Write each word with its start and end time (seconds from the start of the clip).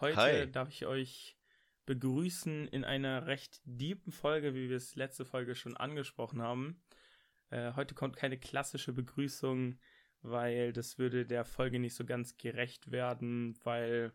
Heute 0.00 0.16
Hi. 0.16 0.50
darf 0.50 0.70
ich 0.70 0.86
euch 0.86 1.36
begrüßen 1.84 2.68
in 2.68 2.84
einer 2.84 3.26
recht 3.26 3.60
deepen 3.64 4.12
Folge, 4.12 4.54
wie 4.54 4.70
wir 4.70 4.76
es 4.78 4.96
letzte 4.96 5.26
Folge 5.26 5.54
schon 5.54 5.76
angesprochen 5.76 6.40
haben. 6.40 6.82
Äh, 7.50 7.74
heute 7.74 7.94
kommt 7.94 8.16
keine 8.16 8.38
klassische 8.38 8.94
Begrüßung, 8.94 9.78
weil 10.22 10.72
das 10.72 10.96
würde 10.96 11.26
der 11.26 11.44
Folge 11.44 11.78
nicht 11.78 11.94
so 11.94 12.06
ganz 12.06 12.38
gerecht 12.38 12.90
werden, 12.90 13.58
weil 13.62 14.14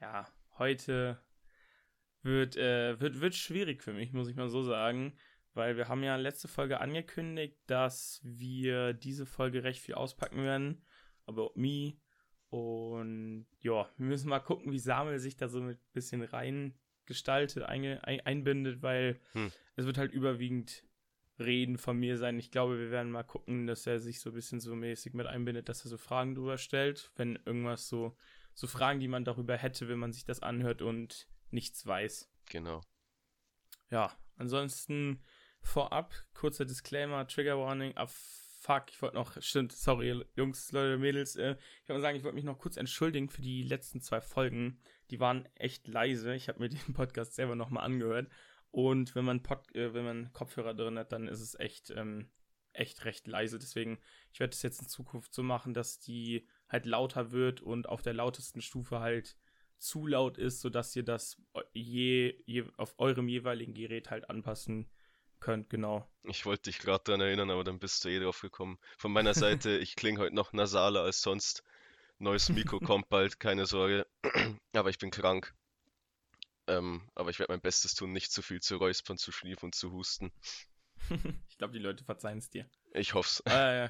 ja, 0.00 0.26
heute 0.56 1.20
wird, 2.22 2.56
äh, 2.56 2.98
wird, 2.98 3.20
wird 3.20 3.34
schwierig 3.34 3.82
für 3.82 3.92
mich, 3.92 4.14
muss 4.14 4.28
ich 4.28 4.36
mal 4.36 4.48
so 4.48 4.62
sagen. 4.62 5.14
Weil 5.52 5.76
wir 5.76 5.88
haben 5.88 6.02
ja 6.02 6.16
letzte 6.16 6.48
Folge 6.48 6.80
angekündigt, 6.80 7.58
dass 7.66 8.20
wir 8.24 8.94
diese 8.94 9.26
Folge 9.26 9.62
recht 9.62 9.82
viel 9.82 9.94
auspacken 9.94 10.42
werden. 10.42 10.86
About 11.26 11.52
me. 11.54 11.98
Und 12.50 13.46
ja, 13.60 13.88
wir 13.96 14.06
müssen 14.06 14.28
mal 14.28 14.40
gucken, 14.40 14.72
wie 14.72 14.78
Samuel 14.78 15.18
sich 15.18 15.36
da 15.36 15.48
so 15.48 15.60
ein 15.60 15.78
bisschen 15.92 16.22
rein 16.22 16.74
gestaltet, 17.04 17.62
einge, 17.64 18.02
ein, 18.04 18.20
einbindet, 18.20 18.82
weil 18.82 19.20
Hm. 19.32 19.52
es 19.76 19.86
wird 19.86 19.98
halt 19.98 20.12
überwiegend 20.12 20.84
Reden 21.38 21.78
von 21.78 21.98
mir 21.98 22.16
sein. 22.18 22.38
Ich 22.38 22.50
glaube, 22.50 22.78
wir 22.78 22.90
werden 22.90 23.12
mal 23.12 23.22
gucken, 23.22 23.66
dass 23.66 23.86
er 23.86 24.00
sich 24.00 24.20
so 24.20 24.30
ein 24.30 24.34
bisschen 24.34 24.60
so 24.60 24.74
mäßig 24.74 25.14
mit 25.14 25.26
einbindet, 25.26 25.68
dass 25.68 25.84
er 25.84 25.90
so 25.90 25.96
Fragen 25.96 26.34
drüber 26.34 26.58
stellt, 26.58 27.10
wenn 27.16 27.38
irgendwas 27.44 27.88
so, 27.88 28.16
so 28.54 28.66
Fragen, 28.66 28.98
die 29.00 29.08
man 29.08 29.24
darüber 29.24 29.56
hätte, 29.56 29.88
wenn 29.88 29.98
man 29.98 30.12
sich 30.12 30.24
das 30.24 30.40
anhört 30.40 30.82
und 30.82 31.28
nichts 31.50 31.86
weiß. 31.86 32.30
Genau. 32.46 32.80
Ja, 33.90 34.12
ansonsten 34.36 35.22
vorab, 35.62 36.14
kurzer 36.34 36.64
Disclaimer, 36.64 37.26
Trigger 37.26 37.58
Warning, 37.58 37.92
ah 37.96 38.08
fuck, 38.58 38.84
ich 38.90 39.00
wollte 39.00 39.16
noch, 39.16 39.40
stimmt, 39.40 39.72
sorry, 39.72 40.24
Jungs, 40.36 40.72
Leute, 40.72 40.98
Mädels, 40.98 41.36
äh, 41.36 41.56
ich 41.82 41.88
wollte 41.88 41.94
mal 41.94 42.00
sagen, 42.00 42.16
ich 42.16 42.24
wollte 42.24 42.34
mich 42.34 42.44
noch 42.44 42.58
kurz 42.58 42.76
entschuldigen 42.76 43.28
für 43.28 43.42
die 43.42 43.62
letzten 43.62 44.00
zwei 44.00 44.20
Folgen. 44.20 44.80
Die 45.10 45.20
waren 45.20 45.48
echt 45.54 45.86
leise. 45.88 46.34
Ich 46.34 46.48
habe 46.48 46.60
mir 46.60 46.68
den 46.68 46.94
Podcast 46.94 47.34
selber 47.34 47.54
nochmal 47.54 47.84
angehört. 47.84 48.28
Und 48.70 49.14
wenn 49.14 49.24
man 49.24 49.42
Pod, 49.42 49.74
äh, 49.74 49.94
wenn 49.94 50.04
man 50.04 50.32
Kopfhörer 50.32 50.74
drin 50.74 50.98
hat, 50.98 51.12
dann 51.12 51.28
ist 51.28 51.40
es 51.40 51.54
echt, 51.58 51.90
ähm, 51.90 52.30
echt 52.72 53.04
recht 53.04 53.26
leise. 53.26 53.58
Deswegen, 53.58 53.98
ich 54.32 54.40
werde 54.40 54.52
es 54.52 54.62
jetzt 54.62 54.82
in 54.82 54.88
Zukunft 54.88 55.32
so 55.32 55.42
machen, 55.42 55.72
dass 55.72 56.00
die 56.00 56.46
halt 56.68 56.84
lauter 56.84 57.32
wird 57.32 57.60
und 57.60 57.88
auf 57.88 58.02
der 58.02 58.14
lautesten 58.14 58.60
Stufe 58.60 59.00
halt 59.00 59.36
zu 59.78 60.06
laut 60.06 60.36
ist, 60.38 60.60
sodass 60.60 60.94
ihr 60.96 61.04
das 61.04 61.40
je, 61.72 62.42
je 62.44 62.64
auf 62.76 62.98
eurem 62.98 63.28
jeweiligen 63.28 63.74
Gerät 63.74 64.10
halt 64.10 64.28
anpassen 64.28 64.90
könnt, 65.40 65.70
genau. 65.70 66.08
Ich 66.24 66.46
wollte 66.46 66.64
dich 66.70 66.78
gerade 66.78 67.04
daran 67.04 67.20
erinnern, 67.20 67.50
aber 67.50 67.64
dann 67.64 67.78
bist 67.78 68.04
du 68.04 68.08
eh 68.08 68.20
drauf 68.20 68.40
gekommen. 68.40 68.78
Von 68.96 69.12
meiner 69.12 69.34
Seite, 69.34 69.70
ich 69.78 69.96
klinge 69.96 70.20
heute 70.20 70.34
noch 70.34 70.52
nasaler 70.52 71.02
als 71.02 71.22
sonst. 71.22 71.64
Neues 72.18 72.48
Mikro 72.48 72.80
kommt 72.80 73.08
bald, 73.08 73.40
keine 73.40 73.66
Sorge. 73.66 74.06
Aber 74.72 74.90
ich 74.90 74.98
bin 74.98 75.10
krank. 75.10 75.54
Ähm, 76.68 77.08
aber 77.14 77.30
ich 77.30 77.38
werde 77.38 77.52
mein 77.52 77.62
Bestes 77.62 77.94
tun, 77.94 78.12
nicht 78.12 78.30
zu 78.30 78.42
viel 78.42 78.60
zu 78.60 78.76
räuspern, 78.76 79.16
zu 79.16 79.32
schliefen 79.32 79.66
und 79.66 79.74
zu 79.74 79.90
husten. 79.90 80.30
ich 81.48 81.56
glaube, 81.56 81.72
die 81.72 81.78
Leute 81.78 82.04
verzeihen 82.04 82.38
es 82.38 82.50
dir. 82.50 82.68
Ich 82.92 83.14
hoff's. 83.14 83.42
Äh, 83.46 83.88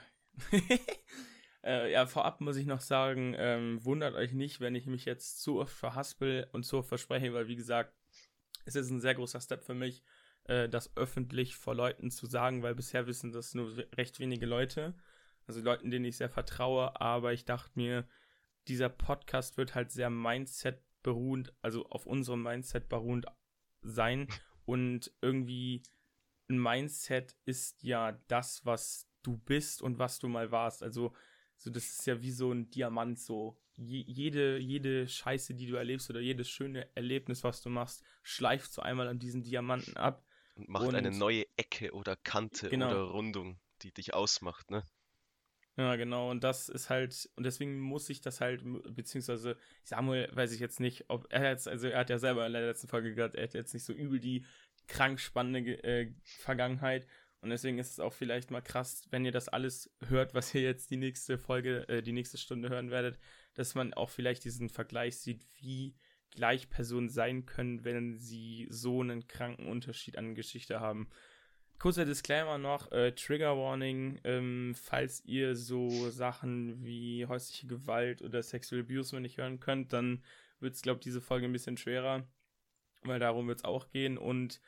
äh, 1.64 1.91
ja, 1.91 2.06
vorab 2.06 2.41
muss 2.41 2.56
ich 2.56 2.66
noch 2.66 2.80
sagen, 2.80 3.34
ähm, 3.36 3.84
wundert 3.84 4.14
euch 4.14 4.32
nicht, 4.32 4.60
wenn 4.60 4.76
ich 4.76 4.86
mich 4.86 5.06
jetzt 5.06 5.42
zu 5.42 5.58
oft 5.58 5.74
verhaspel 5.74 6.48
und 6.52 6.64
zu 6.64 6.78
oft 6.78 6.88
verspreche, 6.88 7.34
weil 7.34 7.48
wie 7.48 7.56
gesagt, 7.56 7.92
es 8.64 8.76
ist 8.76 8.91
ein 8.91 9.00
sehr 9.00 9.16
großer 9.16 9.41
Step 9.41 9.64
für 9.64 9.74
mich, 9.74 10.04
äh, 10.48 10.68
das 10.68 10.96
öffentlich 10.96 11.56
vor 11.56 11.74
Leuten 11.74 12.10
zu 12.10 12.27
sagen, 12.27 12.62
weil 12.62 12.74
bisher 12.74 13.06
wissen 13.06 13.32
das 13.32 13.54
nur 13.54 13.77
recht 13.96 14.18
wenige 14.18 14.46
Leute, 14.46 14.94
also 15.46 15.60
Leuten, 15.60 15.91
denen 15.91 16.04
ich 16.04 16.16
sehr 16.16 16.28
vertraue, 16.28 17.00
aber 17.00 17.32
ich 17.32 17.44
dachte 17.44 17.72
mir, 17.74 18.06
dieser 18.66 18.88
Podcast 18.88 19.56
wird 19.56 19.74
halt 19.74 19.91
sehr 19.91 20.10
Mindset 20.10 20.82
beruhend, 21.02 21.54
also 21.62 21.86
auf 21.86 22.06
unserem 22.06 22.42
Mindset 22.42 22.88
beruhend 22.88 23.26
sein 23.82 24.28
und 24.64 25.12
irgendwie 25.22 25.82
ein 26.50 26.58
Mindset 26.58 27.36
ist 27.44 27.82
ja 27.82 28.12
das, 28.28 28.64
was 28.64 29.08
du 29.22 29.36
bist 29.36 29.82
und 29.82 29.98
was 29.98 30.19
du 30.19 30.28
mal 30.28 30.50
warst. 30.50 30.82
Also, 30.82 31.14
so 31.56 31.70
das 31.70 31.84
ist 31.84 32.06
ja 32.06 32.20
wie 32.22 32.31
so 32.31 32.53
ein 32.53 32.70
Diamant, 32.70 33.19
so 33.19 33.58
Je, 33.81 34.03
jede, 34.08 34.58
jede 34.58 35.06
Scheiße, 35.06 35.54
die 35.54 35.66
du 35.66 35.76
erlebst 35.76 36.10
oder 36.10 36.19
jedes 36.19 36.50
schöne 36.50 36.88
Erlebnis, 36.97 37.44
was 37.44 37.62
du 37.62 37.70
machst, 37.70 38.03
schleift 38.25 38.72
so 38.72 38.82
einmal 38.82 39.06
an 39.06 39.20
diesen 39.20 39.44
Diamanten 39.44 39.97
ab. 39.97 40.26
Und 40.58 40.69
macht 40.69 40.88
Und- 40.88 40.94
eine 40.96 41.10
neue 41.10 41.44
Ecke 41.56 41.92
oder 41.92 42.16
Kante 42.16 42.69
Genau. 42.69 42.91
oder 42.91 43.00
Rundung, 43.12 43.58
die 43.82 43.92
dich 43.92 44.12
ausmacht, 44.12 44.70
ne? 44.70 44.84
Ja, 45.76 45.94
genau. 45.94 46.28
Und 46.30 46.42
das 46.42 46.69
ist 46.69 46.91
halt, 46.91 47.30
und 47.36 47.44
deswegen 47.44 47.78
muss 47.78 48.10
ich 48.10 48.20
das 48.20 48.41
halt, 48.41 48.62
beziehungsweise 48.96 49.56
Samuel 49.84 50.28
weiß 50.34 50.50
ich 50.52 50.58
jetzt 50.58 50.80
nicht, 50.80 51.04
ob 51.08 51.32
er 51.32 51.48
jetzt, 51.50 51.69
also 51.69 51.86
er 51.86 52.00
hat 52.00 52.10
ja 52.10 52.19
selber 52.19 52.44
in 52.44 52.52
der 52.52 52.66
letzten 52.66 52.88
Folge 52.88 53.14
gehört, 53.14 53.36
er 53.36 53.44
hat 53.44 53.54
jetzt 53.54 53.72
nicht 53.74 53.84
so 53.84 53.92
übel 53.92 54.19
die 54.19 54.44
krank 54.88 55.20
spannende 55.20 55.82
äh, 55.84 56.12
Vergangenheit. 56.24 57.06
Und 57.40 57.50
deswegen 57.50 57.78
ist 57.78 57.92
es 57.92 58.00
auch 58.00 58.12
vielleicht 58.12 58.50
mal 58.50 58.60
krass, 58.62 59.06
wenn 59.10 59.25
ihr 59.25 59.30
das 59.30 59.48
alles 59.48 59.88
hört, 60.08 60.34
was 60.34 60.52
ihr 60.52 60.62
jetzt 60.62 60.90
die 60.90 60.96
nächste 60.96 61.38
Folge, 61.38 61.88
äh, 61.88 62.02
die 62.02 62.10
nächste 62.12 62.38
Stunde 62.38 62.69
hören 62.70 62.90
werdet, 62.90 63.20
dass 63.54 63.76
man 63.76 63.94
auch 63.94 64.10
vielleicht 64.10 64.42
diesen 64.44 64.69
Vergleich 64.70 65.19
sieht, 65.20 65.46
wie 65.60 65.94
gleich 66.31 66.71
Personen 66.71 67.09
sein 67.09 67.47
können, 67.47 67.84
wenn 67.84 68.19
sie 68.19 68.66
so 68.71 69.00
einen 69.00 69.27
kranken 69.27 69.66
Unterschied 69.66 70.19
an 70.19 70.34
Geschichte 70.34 70.81
haben. 70.81 71.09
Kurzer 71.78 72.05
Disclaimer 72.05 72.59
noch, 72.59 72.91
äh, 72.91 73.12
Trigger 73.12 73.56
Warning, 73.56 74.21
ähm, 74.25 74.75
falls 74.75 75.25
ihr 75.25 75.55
so 75.55 76.11
Sachen 76.11 76.84
wie 76.84 77.25
häusliche 77.27 77.69
Gewalt 77.69 78.21
oder 78.21 78.43
Sexual 78.43 78.81
Abuse 78.83 79.15
noch 79.15 79.21
nicht 79.21 79.38
hören 79.38 79.61
könnt, 79.61 79.93
dann 79.93 80.25
wird 80.59 80.75
es, 80.75 80.83
glaube 80.83 80.99
ich, 80.99 81.05
diese 81.05 81.21
Folge 81.21 81.47
ein 81.47 81.53
bisschen 81.53 81.77
schwerer, 81.77 82.27
weil 83.03 83.21
darum 83.21 83.47
wird 83.47 83.59
es 83.59 83.65
auch 83.65 83.91
gehen. 83.91 84.19
Und 84.19 84.61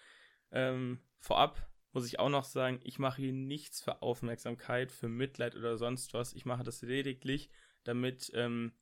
ähm, 0.53 1.01
vorab 1.19 1.69
muss 1.93 2.07
ich 2.07 2.21
auch 2.21 2.29
noch 2.29 2.45
sagen, 2.45 2.79
ich 2.85 3.01
mache 3.01 3.23
hier 3.23 3.33
nichts 3.33 3.81
für 3.81 4.03
Aufmerksamkeit, 4.03 4.93
für 4.93 5.09
Mitleid 5.09 5.57
oder 5.57 5.77
sonst 5.79 6.15
was. 6.15 6.33
Ich 6.33 6.45
mache 6.45 6.63
das 6.63 6.83
lediglich, 6.83 7.51
damit 7.83 8.31
ähm, 8.35 8.73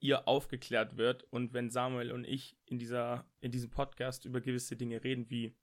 ihr 0.00 0.28
aufgeklärt 0.28 0.96
wird 0.96 1.24
und 1.24 1.52
wenn 1.52 1.70
Samuel 1.70 2.12
und 2.12 2.24
ich 2.24 2.56
in 2.66 2.78
dieser 2.78 3.26
in 3.40 3.50
diesem 3.50 3.70
Podcast 3.70 4.24
über 4.24 4.40
gewisse 4.40 4.76
Dinge 4.76 5.02
reden, 5.02 5.28
wie 5.30 5.56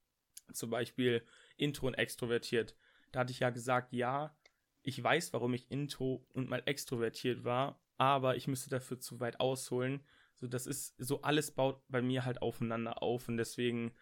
zum 0.51 0.69
Beispiel 0.69 1.23
intro 1.57 1.87
und 1.87 1.95
extrovertiert, 1.95 2.75
da 3.11 3.21
hatte 3.21 3.31
ich 3.31 3.39
ja 3.39 3.49
gesagt, 3.49 3.93
ja, 3.93 4.37
ich 4.81 5.01
weiß, 5.01 5.33
warum 5.33 5.53
ich 5.53 5.71
intro 5.71 6.27
und 6.33 6.49
mal 6.49 6.61
extrovertiert 6.65 7.43
war, 7.43 7.81
aber 7.97 8.35
ich 8.35 8.47
müsste 8.47 8.69
dafür 8.69 8.99
zu 8.99 9.19
weit 9.19 9.39
ausholen. 9.39 10.03
So, 10.35 10.47
das 10.47 10.67
ist 10.67 10.95
so 10.97 11.21
alles 11.21 11.51
baut 11.51 11.81
bei 11.87 12.01
mir 12.01 12.25
halt 12.25 12.41
aufeinander 12.41 13.01
auf 13.01 13.27
und 13.29 13.37
deswegen 13.37 13.93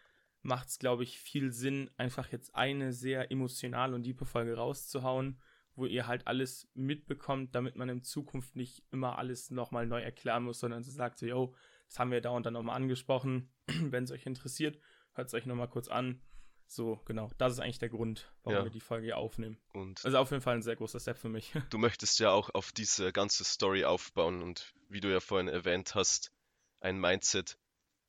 macht 0.41 0.67
es, 0.67 0.79
glaube 0.79 1.03
ich, 1.03 1.19
viel 1.19 1.51
Sinn, 1.53 1.89
einfach 1.95 2.31
jetzt 2.31 2.53
eine 2.55 2.91
sehr 2.91 3.31
emotionale 3.31 3.95
und 3.95 4.03
diepe 4.03 4.25
Folge 4.25 4.55
rauszuhauen, 4.55 5.39
wo 5.75 5.85
ihr 5.85 6.07
halt 6.07 6.27
alles 6.27 6.69
mitbekommt, 6.73 7.55
damit 7.55 7.75
man 7.75 7.89
in 7.89 8.03
Zukunft 8.03 8.55
nicht 8.55 8.83
immer 8.91 9.17
alles 9.17 9.49
nochmal 9.51 9.87
neu 9.87 10.01
erklären 10.01 10.43
muss, 10.43 10.59
sondern 10.59 10.83
so 10.83 10.91
sagt 10.91 11.17
so, 11.17 11.25
yo, 11.25 11.55
das 11.87 11.99
haben 11.99 12.11
wir 12.11 12.21
da 12.21 12.29
und 12.29 12.45
dann 12.45 12.53
nochmal 12.53 12.75
angesprochen. 12.75 13.51
Wenn 13.67 14.03
es 14.03 14.11
euch 14.11 14.25
interessiert, 14.25 14.79
hört 15.13 15.27
es 15.27 15.33
euch 15.33 15.45
nochmal 15.45 15.69
kurz 15.69 15.87
an. 15.87 16.21
So, 16.65 16.99
genau, 17.05 17.29
das 17.37 17.53
ist 17.53 17.59
eigentlich 17.59 17.79
der 17.79 17.89
Grund, 17.89 18.31
warum 18.43 18.59
Ja. 18.59 18.63
wir 18.63 18.71
die 18.71 18.79
Folge 18.79 19.05
hier 19.05 19.17
aufnehmen. 19.17 19.57
Und 19.73 20.03
Also 20.05 20.17
auf 20.17 20.31
jeden 20.31 20.41
Fall 20.41 20.55
ein 20.55 20.61
sehr 20.63 20.75
großer 20.75 20.99
Step 20.99 21.17
für 21.17 21.29
mich. 21.29 21.51
du 21.71 21.77
möchtest 21.77 22.19
ja 22.19 22.31
auch 22.31 22.49
auf 22.53 22.71
diese 22.71 23.11
ganze 23.11 23.43
Story 23.43 23.83
aufbauen 23.85 24.41
und 24.41 24.73
wie 24.89 25.01
du 25.01 25.11
ja 25.11 25.19
vorhin 25.19 25.47
erwähnt 25.49 25.93
hast, 25.95 26.31
ein 26.79 26.99
Mindset 26.99 27.57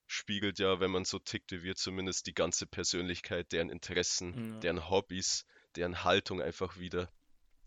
spiegelt 0.06 0.58
ja, 0.58 0.81
wenn 0.81 0.91
man 0.91 1.04
so 1.04 1.19
tickt 1.19 1.50
wie 1.52 1.62
wir, 1.62 1.75
zumindest 1.76 2.26
die 2.26 2.34
ganze 2.34 2.66
Persönlichkeit, 2.66 3.52
deren 3.52 3.70
Interessen, 3.70 4.52
Ja. 4.54 4.60
deren 4.60 4.91
Hobbys, 4.91 5.46
deren 5.76 6.04
Haltung 6.04 6.41
einfach 6.42 6.78
wieder. 6.78 7.10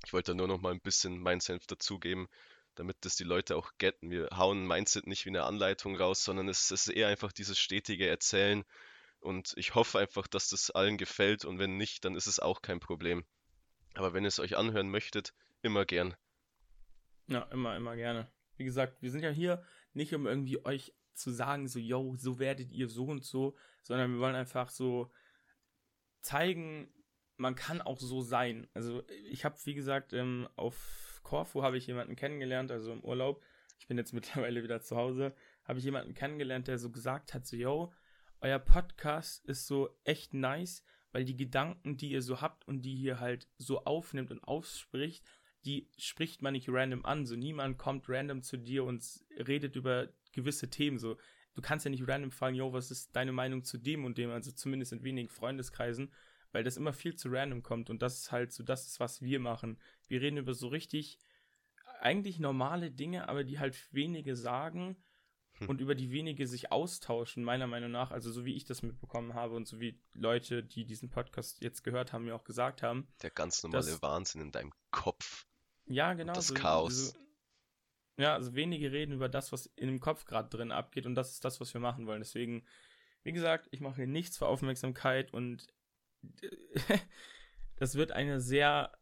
Ich 0.07 0.13
wollte 0.13 0.35
nur 0.35 0.47
noch 0.47 0.62
mal 0.62 0.72
ein 0.72 0.79
bisschen 0.79 1.19
mein 1.19 1.41
Senf 1.41 1.68
dazugeben, 1.68 2.29
damit 2.75 2.95
das 3.01 3.18
die 3.18 3.25
Leute 3.25 3.57
auch 3.57 3.73
getten. 3.78 4.09
Wir 4.09 4.29
hauen 4.34 4.66
Mindset 4.66 5.06
nicht 5.06 5.25
wie 5.25 5.31
eine 5.31 5.44
Anleitung 5.44 5.97
raus, 5.97 6.23
sondern 6.23 6.47
es 6.47 6.72
ist 6.72 6.88
eher 6.88 7.09
einfach 7.09 7.34
dieses 7.34 7.59
stetige 7.59 8.08
Erzählen. 8.08 8.64
Und 9.20 9.53
ich 9.58 9.76
hoffe 9.76 9.99
einfach, 9.99 10.26
dass 10.28 10.47
das 10.47 10.72
allen 10.72 10.97
gefällt 10.97 11.43
und 11.43 11.59
wenn 11.59 11.76
nicht, 11.76 12.05
dann 12.05 12.16
ist 12.16 12.28
es 12.28 12.40
auch 12.40 12.61
kein 12.61 12.79
Problem. 12.79 13.26
Aber 13.96 14.14
wenn 14.14 14.23
ihr 14.23 14.29
es 14.29 14.40
euch 14.40 14.55
anhören 14.55 14.90
möchtet, 14.90 15.34
immer 15.61 15.84
gern. 15.84 16.16
Ja, 17.28 17.41
immer, 17.52 17.76
immer 17.76 17.97
gerne. 17.97 18.32
Wie 18.55 18.64
gesagt, 18.64 19.02
wir 19.02 19.11
sind 19.11 19.23
ja 19.23 19.29
hier 19.29 19.61
nicht, 19.91 20.14
um 20.16 20.26
irgendwie 20.26 20.64
euch 20.64 20.93
zu 21.16 21.32
sagen, 21.32 21.67
so, 21.67 21.79
yo, 21.79 22.16
so 22.16 22.40
werdet 22.40 22.72
ihr 22.72 22.87
so 22.87 23.08
und 23.08 23.26
so, 23.26 23.58
sondern 23.84 24.14
wir 24.14 24.20
wollen 24.22 24.35
einfach 24.35 24.70
so 24.70 25.11
zeigen, 26.22 26.93
man 27.37 27.55
kann 27.55 27.81
auch 27.81 27.99
so 27.99 28.22
sein. 28.22 28.67
Also 28.73 29.03
ich 29.29 29.45
habe, 29.45 29.55
wie 29.63 29.73
gesagt, 29.73 30.13
ähm, 30.13 30.47
auf 30.55 31.22
Korfu 31.23 31.63
habe 31.63 31.78
ich 31.78 31.87
jemanden 31.87 32.16
kennengelernt, 32.16 32.72
also 32.72 32.91
im 32.91 33.03
Urlaub. 33.03 33.43
Ich 33.79 33.87
bin 33.87 33.97
jetzt 33.97 34.13
mittlerweile 34.13 34.63
wieder 34.63 34.81
zu 34.81 34.95
Hause. 34.95 35.34
Habe 35.63 35.79
ich 35.79 35.85
jemanden 35.85 36.13
kennengelernt, 36.13 36.67
der 36.67 36.79
so 36.79 36.91
gesagt 36.91 37.34
hat, 37.34 37.45
so, 37.45 37.55
yo, 37.55 37.93
euer 38.41 38.59
Podcast 38.59 39.45
ist 39.45 39.67
so 39.67 39.89
echt 40.03 40.34
nice, 40.34 40.84
weil 41.11 41.25
die 41.25 41.35
Gedanken, 41.35 41.97
die 41.97 42.11
ihr 42.11 42.22
so 42.22 42.41
habt 42.41 42.67
und 42.67 42.84
die 42.84 42.95
ihr 42.95 43.19
halt 43.19 43.47
so 43.57 43.84
aufnimmt 43.85 44.31
und 44.31 44.43
ausspricht, 44.43 45.25
die 45.66 45.89
spricht 45.97 46.41
man 46.41 46.53
nicht 46.53 46.69
random 46.69 47.05
an. 47.05 47.25
So 47.25 47.35
niemand 47.35 47.78
kommt 47.78 48.07
random 48.07 48.41
zu 48.41 48.57
dir 48.57 48.84
und 48.84 49.03
redet 49.37 49.75
über 49.75 50.09
gewisse 50.31 50.69
Themen. 50.69 50.99
So 50.99 51.17
du 51.57 51.61
kannst 51.61 51.85
ja 51.85 51.89
nicht 51.89 52.07
random 52.07 52.31
fragen, 52.31 52.55
yo, 52.55 52.72
was 52.72 52.91
ist 52.91 53.16
deine 53.16 53.31
Meinung 53.31 53.63
zu 53.63 53.79
dem 53.79 54.05
und 54.05 54.17
dem, 54.17 54.29
also 54.29 54.51
zumindest 54.51 54.93
in 54.93 55.03
wenigen 55.03 55.28
Freundeskreisen, 55.28 56.13
weil 56.52 56.64
das 56.64 56.78
immer 56.78 56.94
viel 56.94 57.16
zu 57.16 57.29
random 57.29 57.64
kommt 57.64 57.90
und 57.90 58.02
das 58.02 58.20
ist 58.20 58.32
halt 58.32 58.52
so, 58.52 58.64
das 58.64 58.88
ist, 58.88 58.99
was 58.99 59.22
wir 59.22 59.40
machen. 59.40 59.79
Wir 60.08 60.22
reden 60.22 60.38
über 60.38 60.53
so 60.53 60.67
richtig, 60.67 61.20
eigentlich 61.99 62.40
normale 62.40 62.91
Dinge, 62.91 63.29
aber 63.29 63.44
die 63.44 63.59
halt 63.59 63.78
wenige 63.91 64.35
sagen 64.35 64.97
hm. 65.53 65.70
und 65.70 65.82
über 65.82 65.96
die 65.96 66.11
wenige 66.11 66.47
sich 66.47 66.72
austauschen, 66.72 67.44
meiner 67.44 67.67
Meinung 67.67 67.91
nach, 67.91 68.11
also 68.11 68.32
so 68.32 68.46
wie 68.46 68.55
ich 68.55 68.66
das 68.66 68.82
mitbekommen 68.82 69.34
habe 69.34 69.55
und 69.55 69.67
so 69.67 69.79
wie 69.79 69.99
Leute, 70.14 70.64
die 70.64 70.85
diesen 70.85 71.09
Podcast 71.09 71.61
jetzt 71.64 71.84
gehört 71.84 72.14
haben, 72.14 72.26
mir 72.26 72.35
auch 72.35 72.44
gesagt 72.44 72.84
haben. 72.84 73.08
Der 73.22 73.32
ganz 73.32 73.64
normale 73.64 73.85
dass, 73.85 74.02
Wahnsinn 74.02 74.41
in 74.41 74.52
deinem 74.52 74.73
Kopf. 74.91 75.47
Ja, 75.85 76.14
genau. 76.14 76.34
das 76.34 76.47
so, 76.47 76.53
Chaos. 76.53 77.09
So, 77.09 77.20
ja, 78.17 78.34
also 78.34 78.55
wenige 78.55 78.91
reden 78.91 79.14
über 79.14 79.29
das, 79.29 79.52
was 79.52 79.67
in 79.76 79.88
dem 79.88 79.99
Kopf 79.99 80.26
gerade 80.26 80.49
drin 80.49 80.72
abgeht 80.72 81.05
und 81.05 81.16
das 81.16 81.34
ist 81.34 81.46
das, 81.46 81.59
was 81.59 81.73
wir 81.73 81.82
machen 81.82 82.08
wollen. 82.08 82.22
Deswegen, 82.22 82.66
wie 83.23 83.32
gesagt, 83.32 83.67
ich 83.72 83.79
mache 83.79 83.97
hier 83.97 84.08
nichts 84.08 84.38
für 84.38 84.47
Aufmerksamkeit 84.47 85.34
und 85.34 85.67
das 87.78 87.96
wird 87.96 88.11
eine 88.11 88.41
sehr, 88.41 88.97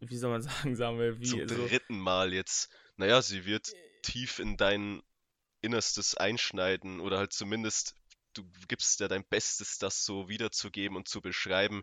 wie 0.00 0.16
soll 0.16 0.30
man 0.30 0.42
sagen, 0.42 0.76
sagen 0.76 0.98
wir, 0.98 1.18
wie. 1.18 1.24
Zum 1.24 1.48
so, 1.48 1.66
dritten 1.66 1.98
Mal 1.98 2.32
jetzt. 2.32 2.70
Naja, 2.96 3.22
sie 3.22 3.44
wird 3.44 3.72
äh, 3.72 3.76
tief 4.02 4.38
in 4.38 4.56
dein 4.56 5.02
Innerstes 5.60 6.14
einschneiden 6.14 7.00
oder 7.00 7.18
halt 7.18 7.32
zumindest 7.32 7.96
du 8.34 8.44
gibst 8.68 9.00
ja 9.00 9.08
dein 9.08 9.24
Bestes, 9.24 9.78
das 9.78 10.04
so 10.04 10.28
wiederzugeben 10.28 10.96
und 10.96 11.08
zu 11.08 11.20
beschreiben, 11.20 11.82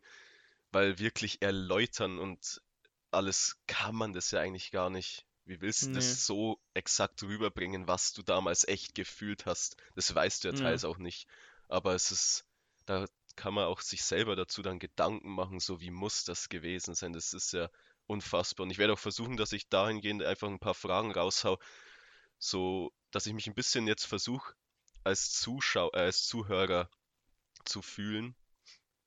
weil 0.72 1.00
wirklich 1.00 1.42
erläutern 1.42 2.20
und 2.20 2.62
alles 3.10 3.58
kann 3.68 3.96
man 3.96 4.14
das 4.14 4.32
ja 4.32 4.40
eigentlich 4.40 4.72
gar 4.72 4.90
nicht. 4.90 5.26
Wie 5.46 5.60
willst 5.60 5.84
du 5.84 5.90
nee. 5.90 5.96
das 5.96 6.26
so 6.26 6.62
exakt 6.74 7.24
rüberbringen, 7.24 7.88
was 7.88 8.14
du 8.14 8.22
damals 8.22 8.68
echt 8.68 8.96
gefühlt 8.96 9.46
hast? 9.46 9.76
Das 9.96 10.14
weißt 10.14 10.44
du 10.44 10.50
ja 10.50 10.54
teils 10.54 10.84
ja. 10.84 10.90
auch 10.90 10.98
nicht. 10.98 11.28
Aber 11.68 11.96
es 11.96 12.12
ist, 12.12 12.46
da 12.86 13.08
kann 13.36 13.54
man 13.54 13.66
auch 13.66 13.82
sich 13.82 14.04
selber 14.04 14.36
dazu 14.36 14.62
dann 14.62 14.80
Gedanken 14.80 15.30
machen, 15.32 15.60
so 15.60 15.82
wie 15.82 15.92
muss 15.92 16.24
das 16.24 16.50
gewesen 16.50 16.96
sein. 16.96 17.14
Das 17.14 17.34
ist 17.34 17.54
ja 17.54 17.70
unfassbar. 18.08 18.66
Und 18.66 18.72
ich 18.72 18.78
werde 18.78 18.94
auch 18.94 19.00
versuchen, 19.00 19.38
dass 19.38 19.54
ich 19.54 19.70
dahingehend 19.70 20.24
einfach 20.24 20.48
ein 20.48 20.60
paar 20.60 20.74
Fragen 20.74 21.12
raushau, 21.12 21.60
so 22.40 22.92
dass 23.12 23.26
ich 23.26 23.34
mich 23.34 23.48
ein 23.48 23.56
bisschen 23.56 23.88
jetzt 23.88 24.06
versuche, 24.06 24.54
als 25.04 25.32
Zuschauer, 25.32 25.94
äh, 25.94 26.02
als 26.02 26.26
Zuhörer 26.26 26.90
zu 27.66 27.82
fühlen 27.82 28.36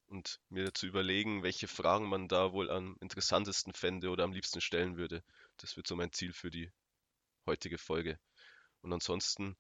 und 0.06 0.40
mir 0.48 0.72
zu 0.74 0.86
überlegen, 0.86 1.42
welche 1.42 1.68
Fragen 1.68 2.08
man 2.08 2.28
da 2.28 2.52
wohl 2.52 2.70
am 2.70 2.96
interessantesten 3.00 3.72
fände 3.72 4.10
oder 4.10 4.24
am 4.24 4.32
liebsten 4.32 4.60
stellen 4.60 4.96
würde. 4.96 5.24
Das 5.56 5.76
wird 5.76 5.86
so 5.86 5.96
mein 5.96 6.12
Ziel 6.12 6.32
für 6.32 6.50
die 6.50 6.70
heutige 7.46 7.78
Folge. 7.78 8.18
Und 8.82 8.92
ansonsten 8.92 9.56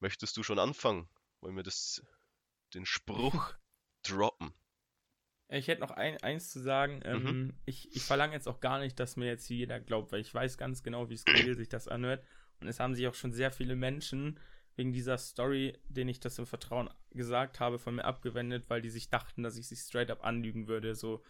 möchtest 0.00 0.36
du 0.36 0.42
schon 0.42 0.58
anfangen? 0.58 1.08
Wollen 1.40 1.56
wir 1.56 1.62
das, 1.62 2.02
den 2.72 2.86
Spruch 2.86 3.54
droppen? 4.04 4.52
Ich 5.48 5.68
hätte 5.68 5.82
noch 5.82 5.90
ein, 5.90 6.16
eins 6.22 6.50
zu 6.50 6.60
sagen. 6.60 7.00
Ähm, 7.04 7.22
mhm. 7.22 7.52
ich, 7.64 7.94
ich 7.94 8.02
verlange 8.02 8.34
jetzt 8.34 8.48
auch 8.48 8.60
gar 8.60 8.78
nicht, 8.80 8.98
dass 8.98 9.16
mir 9.16 9.26
jetzt 9.26 9.48
jeder 9.48 9.78
glaubt, 9.78 10.12
weil 10.12 10.20
ich 10.20 10.32
weiß 10.32 10.58
ganz 10.58 10.82
genau, 10.82 11.10
wie 11.10 11.16
skurril 11.16 11.54
sich 11.56 11.68
das 11.68 11.88
anhört. 11.88 12.24
Und 12.60 12.68
es 12.68 12.80
haben 12.80 12.94
sich 12.94 13.06
auch 13.06 13.14
schon 13.14 13.32
sehr 13.32 13.50
viele 13.50 13.76
Menschen 13.76 14.40
wegen 14.76 14.92
dieser 14.92 15.18
Story, 15.18 15.78
denen 15.88 16.10
ich 16.10 16.20
das 16.20 16.38
im 16.38 16.46
Vertrauen 16.46 16.90
gesagt 17.10 17.60
habe, 17.60 17.78
von 17.78 17.94
mir 17.94 18.04
abgewendet, 18.04 18.64
weil 18.68 18.82
die 18.82 18.90
sich 18.90 19.10
dachten, 19.10 19.42
dass 19.42 19.56
ich 19.56 19.68
sie 19.68 19.76
straight 19.76 20.10
up 20.10 20.24
anlügen 20.24 20.66
würde. 20.66 20.94
So, 20.94 21.22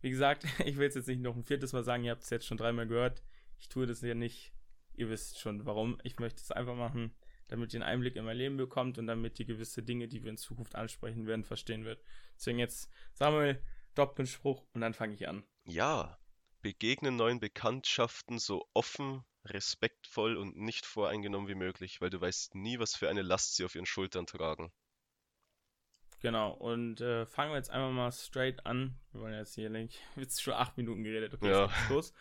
wie 0.00 0.10
gesagt, 0.10 0.44
ich 0.66 0.76
will 0.76 0.88
es 0.88 0.94
jetzt 0.94 1.08
nicht 1.08 1.22
noch 1.22 1.36
ein 1.36 1.44
viertes 1.44 1.72
Mal 1.72 1.84
sagen, 1.84 2.04
ihr 2.04 2.10
habt 2.10 2.24
es 2.24 2.30
jetzt 2.30 2.46
schon 2.46 2.58
dreimal 2.58 2.86
gehört. 2.86 3.22
Ich 3.58 3.68
tue 3.68 3.86
das 3.86 4.02
ja 4.02 4.14
nicht. 4.14 4.52
Ihr 4.94 5.08
wisst 5.08 5.38
schon 5.38 5.64
warum. 5.64 5.98
Ich 6.02 6.18
möchte 6.18 6.42
es 6.42 6.50
einfach 6.50 6.76
machen, 6.76 7.14
damit 7.52 7.74
ihr 7.74 7.82
einen 7.82 7.90
Einblick 7.90 8.16
in 8.16 8.24
mein 8.24 8.38
Leben 8.38 8.56
bekommt 8.56 8.96
und 8.96 9.06
damit 9.06 9.38
ihr 9.38 9.44
gewisse 9.44 9.82
Dinge, 9.82 10.08
die 10.08 10.22
wir 10.22 10.30
in 10.30 10.38
Zukunft 10.38 10.74
ansprechen 10.74 11.26
werden, 11.26 11.44
verstehen 11.44 11.84
wird. 11.84 12.02
Deswegen 12.34 12.58
jetzt 12.58 12.90
Samuel, 13.12 13.62
Doppelspruch 13.94 14.64
und 14.72 14.80
dann 14.80 14.94
fange 14.94 15.12
ich 15.12 15.28
an. 15.28 15.44
Ja, 15.64 16.18
begegnen 16.62 17.16
neuen 17.16 17.40
Bekanntschaften 17.40 18.38
so 18.38 18.66
offen, 18.72 19.22
respektvoll 19.44 20.38
und 20.38 20.56
nicht 20.56 20.86
voreingenommen 20.86 21.46
wie 21.46 21.54
möglich, 21.54 22.00
weil 22.00 22.08
du 22.08 22.22
weißt 22.22 22.54
nie, 22.54 22.78
was 22.78 22.96
für 22.96 23.10
eine 23.10 23.20
Last 23.20 23.56
sie 23.56 23.66
auf 23.66 23.74
ihren 23.74 23.84
Schultern 23.84 24.26
tragen. 24.26 24.72
Genau, 26.20 26.52
und 26.52 27.02
äh, 27.02 27.26
fangen 27.26 27.50
wir 27.50 27.58
jetzt 27.58 27.70
einmal 27.70 27.92
mal 27.92 28.12
straight 28.12 28.64
an. 28.64 28.98
Wir 29.10 29.20
wollen 29.20 29.34
jetzt 29.34 29.56
hier 29.56 29.68
nicht, 29.68 30.00
jetzt 30.16 30.42
schon 30.42 30.54
acht 30.54 30.78
Minuten 30.78 31.04
geredet, 31.04 31.34
okay, 31.34 31.50
ja. 31.50 31.70
los. 31.90 32.14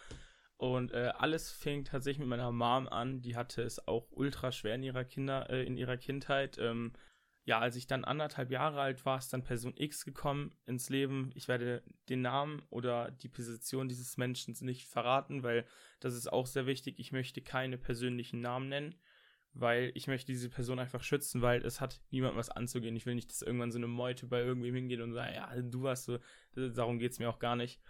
Und 0.62 0.92
äh, 0.92 1.12
alles 1.18 1.52
fing 1.52 1.86
tatsächlich 1.86 2.19
mit 2.19 2.28
meiner 2.28 2.52
Mom 2.52 2.88
an. 2.88 3.24
Die 3.24 3.36
hatte 3.36 3.63
es 3.63 3.88
auch 3.88 4.06
ultra 4.12 4.52
schwer 4.52 4.75
in 4.75 4.84
ihrer 4.84 5.04
Kinder, 5.04 5.50
äh, 5.50 5.63
in 5.66 5.75
ihrer 5.75 5.98
Kindheit. 5.98 6.60
Ähm, 6.60 6.94
ja, 7.46 7.58
als 7.58 7.75
ich 7.75 7.88
dann 7.88 8.06
anderthalb 8.06 8.52
Jahre 8.52 8.80
alt 8.80 9.04
war, 9.04 9.18
ist 9.18 9.34
dann 9.34 9.44
Person 9.44 9.74
X 9.75 10.06
gekommen 10.06 10.54
ins 10.68 10.90
Leben. 10.90 11.31
Ich 11.34 11.48
werde 11.48 11.81
den 12.10 12.22
Namen 12.22 12.62
oder 12.69 13.10
die 13.10 13.28
Position 13.28 13.90
dieses 13.90 14.18
Menschen 14.18 14.56
nicht 14.62 14.88
verraten, 14.88 15.42
weil 15.42 15.66
das 16.00 16.13
ist 16.13 16.31
auch 16.31 16.46
sehr 16.46 16.68
wichtig. 16.68 17.00
Ich 17.00 17.12
möchte 17.12 17.42
keine 17.42 17.80
persönlichen 17.80 18.40
Namen 18.40 18.69
nennen, 18.69 18.94
weil 19.54 19.92
ich 19.96 20.06
möchte 20.06 20.31
diese 20.31 20.52
Person 20.52 20.78
einfach 20.78 21.02
schützen, 21.02 21.42
weil 21.42 21.66
es 21.66 21.81
hat 21.81 22.04
niemand 22.12 22.36
was 22.36 22.52
anzugehen. 22.52 22.96
Ich 22.96 23.08
will 23.08 23.16
nicht, 23.16 23.31
dass 23.31 23.42
irgendwann 23.42 23.72
so 23.72 23.80
eine 23.80 23.88
Meute 23.88 24.28
bei 24.28 24.42
irgendwem 24.42 24.75
hingeht 24.75 25.02
und 25.02 25.13
sagt, 25.13 25.34
ja, 25.34 25.60
du 25.60 25.81
warst 25.81 26.06
so, 26.06 26.19
darum 26.54 27.00
geht 27.00 27.13
es 27.13 27.18
mir 27.18 27.31
auch 27.31 27.40
gar 27.40 27.56
nicht. 27.56 27.81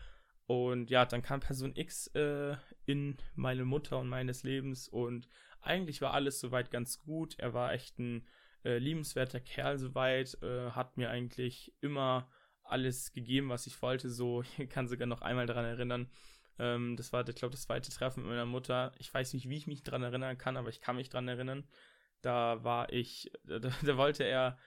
Und 0.51 0.89
ja, 0.89 1.05
dann 1.05 1.21
kam 1.21 1.39
Person 1.39 1.77
X 1.77 2.07
äh, 2.07 2.57
in 2.85 3.15
meine 3.35 3.63
Mutter 3.63 3.97
und 3.99 4.09
meines 4.09 4.43
Lebens 4.43 4.89
und 4.89 5.29
eigentlich 5.61 6.01
war 6.01 6.13
alles 6.13 6.41
soweit 6.41 6.71
ganz 6.71 6.99
gut. 6.99 7.39
Er 7.39 7.53
war 7.53 7.71
echt 7.71 7.97
ein 7.99 8.27
äh, 8.65 8.77
liebenswerter 8.77 9.39
Kerl 9.39 9.77
soweit, 9.77 10.37
äh, 10.43 10.71
hat 10.71 10.97
mir 10.97 11.09
eigentlich 11.09 11.73
immer 11.79 12.29
alles 12.63 13.13
gegeben, 13.13 13.47
was 13.47 13.65
ich 13.65 13.81
wollte. 13.81 14.09
So, 14.09 14.41
ich 14.57 14.69
kann 14.69 14.89
sogar 14.89 15.07
noch 15.07 15.21
einmal 15.21 15.45
daran 15.45 15.63
erinnern. 15.63 16.11
Ähm, 16.59 16.97
das 16.97 17.13
war, 17.13 17.25
ich 17.25 17.35
glaube, 17.35 17.53
das 17.53 17.61
zweite 17.61 17.89
Treffen 17.89 18.23
mit 18.23 18.31
meiner 18.31 18.45
Mutter. 18.45 18.91
Ich 18.97 19.13
weiß 19.13 19.33
nicht, 19.33 19.47
wie 19.47 19.55
ich 19.55 19.67
mich 19.67 19.83
daran 19.83 20.03
erinnern 20.03 20.37
kann, 20.37 20.57
aber 20.57 20.67
ich 20.67 20.81
kann 20.81 20.97
mich 20.97 21.07
daran 21.07 21.29
erinnern. 21.29 21.65
Da 22.21 22.61
war 22.61 22.91
ich, 22.91 23.31
da, 23.45 23.59
da 23.59 23.95
wollte 23.95 24.25
er, 24.25 24.57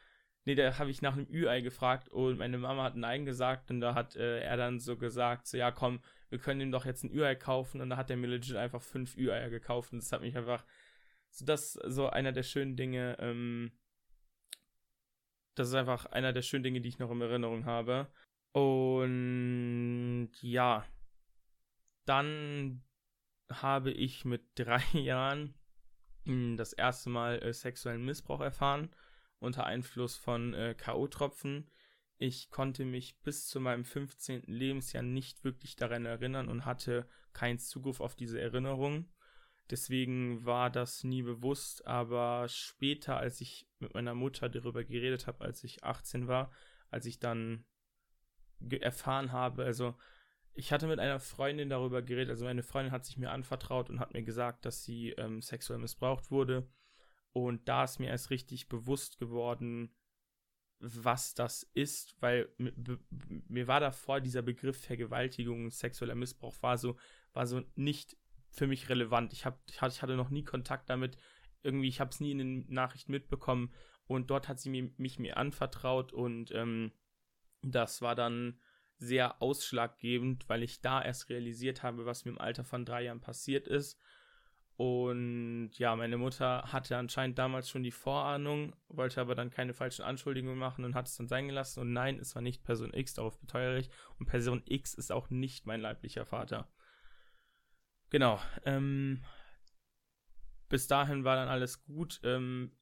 nee, 0.45 0.55
da 0.55 0.79
habe 0.79 0.91
ich 0.91 1.03
nach 1.03 1.15
einem 1.15 1.27
Ü-Ei 1.31 1.61
gefragt 1.61 2.09
und 2.09 2.39
meine 2.39 2.59
Mama 2.59 2.85
hat 2.85 2.97
Nein 2.97 3.25
gesagt 3.25 3.71
und 3.71 3.81
da 3.81 3.95
hat 3.95 4.17
äh, 4.17 4.41
er 4.41 4.57
dann 4.57 4.81
so 4.81 4.97
gesagt, 4.97 5.47
so 5.47 5.57
ja 5.57 5.71
komm, 5.71 6.01
wir 6.29 6.39
können 6.39 6.61
ihm 6.61 6.73
doch 6.73 6.85
jetzt 6.85 7.05
ein 7.05 7.13
Ü-Ei 7.13 7.35
kaufen 7.35 7.81
und 7.81 7.91
da 7.91 7.97
hat 7.97 8.11
er 8.11 8.17
mir 8.17 8.27
legit 8.27 8.57
einfach 8.57 8.83
fünf 8.83 9.17
Ü-Eier 9.17 9.51
gekauft 9.51 9.93
und 9.93 10.03
das 10.03 10.13
hat 10.13 10.21
mich 10.21 10.37
einfach, 10.37 10.65
so 11.31 11.45
das 11.45 11.73
so 11.73 12.09
einer 12.11 12.33
der 12.33 12.43
schönen 12.43 12.77
Dinge, 12.77 13.17
ähm, 13.19 13.73
das 15.55 15.69
ist 15.69 15.75
einfach 15.75 16.07
einer 16.07 16.33
der 16.33 16.43
schönen 16.43 16.65
Dinge, 16.65 16.81
die 16.81 16.89
ich 16.89 16.99
noch 16.99 17.11
in 17.11 17.21
Erinnerung 17.21 17.65
habe. 17.65 18.09
Und 18.53 20.31
ja, 20.41 20.85
dann 22.05 22.83
habe 23.51 23.91
ich 23.91 24.25
mit 24.25 24.43
drei 24.57 24.83
Jahren 24.93 25.55
hm, 26.27 26.57
das 26.57 26.73
erste 26.73 27.11
Mal 27.11 27.43
äh, 27.43 27.53
sexuellen 27.53 28.05
Missbrauch 28.05 28.41
erfahren 28.41 28.91
unter 29.45 29.65
Einfluss 29.65 30.17
von 30.17 30.55
äh, 30.55 30.75
K.O.-Tropfen. 30.75 31.67
Ich 32.19 32.51
konnte 32.51 32.85
mich 32.85 33.21
bis 33.23 33.47
zu 33.47 33.61
meinem 33.61 33.85
15. 33.85 34.43
Lebensjahr 34.47 35.03
nicht 35.03 35.45
wirklich 35.45 35.77
daran 35.77 36.07
erinnern 36.07 36.49
und 36.49 36.65
hatte 36.65 37.09
keinen 37.33 37.59
Zugriff 37.59 38.01
auf 38.01 38.15
diese 38.15 38.41
Erinnerung. 38.41 39.09
Deswegen 39.71 40.45
war 40.45 40.71
das 40.71 41.05
nie 41.05 41.23
bewusst, 41.23 41.87
aber 41.87 42.49
später, 42.49 43.17
als 43.17 43.41
ich 43.41 43.67
mit 43.79 43.95
meiner 43.95 44.15
Mutter 44.15 44.49
darüber 44.49 44.85
geredet 44.85 45.27
habe, 45.27 45.45
als 45.45 45.65
ich 45.65 45.83
18 45.83 46.29
war, 46.29 46.53
als 46.91 47.07
ich 47.07 47.19
dann 47.19 47.65
erfahren 48.71 49.33
habe, 49.33 49.65
also 49.65 49.95
ich 50.53 50.73
hatte 50.73 50.87
mit 50.87 51.01
einer 51.01 51.19
Freundin 51.19 51.69
darüber 51.69 52.03
geredet, 52.03 52.31
also 52.31 52.45
meine 52.45 52.63
Freundin 52.63 52.93
hat 52.93 53.05
sich 53.05 53.17
mir 53.17 53.31
anvertraut 53.31 53.91
und 53.91 54.01
hat 54.01 54.13
mir 54.13 54.23
gesagt, 54.23 54.65
dass 54.65 54.85
sie 54.85 55.11
ähm, 55.11 55.43
sexuell 55.43 55.81
missbraucht 55.81 56.31
wurde. 56.31 56.69
Und 57.35 57.69
da 57.69 57.85
ist 57.85 57.99
mir 57.99 58.09
erst 58.09 58.31
richtig 58.31 58.69
bewusst 58.69 59.19
geworden, 59.19 59.93
was 60.79 61.35
das 61.35 61.65
ist, 61.75 62.17
weil 62.21 62.49
mir 62.59 63.67
war 63.67 63.81
davor 63.81 64.21
dieser 64.21 64.43
Begriff 64.43 64.81
Vergewaltigung, 64.81 65.71
sexueller 65.71 66.15
Missbrauch 66.15 66.55
war 66.63 66.79
so, 66.79 66.97
war 67.33 67.47
so 67.47 67.63
nicht 67.75 68.17
für 68.51 68.69
mich 68.69 68.89
relevant. 68.89 69.33
Ich, 69.33 69.45
hab, 69.45 69.61
ich 69.69 69.83
hatte 69.83 70.17
noch 70.17 70.31
nie 70.31 70.45
Kontakt 70.45 70.89
damit. 70.89 71.19
Irgendwie, 71.65 71.89
ich 71.89 72.01
habe 72.01 72.11
es 72.11 72.21
nie 72.21 72.31
in 72.31 72.39
den 72.39 72.73
Nachrichten 72.73 73.11
mitbekommen. 73.11 73.75
Und 74.07 74.31
dort 74.31 74.49
hat 74.49 74.61
sie 74.61 74.71
mir, 74.71 74.93
mich 74.97 75.19
mir 75.19 75.37
anvertraut 75.37 76.13
und 76.13 76.53
ähm, 76.53 76.93
das 77.63 78.01
war 78.01 78.15
dann 78.15 78.61
sehr 78.99 79.43
ausschlaggebend, 79.43 80.49
weil 80.49 80.63
ich 80.63 80.83
da 80.83 81.03
erst 81.03 81.31
realisiert 81.31 81.83
habe, 81.83 82.07
was 82.07 82.25
mir 82.25 82.33
im 82.33 82.39
Alter 82.39 82.63
von 82.63 82.85
drei 82.85 83.03
Jahren 83.05 83.21
passiert 83.21 83.67
ist. 83.67 83.99
Und 84.77 85.71
ja, 85.75 85.95
meine 85.95 86.17
Mutter 86.17 86.65
hatte 86.73 86.97
anscheinend 86.97 87.39
damals 87.39 87.71
schon 87.71 87.85
die 87.85 87.93
Vorahnung, 87.93 88.75
wollte 88.89 89.21
aber 89.21 89.37
dann 89.37 89.51
keine 89.51 89.73
falschen 89.73 90.03
Anschuldigungen 90.05 90.59
machen 90.59 90.85
und 90.85 90.97
hat 90.97 91.07
es 91.07 91.17
dann 91.17 91.29
sein 91.29 91.47
gelassen. 91.47 91.81
Und 91.81 91.93
nein, 91.93 92.19
es 92.19 92.35
war 92.35 92.43
nicht 92.43 92.65
Person 92.65 92.93
X, 92.93 93.15
darauf 93.15 93.39
beteuere 93.39 93.79
ich. 93.79 93.89
Und 94.19 94.27
Person 94.27 94.63
X 94.67 94.95
ist 94.95 95.13
auch 95.13 95.31
nicht 95.31 95.67
mein 95.67 95.81
leiblicher 95.81 96.27
Vater. 96.27 96.69
Genau. 98.11 98.41
Ähm, 98.65 99.23
bis 100.69 100.89
dahin 100.89 101.23
war 101.23 101.37
dann 101.37 101.49
alles 101.49 101.85
gut. 101.85 102.21
Ähm, 102.25 102.73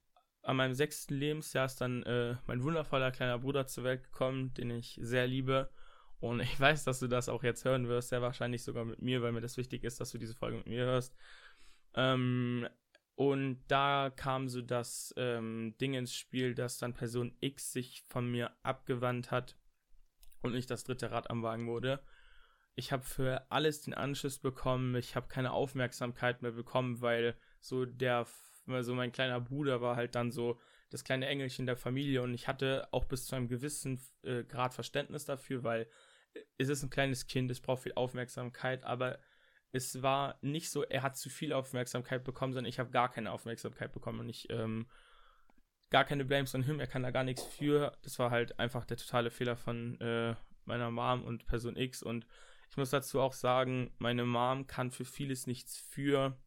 an 0.43 0.57
meinem 0.57 0.75
sechsten 0.75 1.15
Lebensjahr 1.15 1.67
ist 1.67 1.81
dann 1.81 2.03
äh, 2.05 2.37
mein 2.47 2.63
wundervoller 2.63 3.11
kleiner 3.11 3.39
Bruder 3.39 3.67
zur 3.67 3.85
Welt 3.85 4.03
gekommen, 4.03 4.55
den 4.55 4.71
ich 4.71 4.99
sehr 5.03 5.27
liebe. 5.27 5.71
Und 6.21 6.41
ich 6.41 6.59
weiß, 6.59 6.85
dass 6.85 7.01
du 7.01 7.07
das 7.07 7.29
auch 7.29 7.43
jetzt 7.43 7.65
hören 7.65 7.89
wirst, 7.89 8.09
sehr 8.09 8.23
wahrscheinlich 8.23 8.65
sogar 8.65 8.85
mit 8.85 9.03
mir, 9.03 9.23
weil 9.23 9.33
mir 9.33 9.41
das 9.41 9.57
wichtig 9.57 9.85
ist, 9.85 10.01
dass 10.01 10.11
du 10.11 10.19
diese 10.19 10.35
Folge 10.35 10.57
mit 10.57 10.67
mir 10.67 10.85
hörst. 10.85 11.15
Ähm, 11.95 12.69
und 13.15 13.63
da 13.69 14.11
kam 14.15 14.49
so 14.49 14.63
das 14.63 15.15
ähm, 15.17 15.77
Ding 15.81 15.95
ins 15.95 16.15
Spiel, 16.15 16.55
dass 16.55 16.79
dann 16.79 16.95
Person 16.95 17.37
X 17.41 17.73
sich 17.73 18.03
von 18.09 18.31
mir 18.31 18.51
abgewandt 18.63 19.31
hat 19.31 19.57
und 20.43 20.55
ich 20.55 20.67
das 20.67 20.85
dritte 20.85 21.11
Rad 21.11 21.31
am 21.31 21.43
Wagen 21.43 21.67
wurde. 21.67 22.03
Ich 22.75 22.91
habe 22.91 23.05
für 23.05 23.51
alles 23.51 23.83
den 23.83 23.95
Anschluss 23.95 24.39
bekommen, 24.39 24.95
ich 24.97 25.15
habe 25.15 25.29
keine 25.29 25.53
Aufmerksamkeit 25.53 26.41
mehr 26.41 26.53
bekommen, 26.53 27.03
weil 27.03 27.37
so 27.61 27.85
der, 27.85 28.27
so 28.81 28.95
mein 28.95 29.13
kleiner 29.13 29.41
Bruder 29.41 29.83
war 29.83 29.95
halt 29.95 30.15
dann 30.15 30.33
so 30.33 30.59
das 30.89 31.05
kleine 31.05 31.27
Engelchen 31.27 31.67
der 31.67 31.77
Familie. 31.77 32.23
Und 32.23 32.35
ich 32.35 32.49
hatte 32.49 32.89
auch 32.93 33.05
bis 33.05 33.27
zu 33.27 33.37
einem 33.37 33.49
gewissen 33.49 34.01
äh, 34.23 34.43
Grad 34.45 34.75
Verständnis 34.75 35.27
dafür, 35.27 35.63
weil 35.65 35.87
es 36.57 36.69
ist 36.69 36.83
ein 36.83 36.91
kleines 36.91 37.27
Kind, 37.27 37.51
es 37.51 37.61
braucht 37.61 37.83
viel 37.83 37.95
Aufmerksamkeit, 37.95 38.85
aber 38.85 39.19
es 39.73 40.03
war 40.03 40.39
nicht 40.43 40.71
so, 40.71 40.85
er 40.85 41.03
hat 41.03 41.17
zu 41.17 41.31
viel 41.31 41.53
Aufmerksamkeit 41.53 42.25
bekommen, 42.25 42.53
sondern 42.53 42.69
ich 42.69 42.79
habe 42.79 42.91
gar 42.91 43.11
keine 43.11 43.33
Aufmerksamkeit 43.33 43.93
bekommen 43.93 44.21
und 44.21 44.29
ich 44.29 44.49
ähm, 44.51 44.87
gar 45.91 46.05
keine 46.05 46.25
Blames 46.25 46.55
on 46.55 46.63
him, 46.63 46.79
er 46.79 46.87
kann 46.87 47.03
da 47.03 47.11
gar 47.11 47.25
nichts 47.25 47.43
für. 47.45 47.97
Das 48.03 48.19
war 48.19 48.31
halt 48.31 48.59
einfach 48.59 48.85
der 48.85 48.99
totale 48.99 49.31
Fehler 49.31 49.57
von 49.57 50.01
äh, 50.01 50.35
meiner 50.65 50.91
Mom 50.91 51.25
und 51.25 51.47
Person 51.47 51.77
X 51.77 52.03
und 52.03 52.27
ich 52.71 52.77
muss 52.77 52.91
dazu 52.91 53.21
auch 53.21 53.35
sagen, 53.35 53.95
meine 53.99 54.25
Mom 54.25 54.67
kann 54.67 54.91
für 54.91 55.05
vieles 55.05 55.47
nichts 55.47 55.77
für, 55.77 56.39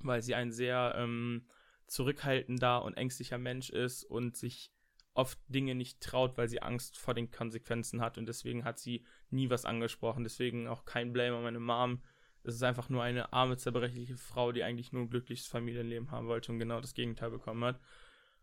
weil 0.00 0.20
sie 0.20 0.34
ein 0.34 0.52
sehr 0.52 0.94
ähm, 0.98 1.46
zurückhaltender 1.86 2.82
und 2.82 2.98
ängstlicher 2.98 3.38
Mensch 3.38 3.70
ist 3.70 4.04
und 4.04 4.36
sich 4.36 4.70
oft 5.14 5.38
Dinge 5.48 5.74
nicht 5.74 6.00
traut, 6.02 6.36
weil 6.36 6.48
sie 6.48 6.60
Angst 6.60 6.98
vor 6.98 7.14
den 7.14 7.30
Konsequenzen 7.30 8.00
hat 8.00 8.18
und 8.18 8.26
deswegen 8.26 8.64
hat 8.64 8.78
sie 8.78 9.06
nie 9.30 9.48
was 9.48 9.64
angesprochen. 9.64 10.24
Deswegen 10.24 10.66
auch 10.66 10.84
kein 10.84 11.12
Blame 11.12 11.36
an 11.36 11.44
meine 11.44 11.60
Mom. 11.60 12.02
Es 12.44 12.54
ist 12.54 12.62
einfach 12.62 12.88
nur 12.88 13.02
eine 13.02 13.32
arme, 13.32 13.56
zerbrechliche 13.56 14.16
Frau, 14.16 14.52
die 14.52 14.62
eigentlich 14.62 14.92
nur 14.92 15.02
ein 15.02 15.10
glückliches 15.10 15.46
Familienleben 15.46 16.10
haben 16.10 16.28
wollte 16.28 16.52
und 16.52 16.58
genau 16.58 16.80
das 16.80 16.94
Gegenteil 16.94 17.30
bekommen 17.30 17.64
hat. 17.64 17.80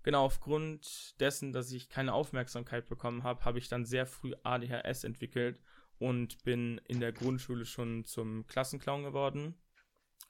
Genau 0.03 0.25
aufgrund 0.25 1.19
dessen, 1.19 1.53
dass 1.53 1.71
ich 1.71 1.89
keine 1.89 2.13
Aufmerksamkeit 2.13 2.87
bekommen 2.87 3.23
habe, 3.23 3.45
habe 3.45 3.59
ich 3.59 3.69
dann 3.69 3.85
sehr 3.85 4.07
früh 4.07 4.33
ADHS 4.43 5.03
entwickelt 5.03 5.61
und 5.99 6.43
bin 6.43 6.81
in 6.87 6.99
der 6.99 7.11
Grundschule 7.11 7.65
schon 7.65 8.03
zum 8.05 8.47
Klassenclown 8.47 9.03
geworden. 9.03 9.55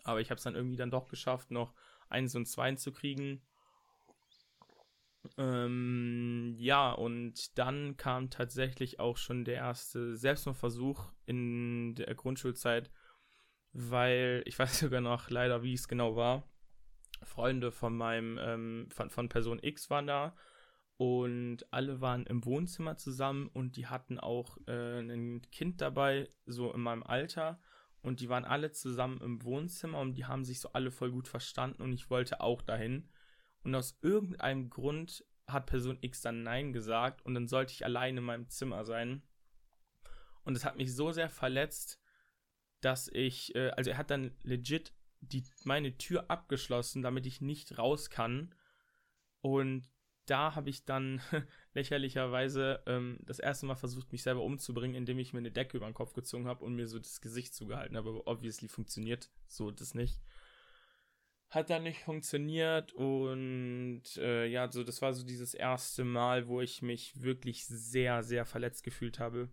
Aber 0.03 0.19
ich 0.19 0.29
habe 0.29 0.37
es 0.37 0.43
dann 0.43 0.55
irgendwie 0.55 0.75
dann 0.75 0.91
doch 0.91 1.07
geschafft, 1.07 1.51
noch 1.51 1.73
eins 2.09 2.35
und 2.35 2.47
zwei 2.47 2.75
zu 2.75 2.91
kriegen 2.91 3.41
ähm, 5.37 6.55
ja, 6.57 6.91
und 6.91 7.57
dann 7.57 7.95
kam 7.97 8.29
tatsächlich 8.29 8.99
auch 8.99 9.17
schon 9.17 9.45
der 9.45 9.55
erste 9.55 10.15
Selbstmordversuch 10.15 11.11
in 11.25 11.95
der 11.95 12.13
Grundschulzeit, 12.15 12.89
weil 13.73 14.43
ich 14.45 14.57
weiß 14.57 14.79
sogar 14.79 15.01
noch 15.01 15.29
leider, 15.29 15.63
wie 15.63 15.73
es 15.73 15.87
genau 15.87 16.15
war. 16.15 16.43
Freunde 17.23 17.71
von 17.71 17.95
meinem, 17.95 18.39
ähm, 18.41 18.87
von, 18.89 19.09
von 19.09 19.29
Person 19.29 19.59
X 19.61 19.89
waren 19.89 20.07
da 20.07 20.35
und 20.97 21.65
alle 21.71 21.99
waren 22.01 22.25
im 22.27 22.45
Wohnzimmer 22.45 22.97
zusammen 22.97 23.47
und 23.47 23.75
die 23.75 23.87
hatten 23.87 24.19
auch 24.19 24.57
äh, 24.67 24.99
ein 24.99 25.41
Kind 25.51 25.81
dabei, 25.81 26.29
so 26.45 26.71
in 26.71 26.81
meinem 26.81 27.03
Alter. 27.03 27.59
Und 28.03 28.19
die 28.19 28.29
waren 28.29 28.45
alle 28.45 28.71
zusammen 28.71 29.21
im 29.21 29.43
Wohnzimmer 29.43 29.99
und 29.99 30.13
die 30.13 30.25
haben 30.25 30.43
sich 30.43 30.59
so 30.59 30.73
alle 30.73 30.91
voll 30.91 31.11
gut 31.11 31.27
verstanden 31.27 31.83
und 31.83 31.93
ich 31.93 32.09
wollte 32.09 32.41
auch 32.41 32.61
dahin. 32.61 33.09
Und 33.63 33.75
aus 33.75 33.97
irgendeinem 34.01 34.69
Grund 34.69 35.23
hat 35.47 35.67
Person 35.67 35.97
X 36.01 36.21
dann 36.21 36.43
Nein 36.43 36.73
gesagt 36.73 37.23
und 37.25 37.35
dann 37.35 37.47
sollte 37.47 37.73
ich 37.73 37.85
allein 37.85 38.17
in 38.17 38.23
meinem 38.23 38.49
Zimmer 38.49 38.85
sein. 38.85 39.21
Und 40.43 40.57
es 40.57 40.65
hat 40.65 40.77
mich 40.77 40.95
so 40.95 41.11
sehr 41.11 41.29
verletzt, 41.29 42.00
dass 42.81 43.07
ich, 43.07 43.55
äh, 43.55 43.69
also 43.69 43.91
er 43.91 43.97
hat 43.97 44.11
dann 44.11 44.35
legit 44.43 44.93
die, 45.21 45.43
meine 45.63 45.97
Tür 45.97 46.29
abgeschlossen, 46.29 47.01
damit 47.01 47.25
ich 47.25 47.41
nicht 47.41 47.77
raus 47.77 48.09
kann. 48.09 48.53
Und 49.41 49.89
da 50.25 50.55
habe 50.55 50.69
ich 50.69 50.85
dann 50.85 51.21
lächerlicherweise 51.73 52.83
ähm, 52.85 53.19
das 53.21 53.39
erste 53.39 53.65
Mal 53.65 53.75
versucht, 53.75 54.11
mich 54.11 54.23
selber 54.23 54.41
umzubringen, 54.41 54.95
indem 54.95 55.19
ich 55.19 55.33
mir 55.33 55.39
eine 55.39 55.51
Decke 55.51 55.77
über 55.77 55.87
den 55.87 55.93
Kopf 55.93 56.13
gezogen 56.13 56.47
habe 56.47 56.63
und 56.63 56.75
mir 56.75 56.87
so 56.87 56.99
das 56.99 57.21
Gesicht 57.21 57.53
zugehalten 57.53 57.97
habe. 57.97 58.09
Aber 58.09 58.27
obviously 58.27 58.67
funktioniert 58.67 59.29
so 59.47 59.71
das 59.71 59.93
nicht 59.93 60.19
hat 61.51 61.69
dann 61.69 61.83
nicht 61.83 61.99
funktioniert 61.99 62.93
und 62.93 64.03
äh, 64.17 64.45
ja, 64.47 64.71
so 64.71 64.85
das 64.85 65.01
war 65.01 65.13
so 65.13 65.25
dieses 65.25 65.53
erste 65.53 66.05
Mal, 66.05 66.47
wo 66.47 66.61
ich 66.61 66.81
mich 66.81 67.21
wirklich 67.21 67.65
sehr, 67.65 68.23
sehr 68.23 68.45
verletzt 68.45 68.83
gefühlt 68.85 69.19
habe, 69.19 69.49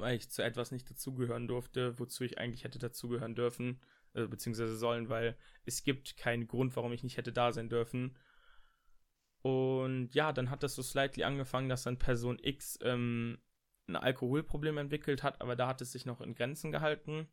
weil 0.00 0.16
ich 0.16 0.30
zu 0.30 0.42
etwas 0.42 0.70
nicht 0.70 0.90
dazugehören 0.90 1.48
durfte, 1.48 1.98
wozu 1.98 2.24
ich 2.24 2.38
eigentlich 2.38 2.64
hätte 2.64 2.78
dazugehören 2.78 3.34
dürfen, 3.34 3.80
äh, 4.14 4.26
beziehungsweise 4.26 4.76
sollen, 4.76 5.08
weil 5.08 5.36
es 5.64 5.84
gibt 5.84 6.16
keinen 6.16 6.46
Grund, 6.46 6.76
warum 6.76 6.92
ich 6.92 7.02
nicht 7.02 7.16
hätte 7.16 7.32
da 7.32 7.52
sein 7.52 7.68
dürfen. 7.68 8.18
Und 9.42 10.14
ja, 10.14 10.32
dann 10.32 10.50
hat 10.50 10.62
das 10.62 10.74
so 10.74 10.82
slightly 10.82 11.24
angefangen, 11.24 11.68
dass 11.68 11.84
dann 11.84 11.98
Person 11.98 12.38
X 12.42 12.78
ähm, 12.82 13.38
ein 13.86 13.96
Alkoholproblem 13.96 14.78
entwickelt 14.78 15.22
hat, 15.22 15.40
aber 15.40 15.56
da 15.56 15.68
hat 15.68 15.80
es 15.80 15.92
sich 15.92 16.06
noch 16.06 16.20
in 16.20 16.34
Grenzen 16.34 16.72
gehalten 16.72 17.28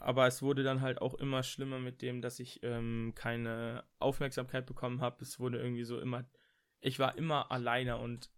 aber 0.00 0.26
es 0.26 0.42
wurde 0.42 0.62
dann 0.62 0.80
halt 0.80 1.00
auch 1.00 1.14
immer 1.14 1.42
schlimmer 1.42 1.78
mit 1.78 2.02
dem, 2.02 2.22
dass 2.22 2.38
ich 2.38 2.62
ähm, 2.62 3.12
keine 3.14 3.84
Aufmerksamkeit 3.98 4.64
bekommen 4.64 5.00
habe. 5.00 5.22
Es 5.22 5.40
wurde 5.40 5.58
irgendwie 5.58 5.84
so 5.84 5.98
immer, 6.00 6.24
ich 6.80 6.98
war 6.98 7.18
immer 7.18 7.50
alleine 7.50 7.98
und 7.98 8.30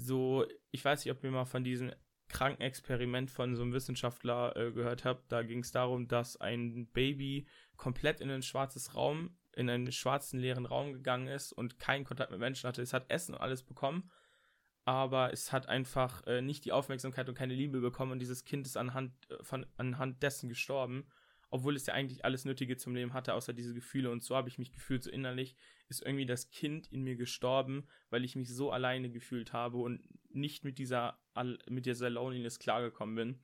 so, 0.00 0.46
ich 0.70 0.84
weiß 0.84 1.04
nicht, 1.04 1.14
ob 1.14 1.22
ihr 1.24 1.30
mal 1.30 1.44
von 1.44 1.64
diesem 1.64 1.92
kranken 2.28 2.62
Experiment 2.62 3.30
von 3.30 3.56
so 3.56 3.62
einem 3.62 3.72
Wissenschaftler 3.72 4.56
äh, 4.56 4.72
gehört 4.72 5.04
habt. 5.04 5.30
Da 5.32 5.42
ging 5.42 5.60
es 5.60 5.72
darum, 5.72 6.06
dass 6.06 6.36
ein 6.36 6.88
Baby 6.92 7.46
komplett 7.76 8.20
in 8.20 8.30
ein 8.30 8.42
schwarzes 8.42 8.94
Raum, 8.94 9.36
in 9.54 9.68
einen 9.68 9.90
schwarzen 9.90 10.38
leeren 10.38 10.66
Raum 10.66 10.92
gegangen 10.92 11.26
ist 11.26 11.52
und 11.52 11.78
keinen 11.78 12.04
Kontakt 12.04 12.30
mit 12.30 12.40
Menschen 12.40 12.68
hatte. 12.68 12.82
Es 12.82 12.92
hat 12.92 13.10
Essen 13.10 13.34
und 13.34 13.40
alles 13.40 13.62
bekommen 13.62 14.10
aber 14.84 15.32
es 15.32 15.52
hat 15.52 15.68
einfach 15.68 16.26
äh, 16.26 16.42
nicht 16.42 16.64
die 16.64 16.72
Aufmerksamkeit 16.72 17.28
und 17.28 17.34
keine 17.34 17.54
Liebe 17.54 17.80
bekommen 17.80 18.12
und 18.12 18.18
dieses 18.18 18.44
Kind 18.44 18.66
ist 18.66 18.76
anhand, 18.76 19.12
äh, 19.30 19.42
von, 19.42 19.66
anhand 19.76 20.22
dessen 20.22 20.48
gestorben, 20.48 21.06
obwohl 21.50 21.76
es 21.76 21.86
ja 21.86 21.94
eigentlich 21.94 22.24
alles 22.24 22.44
Nötige 22.44 22.76
zum 22.76 22.94
Leben 22.94 23.12
hatte, 23.12 23.34
außer 23.34 23.52
diese 23.52 23.74
Gefühle 23.74 24.10
und 24.10 24.22
so 24.22 24.36
habe 24.36 24.48
ich 24.48 24.58
mich 24.58 24.72
gefühlt, 24.72 25.02
so 25.02 25.10
innerlich 25.10 25.56
ist 25.90 26.02
irgendwie 26.02 26.26
das 26.26 26.50
Kind 26.50 26.90
in 26.92 27.02
mir 27.02 27.16
gestorben, 27.16 27.86
weil 28.08 28.24
ich 28.24 28.36
mich 28.36 28.54
so 28.54 28.70
alleine 28.70 29.10
gefühlt 29.10 29.52
habe 29.52 29.78
und 29.78 30.00
nicht 30.30 30.64
mit 30.64 30.78
dieser, 30.78 31.18
mit 31.68 31.86
dieser 31.86 32.08
Loneliness 32.08 32.58
klargekommen 32.58 33.14
bin. 33.16 33.40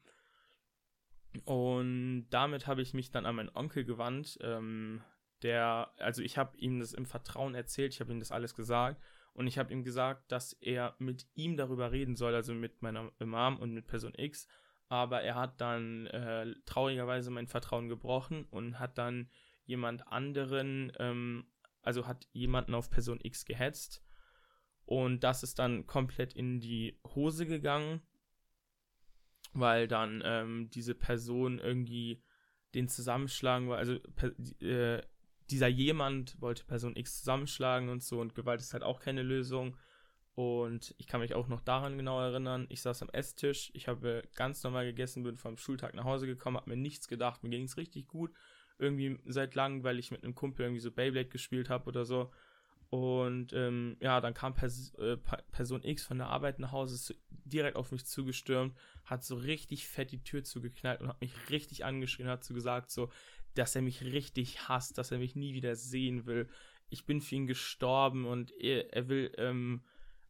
Und 1.45 2.29
damit 2.31 2.67
habe 2.67 2.83
ich 2.83 2.95
mich 2.95 3.11
dann 3.11 3.27
an 3.27 3.37
meinen 3.37 3.55
Onkel 3.55 3.85
gewandt, 3.85 4.39
ähm, 4.41 5.03
der, 5.43 5.93
also 5.99 6.23
ich 6.23 6.39
habe 6.39 6.57
ihm 6.57 6.81
das 6.81 6.95
im 6.95 7.05
Vertrauen 7.05 7.55
erzählt, 7.55 7.93
ich 7.93 8.01
habe 8.01 8.13
ihm 8.13 8.21
das 8.21 8.33
alles 8.33 8.55
gesagt 8.55 9.03
und 9.35 9.47
ich 9.47 9.59
habe 9.59 9.73
ihm 9.73 9.83
gesagt, 9.83 10.33
dass 10.33 10.55
er 10.55 10.95
mit 10.99 11.27
ihm 11.35 11.57
darüber 11.59 11.93
reden 11.93 12.17
soll, 12.17 12.35
also 12.35 12.55
mit 12.55 12.81
meiner 12.81 13.13
Mom 13.19 13.59
und 13.59 13.73
mit 13.75 13.87
Person 13.87 14.15
X. 14.17 14.49
Aber 14.89 15.21
er 15.23 15.35
hat 15.35 15.61
dann 15.61 16.07
äh, 16.07 16.55
traurigerweise 16.65 17.31
mein 17.31 17.49
Vertrauen 17.49 17.89
gebrochen 17.89 18.45
und 18.45 18.79
hat 18.79 18.97
dann 18.99 19.29
jemand 19.65 20.07
anderen, 20.07 20.93
ähm, 20.99 21.47
also 21.87 22.07
hat 22.07 22.29
jemanden 22.33 22.75
auf 22.75 22.91
Person 22.91 23.21
X 23.23 23.45
gehetzt. 23.45 24.03
Und 24.85 25.25
das 25.25 25.43
ist 25.43 25.59
dann 25.59 25.87
komplett 25.87 26.33
in 26.33 26.61
die 26.61 27.01
Hose 27.15 27.47
gegangen, 27.47 28.03
weil 29.53 29.89
dann 29.89 30.23
ähm, 30.25 30.71
diese 30.71 30.95
Person 30.95 31.59
irgendwie 31.59 32.23
den 32.75 32.89
zusammenschlagen 32.89 33.69
war. 33.69 33.79
Also 33.79 33.95
äh, 34.61 35.03
dieser 35.51 35.69
jemand 35.69 36.41
wollte 36.41 36.65
Person 36.65 36.97
X 36.97 37.21
zusammenschlagen 37.21 37.89
und 37.89 38.03
so 38.03 38.21
und 38.21 38.35
Gewalt 38.35 38.61
ist 38.61 38.73
halt 38.73 38.83
auch 38.83 39.01
keine 39.01 39.23
Lösung. 39.23 39.77
Und 40.35 40.95
ich 40.99 41.07
kann 41.07 41.21
mich 41.21 41.35
auch 41.35 41.49
noch 41.49 41.63
daran 41.63 41.97
genau 41.97 42.21
erinnern. 42.21 42.67
Ich 42.69 42.83
saß 42.83 43.01
am 43.03 43.09
Esstisch, 43.09 43.71
ich 43.75 43.89
habe 43.89 44.23
ganz 44.35 44.63
normal 44.63 44.85
gegessen, 44.85 45.23
bin 45.23 45.37
vom 45.37 45.57
Schultag 45.57 45.95
nach 45.95 46.05
Hause 46.05 46.27
gekommen, 46.27 46.59
habe 46.59 46.69
mir 46.69 46.77
nichts 46.77 47.09
gedacht, 47.09 47.43
mir 47.43 47.49
ging 47.49 47.65
es 47.65 47.79
richtig 47.79 48.07
gut. 48.07 48.33
Irgendwie 48.79 49.19
seit 49.25 49.55
langem, 49.55 49.85
weil 49.85 49.99
ich 49.99 50.11
mit 50.11 50.23
einem 50.23 50.35
Kumpel 50.35 50.67
irgendwie 50.67 50.81
so 50.81 50.91
Beyblade 50.91 51.29
gespielt 51.29 51.71
habe 51.71 51.87
oder 51.87 52.05
so. 52.05 52.31
Und 52.89 53.53
ähm, 53.53 53.97
ja, 54.01 54.21
dann 54.21 54.35
kam 54.35 54.55
Pers 54.55 54.95
äh, 54.95 55.17
Person 55.51 55.83
X 55.83 56.05
von 56.05 56.19
der 56.19 56.29
Arbeit 56.29 56.59
nach 56.59 56.73
Hause, 56.73 56.95
ist 56.95 57.21
direkt 57.31 57.77
auf 57.77 57.91
mich 57.91 58.07
zugestürmt, 58.07 58.77
hat 59.05 59.25
so 59.25 59.37
richtig 59.37 59.89
fett 59.89 60.13
die 60.13 60.23
Tür 60.23 60.45
zugeknallt 60.45 61.01
und 61.01 61.09
hat 61.09 61.21
mich 61.21 61.33
richtig 61.51 61.85
angeschrien, 61.85 62.29
hat 62.29 62.45
so 62.45 62.55
gesagt, 62.55 62.91
so, 62.91 63.11
dass 63.55 63.75
er 63.75 63.83
mich 63.83 64.03
richtig 64.03 64.69
hasst, 64.69 64.99
dass 64.99 65.11
er 65.11 65.19
mich 65.19 65.35
nie 65.35 65.55
wieder 65.55 65.75
sehen 65.75 66.27
will. 66.27 66.49
Ich 66.89 67.07
bin 67.07 67.21
für 67.21 67.35
ihn 67.35 67.47
gestorben 67.47 68.25
und 68.25 68.53
er, 68.53 68.93
er 68.95 69.09
will 69.09 69.33
ähm, 69.37 69.83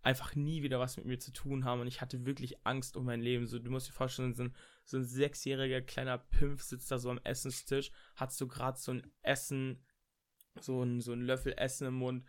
einfach 0.02 0.34
nie 0.34 0.62
wieder 0.62 0.78
was 0.78 0.96
mit 0.96 1.04
mir 1.04 1.18
zu 1.18 1.32
tun 1.32 1.64
haben. 1.64 1.80
Und 1.80 1.88
ich 1.88 2.00
hatte 2.00 2.24
wirklich 2.24 2.64
Angst 2.64 2.96
um 2.96 3.04
mein 3.04 3.20
Leben. 3.20 3.46
So, 3.46 3.58
du 3.58 3.70
musst 3.70 3.88
dir 3.88 3.92
vorstellen, 3.92 4.34
ein, 4.38 4.54
so 4.86 4.96
ein 4.96 5.04
sechsjähriger 5.04 5.82
kleiner 5.82 6.16
Pimpf 6.16 6.62
sitzt 6.62 6.90
da 6.90 6.98
so 6.98 7.10
am 7.10 7.20
Essenstisch, 7.24 7.90
hat 8.14 8.32
so 8.32 8.46
gerade 8.46 8.78
so 8.78 8.92
ein 8.92 9.12
Essen 9.22 9.84
so 10.62 10.82
ein, 10.82 11.00
so 11.00 11.12
ein 11.12 11.22
Löffel 11.22 11.54
Essen 11.56 11.88
im 11.88 11.94
Mund, 11.94 12.26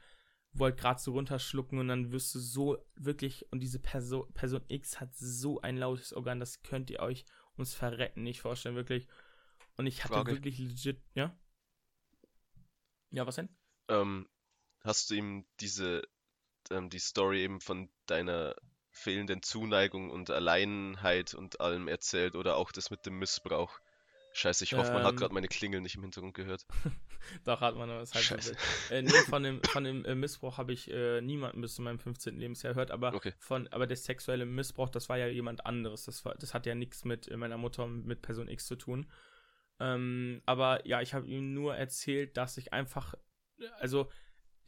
wollt 0.54 0.78
gerade 0.78 1.00
so 1.00 1.12
runterschlucken 1.12 1.80
und 1.80 1.88
dann 1.88 2.12
wirst 2.12 2.34
du 2.36 2.40
so 2.40 2.78
wirklich, 2.96 3.52
und 3.52 3.60
diese 3.60 3.80
Person, 3.80 4.32
Person 4.34 4.64
X 4.68 5.00
hat 5.00 5.16
so 5.16 5.62
ein 5.62 5.78
lautes 5.78 6.14
Organ, 6.14 6.40
das 6.40 6.62
könnt 6.64 6.90
ihr 6.90 7.00
euch 7.00 7.26
ums 7.56 7.74
Verrecken 7.74 8.24
nicht 8.24 8.42
vorstellen, 8.42 8.76
wirklich. 8.76 9.08
Und 9.78 9.88
ich 9.88 10.04
hatte 10.04 10.16
Frage. 10.16 10.34
wirklich 10.34 10.58
legit, 10.60 11.02
ja? 11.14 11.38
Ja, 13.12 13.26
was 13.26 13.36
denn? 13.36 13.50
Ähm, 13.88 14.28
hast 14.82 15.10
du 15.10 15.16
ihm 15.16 15.46
diese, 15.60 16.08
ähm, 16.72 16.90
die 16.90 17.00
Story 17.00 17.44
eben 17.44 17.62
von 17.62 17.90
deiner 18.06 18.56
fehlenden 18.98 19.42
Zuneigung 19.44 20.10
und 20.10 20.30
Alleinheit 20.30 21.34
und 21.34 21.62
allem 21.62 21.88
erzählt 21.88 22.36
oder 22.36 22.58
auch 22.58 22.72
das 22.72 22.90
mit 22.90 23.06
dem 23.06 23.20
Missbrauch? 23.20 23.80
Scheiße, 24.34 24.64
ich 24.66 24.78
hoffe, 24.78 24.94
man 24.94 25.04
hat 25.04 25.16
Ähm. 25.16 25.18
gerade 25.18 25.34
meine 25.34 25.48
Klingel 25.48 25.82
nicht 25.82 25.96
im 25.96 26.04
Hintergrund 26.04 26.36
gehört. 26.36 26.66
Doch, 27.44 27.62
hat 27.62 27.76
man, 27.76 27.90
aber 27.90 28.02
ist 28.04 28.14
halt 28.14 28.58
äh, 28.92 29.02
nee, 29.02 29.10
von 29.10 29.42
dem, 29.44 29.64
von 29.64 29.84
dem 29.84 30.06
äh, 30.06 30.14
Missbrauch 30.16 30.58
habe 30.58 30.74
ich 30.74 30.92
äh, 30.92 31.22
niemanden 31.22 31.62
bis 31.62 31.76
zu 31.76 31.82
meinem 31.82 32.00
15. 32.00 32.38
Lebensjahr 32.38 32.74
gehört, 32.74 32.92
aber 32.92 33.14
Okay. 33.14 33.34
von, 33.40 33.68
aber 33.70 33.88
der 33.88 33.98
sexuelle 33.98 34.46
Missbrauch, 34.46 34.90
das 34.90 35.10
war 35.10 35.18
ja 35.18 35.28
jemand 35.28 35.66
anderes. 35.66 36.06
Das, 36.06 36.24
war, 36.24 36.36
das 36.36 36.54
hat 36.54 36.66
ja 36.66 36.76
nichts 36.76 37.04
mit 37.04 37.28
äh, 37.28 37.38
meiner 37.38 37.58
Mutter 37.58 37.84
und 37.84 38.06
mit 38.06 38.22
Person 38.22 38.48
X 38.48 38.68
zu 38.68 38.76
tun. 38.76 39.08
Ähm, 39.80 40.42
aber 40.46 40.86
ja, 40.88 41.02
ich 41.02 41.14
habe 41.14 41.28
ihm 41.28 41.54
nur 41.54 41.76
erzählt, 41.76 42.38
dass 42.38 42.58
ich 42.58 42.74
einfach, 42.74 43.16
also 43.80 44.10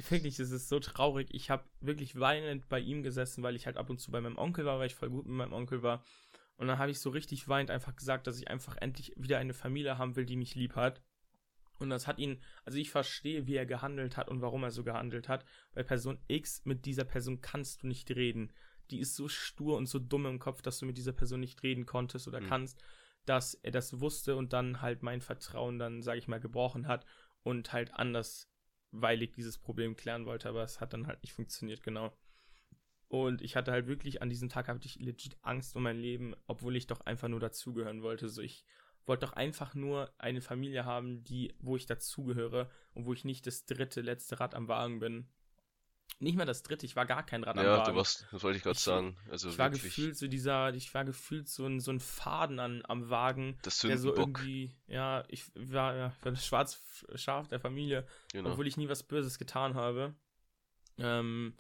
wirklich, 0.10 0.40
es 0.40 0.52
ist 0.52 0.70
so 0.70 0.80
traurig. 0.80 1.28
Ich 1.32 1.50
habe 1.50 1.64
wirklich 1.82 2.20
weinend 2.20 2.70
bei 2.70 2.80
ihm 2.80 3.04
gesessen, 3.04 3.44
weil 3.44 3.56
ich 3.56 3.66
halt 3.66 3.78
ab 3.78 3.90
und 3.90 4.00
zu 4.00 4.12
bei 4.12 4.22
meinem 4.22 4.38
Onkel 4.38 4.66
war, 4.66 4.80
weil 4.80 4.88
ich 4.88 4.96
voll 4.96 5.10
gut 5.10 5.26
mit 5.26 5.36
meinem 5.36 5.54
Onkel 5.54 5.84
war. 5.84 6.04
Und 6.58 6.68
dann 6.68 6.78
habe 6.78 6.92
ich 6.92 7.00
so 7.00 7.10
richtig 7.10 7.48
weinend 7.48 7.72
einfach 7.72 7.96
gesagt, 7.96 8.28
dass 8.28 8.38
ich 8.40 8.50
einfach 8.50 8.76
endlich 8.78 9.14
wieder 9.16 9.38
eine 9.38 9.54
Familie 9.54 9.98
haben 9.98 10.16
will, 10.16 10.26
die 10.26 10.36
mich 10.36 10.56
lieb 10.56 10.76
hat. 10.76 11.02
Und 11.80 11.90
das 11.90 12.08
hat 12.08 12.20
ihn, 12.20 12.42
also 12.66 12.78
ich 12.78 12.92
verstehe, 12.92 13.48
wie 13.48 13.56
er 13.56 13.66
gehandelt 13.66 14.18
hat 14.18 14.28
und 14.28 14.42
warum 14.42 14.64
er 14.64 14.72
so 14.72 14.84
gehandelt 14.84 15.30
hat. 15.30 15.46
Bei 15.74 15.84
Person 15.84 16.20
X, 16.28 16.66
mit 16.66 16.86
dieser 16.86 17.06
Person 17.06 17.40
kannst 17.40 17.84
du 17.84 17.88
nicht 17.88 18.12
reden. 18.12 18.52
Die 18.92 19.00
ist 19.00 19.16
so 19.16 19.30
stur 19.30 19.78
und 19.78 19.86
so 19.88 20.00
dumm 20.00 20.26
im 20.26 20.40
Kopf, 20.40 20.62
dass 20.62 20.80
du 20.80 20.86
mit 20.86 20.98
dieser 20.98 21.14
Person 21.14 21.40
nicht 21.40 21.64
reden 21.64 21.86
konntest 21.86 22.28
oder 22.28 22.42
Mhm. 22.42 22.48
kannst, 22.48 22.84
dass 23.26 23.54
er 23.54 23.72
das 23.72 24.02
wusste 24.02 24.36
und 24.36 24.52
dann 24.52 24.82
halt 24.82 25.04
mein 25.04 25.22
Vertrauen 25.22 25.80
dann, 25.80 26.02
sage 26.02 26.20
ich 26.20 26.28
mal, 26.28 26.40
gebrochen 26.42 26.88
hat 26.88 27.06
und 27.44 27.72
halt 27.72 27.94
andersweilig 28.92 29.32
dieses 29.32 29.58
Problem 29.58 29.96
klären 29.96 30.26
wollte, 30.26 30.50
aber 30.50 30.64
es 30.64 30.80
hat 30.80 30.94
dann 30.94 31.08
halt 31.08 31.22
nicht 31.24 31.34
funktioniert, 31.34 31.84
genau. 31.84 32.14
Und 33.08 33.42
ich 33.42 33.56
hatte 33.56 33.72
halt 33.72 33.88
wirklich 33.88 34.22
an 34.22 34.30
diesem 34.30 34.50
Tag 34.50 34.68
hatte 34.68 34.86
ich 34.86 35.00
legit 35.00 35.38
Angst 35.42 35.76
um 35.76 35.84
mein 35.84 35.98
Leben, 35.98 36.36
obwohl 36.46 36.76
ich 36.76 36.86
doch 36.86 37.02
einfach 37.02 37.28
nur 37.28 37.40
dazugehören 37.40 38.04
wollte. 38.04 38.30
So 38.30 38.42
ich 38.42 38.66
wollte 39.06 39.26
doch 39.26 39.34
einfach 39.34 39.74
nur 39.74 40.14
eine 40.20 40.42
Familie 40.42 40.86
haben, 40.86 41.24
die, 41.24 41.56
wo 41.60 41.76
ich 41.76 41.88
dazugehöre 41.88 42.70
und 42.94 43.06
wo 43.06 43.14
ich 43.14 43.26
nicht 43.26 43.48
das 43.48 43.66
dritte, 43.66 44.02
letzte 44.02 44.40
Rad 44.40 44.54
am 44.54 44.68
Wagen 44.68 45.00
bin. 45.00 45.28
Nicht 46.18 46.36
mal 46.36 46.46
das 46.46 46.64
dritte, 46.64 46.86
ich 46.86 46.96
war 46.98 47.06
gar 47.06 47.26
kein 47.26 47.44
Rad 47.44 47.58
am 47.58 47.64
Ja, 47.64 47.78
Wagen. 47.78 47.92
du 47.92 47.98
warst, 47.98 48.28
das 48.32 48.44
wollte 48.44 48.58
ich 48.58 48.64
gerade 48.64 48.78
sagen. 48.78 49.16
Also 49.30 49.50
ich 49.50 49.58
war 49.58 49.68
wirklich 49.72 49.84
gefühlt 49.96 50.18
so 50.18 50.28
dieser, 50.28 50.74
ich 50.74 50.94
war 50.94 51.06
gefühlt 51.06 51.48
so 51.48 51.66
ein, 51.66 51.80
so 51.80 51.92
ein 51.92 52.00
Faden 52.02 52.60
an, 52.60 52.82
am 52.88 53.10
Wagen, 53.10 53.58
der 53.64 53.72
der 53.90 53.98
so 53.98 54.14
irgendwie, 54.14 54.76
ja, 54.88 55.24
ich 55.30 55.46
war 55.56 55.96
ja 55.96 56.14
ich 56.18 56.26
war 56.26 56.32
das 56.34 56.46
schwarz 56.46 56.84
Schaf 57.16 57.48
der 57.48 57.60
Familie, 57.62 58.06
Genau. 58.34 58.52
obwohl 58.52 58.68
ich 58.68 58.76
nie 58.76 58.90
was 58.90 59.04
Böses 59.04 59.38
getan 59.38 59.76
habe. 59.76 60.14
Ähm, 60.98 61.56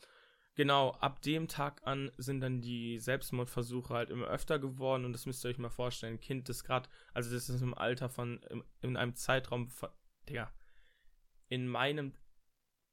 genau, 0.56 0.92
ab 0.92 1.22
dem 1.22 1.48
Tag 1.48 1.82
an 1.88 2.12
sind 2.18 2.42
dann 2.42 2.60
die 2.60 3.00
Selbstmordversuche 3.00 3.94
halt 3.94 4.10
immer 4.10 4.28
öfter 4.28 4.60
geworden 4.60 5.06
und 5.06 5.14
das 5.14 5.26
müsst 5.26 5.46
ihr 5.46 5.50
euch 5.52 5.58
mal 5.58 5.70
vorstellen. 5.70 6.16
Ein 6.16 6.20
Kind, 6.20 6.50
das 6.50 6.66
gerade, 6.66 6.90
also 7.14 7.32
das 7.32 7.48
ist 7.48 7.62
im 7.62 7.74
Alter 7.74 8.10
von, 8.10 8.42
im, 8.50 8.66
in 8.82 8.98
einem 8.98 9.16
Zeitraum 9.16 9.70
von, 9.70 9.88
Digga, 10.28 10.52
in 11.48 11.68
meinem, 11.70 12.14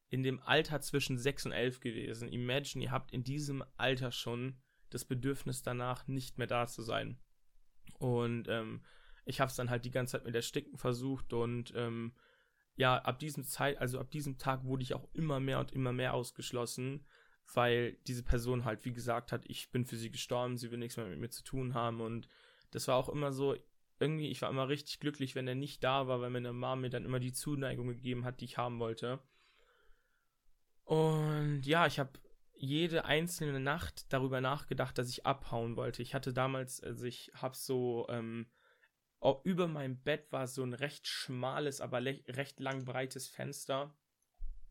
in 0.08 0.22
dem 0.22 0.40
Alter 0.40 0.80
zwischen 0.80 1.18
6 1.18 1.46
und 1.46 1.52
11 1.52 1.80
gewesen. 1.80 2.28
Imagine, 2.28 2.84
ihr 2.84 2.90
habt 2.90 3.12
in 3.12 3.25
diesem 3.25 3.64
Alter 3.76 4.12
schon 4.12 4.60
das 4.90 5.04
Bedürfnis 5.04 5.62
danach, 5.62 6.06
nicht 6.06 6.38
mehr 6.38 6.46
da 6.46 6.66
zu 6.66 6.83
sein. 6.83 7.18
Und 7.98 8.48
ähm, 8.48 8.83
ich 9.24 9.40
habe 9.40 9.50
es 9.50 9.57
dann 9.57 9.70
halt 9.70 9.85
die 9.85 9.90
ganze 9.90 10.12
Zeit 10.12 10.24
mit 10.24 10.35
Ersticken 10.35 10.78
versucht 10.78 11.33
und 11.33 11.72
ähm, 11.74 12.14
ja, 12.76 12.98
ab 12.98 13.18
diesem 13.18 13.44
Zeit, 13.44 13.78
also 13.78 13.98
ab 13.98 14.11
diesem 14.11 14.38
Tag 14.38 14.64
wurde 14.64 14.83
ich 14.83 14.94
auch 14.94 15.09
immer 15.14 15.40
mehr 15.40 15.59
und 15.59 15.72
immer 15.72 15.92
mehr 15.92 16.14
ausgeschlossen, 16.14 17.04
weil 17.54 17.94
diese 18.07 18.22
Person 18.22 18.64
halt, 18.64 18.85
wie 18.85 18.92
gesagt 18.92 19.33
hat, 19.33 19.44
ich 19.48 19.70
bin 19.70 19.85
für 19.85 19.96
sie 19.96 20.11
gestorben, 20.11 20.57
sie 20.57 20.70
will 20.70 20.78
nichts 20.78 20.96
mehr 20.96 21.07
mit 21.07 21.18
mir 21.18 21.31
zu 21.31 21.42
tun 21.42 21.74
haben 21.74 22.00
und 22.00 22.28
das 22.70 22.87
war 22.87 22.96
auch 22.96 23.09
immer 23.09 23.33
so, 23.33 23.57
irgendwie, 23.98 24.31
ich 24.31 24.42
war 24.42 24.50
immer 24.50 24.68
richtig 24.68 25.00
glücklich, 25.00 25.35
wenn 25.35 25.48
er 25.48 25.54
nicht 25.54 25.83
da 25.83 26.07
war, 26.07 26.20
weil 26.20 26.31
meine 26.31 26.52
Mom 26.52 26.83
mir 26.83 26.90
dann 26.90 27.04
immer 27.04 27.18
die 27.18 27.33
Zuneigung 27.33 27.88
gegeben 27.88 28.24
hat, 28.24 28.40
die 28.40 28.44
ich 28.44 28.59
haben 28.59 28.78
wollte. 28.78 29.20
Und 30.87 31.62
ja, 31.66 31.87
ich 31.87 31.99
habe 31.99 32.12
jede 32.55 33.05
einzelne 33.05 33.61
Nacht 33.61 34.07
darüber 34.12 34.40
nachgedacht, 34.40 34.96
dass 34.96 35.11
ich 35.11 35.27
abhauen 35.27 35.77
wollte. 35.77 36.01
Ich 36.01 36.14
hatte 36.14 36.33
damals, 36.33 36.83
also 36.83 37.05
ich 37.05 37.31
habe 37.35 37.57
so, 37.57 38.07
ähm, 38.09 38.46
über 39.42 39.66
meinem 39.66 40.01
Bett 40.01 40.31
war 40.31 40.46
so 40.46 40.62
ein 40.62 40.72
recht 40.72 41.09
schmales, 41.09 41.81
aber 41.81 42.05
recht 42.05 42.61
lang 42.61 42.85
breites 42.85 43.27
Fenster. 43.27 43.96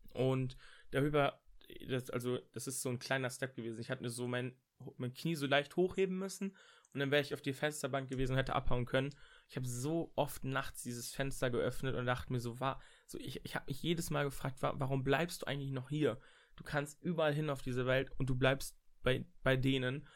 Und 0.08 0.56
darüber, 0.90 1.42
das, 1.86 2.08
also 2.08 2.38
das 2.52 2.66
ist 2.66 2.80
so 2.80 2.88
ein 2.88 2.98
kleiner 2.98 3.28
Step 3.28 3.54
gewesen. 3.54 3.80
Ich 3.80 3.90
hatte 3.90 4.08
so 4.08 4.26
mein, 4.26 4.56
mein 4.96 5.12
Knie 5.12 5.34
so 5.34 5.46
leicht 5.46 5.76
hochheben 5.76 6.18
müssen 6.18 6.56
und 6.94 7.00
dann 7.00 7.10
wäre 7.10 7.20
ich 7.20 7.34
auf 7.34 7.42
die 7.42 7.52
Fensterbank 7.52 8.08
gewesen 8.08 8.32
und 8.32 8.38
hätte 8.38 8.54
abhauen 8.54 8.86
können. 8.86 9.14
Ich 9.50 9.56
habe 9.56 9.68
so 9.68 10.12
oft 10.16 10.44
nachts 10.44 10.82
dieses 10.82 11.12
Fenster 11.12 11.50
geöffnet 11.50 11.94
und 11.94 12.06
dachte 12.06 12.32
mir 12.32 12.40
so, 12.40 12.58
war, 12.58 12.80
so 13.06 13.18
ich, 13.18 13.44
ich 13.44 13.54
habe 13.54 13.66
mich 13.68 13.82
jedes 13.82 14.10
Mal 14.10 14.24
gefragt, 14.24 14.62
wa 14.62 14.74
warum 14.76 15.04
bleibst 15.04 15.42
du 15.42 15.46
eigentlich 15.46 15.72
noch 15.72 15.88
hier? 15.88 16.20
Du 16.56 16.64
kannst 16.64 17.02
überall 17.02 17.34
hin 17.34 17.50
auf 17.50 17.62
diese 17.62 17.86
Welt 17.86 18.10
und 18.18 18.30
du 18.30 18.34
bleibst 18.34 18.78
bei, 19.02 19.24
bei 19.42 19.56
denen. 19.56 20.06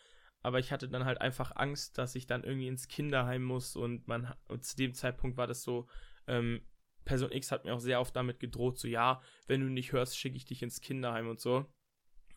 Aber 0.43 0.59
ich 0.59 0.73
hatte 0.73 0.89
dann 0.89 1.05
halt 1.05 1.21
einfach 1.21 1.55
Angst, 1.57 1.99
dass 1.99 2.15
ich 2.15 2.27
dann 2.27 2.45
irgendwie 2.45 2.69
ins 2.69 2.89
Kinderheim 2.89 3.43
muss 3.43 3.77
und 3.77 4.09
man 4.09 4.35
und 4.49 4.65
zu 4.65 4.75
dem 4.77 4.95
Zeitpunkt 4.95 5.37
war 5.37 5.47
das 5.47 5.63
so, 5.63 5.87
ähm, 6.27 6.63
Person 7.05 7.33
X 7.33 7.53
hat 7.53 7.65
mir 7.65 7.75
auch 7.75 7.81
sehr 7.81 8.01
oft 8.01 8.17
damit 8.17 8.41
gedroht, 8.41 8.79
so 8.79 8.89
ja, 8.89 9.21
wenn 9.47 9.61
du 9.61 9.69
nicht 9.69 9.93
hörst, 9.93 10.19
schicke 10.19 10.37
ich 10.37 10.45
dich 10.45 10.63
ins 10.63 10.81
Kinderheim 10.81 11.29
und 11.29 11.41
so. 11.41 11.67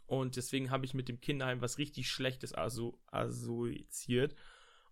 Und 0.05 0.35
deswegen 0.35 0.69
habe 0.69 0.85
ich 0.85 0.93
mit 0.93 1.07
dem 1.07 1.21
Kinderheim 1.21 1.61
was 1.61 1.77
richtig 1.77 2.09
Schlechtes 2.09 2.53
assoziiert 2.53 4.35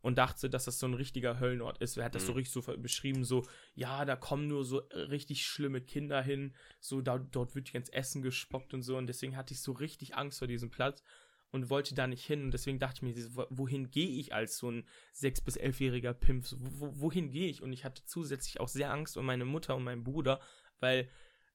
und 0.01 0.17
dachte, 0.17 0.49
dass 0.49 0.65
das 0.65 0.79
so 0.79 0.87
ein 0.87 0.93
richtiger 0.93 1.39
Höllenort 1.39 1.77
ist. 1.79 1.97
Wer 1.97 2.05
hat 2.05 2.15
das 2.15 2.25
so 2.25 2.31
Mhm. 2.31 2.37
richtig 2.37 2.53
so 2.53 2.77
beschrieben, 2.77 3.23
so, 3.23 3.45
ja, 3.75 4.03
da 4.05 4.15
kommen 4.15 4.47
nur 4.47 4.65
so 4.65 4.79
richtig 4.93 5.45
schlimme 5.45 5.81
Kinder 5.81 6.21
hin, 6.21 6.55
so, 6.79 7.01
da, 7.01 7.17
dort 7.19 7.55
wird 7.55 7.73
ins 7.75 7.89
Essen 7.89 8.21
gespockt 8.21 8.73
und 8.73 8.81
so. 8.81 8.97
Und 8.97 9.07
deswegen 9.07 9.37
hatte 9.37 9.53
ich 9.53 9.61
so 9.61 9.71
richtig 9.73 10.15
Angst 10.15 10.39
vor 10.39 10.47
diesem 10.47 10.69
Platz 10.71 11.03
und 11.51 11.69
wollte 11.69 11.93
da 11.93 12.07
nicht 12.07 12.25
hin. 12.25 12.43
Und 12.43 12.51
deswegen 12.53 12.79
dachte 12.79 13.05
ich 13.05 13.15
mir, 13.15 13.35
wo- 13.35 13.47
wohin 13.49 13.91
gehe 13.91 14.07
ich 14.19 14.33
als 14.33 14.57
so 14.57 14.71
ein 14.71 14.87
sechs- 15.13 15.41
bis 15.41 15.55
elfjähriger 15.57 16.13
Pimp? 16.13 16.45
So, 16.47 16.57
wo, 16.59 16.91
wohin 17.01 17.29
gehe 17.29 17.49
ich? 17.49 17.61
Und 17.61 17.73
ich 17.73 17.83
hatte 17.85 18.03
zusätzlich 18.05 18.59
auch 18.59 18.69
sehr 18.69 18.91
Angst 18.91 19.17
um 19.17 19.25
meine 19.25 19.45
Mutter 19.45 19.75
und 19.75 19.83
meinen 19.83 20.03
Bruder, 20.03 20.39
weil 20.79 21.09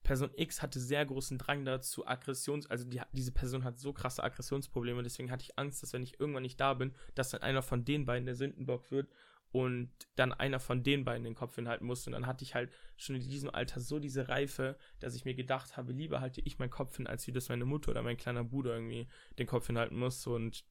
Person 0.07 0.31
X 0.37 0.63
hatte 0.63 0.79
sehr 0.79 1.05
großen 1.05 1.37
Drang 1.37 1.65
dazu, 1.65 2.07
Aggressions-, 2.07 2.69
also 2.69 2.85
die, 2.85 3.01
diese 3.11 3.33
Person 3.33 3.65
hat 3.65 3.77
so 3.77 3.93
krasse 3.93 4.23
Aggressionsprobleme, 4.23 5.03
deswegen 5.03 5.33
hatte 5.33 5.43
ich 5.43 5.59
Angst, 5.59 5.83
dass 5.83 5.93
wenn 5.93 6.05
ich 6.05 6.21
irgendwann 6.21 6.45
nicht 6.45 6.61
da 6.61 6.75
bin, 6.75 6.95
dass 7.17 7.31
dann 7.31 7.43
einer 7.43 7.61
von 7.61 7.85
den 7.85 8.07
beiden 8.07 8.25
der 8.25 8.37
Sündenbock 8.37 8.93
wird 8.93 9.09
und 9.51 9.91
dann 10.15 10.33
einer 10.33 10.61
von 10.61 10.85
den 10.85 11.05
beiden 11.05 11.25
den 11.25 11.35
Kopf 11.35 11.57
hinhalten 11.57 11.89
muss. 11.89 12.07
Und 12.07 12.13
dann 12.13 12.27
hatte 12.29 12.45
ich 12.45 12.55
halt 12.55 12.71
schon 12.97 13.17
in 13.17 13.29
diesem 13.29 13.51
Alter 13.51 13.81
so 13.81 13.99
diese 13.99 14.29
Reife, 14.29 14.79
dass 15.01 15.17
ich 15.17 15.25
mir 15.25 15.35
gedacht 15.35 15.77
habe, 15.77 15.93
lieber 15.93 16.21
halte 16.21 16.41
ich 16.41 16.61
meinen 16.61 16.71
Kopf 16.71 16.97
hin, 16.97 17.09
als 17.09 17.27
wie 17.27 17.33
das 17.33 17.49
meine 17.49 17.65
Mutter 17.65 17.91
oder 17.91 18.03
mein 18.03 18.17
kleiner 18.17 18.45
Bruder 18.45 18.75
irgendwie 18.75 19.09
den 19.41 19.49
Kopf 19.49 19.67
hinhalten 19.67 19.99
muss. 19.99 20.25
Und 20.29 20.65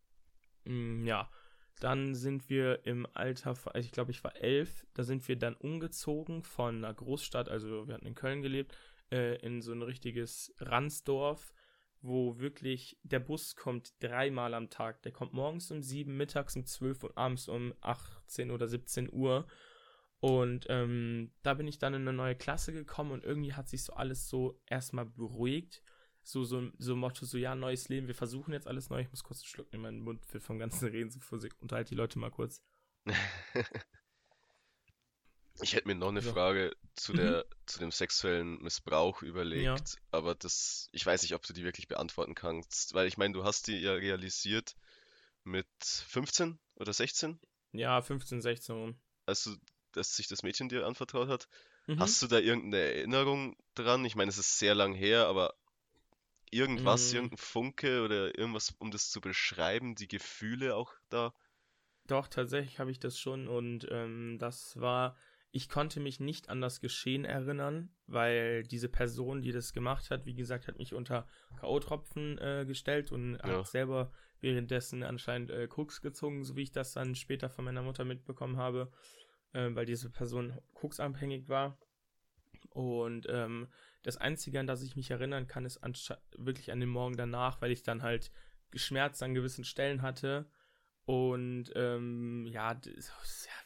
mh, 0.63 1.05
ja, 1.05 1.29
dann 1.81 2.15
sind 2.15 2.49
wir 2.49 2.85
im 2.85 3.05
Alter, 3.13 3.57
ich 3.75 3.91
glaube, 3.91 4.11
ich 4.11 4.23
war 4.23 4.37
elf, 4.37 4.85
da 4.93 5.03
sind 5.03 5.27
wir 5.27 5.35
dann 5.35 5.55
umgezogen 5.55 6.41
von 6.41 6.77
einer 6.77 6.93
Großstadt, 6.93 7.49
also 7.49 7.85
wir 7.85 7.95
hatten 7.95 8.05
in 8.05 8.15
Köln 8.15 8.41
gelebt, 8.41 8.77
äh, 9.11 9.35
in 9.37 9.61
so 9.61 9.71
ein 9.71 9.81
richtiges 9.81 10.53
Randsdorf, 10.59 11.53
wo 12.01 12.39
wirklich 12.39 12.99
der 13.03 13.19
Bus 13.19 13.55
kommt 13.55 13.93
dreimal 14.01 14.53
am 14.53 14.69
Tag. 14.69 15.01
Der 15.03 15.11
kommt 15.11 15.33
morgens 15.33 15.71
um 15.71 15.81
sieben, 15.81 16.17
mittags 16.17 16.55
um 16.55 16.65
zwölf 16.65 17.03
und 17.03 17.17
abends 17.17 17.47
um 17.47 17.73
18 17.81 18.51
oder 18.51 18.67
17 18.67 19.11
Uhr. 19.11 19.47
Und 20.19 20.65
ähm, 20.69 21.31
da 21.43 21.53
bin 21.53 21.67
ich 21.67 21.77
dann 21.77 21.93
in 21.93 22.01
eine 22.01 22.13
neue 22.13 22.35
Klasse 22.35 22.73
gekommen 22.73 23.11
und 23.11 23.23
irgendwie 23.23 23.53
hat 23.53 23.69
sich 23.69 23.83
so 23.83 23.93
alles 23.93 24.27
so 24.29 24.59
erstmal 24.65 25.05
beruhigt. 25.05 25.83
So, 26.21 26.43
so, 26.43 26.71
so 26.79 26.95
Motto, 26.95 27.25
so 27.25 27.37
ja, 27.37 27.53
neues 27.53 27.89
Leben, 27.89 28.07
wir 28.07 28.15
versuchen 28.15 28.53
jetzt 28.53 28.67
alles 28.67 28.89
neu. 28.89 29.01
Ich 29.01 29.11
muss 29.11 29.23
kurz 29.23 29.41
einen 29.41 29.47
Schluck 29.47 29.73
in 29.73 29.81
meinen 29.81 29.99
Mund 29.99 30.21
wird 30.33 30.43
vom 30.43 30.57
ganzen 30.57 30.87
Reden 30.89 31.11
so 31.11 31.19
Physik. 31.19 31.55
Unterhalte 31.59 31.89
die 31.89 31.95
Leute 31.95 32.17
mal 32.17 32.31
kurz. 32.31 32.63
Ich 35.61 35.73
hätte 35.73 35.87
mir 35.87 35.95
noch 35.95 36.09
eine 36.09 36.21
So. 36.21 36.31
Frage 36.31 36.75
zu 36.95 37.13
Mhm. 37.13 37.17
der, 37.17 37.45
zu 37.65 37.79
dem 37.79 37.91
sexuellen 37.91 38.61
Missbrauch 38.61 39.21
überlegt, 39.21 39.97
aber 40.11 40.35
das, 40.35 40.89
ich 40.93 41.05
weiß 41.05 41.21
nicht, 41.23 41.33
ob 41.33 41.45
du 41.45 41.53
die 41.53 41.63
wirklich 41.63 41.87
beantworten 41.87 42.35
kannst, 42.35 42.93
weil 42.93 43.07
ich 43.07 43.17
meine, 43.17 43.33
du 43.33 43.43
hast 43.43 43.67
die 43.67 43.77
ja 43.79 43.93
realisiert 43.93 44.75
mit 45.43 45.67
15 45.81 46.59
oder 46.75 46.93
16, 46.93 47.39
Ja, 47.73 48.01
15, 48.01 48.41
16 48.41 48.75
rum. 48.75 48.99
als 49.27 49.43
du, 49.43 49.55
dass 49.91 50.15
sich 50.15 50.27
das 50.27 50.41
Mädchen 50.43 50.69
dir 50.69 50.85
anvertraut 50.85 51.27
hat. 51.29 51.47
Mhm. 51.87 51.97
Hast 51.99 52.21
du 52.21 52.27
da 52.27 52.39
irgendeine 52.39 52.83
Erinnerung 52.83 53.55
dran? 53.75 54.03
Ich 54.05 54.15
meine, 54.15 54.29
es 54.29 54.37
ist 54.37 54.57
sehr 54.59 54.75
lang 54.75 54.93
her, 54.93 55.27
aber 55.27 55.53
irgendwas, 56.51 57.11
mhm. 57.11 57.15
irgendein 57.15 57.37
Funke 57.37 58.03
oder 58.03 58.37
irgendwas, 58.37 58.73
um 58.79 58.91
das 58.91 59.09
zu 59.11 59.21
beschreiben, 59.21 59.95
die 59.95 60.07
Gefühle 60.07 60.75
auch 60.75 60.93
da? 61.09 61.33
Doch, 62.07 62.27
tatsächlich 62.27 62.79
habe 62.79 62.89
ich 62.91 62.99
das 62.99 63.19
schon 63.19 63.47
und 63.47 63.87
ähm, 63.91 64.37
das 64.39 64.79
war, 64.79 65.15
ich 65.55 65.69
konnte 65.69 66.01
mich 66.01 66.19
nicht 66.19 66.49
an 66.49 66.59
das 66.59 66.81
Geschehen 66.81 67.23
erinnern, 67.23 67.89
weil 68.07 68.63
diese 68.63 68.89
Person, 68.89 69.41
die 69.41 69.53
das 69.53 69.71
gemacht 69.71 70.11
hat, 70.11 70.25
wie 70.25 70.35
gesagt, 70.35 70.67
hat 70.67 70.77
mich 70.77 70.93
unter 70.93 71.25
K.O.-Tropfen 71.61 72.37
äh, 72.41 72.65
gestellt 72.65 73.13
und 73.13 73.37
ja. 73.37 73.59
hat 73.59 73.67
selber 73.67 74.11
währenddessen 74.41 75.01
anscheinend 75.01 75.51
äh, 75.51 75.67
Koks 75.67 76.01
gezogen, 76.01 76.43
so 76.43 76.57
wie 76.57 76.63
ich 76.63 76.73
das 76.73 76.91
dann 76.91 77.15
später 77.15 77.49
von 77.49 77.63
meiner 77.63 77.83
Mutter 77.83 78.03
mitbekommen 78.03 78.57
habe, 78.57 78.91
äh, 79.53 79.69
weil 79.73 79.85
diese 79.85 80.09
Person 80.09 80.59
koksabhängig 80.73 81.47
war. 81.47 81.79
Und 82.71 83.25
ähm, 83.29 83.69
das 84.03 84.17
Einzige, 84.17 84.59
an 84.59 84.67
das 84.67 84.83
ich 84.83 84.97
mich 84.97 85.09
erinnern 85.09 85.47
kann, 85.47 85.63
ist 85.63 85.79
wirklich 86.35 86.73
an 86.73 86.81
den 86.81 86.89
Morgen 86.89 87.15
danach, 87.15 87.61
weil 87.61 87.71
ich 87.71 87.81
dann 87.81 88.03
halt 88.03 88.29
Schmerz 88.73 89.23
an 89.23 89.33
gewissen 89.33 89.63
Stellen 89.63 90.01
hatte. 90.01 90.49
Und 91.05 91.71
ähm, 91.75 92.45
ja, 92.45 92.73
das, 92.73 93.45
ja 93.45 93.64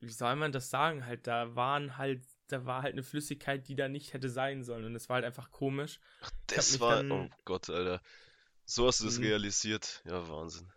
wie, 0.00 0.08
soll 0.08 0.36
man 0.36 0.52
das 0.52 0.70
sagen? 0.70 1.06
Halt, 1.06 1.26
da 1.26 1.54
waren 1.54 1.96
halt, 1.96 2.22
da 2.48 2.64
war 2.64 2.82
halt 2.82 2.94
eine 2.94 3.02
Flüssigkeit, 3.02 3.68
die 3.68 3.76
da 3.76 3.88
nicht 3.88 4.12
hätte 4.12 4.28
sein 4.28 4.64
sollen. 4.64 4.84
Und 4.84 4.94
es 4.96 5.08
war 5.08 5.16
halt 5.16 5.24
einfach 5.24 5.50
komisch. 5.50 6.00
Ach, 6.22 6.30
das 6.48 6.80
war, 6.80 6.96
dann, 6.96 7.12
oh 7.12 7.28
Gott, 7.44 7.70
Alter. 7.70 8.02
So 8.64 8.86
hast 8.86 9.00
du 9.00 9.04
das 9.04 9.18
mhm. 9.18 9.24
realisiert. 9.24 10.02
Ja, 10.04 10.28
Wahnsinn. 10.28 10.70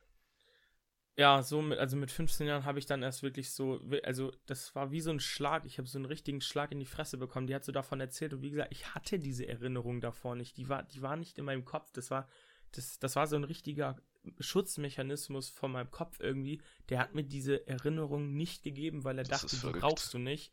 Ja, 1.16 1.44
so 1.44 1.62
mit, 1.62 1.78
also 1.78 1.96
mit 1.96 2.10
15 2.10 2.48
Jahren 2.48 2.66
habe 2.66 2.80
ich 2.80 2.88
dann 2.88 3.04
erst 3.04 3.22
wirklich 3.22 3.52
so, 3.52 3.80
also 4.02 4.32
das 4.48 4.74
war 4.74 4.90
wie 4.90 5.02
so 5.02 5.12
ein 5.12 5.20
Schlag. 5.20 5.64
Ich 5.66 5.78
habe 5.78 5.88
so 5.88 6.00
einen 6.00 6.06
richtigen 6.06 6.42
Schlag 6.42 6.72
in 6.72 6.80
die 6.80 6.88
Fresse 6.88 7.18
bekommen. 7.18 7.46
Die 7.46 7.54
hat 7.54 7.64
so 7.64 7.72
davon 7.72 8.00
erzählt 8.00 8.34
und 8.34 8.42
wie 8.42 8.50
gesagt, 8.50 8.72
ich 8.72 8.96
hatte 8.96 9.20
diese 9.20 9.48
Erinnerung 9.48 10.02
davor 10.02 10.36
nicht. 10.36 10.58
Die 10.58 10.70
war, 10.70 10.82
die 10.84 11.04
war 11.04 11.16
nicht 11.16 11.38
in 11.38 11.46
meinem 11.46 11.66
Kopf. 11.66 11.92
Das 11.92 12.10
war, 12.10 12.28
das, 12.72 12.98
das 12.98 13.16
war 13.16 13.28
so 13.28 13.36
ein 13.36 13.44
richtiger 13.44 13.96
Schutzmechanismus 14.40 15.50
von 15.50 15.72
meinem 15.72 15.92
Kopf 15.92 16.20
irgendwie. 16.20 16.62
Der 16.90 17.00
hat 17.00 17.16
mir 17.16 17.24
diese 17.24 17.68
Erinnerung 17.68 18.34
nicht 18.34 18.64
gegeben, 18.64 19.04
weil 19.04 19.18
er 19.18 19.24
das 19.24 19.42
dachte, 19.42 19.56
die 19.56 19.80
brauchst 19.80 20.14
du 20.14 20.18
nicht. 20.18 20.52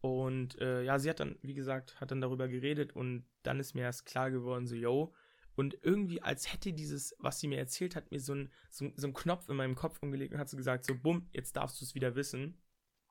Und 0.00 0.60
äh, 0.60 0.82
ja, 0.82 0.98
sie 0.98 1.10
hat 1.10 1.20
dann, 1.20 1.38
wie 1.42 1.54
gesagt, 1.54 2.00
hat 2.00 2.10
dann 2.10 2.20
darüber 2.20 2.46
geredet 2.46 2.94
und 2.94 3.26
dann 3.42 3.58
ist 3.58 3.74
mir 3.74 3.82
erst 3.82 4.06
klar 4.06 4.30
geworden, 4.30 4.66
so, 4.66 4.76
yo, 4.76 5.12
und 5.58 5.76
irgendwie, 5.82 6.22
als 6.22 6.52
hätte 6.52 6.72
dieses, 6.72 7.16
was 7.18 7.40
sie 7.40 7.48
mir 7.48 7.58
erzählt 7.58 7.96
hat, 7.96 8.12
mir 8.12 8.20
so 8.20 8.32
ein, 8.32 8.52
so, 8.70 8.92
so 8.94 9.08
ein 9.08 9.12
Knopf 9.12 9.48
in 9.48 9.56
meinem 9.56 9.74
Kopf 9.74 9.98
umgelegt 10.00 10.32
und 10.32 10.38
hat 10.38 10.48
so 10.48 10.56
gesagt, 10.56 10.84
so 10.84 10.94
bumm, 10.94 11.28
jetzt 11.32 11.56
darfst 11.56 11.80
du 11.80 11.84
es 11.84 11.96
wieder 11.96 12.14
wissen. 12.14 12.62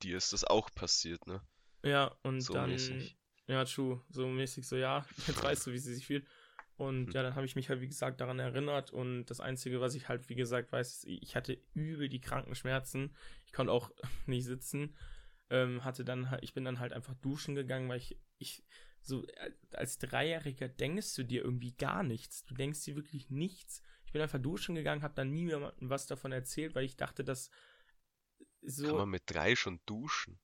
Dir 0.01 0.15
ist 0.15 0.31
das 0.31 0.45
auch 0.45 0.71
passiert, 0.71 1.27
ne? 1.27 1.41
Ja, 1.83 2.17
und 2.23 2.39
so 2.39 2.53
dann. 2.53 2.69
Mäßig. 2.69 3.17
Ja, 3.47 3.65
true. 3.65 4.01
So 4.09 4.27
mäßig 4.27 4.65
so, 4.65 4.77
ja, 4.77 5.05
jetzt 5.27 5.43
weißt 5.43 5.67
du, 5.67 5.73
wie 5.73 5.77
sie 5.77 5.93
sich 5.93 6.05
fühlt. 6.05 6.25
Und 6.77 7.07
hm. 7.07 7.13
ja, 7.13 7.23
dann 7.23 7.35
habe 7.35 7.45
ich 7.45 7.55
mich 7.55 7.69
halt, 7.69 7.81
wie 7.81 7.87
gesagt, 7.87 8.21
daran 8.21 8.39
erinnert. 8.39 8.91
Und 8.91 9.25
das 9.25 9.39
Einzige, 9.39 9.81
was 9.81 9.95
ich 9.95 10.07
halt, 10.07 10.29
wie 10.29 10.35
gesagt, 10.35 10.71
weiß, 10.71 11.05
ich 11.05 11.35
hatte 11.35 11.59
übel 11.73 12.07
die 12.07 12.21
kranken 12.21 12.55
Schmerzen. 12.55 13.15
Ich 13.45 13.53
konnte 13.53 13.73
auch 13.73 13.91
nicht 14.27 14.45
sitzen. 14.45 14.95
Ähm, 15.49 15.83
hatte 15.83 16.05
dann 16.05 16.29
halt, 16.29 16.43
ich 16.43 16.53
bin 16.53 16.65
dann 16.65 16.79
halt 16.79 16.93
einfach 16.93 17.15
duschen 17.15 17.55
gegangen, 17.55 17.89
weil 17.89 17.97
ich, 17.97 18.19
ich, 18.37 18.63
so 19.01 19.25
äh, 19.25 19.51
als 19.71 19.97
Dreijähriger 19.97 20.67
denkst 20.67 21.15
du 21.15 21.23
dir 21.23 21.43
irgendwie 21.43 21.71
gar 21.71 22.03
nichts. 22.03 22.43
Du 22.45 22.53
denkst 22.53 22.83
dir 22.83 22.95
wirklich 22.95 23.29
nichts. 23.29 23.81
Ich 24.05 24.11
bin 24.11 24.21
einfach 24.21 24.39
duschen 24.39 24.75
gegangen, 24.75 25.03
habe 25.03 25.15
dann 25.15 25.31
nie 25.31 25.45
mehr 25.45 25.73
was 25.79 26.05
davon 26.05 26.31
erzählt, 26.31 26.75
weil 26.75 26.85
ich 26.85 26.95
dachte, 26.95 27.23
dass 27.23 27.49
so. 28.61 28.87
Kann 28.87 28.97
man 28.97 29.09
mit 29.09 29.23
drei 29.25 29.55
schon 29.55 29.79
duschen? 29.85 30.39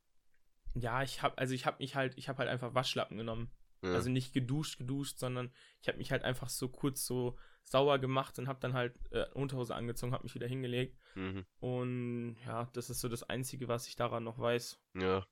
Ja, 0.74 1.04
ich 1.04 1.22
habe 1.22 1.38
also 1.38 1.54
ich 1.54 1.65
habe 1.65 1.78
mich 1.80 1.96
halt, 1.96 2.17
ich 2.17 2.30
habe 2.30 2.39
halt 2.39 2.50
einfach 2.50 2.74
Waschlappen 2.74 3.17
genommen. 3.17 3.52
Ja. 3.84 3.93
Also 3.93 4.10
nicht 4.10 4.34
geduscht, 4.34 4.78
geduscht, 4.78 5.19
sondern 5.19 5.52
ich 5.82 5.88
habe 5.88 5.98
mich 5.98 6.12
halt 6.12 6.24
einfach 6.24 6.50
so 6.50 6.69
kurz 6.69 7.06
so 7.06 7.38
sauer 7.63 8.00
gemacht 8.00 8.39
und 8.39 8.48
habe 8.48 8.60
dann 8.60 8.74
halt 8.74 8.93
äh, 9.12 9.26
Unterhose 9.34 9.76
angezogen, 9.76 10.13
habe 10.13 10.24
mich 10.24 10.36
wieder 10.36 10.48
hingelegt. 10.48 10.98
Mhm. 11.15 11.46
Und 11.60 12.38
ja, 12.46 12.69
das 12.74 12.89
ist 12.89 13.02
so 13.02 13.10
das 13.10 13.24
Einzige, 13.24 13.67
was 13.67 13.88
ich 13.88 13.96
daran 13.96 14.24
noch 14.24 14.39
weiß. 14.39 14.80
Ja, 14.96 15.26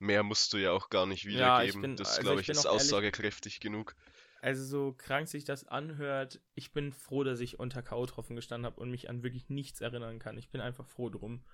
Mehr 0.00 0.22
musst 0.22 0.54
du 0.54 0.56
ja 0.56 0.72
auch 0.72 0.88
gar 0.88 1.04
nicht 1.04 1.26
wiedergeben. 1.26 1.82
Ja, 1.82 1.88
bin, 1.88 1.96
das, 1.96 2.12
also 2.16 2.22
glaube 2.22 2.40
ich, 2.40 2.48
ich 2.48 2.56
ist 2.56 2.64
aussagekräftig 2.64 3.54
ehrlich, 3.54 3.60
genug. 3.60 3.94
Also 4.40 4.64
so 4.64 4.94
krank 4.96 5.28
sich 5.28 5.44
das 5.44 5.68
anhört, 5.68 6.40
ich 6.54 6.72
bin 6.72 6.90
froh, 6.92 7.22
dass 7.22 7.40
ich 7.40 7.58
unter 7.58 7.82
K.O.-Tropfen 7.82 8.34
gestanden 8.34 8.64
habe 8.64 8.80
und 8.80 8.90
mich 8.90 9.10
an 9.10 9.22
wirklich 9.22 9.50
nichts 9.50 9.82
erinnern 9.82 10.18
kann. 10.18 10.38
Ich 10.38 10.48
bin 10.48 10.62
einfach 10.62 10.86
froh 10.86 11.10
drum. 11.10 11.44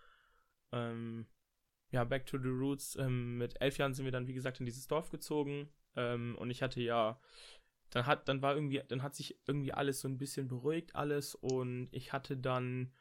Ähm, 0.70 1.26
ja, 1.90 2.04
back 2.04 2.26
to 2.26 2.38
the 2.38 2.48
roots. 2.48 2.94
Ähm, 2.94 3.36
mit 3.36 3.60
elf 3.60 3.78
Jahren 3.78 3.94
sind 3.94 4.04
wir 4.04 4.12
dann, 4.12 4.28
wie 4.28 4.34
gesagt, 4.34 4.60
in 4.60 4.66
dieses 4.66 4.86
Dorf 4.86 5.10
gezogen. 5.10 5.68
Ähm, 5.96 6.36
und 6.38 6.50
ich 6.50 6.62
hatte 6.62 6.80
ja, 6.80 7.20
dann 7.90 8.06
hat, 8.06 8.28
dann 8.28 8.42
war 8.42 8.54
irgendwie, 8.54 8.82
dann 8.86 9.02
hat 9.02 9.14
sich 9.14 9.38
irgendwie 9.46 9.72
alles 9.72 10.00
so 10.00 10.08
ein 10.08 10.18
bisschen 10.18 10.48
beruhigt, 10.48 10.94
alles. 10.94 11.34
Und 11.34 11.88
ich 11.92 12.12
hatte 12.12 12.36
dann 12.36 12.92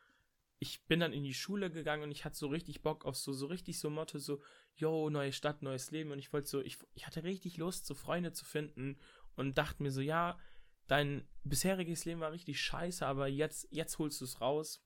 ich 0.60 0.86
bin 0.86 1.00
dann 1.00 1.14
in 1.14 1.24
die 1.24 1.34
Schule 1.34 1.70
gegangen 1.70 2.04
und 2.04 2.12
ich 2.12 2.26
hatte 2.26 2.38
so 2.38 2.48
richtig 2.48 2.82
Bock 2.82 3.06
auf 3.06 3.16
so, 3.16 3.34
so 3.34 3.46
richtig 3.48 3.80
so 3.80 3.90
Motto, 3.90 4.18
so, 4.20 4.42
yo, 4.76 5.10
neue 5.10 5.34
Stadt, 5.34 5.62
neues 5.62 5.92
Leben. 5.92 6.12
Und 6.12 6.20
ich 6.20 6.32
wollte 6.34 6.48
so, 6.48 6.62
ich, 6.62 6.78
ich 6.94 7.06
hatte 7.06 7.24
richtig 7.24 7.58
Lust, 7.58 7.86
so 7.86 7.94
Freunde 7.94 8.32
zu 8.32 8.46
finden 8.46 8.98
und 9.36 9.58
dachte 9.58 9.84
mir 9.84 9.92
so, 9.92 10.02
ja, 10.02 10.40
dein 10.88 11.28
bisheriges 11.44 12.06
Leben 12.06 12.22
war 12.22 12.32
richtig 12.32 12.62
scheiße, 12.62 13.06
aber 13.06 13.28
jetzt, 13.28 13.68
jetzt 13.72 13.98
holst 14.00 14.22
du 14.22 14.26
es 14.26 14.42
raus. 14.42 14.84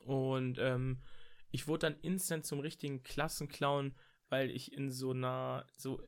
Und 0.00 0.58
ähm, 0.58 1.02
ich 1.50 1.66
wurde 1.66 1.90
dann 1.90 2.00
instant 2.00 2.46
zum 2.46 2.60
richtigen 2.60 3.02
Klassenclown, 3.02 3.94
weil 4.28 4.50
ich 4.50 4.72
in 4.72 4.90
so 4.90 5.10
einer, 5.10 5.66
so 5.76 6.02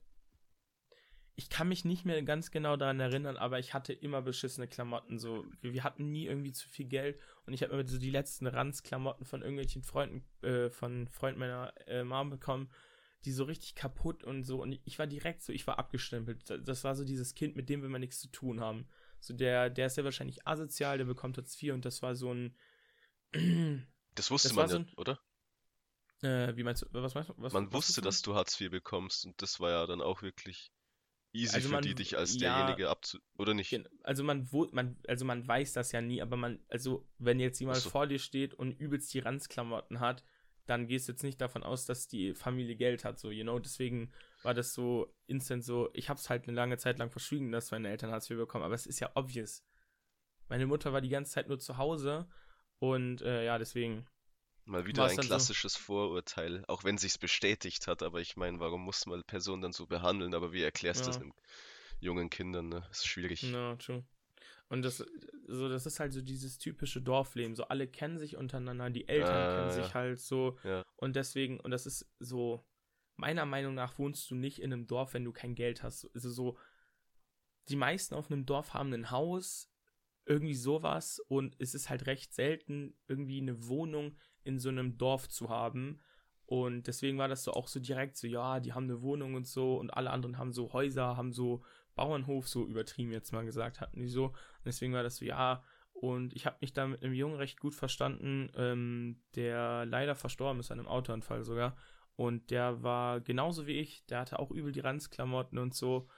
ich 1.38 1.50
kann 1.50 1.68
mich 1.68 1.84
nicht 1.84 2.06
mehr 2.06 2.22
ganz 2.22 2.50
genau 2.50 2.76
daran 2.76 2.98
erinnern, 2.98 3.36
aber 3.36 3.58
ich 3.58 3.74
hatte 3.74 3.92
immer 3.92 4.22
beschissene 4.22 4.66
Klamotten. 4.66 5.18
So, 5.18 5.44
wir, 5.60 5.74
wir 5.74 5.84
hatten 5.84 6.10
nie 6.10 6.24
irgendwie 6.24 6.52
zu 6.52 6.66
viel 6.66 6.86
Geld 6.86 7.20
und 7.44 7.52
ich 7.52 7.62
habe 7.62 7.74
immer 7.74 7.86
so 7.86 7.98
die 7.98 8.10
letzten 8.10 8.46
Ranzklamotten 8.46 9.26
von 9.26 9.42
irgendwelchen 9.42 9.82
Freunden, 9.82 10.24
äh, 10.42 10.70
von 10.70 11.08
Freunden 11.08 11.40
meiner 11.40 11.74
äh, 11.86 12.04
Mom 12.04 12.30
bekommen, 12.30 12.70
die 13.26 13.32
so 13.32 13.44
richtig 13.44 13.74
kaputt 13.74 14.24
und 14.24 14.44
so. 14.44 14.62
Und 14.62 14.80
ich 14.84 14.98
war 14.98 15.06
direkt 15.06 15.42
so, 15.42 15.52
ich 15.52 15.66
war 15.66 15.78
abgestempelt. 15.78 16.48
Das 16.66 16.84
war 16.84 16.96
so 16.96 17.04
dieses 17.04 17.34
Kind, 17.34 17.54
mit 17.54 17.68
dem 17.68 17.82
wir 17.82 17.90
mal 17.90 17.98
nichts 17.98 18.20
zu 18.20 18.28
tun 18.28 18.60
haben. 18.60 18.88
So, 19.20 19.34
der, 19.34 19.68
der 19.68 19.88
ist 19.88 19.98
ja 19.98 20.04
wahrscheinlich 20.04 20.46
asozial, 20.46 20.96
der 20.96 21.04
bekommt 21.04 21.36
Hartz 21.36 21.62
IV 21.62 21.74
und 21.74 21.84
das 21.84 22.00
war 22.00 22.16
so 22.16 22.32
ein. 22.32 22.56
das 24.14 24.30
wusste 24.30 24.48
das 24.48 24.56
man 24.56 24.64
ja, 24.64 24.68
so 24.68 24.76
ein, 24.78 24.92
oder? 24.96 25.20
Äh, 26.22 26.56
wie 26.56 26.62
meinst 26.62 26.80
du, 26.80 26.86
was 26.92 27.14
meinst 27.14 27.28
du? 27.28 27.34
Was, 27.36 27.52
man 27.52 27.66
was 27.66 27.74
wusste, 27.74 28.00
dass 28.00 28.22
du 28.22 28.34
Hartz 28.34 28.58
IV 28.58 28.70
bekommst 28.70 29.26
und 29.26 29.42
das 29.42 29.60
war 29.60 29.70
ja 29.70 29.86
dann 29.86 30.00
auch 30.00 30.22
wirklich 30.22 30.72
easy 31.36 31.56
also 31.56 31.68
man, 31.68 31.82
für 31.82 31.88
die, 31.88 31.94
dich 31.94 32.16
als 32.16 32.34
ja, 32.40 32.58
derjenige 32.58 32.88
abzu... 32.88 33.18
Oder 33.38 33.54
nicht? 33.54 33.78
Also 34.02 34.24
man, 34.24 34.50
wo, 34.52 34.66
man, 34.72 34.96
also 35.06 35.24
man 35.24 35.46
weiß 35.46 35.72
das 35.72 35.92
ja 35.92 36.00
nie, 36.00 36.22
aber 36.22 36.36
man, 36.36 36.60
also 36.68 37.08
wenn 37.18 37.40
jetzt 37.40 37.60
jemand 37.60 37.78
so. 37.78 37.90
vor 37.90 38.06
dir 38.06 38.18
steht 38.18 38.54
und 38.54 38.72
übelst 38.72 39.12
die 39.14 39.20
Ranzklamotten 39.20 40.00
hat, 40.00 40.24
dann 40.66 40.88
gehst 40.88 41.08
du 41.08 41.12
jetzt 41.12 41.22
nicht 41.22 41.40
davon 41.40 41.62
aus, 41.62 41.86
dass 41.86 42.08
die 42.08 42.34
Familie 42.34 42.76
Geld 42.76 43.04
hat, 43.04 43.18
so, 43.18 43.30
you 43.30 43.44
know, 43.44 43.58
deswegen 43.58 44.12
war 44.42 44.52
das 44.52 44.74
so 44.74 45.14
instant 45.26 45.64
so, 45.64 45.90
ich 45.92 46.08
hab's 46.08 46.28
halt 46.28 46.44
eine 46.44 46.56
lange 46.56 46.76
Zeit 46.76 46.98
lang 46.98 47.10
verschwiegen, 47.10 47.52
dass 47.52 47.70
meine 47.70 47.88
Eltern 47.88 48.10
Hartz 48.10 48.28
IV 48.28 48.38
bekommen, 48.38 48.64
aber 48.64 48.74
es 48.74 48.86
ist 48.86 49.00
ja 49.00 49.10
obvious. 49.14 49.64
Meine 50.48 50.66
Mutter 50.66 50.92
war 50.92 51.00
die 51.00 51.08
ganze 51.08 51.32
Zeit 51.32 51.48
nur 51.48 51.58
zu 51.58 51.76
Hause 51.76 52.28
und 52.78 53.22
äh, 53.22 53.44
ja, 53.44 53.58
deswegen 53.58 54.06
Mal 54.66 54.84
wieder 54.84 55.04
ein 55.04 55.16
klassisches 55.16 55.74
so? 55.74 55.78
Vorurteil, 55.78 56.64
auch 56.66 56.82
wenn 56.82 56.98
sich's 56.98 57.18
bestätigt 57.18 57.86
hat, 57.86 58.02
aber 58.02 58.20
ich 58.20 58.36
meine, 58.36 58.58
warum 58.58 58.82
muss 58.82 59.06
man 59.06 59.22
Personen 59.22 59.62
dann 59.62 59.72
so 59.72 59.86
behandeln? 59.86 60.34
Aber 60.34 60.52
wie 60.52 60.62
erklärst 60.62 61.02
du 61.02 61.04
ja. 61.04 61.12
das 61.12 61.18
den 61.20 61.32
jungen 62.00 62.30
Kindern? 62.30 62.68
Ne? 62.68 62.84
Das 62.88 62.98
ist 62.98 63.06
schwierig. 63.06 63.42
Ja, 63.42 63.76
true. 63.76 64.04
Und 64.68 64.82
das, 64.82 65.04
so, 65.46 65.68
das 65.68 65.86
ist 65.86 66.00
halt 66.00 66.12
so 66.12 66.20
dieses 66.20 66.58
typische 66.58 67.00
Dorfleben. 67.00 67.54
So, 67.54 67.68
alle 67.68 67.86
kennen 67.86 68.18
sich 68.18 68.36
untereinander, 68.36 68.90
die 68.90 69.06
Eltern 69.06 69.30
ah, 69.30 69.56
kennen 69.56 69.84
sich 69.84 69.94
halt 69.94 70.18
so. 70.18 70.58
Ja. 70.64 70.82
Und 70.96 71.14
deswegen, 71.14 71.60
und 71.60 71.70
das 71.70 71.86
ist 71.86 72.10
so, 72.18 72.66
meiner 73.14 73.46
Meinung 73.46 73.74
nach 73.74 73.98
wohnst 73.98 74.28
du 74.30 74.34
nicht 74.34 74.60
in 74.60 74.72
einem 74.72 74.88
Dorf, 74.88 75.14
wenn 75.14 75.24
du 75.24 75.32
kein 75.32 75.54
Geld 75.54 75.84
hast. 75.84 76.10
Also 76.14 76.30
so, 76.30 76.58
die 77.68 77.76
meisten 77.76 78.16
auf 78.16 78.30
einem 78.30 78.46
Dorf 78.46 78.74
haben 78.74 78.92
ein 78.92 79.12
Haus, 79.12 79.70
irgendwie 80.24 80.56
sowas, 80.56 81.20
und 81.28 81.54
es 81.60 81.74
ist 81.74 81.88
halt 81.88 82.06
recht 82.06 82.34
selten 82.34 82.96
irgendwie 83.06 83.40
eine 83.40 83.68
Wohnung, 83.68 84.16
in 84.46 84.58
so 84.58 84.68
einem 84.68 84.96
Dorf 84.98 85.28
zu 85.28 85.48
haben. 85.48 86.00
Und 86.46 86.86
deswegen 86.86 87.18
war 87.18 87.28
das 87.28 87.42
so 87.42 87.52
auch 87.52 87.66
so 87.66 87.80
direkt 87.80 88.16
so, 88.16 88.26
ja, 88.26 88.60
die 88.60 88.72
haben 88.72 88.84
eine 88.84 89.02
Wohnung 89.02 89.34
und 89.34 89.46
so 89.46 89.76
und 89.76 89.90
alle 89.90 90.10
anderen 90.10 90.38
haben 90.38 90.52
so 90.52 90.72
Häuser, 90.72 91.16
haben 91.16 91.32
so 91.32 91.64
Bauernhof, 91.96 92.48
so 92.48 92.64
übertrieben 92.66 93.10
jetzt 93.10 93.32
mal 93.32 93.44
gesagt, 93.44 93.80
hatten 93.80 94.00
die 94.00 94.08
so. 94.08 94.26
Und 94.26 94.64
deswegen 94.64 94.92
war 94.92 95.02
das 95.02 95.16
so, 95.16 95.24
ja, 95.24 95.64
und 95.92 96.34
ich 96.34 96.46
habe 96.46 96.58
mich 96.60 96.72
da 96.72 96.86
mit 96.86 97.02
einem 97.02 97.14
Jungen 97.14 97.36
recht 97.36 97.58
gut 97.58 97.74
verstanden, 97.74 98.50
ähm, 98.54 99.22
der 99.34 99.86
leider 99.86 100.14
verstorben 100.14 100.60
ist 100.60 100.70
an 100.70 100.78
einem 100.78 100.88
Autounfall 100.88 101.42
sogar. 101.42 101.76
Und 102.16 102.50
der 102.50 102.82
war 102.82 103.20
genauso 103.20 103.66
wie 103.66 103.78
ich, 103.78 104.04
der 104.06 104.20
hatte 104.20 104.38
auch 104.38 104.50
übel 104.50 104.72
die 104.72 104.80
Ranzklamotten 104.80 105.58
und 105.58 105.74
so. 105.74 106.08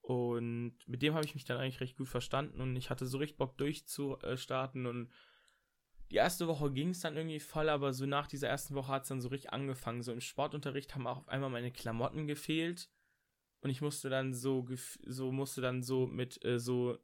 Und 0.00 0.76
mit 0.86 1.02
dem 1.02 1.14
habe 1.14 1.24
ich 1.24 1.34
mich 1.34 1.44
dann 1.44 1.58
eigentlich 1.58 1.80
recht 1.80 1.96
gut 1.96 2.08
verstanden 2.08 2.60
und 2.60 2.76
ich 2.76 2.90
hatte 2.90 3.06
so 3.06 3.18
richtig 3.18 3.38
Bock 3.38 3.58
durchzustarten 3.58 4.86
und 4.86 5.10
die 6.10 6.16
erste 6.16 6.46
Woche 6.46 6.72
ging 6.72 6.90
es 6.90 7.00
dann 7.00 7.16
irgendwie 7.16 7.40
voll, 7.40 7.68
aber 7.68 7.92
so 7.92 8.06
nach 8.06 8.28
dieser 8.28 8.48
ersten 8.48 8.74
Woche 8.74 8.92
hat 8.92 9.02
es 9.02 9.08
dann 9.08 9.20
so 9.20 9.28
richtig 9.28 9.52
angefangen. 9.52 10.02
So 10.02 10.12
im 10.12 10.20
Sportunterricht 10.20 10.94
haben 10.94 11.06
auch 11.06 11.18
auf 11.18 11.28
einmal 11.28 11.50
meine 11.50 11.72
Klamotten 11.72 12.26
gefehlt. 12.26 12.88
Und 13.60 13.70
ich 13.70 13.80
musste 13.80 14.08
dann 14.08 14.32
so, 14.32 14.66
so 15.04 15.32
musste 15.32 15.60
dann 15.60 15.82
so 15.82 16.06
mit 16.06 16.44
äh, 16.44 16.60
so 16.60 16.98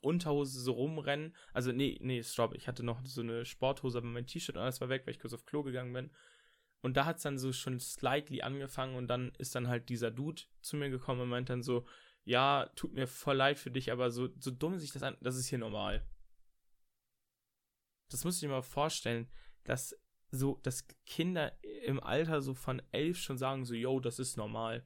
Unterhose 0.00 0.60
so 0.60 0.72
rumrennen. 0.72 1.34
Also, 1.52 1.72
nee, 1.72 1.98
nee, 2.00 2.22
stopp. 2.22 2.54
Ich 2.54 2.68
hatte 2.68 2.82
noch 2.82 3.04
so 3.04 3.20
eine 3.20 3.44
Sporthose, 3.44 3.98
aber 3.98 4.06
mein 4.06 4.26
T-Shirt 4.26 4.56
und 4.56 4.62
alles 4.62 4.80
war 4.80 4.88
weg, 4.88 5.02
weil 5.04 5.14
ich 5.14 5.20
kurz 5.20 5.34
auf 5.34 5.44
Klo 5.44 5.62
gegangen 5.62 5.92
bin. 5.92 6.10
Und 6.80 6.96
da 6.96 7.04
hat 7.04 7.16
es 7.16 7.24
dann 7.24 7.38
so 7.38 7.52
schon 7.52 7.80
slightly 7.80 8.42
angefangen 8.42 8.96
und 8.96 9.08
dann 9.08 9.32
ist 9.38 9.54
dann 9.54 9.68
halt 9.68 9.88
dieser 9.88 10.10
Dude 10.10 10.42
zu 10.60 10.76
mir 10.76 10.90
gekommen 10.90 11.20
und 11.20 11.28
meint 11.28 11.50
dann 11.50 11.62
so, 11.62 11.84
ja, 12.24 12.70
tut 12.76 12.92
mir 12.92 13.06
voll 13.06 13.36
leid 13.36 13.58
für 13.58 13.70
dich, 13.70 13.90
aber 13.90 14.10
so, 14.10 14.28
so 14.38 14.50
dumm 14.50 14.78
sich 14.78 14.92
das 14.92 15.02
an, 15.02 15.16
das 15.20 15.36
ist 15.36 15.48
hier 15.48 15.58
normal. 15.58 16.06
Das 18.10 18.24
muss 18.24 18.36
ich 18.36 18.42
mir 18.42 18.54
mal 18.54 18.62
vorstellen, 18.62 19.28
dass 19.64 19.94
so, 20.30 20.60
dass 20.62 20.84
Kinder 21.06 21.52
im 21.84 22.00
Alter 22.00 22.42
so 22.42 22.54
von 22.54 22.82
elf 22.92 23.18
schon 23.18 23.38
sagen 23.38 23.64
so, 23.64 23.74
yo, 23.74 24.00
das 24.00 24.18
ist 24.18 24.36
normal. 24.36 24.84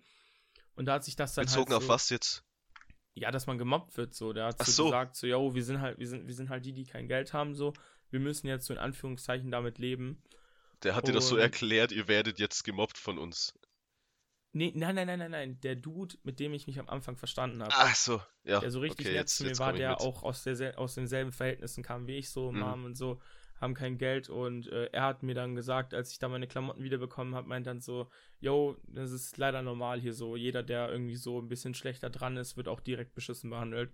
Und 0.74 0.87
da 0.87 0.94
hat 0.94 1.04
sich 1.04 1.16
das 1.16 1.35
dann 1.35 1.46
Bezogen 1.46 1.72
halt 1.72 1.82
so, 1.82 1.87
auf 1.87 1.88
was 1.88 2.11
jetzt? 2.11 2.44
Ja, 3.14 3.30
dass 3.30 3.46
man 3.46 3.58
gemobbt 3.58 3.96
wird, 3.96 4.14
so. 4.14 4.32
Der 4.32 4.46
hat 4.46 4.64
so, 4.64 4.72
so, 4.72 4.85
gesagt, 4.85 5.16
so, 5.16 5.26
yo, 5.26 5.54
wir 5.54 5.64
sind 5.64 5.80
halt, 5.80 5.98
wir 5.98 6.08
sind, 6.08 6.26
wir 6.26 6.35
sind 6.35 6.48
halt 6.48 6.64
die, 6.64 6.72
die 6.72 6.85
kein 6.85 7.08
Geld 7.08 7.32
haben, 7.32 7.54
so. 7.54 7.72
Wir 8.11 8.20
müssen 8.20 8.46
jetzt 8.46 8.66
so 8.66 8.72
in 8.72 8.78
Anführungszeichen 8.78 9.50
damit 9.50 9.78
leben. 9.78 10.22
Der 10.82 10.94
hat 10.94 11.06
dir 11.06 11.12
das 11.12 11.28
so 11.28 11.37
erklärt, 11.37 11.92
ihr 11.92 12.08
werdet 12.08 12.38
jetzt 12.38 12.64
gemobbt 12.64 12.98
von 12.98 13.18
uns. 13.18 13.54
Nee, 14.54 14.72
nein, 14.74 14.94
nein, 14.94 15.06
nein, 15.06 15.18
nein, 15.18 15.30
nein. 15.30 15.60
Der 15.62 15.76
Dude, 15.76 16.16
mit 16.24 16.38
dem 16.38 16.52
ich 16.52 16.66
mich 16.66 16.78
am 16.78 16.88
Anfang 16.88 17.16
verstanden 17.16 17.62
habe. 17.62 17.72
Ach 17.74 17.94
so, 17.94 18.20
ja. 18.44 18.60
Der 18.60 18.70
so 18.70 18.80
richtig 18.80 19.06
okay, 19.06 19.16
nett 19.16 19.28
zu 19.30 19.44
mir 19.44 19.58
war, 19.58 19.72
der 19.72 19.90
mit. 19.90 20.00
auch 20.00 20.22
aus, 20.22 20.44
der, 20.44 20.78
aus 20.78 20.94
denselben 20.94 21.32
Verhältnissen 21.32 21.82
kam 21.82 22.06
wie 22.06 22.18
ich, 22.18 22.30
so, 22.30 22.52
mhm. 22.52 22.60
Mom 22.60 22.84
und 22.84 22.94
so, 22.94 23.18
haben 23.62 23.72
kein 23.72 23.96
Geld. 23.96 24.28
Und 24.28 24.70
äh, 24.70 24.90
er 24.92 25.04
hat 25.04 25.22
mir 25.22 25.34
dann 25.34 25.54
gesagt, 25.54 25.94
als 25.94 26.12
ich 26.12 26.18
da 26.18 26.28
meine 26.28 26.46
Klamotten 26.46 26.82
wiederbekommen 26.82 27.34
habe, 27.34 27.48
meint 27.48 27.66
dann 27.66 27.80
so, 27.80 28.10
yo, 28.40 28.76
das 28.88 29.10
ist 29.10 29.38
leider 29.38 29.62
normal 29.62 30.00
hier 30.00 30.12
so. 30.12 30.36
Jeder, 30.36 30.62
der 30.62 30.90
irgendwie 30.90 31.16
so 31.16 31.40
ein 31.40 31.48
bisschen 31.48 31.72
schlechter 31.72 32.10
dran 32.10 32.36
ist, 32.36 32.58
wird 32.58 32.68
auch 32.68 32.80
direkt 32.80 33.14
beschissen 33.14 33.48
behandelt. 33.48 33.90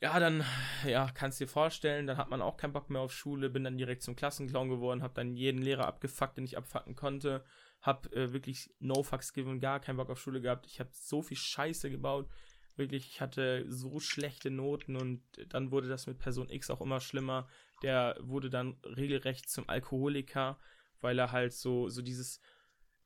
Ja, 0.00 0.18
dann, 0.18 0.44
ja, 0.86 1.10
kannst 1.14 1.40
dir 1.40 1.48
vorstellen, 1.48 2.06
dann 2.06 2.16
hat 2.16 2.30
man 2.30 2.40
auch 2.40 2.56
keinen 2.56 2.72
Bock 2.72 2.88
mehr 2.88 3.02
auf 3.02 3.12
Schule, 3.12 3.50
bin 3.50 3.64
dann 3.64 3.76
direkt 3.76 4.02
zum 4.02 4.16
Klassenclown 4.16 4.70
geworden, 4.70 5.02
hab 5.02 5.14
dann 5.14 5.36
jeden 5.36 5.60
Lehrer 5.60 5.86
abgefuckt, 5.86 6.38
den 6.38 6.44
ich 6.44 6.56
abfacken 6.56 6.94
konnte 6.94 7.44
hab 7.84 8.10
äh, 8.14 8.32
wirklich 8.32 8.74
no 8.78 9.02
fucks 9.02 9.34
given, 9.34 9.60
gar 9.60 9.78
keinen 9.78 9.98
Bock 9.98 10.08
auf 10.08 10.18
Schule 10.18 10.40
gehabt. 10.40 10.66
Ich 10.66 10.80
habe 10.80 10.88
so 10.92 11.20
viel 11.20 11.36
Scheiße 11.36 11.90
gebaut. 11.90 12.28
Wirklich, 12.76 13.06
ich 13.06 13.20
hatte 13.20 13.66
so 13.68 14.00
schlechte 14.00 14.50
Noten 14.50 14.96
und 14.96 15.22
dann 15.50 15.70
wurde 15.70 15.86
das 15.86 16.06
mit 16.06 16.18
Person 16.18 16.48
X 16.48 16.70
auch 16.70 16.80
immer 16.80 17.00
schlimmer. 17.00 17.46
Der 17.82 18.16
wurde 18.20 18.48
dann 18.48 18.78
regelrecht 18.84 19.50
zum 19.50 19.68
Alkoholiker, 19.68 20.58
weil 21.00 21.18
er 21.18 21.30
halt 21.30 21.52
so, 21.52 21.90
so 21.90 22.00
dieses 22.00 22.40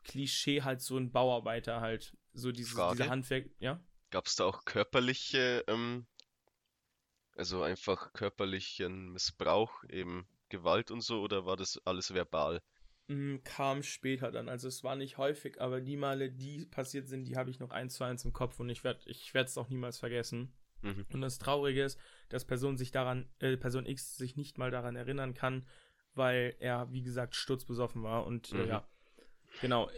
Klischee 0.04 0.62
halt 0.62 0.80
so 0.80 0.96
ein 0.96 1.10
Bauarbeiter 1.10 1.80
halt, 1.80 2.16
so 2.32 2.52
dieses, 2.52 2.78
diese 2.92 3.10
Handwerk, 3.10 3.50
ja? 3.58 3.82
Gab 4.10 4.26
es 4.26 4.36
da 4.36 4.44
auch 4.44 4.64
körperliche, 4.64 5.64
ähm, 5.66 6.06
also 7.34 7.62
einfach 7.62 8.12
körperlichen 8.12 9.10
Missbrauch, 9.10 9.82
eben 9.90 10.28
Gewalt 10.48 10.92
und 10.92 11.00
so, 11.00 11.20
oder 11.20 11.44
war 11.44 11.56
das 11.56 11.84
alles 11.84 12.14
verbal? 12.14 12.62
Hm, 13.08 13.42
kam 13.42 13.82
später 13.82 14.30
dann. 14.30 14.50
Also 14.50 14.68
es 14.68 14.84
war 14.84 14.94
nicht 14.94 15.16
häufig, 15.16 15.60
aber 15.60 15.80
die 15.80 15.96
Male, 15.96 16.30
die 16.30 16.66
passiert 16.66 17.08
sind, 17.08 17.24
die 17.24 17.36
habe 17.36 17.48
ich 17.48 17.58
noch 17.58 17.70
eins 17.70 17.94
zu 17.94 18.04
eins 18.04 18.24
im 18.24 18.34
Kopf 18.34 18.60
und 18.60 18.68
ich 18.68 18.84
werde 18.84 19.00
ich 19.06 19.34
es 19.34 19.58
auch 19.58 19.70
niemals 19.70 19.98
vergessen. 19.98 20.52
Mhm. 20.82 21.06
Und 21.12 21.22
das 21.22 21.38
Traurige 21.38 21.82
ist, 21.82 21.98
dass 22.28 22.44
Person 22.44 22.76
sich 22.76 22.90
daran, 22.90 23.26
äh, 23.40 23.56
Person 23.56 23.86
X 23.86 24.16
sich 24.16 24.36
nicht 24.36 24.58
mal 24.58 24.70
daran 24.70 24.94
erinnern 24.94 25.32
kann, 25.32 25.66
weil 26.14 26.54
er, 26.60 26.92
wie 26.92 27.02
gesagt, 27.02 27.34
sturzbesoffen 27.34 28.02
war. 28.02 28.26
Und 28.26 28.52
äh, 28.52 28.56
mhm. 28.56 28.60
äh, 28.60 28.68
ja, 28.68 28.88
genau. 29.62 29.90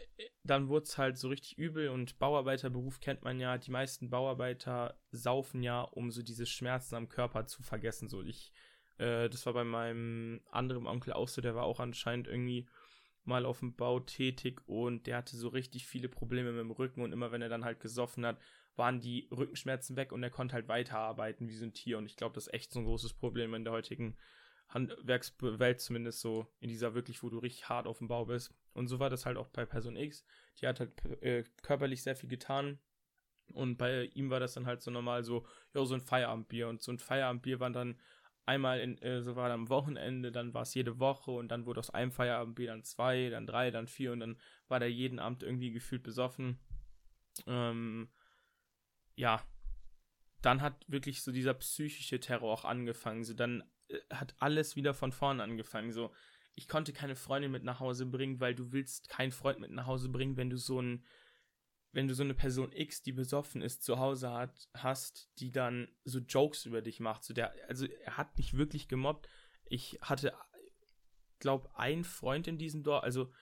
Dann 0.44 0.68
wurde 0.68 0.84
es 0.84 0.96
halt 0.96 1.18
so 1.18 1.28
richtig 1.28 1.58
übel 1.58 1.88
und 1.88 2.18
Bauarbeiterberuf 2.20 3.00
kennt 3.00 3.24
man 3.24 3.40
ja. 3.40 3.58
Die 3.58 3.72
meisten 3.72 4.08
Bauarbeiter 4.08 4.96
saufen 5.10 5.64
ja, 5.64 5.82
um 5.82 6.12
so 6.12 6.22
diese 6.22 6.46
Schmerzen 6.46 6.94
am 6.94 7.08
Körper 7.08 7.46
zu 7.46 7.64
vergessen. 7.64 8.08
So 8.08 8.22
ich, 8.22 8.52
äh, 8.98 9.28
das 9.28 9.44
war 9.46 9.52
bei 9.52 9.64
meinem 9.64 10.40
anderen 10.50 10.86
Onkel 10.86 11.12
auch 11.12 11.28
so, 11.28 11.40
der 11.40 11.56
war 11.56 11.64
auch 11.64 11.80
anscheinend 11.80 12.28
irgendwie 12.28 12.68
mal 13.24 13.44
auf 13.44 13.60
dem 13.60 13.76
Bau 13.76 14.00
tätig 14.00 14.60
und 14.66 15.06
der 15.06 15.18
hatte 15.18 15.36
so 15.36 15.48
richtig 15.48 15.86
viele 15.86 16.08
Probleme 16.08 16.52
mit 16.52 16.60
dem 16.60 16.70
Rücken 16.70 17.02
und 17.02 17.12
immer 17.12 17.32
wenn 17.32 17.42
er 17.42 17.48
dann 17.48 17.64
halt 17.64 17.80
gesoffen 17.80 18.24
hat, 18.24 18.40
waren 18.76 19.00
die 19.00 19.28
Rückenschmerzen 19.30 19.96
weg 19.96 20.12
und 20.12 20.22
er 20.22 20.30
konnte 20.30 20.54
halt 20.54 20.68
weiterarbeiten 20.68 21.48
wie 21.48 21.56
so 21.56 21.64
ein 21.64 21.74
Tier 21.74 21.98
und 21.98 22.06
ich 22.06 22.16
glaube, 22.16 22.34
das 22.34 22.46
ist 22.46 22.54
echt 22.54 22.72
so 22.72 22.80
ein 22.80 22.86
großes 22.86 23.14
Problem 23.14 23.54
in 23.54 23.64
der 23.64 23.72
heutigen 23.72 24.16
Handwerkswelt 24.70 25.80
zumindest 25.80 26.20
so, 26.20 26.46
in 26.60 26.68
dieser 26.68 26.94
wirklich, 26.94 27.22
wo 27.22 27.28
du 27.28 27.38
richtig 27.38 27.68
hart 27.68 27.86
auf 27.86 27.98
dem 27.98 28.08
Bau 28.08 28.26
bist. 28.26 28.54
Und 28.72 28.86
so 28.86 28.98
war 29.00 29.10
das 29.10 29.26
halt 29.26 29.36
auch 29.36 29.48
bei 29.48 29.66
Person 29.66 29.96
X. 29.96 30.24
Die 30.60 30.66
hat 30.66 30.80
halt 30.80 31.22
äh, 31.22 31.44
körperlich 31.62 32.02
sehr 32.02 32.16
viel 32.16 32.28
getan. 32.28 32.78
Und 33.52 33.78
bei 33.78 34.04
ihm 34.14 34.30
war 34.30 34.38
das 34.38 34.54
dann 34.54 34.66
halt 34.66 34.80
so 34.80 34.92
normal 34.92 35.24
so, 35.24 35.44
ja, 35.74 35.84
so 35.84 35.94
ein 35.94 36.00
Feierabendbier. 36.00 36.68
Und 36.68 36.82
so 36.82 36.92
ein 36.92 36.98
Feierabendbier 36.98 37.58
war 37.58 37.70
dann 37.70 37.98
einmal 38.50 38.80
in, 38.80 38.98
äh, 38.98 39.22
so 39.22 39.36
war 39.36 39.50
am 39.50 39.68
Wochenende, 39.68 40.32
dann 40.32 40.52
war 40.52 40.62
es 40.62 40.74
jede 40.74 40.98
Woche 40.98 41.30
und 41.30 41.48
dann 41.48 41.66
wurde 41.66 41.78
aus 41.78 41.90
einem 41.90 42.10
Feierabendbier 42.10 42.68
dann 42.68 42.82
zwei, 42.82 43.30
dann 43.30 43.46
drei, 43.46 43.70
dann 43.70 43.86
vier 43.86 44.12
und 44.12 44.20
dann 44.20 44.36
war 44.68 44.80
der 44.80 44.90
jeden 44.90 45.20
Abend 45.20 45.42
irgendwie 45.44 45.70
gefühlt 45.70 46.02
besoffen. 46.02 46.58
Ähm, 47.46 48.08
ja, 49.14 49.42
dann 50.42 50.62
hat 50.62 50.84
wirklich 50.88 51.22
so 51.22 51.30
dieser 51.30 51.54
psychische 51.54 52.18
Terror 52.18 52.52
auch 52.52 52.64
angefangen. 52.64 53.22
So 53.22 53.34
dann 53.34 53.62
äh, 53.88 53.98
hat 54.12 54.34
alles 54.38 54.74
wieder 54.74 54.94
von 54.94 55.12
vorne 55.12 55.42
angefangen. 55.44 55.92
So, 55.92 56.12
ich 56.56 56.66
konnte 56.66 56.92
keine 56.92 57.14
Freundin 57.14 57.52
mit 57.52 57.62
nach 57.62 57.78
Hause 57.78 58.06
bringen, 58.06 58.40
weil 58.40 58.54
du 58.54 58.72
willst 58.72 59.08
keinen 59.08 59.30
Freund 59.30 59.60
mit 59.60 59.70
nach 59.70 59.86
Hause 59.86 60.08
bringen, 60.08 60.36
wenn 60.36 60.50
du 60.50 60.58
so 60.58 60.80
ein 60.82 61.04
wenn 61.92 62.06
du 62.06 62.14
so 62.14 62.22
eine 62.22 62.34
Person 62.34 62.72
X, 62.72 63.02
die 63.02 63.12
besoffen 63.12 63.62
ist, 63.62 63.82
zu 63.82 63.98
Hause 63.98 64.30
hat, 64.30 64.68
hast, 64.74 65.28
die 65.38 65.50
dann 65.50 65.88
so 66.04 66.20
Jokes 66.20 66.66
über 66.66 66.82
dich 66.82 67.00
macht. 67.00 67.24
So 67.24 67.34
der, 67.34 67.52
also 67.68 67.86
er 67.86 68.16
hat 68.16 68.36
mich 68.38 68.56
wirklich 68.56 68.88
gemobbt. 68.88 69.28
Ich 69.66 69.98
hatte, 70.00 70.32
glaube 71.38 71.70
ein 71.74 72.04
Freund 72.04 72.46
in 72.46 72.58
diesem 72.58 72.82
Dorf, 72.82 73.02
also 73.02 73.32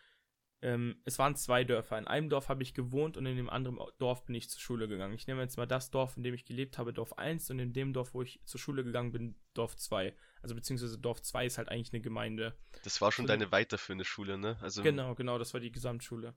ähm, 0.60 1.00
es 1.04 1.18
waren 1.18 1.36
zwei 1.36 1.62
Dörfer. 1.62 1.98
In 1.98 2.08
einem 2.08 2.30
Dorf 2.30 2.48
habe 2.48 2.62
ich 2.62 2.74
gewohnt 2.74 3.16
und 3.16 3.26
in 3.26 3.36
dem 3.36 3.48
anderen 3.48 3.78
Dorf 3.98 4.24
bin 4.24 4.34
ich 4.34 4.50
zur 4.50 4.60
Schule 4.60 4.88
gegangen. 4.88 5.14
Ich 5.14 5.26
nehme 5.26 5.40
jetzt 5.40 5.56
mal 5.56 5.66
das 5.66 5.90
Dorf, 5.90 6.16
in 6.16 6.24
dem 6.24 6.34
ich 6.34 6.44
gelebt 6.44 6.78
habe, 6.78 6.92
Dorf 6.92 7.16
1 7.16 7.50
und 7.50 7.60
in 7.60 7.72
dem 7.72 7.92
Dorf, 7.92 8.14
wo 8.14 8.22
ich 8.22 8.40
zur 8.44 8.58
Schule 8.58 8.82
gegangen 8.82 9.12
bin, 9.12 9.36
Dorf 9.54 9.76
2. 9.76 10.16
Also 10.42 10.54
beziehungsweise 10.56 10.98
Dorf 10.98 11.22
2 11.22 11.46
ist 11.46 11.58
halt 11.58 11.68
eigentlich 11.68 11.92
eine 11.92 12.00
Gemeinde. 12.00 12.56
Das 12.82 13.00
war 13.00 13.12
schon 13.12 13.26
so, 13.26 13.28
deine 13.28 13.52
weiterführende 13.52 14.04
Schule, 14.04 14.36
ne? 14.36 14.58
Also 14.60 14.82
genau, 14.82 15.14
genau, 15.14 15.38
das 15.38 15.54
war 15.54 15.60
die 15.60 15.70
Gesamtschule. 15.70 16.34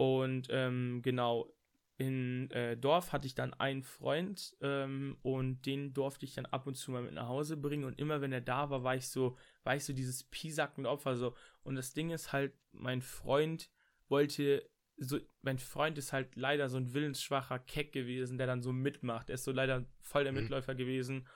Und 0.00 0.46
ähm, 0.48 1.02
genau, 1.02 1.52
in 1.98 2.50
äh, 2.52 2.74
Dorf 2.74 3.12
hatte 3.12 3.26
ich 3.26 3.34
dann 3.34 3.52
einen 3.52 3.82
Freund 3.82 4.56
ähm, 4.62 5.18
und 5.20 5.66
den 5.66 5.92
durfte 5.92 6.24
ich 6.24 6.32
dann 6.32 6.46
ab 6.46 6.66
und 6.66 6.74
zu 6.74 6.90
mal 6.90 7.02
mit 7.02 7.12
nach 7.12 7.28
Hause 7.28 7.58
bringen 7.58 7.84
und 7.84 7.98
immer 7.98 8.22
wenn 8.22 8.32
er 8.32 8.40
da 8.40 8.70
war, 8.70 8.82
war 8.82 8.96
ich 8.96 9.08
so, 9.08 9.36
war 9.62 9.76
ich 9.76 9.84
so 9.84 9.92
dieses 9.92 10.24
piesackende 10.24 10.88
Opfer 10.88 11.16
so. 11.16 11.34
Und 11.64 11.74
das 11.74 11.92
Ding 11.92 12.08
ist 12.08 12.32
halt, 12.32 12.54
mein 12.72 13.02
Freund 13.02 13.68
wollte 14.08 14.66
so, 14.96 15.18
mein 15.42 15.58
Freund 15.58 15.98
ist 15.98 16.14
halt 16.14 16.34
leider 16.34 16.70
so 16.70 16.78
ein 16.78 16.94
willensschwacher 16.94 17.58
Keck 17.58 17.92
gewesen, 17.92 18.38
der 18.38 18.46
dann 18.46 18.62
so 18.62 18.72
mitmacht. 18.72 19.28
Er 19.28 19.34
ist 19.34 19.44
so 19.44 19.52
leider 19.52 19.84
voll 20.00 20.24
der 20.24 20.32
mhm. 20.32 20.38
Mitläufer 20.38 20.74
gewesen. 20.74 21.28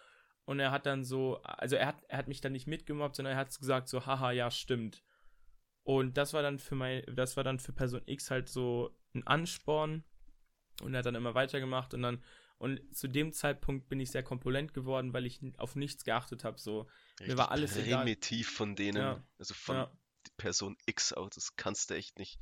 Und 0.47 0.59
er 0.59 0.71
hat 0.71 0.87
dann 0.87 1.05
so, 1.05 1.43
also 1.43 1.77
er 1.77 1.89
hat, 1.89 2.03
er 2.09 2.17
hat 2.17 2.29
mich 2.29 2.41
dann 2.41 2.53
nicht 2.53 2.67
mitgemobbt, 2.67 3.17
sondern 3.17 3.35
er 3.35 3.41
hat 3.41 3.59
gesagt 3.59 3.91
so, 3.91 4.07
haha, 4.07 4.33
ja, 4.33 4.51
stimmt. 4.51 5.03
Und 5.85 6.17
das 6.17 6.33
war 6.33 6.43
dann 6.43 6.59
für 6.59 6.75
mein, 6.75 7.03
das 7.15 7.37
war 7.37 7.45
dann 7.45 7.59
für 7.59 7.73
Person 7.73 8.03
X 8.07 8.31
halt 8.31 8.49
so 8.49 8.97
ein 9.15 9.27
Ansporn. 9.27 10.03
Und 10.83 10.95
er 10.95 10.99
hat 10.99 11.07
dann 11.07 11.15
immer 11.15 11.35
weitergemacht 11.35 11.95
und 11.95 12.03
dann, 12.03 12.25
und 12.59 12.81
zu 12.97 13.07
dem 13.07 13.33
Zeitpunkt 13.33 13.89
bin 13.89 14.01
ich 14.01 14.11
sehr 14.11 14.23
kompulent 14.23 14.75
geworden, 14.75 15.13
weil 15.13 15.27
ich 15.27 15.41
auf 15.59 15.77
nichts 15.77 16.05
geachtet 16.05 16.43
habe. 16.43 16.59
So, 16.59 16.89
Richtig 17.21 17.29
mir 17.29 17.39
war 17.39 17.51
alles 17.51 17.75
primitiv 17.75 18.49
egal. 18.49 18.57
von 18.57 18.77
denen, 18.77 18.97
ja. 18.97 19.25
also 19.39 19.55
von 19.55 19.77
ja. 19.77 19.93
Person 20.37 20.77
X 20.87 21.13
auch, 21.13 21.31
das 21.31 21.55
kannst 21.57 21.91
du 21.91 21.95
echt 21.95 22.19
nicht. 22.19 22.41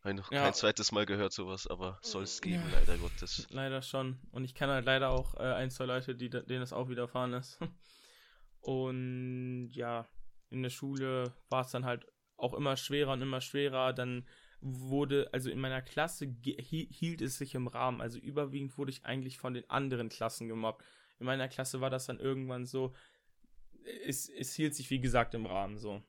Habe 0.00 0.10
ich 0.10 0.16
noch 0.16 0.30
ja. 0.30 0.42
kein 0.42 0.54
zweites 0.54 0.92
Mal 0.92 1.06
gehört, 1.06 1.32
sowas, 1.32 1.66
aber 1.66 1.98
soll 2.02 2.24
es 2.24 2.40
geben, 2.40 2.62
ja. 2.70 2.80
leider 2.80 2.98
Gottes. 2.98 3.46
Leider 3.50 3.82
schon. 3.82 4.20
Und 4.30 4.44
ich 4.44 4.54
kenne 4.54 4.72
halt 4.74 4.84
leider 4.84 5.10
auch 5.10 5.34
äh, 5.36 5.54
ein, 5.54 5.70
zwei 5.70 5.86
Leute, 5.86 6.14
die, 6.14 6.28
denen 6.28 6.60
das 6.60 6.72
auch 6.72 6.88
widerfahren 6.88 7.32
ist. 7.32 7.58
Und 8.60 9.70
ja, 9.72 10.06
in 10.50 10.62
der 10.62 10.70
Schule 10.70 11.32
war 11.48 11.62
es 11.62 11.70
dann 11.70 11.84
halt 11.84 12.06
auch 12.36 12.54
immer 12.54 12.76
schwerer 12.76 13.12
und 13.12 13.22
immer 13.22 13.40
schwerer. 13.40 13.92
Dann 13.92 14.26
wurde, 14.60 15.28
also 15.32 15.50
in 15.50 15.60
meiner 15.60 15.82
Klasse 15.82 16.34
hielt 16.42 17.20
es 17.20 17.38
sich 17.38 17.54
im 17.54 17.66
Rahmen. 17.66 18.00
Also 18.00 18.18
überwiegend 18.18 18.76
wurde 18.78 18.90
ich 18.90 19.04
eigentlich 19.04 19.38
von 19.38 19.54
den 19.54 19.68
anderen 19.68 20.08
Klassen 20.08 20.48
gemobbt. 20.48 20.84
In 21.18 21.26
meiner 21.26 21.48
Klasse 21.48 21.80
war 21.80 21.90
das 21.90 22.06
dann 22.06 22.18
irgendwann 22.18 22.66
so, 22.66 22.94
es, 24.06 24.28
es 24.28 24.54
hielt 24.54 24.74
sich 24.74 24.90
wie 24.90 25.00
gesagt 25.00 25.34
im 25.34 25.46
Rahmen 25.46 25.78
so. 25.78 26.02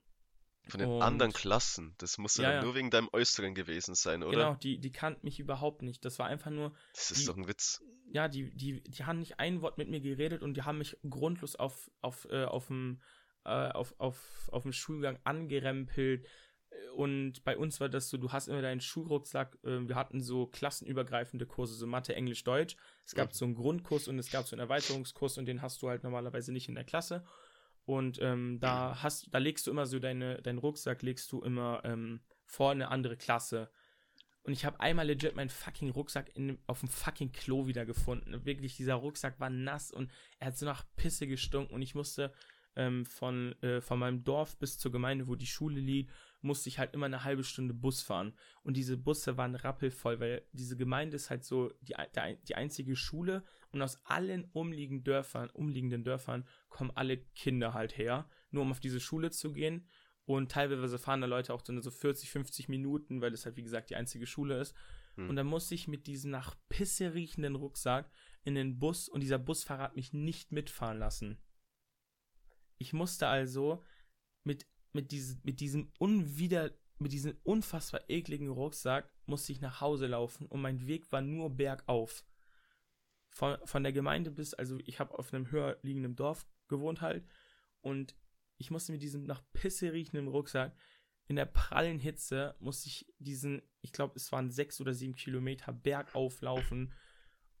Von 0.66 0.80
den 0.80 0.88
und, 0.88 1.02
anderen 1.02 1.32
Klassen, 1.32 1.94
das 1.98 2.16
muss 2.16 2.38
ja, 2.38 2.54
ja 2.54 2.62
nur 2.62 2.74
wegen 2.74 2.90
deinem 2.90 3.10
Äußeren 3.12 3.54
gewesen 3.54 3.94
sein, 3.94 4.22
oder? 4.22 4.30
Genau, 4.30 4.54
die, 4.54 4.78
die 4.78 4.92
kannten 4.92 5.26
mich 5.26 5.38
überhaupt 5.38 5.82
nicht. 5.82 6.04
Das 6.06 6.18
war 6.18 6.26
einfach 6.26 6.50
nur. 6.50 6.72
Das 6.94 7.10
ist 7.10 7.22
die, 7.22 7.26
doch 7.26 7.36
ein 7.36 7.46
Witz. 7.46 7.82
Ja, 8.10 8.28
die, 8.28 8.50
die, 8.56 8.82
die 8.82 9.04
haben 9.04 9.18
nicht 9.18 9.38
ein 9.38 9.60
Wort 9.60 9.76
mit 9.76 9.90
mir 9.90 10.00
geredet 10.00 10.42
und 10.42 10.54
die 10.54 10.62
haben 10.62 10.78
mich 10.78 10.96
grundlos 11.08 11.54
auf, 11.54 11.90
auf, 12.00 12.26
äh, 12.30 12.44
auf 12.44 12.68
dem 12.68 13.02
äh, 13.44 13.70
auf, 13.70 13.94
auf, 13.98 14.48
auf 14.52 14.62
dem 14.62 14.72
Schulgang 14.72 15.18
angerempelt. 15.24 16.26
Und 16.96 17.44
bei 17.44 17.56
uns 17.56 17.80
war 17.80 17.88
das 17.88 18.08
so, 18.08 18.16
du 18.16 18.32
hast 18.32 18.48
immer 18.48 18.62
deinen 18.62 18.80
Schulrucksack, 18.80 19.58
äh, 19.64 19.88
wir 19.88 19.94
hatten 19.94 20.20
so 20.20 20.46
klassenübergreifende 20.46 21.46
Kurse, 21.46 21.74
so 21.74 21.86
Mathe, 21.86 22.14
Englisch, 22.14 22.44
Deutsch. 22.44 22.76
Es 23.04 23.14
gab 23.14 23.32
so 23.32 23.44
einen 23.44 23.54
Grundkurs 23.54 24.08
und 24.08 24.18
es 24.18 24.30
gab 24.30 24.46
so 24.46 24.56
einen 24.56 24.60
Erweiterungskurs 24.60 25.38
und 25.38 25.46
den 25.46 25.62
hast 25.62 25.82
du 25.82 25.88
halt 25.88 26.02
normalerweise 26.02 26.52
nicht 26.52 26.68
in 26.68 26.74
der 26.74 26.84
Klasse. 26.84 27.24
Und 27.84 28.18
ähm, 28.22 28.58
da 28.60 29.02
hast, 29.02 29.28
da 29.32 29.38
legst 29.38 29.66
du 29.66 29.70
immer 29.70 29.86
so 29.86 29.98
deine, 29.98 30.40
deinen 30.40 30.58
Rucksack 30.58 31.02
legst 31.02 31.30
du 31.32 31.42
immer 31.42 31.82
ähm, 31.84 32.20
vor 32.46 32.70
eine 32.70 32.88
andere 32.88 33.16
Klasse. 33.16 33.70
Und 34.44 34.52
ich 34.52 34.64
habe 34.64 34.80
einmal 34.80 35.06
legit 35.06 35.36
meinen 35.36 35.48
fucking 35.48 35.90
Rucksack 35.90 36.34
in, 36.36 36.58
auf 36.66 36.80
dem 36.80 36.88
fucking 36.88 37.32
Klo 37.32 37.66
wieder 37.66 37.86
gefunden. 37.86 38.44
Wirklich, 38.44 38.76
dieser 38.76 38.94
Rucksack 38.94 39.40
war 39.40 39.50
nass 39.50 39.90
und 39.90 40.10
er 40.38 40.48
hat 40.48 40.58
so 40.58 40.66
nach 40.66 40.84
Pisse 40.96 41.26
gestunken 41.26 41.74
und 41.74 41.82
ich 41.82 41.94
musste 41.94 42.32
ähm, 42.76 43.04
von, 43.04 43.52
äh, 43.62 43.80
von 43.80 43.98
meinem 43.98 44.24
Dorf 44.24 44.58
bis 44.58 44.78
zur 44.78 44.92
Gemeinde, 44.92 45.28
wo 45.28 45.34
die 45.34 45.46
Schule 45.46 45.80
liegt, 45.80 46.10
musste 46.40 46.68
ich 46.68 46.78
halt 46.78 46.94
immer 46.94 47.06
eine 47.06 47.24
halbe 47.24 47.42
Stunde 47.42 47.74
Bus 47.74 48.02
fahren. 48.02 48.34
Und 48.62 48.76
diese 48.76 48.96
Busse 48.96 49.36
waren 49.36 49.54
rappelvoll, 49.54 50.20
weil 50.20 50.42
diese 50.52 50.76
Gemeinde 50.76 51.16
ist 51.16 51.30
halt 51.30 51.44
so 51.44 51.72
die, 51.80 51.94
die 52.46 52.54
einzige 52.54 52.96
Schule 52.96 53.42
und 53.70 53.82
aus 53.82 54.04
allen 54.04 54.44
umliegenden 54.52 55.04
Dörfern, 55.04 55.50
umliegenden 55.50 56.04
Dörfern 56.04 56.46
kommen 56.68 56.92
alle 56.94 57.16
Kinder 57.16 57.74
halt 57.74 57.96
her, 57.96 58.28
nur 58.50 58.62
um 58.62 58.70
auf 58.70 58.80
diese 58.80 59.00
Schule 59.00 59.30
zu 59.30 59.52
gehen. 59.52 59.88
Und 60.26 60.50
teilweise 60.50 60.98
fahren 60.98 61.20
da 61.20 61.26
Leute 61.26 61.52
auch 61.52 61.62
so 61.66 61.90
40, 61.90 62.30
50 62.30 62.68
Minuten, 62.68 63.20
weil 63.20 63.30
das 63.30 63.44
halt, 63.44 63.56
wie 63.56 63.62
gesagt, 63.62 63.90
die 63.90 63.96
einzige 63.96 64.26
Schule 64.26 64.58
ist. 64.58 64.74
Hm. 65.16 65.28
Und 65.28 65.36
dann 65.36 65.46
musste 65.46 65.74
ich 65.74 65.88
mit 65.88 66.06
diesem 66.06 66.30
nach 66.30 66.54
Pisse 66.68 67.14
riechenden 67.14 67.56
Rucksack 67.56 68.10
in 68.42 68.54
den 68.54 68.78
Bus 68.78 69.08
und 69.08 69.20
dieser 69.20 69.38
Busfahrer 69.38 69.84
hat 69.84 69.96
mich 69.96 70.12
nicht 70.12 70.52
mitfahren 70.52 70.98
lassen. 70.98 71.38
Ich 72.78 72.92
musste 72.92 73.28
also 73.28 73.82
mit, 74.44 74.66
mit, 74.92 75.10
diese, 75.12 75.38
mit 75.42 75.60
diesem 75.60 75.92
unwider, 75.98 76.70
mit 76.98 77.12
diesem 77.12 77.36
unfassbar 77.42 78.02
ekligen 78.08 78.48
Rucksack 78.48 79.10
musste 79.26 79.52
ich 79.52 79.60
nach 79.60 79.80
Hause 79.80 80.06
laufen 80.06 80.46
und 80.46 80.60
mein 80.60 80.86
Weg 80.86 81.10
war 81.12 81.20
nur 81.20 81.50
bergauf. 81.50 82.24
Von, 83.30 83.58
von 83.64 83.82
der 83.82 83.92
Gemeinde 83.92 84.30
bis, 84.30 84.54
also 84.54 84.78
ich 84.84 85.00
habe 85.00 85.18
auf 85.18 85.34
einem 85.34 85.50
höher 85.50 85.78
liegenden 85.82 86.14
Dorf 86.14 86.46
gewohnt 86.68 87.00
halt 87.00 87.26
und 87.80 88.14
ich 88.58 88.70
musste 88.70 88.92
mit 88.92 89.02
diesem 89.02 89.24
nach 89.24 89.42
Pisse 89.52 89.92
riechenden 89.92 90.28
Rucksack 90.28 90.76
in 91.26 91.36
der 91.36 91.46
prallen 91.46 91.98
Hitze 91.98 92.54
musste 92.60 92.88
ich 92.88 93.06
diesen, 93.18 93.62
ich 93.80 93.92
glaube, 93.92 94.14
es 94.16 94.30
waren 94.30 94.50
sechs 94.50 94.80
oder 94.80 94.94
sieben 94.94 95.16
Kilometer 95.16 95.72
bergauf 95.72 96.40
laufen 96.42 96.92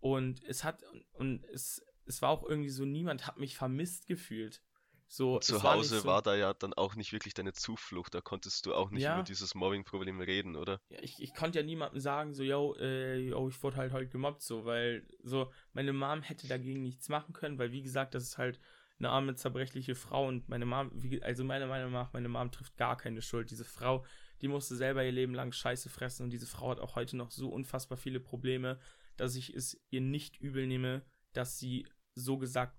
und 0.00 0.44
es 0.44 0.64
hat 0.64 0.84
und 1.14 1.44
es 1.46 1.82
es 2.06 2.22
war 2.22 2.30
auch 2.30 2.44
irgendwie 2.44 2.70
so 2.70 2.84
niemand 2.84 3.26
hat 3.26 3.38
mich 3.38 3.56
vermisst 3.56 4.06
gefühlt. 4.06 4.62
So 5.06 5.38
zu 5.38 5.62
Hause 5.62 5.96
war, 5.96 6.00
so, 6.00 6.04
war, 6.06 6.22
da 6.22 6.34
ja 6.34 6.54
dann 6.54 6.74
auch 6.74 6.94
nicht 6.96 7.12
wirklich 7.12 7.34
deine 7.34 7.52
Zuflucht, 7.52 8.14
da 8.14 8.20
konntest 8.20 8.66
du 8.66 8.74
auch 8.74 8.90
nicht 8.90 9.02
ja, 9.02 9.14
über 9.14 9.22
dieses 9.22 9.54
Mobbing-Problem 9.54 10.20
reden, 10.20 10.56
oder? 10.56 10.80
Ja, 10.88 10.98
ich, 11.02 11.22
ich 11.22 11.34
konnte 11.34 11.58
ja 11.60 11.64
niemandem 11.64 12.00
sagen, 12.00 12.34
so, 12.34 12.42
yo, 12.42 12.74
äh, 12.80 13.18
yo, 13.18 13.48
ich 13.48 13.62
wurde 13.62 13.76
halt 13.76 13.92
heute 13.92 14.08
gemobbt, 14.08 14.42
so, 14.42 14.64
weil 14.64 15.06
so, 15.22 15.52
meine 15.72 15.92
Mom 15.92 16.22
hätte 16.22 16.48
dagegen 16.48 16.82
nichts 16.82 17.08
machen 17.08 17.32
können, 17.32 17.58
weil 17.58 17.70
wie 17.70 17.82
gesagt, 17.82 18.14
das 18.14 18.24
ist 18.24 18.38
halt 18.38 18.58
eine 18.98 19.10
arme, 19.10 19.34
zerbrechliche 19.34 19.94
Frau 19.94 20.26
und 20.26 20.48
meine 20.48 20.66
Mom, 20.66 20.90
wie, 20.94 21.22
also 21.22 21.44
meiner 21.44 21.66
Meinung 21.66 21.92
nach, 21.92 22.12
meine 22.12 22.28
Mom 22.28 22.50
trifft 22.50 22.76
gar 22.76 22.96
keine 22.96 23.22
Schuld. 23.22 23.50
Diese 23.50 23.64
Frau, 23.64 24.04
die 24.40 24.48
musste 24.48 24.76
selber 24.76 25.04
ihr 25.04 25.12
Leben 25.12 25.34
lang 25.34 25.52
Scheiße 25.52 25.88
fressen 25.88 26.24
und 26.24 26.30
diese 26.30 26.46
Frau 26.46 26.70
hat 26.70 26.80
auch 26.80 26.96
heute 26.96 27.16
noch 27.16 27.30
so 27.30 27.48
unfassbar 27.48 27.98
viele 27.98 28.20
Probleme, 28.20 28.78
dass 29.16 29.36
ich 29.36 29.54
es 29.54 29.80
ihr 29.90 30.00
nicht 30.00 30.40
übel 30.40 30.66
nehme, 30.66 31.04
dass 31.32 31.58
sie 31.58 31.86
so 32.14 32.38
gesagt 32.38 32.76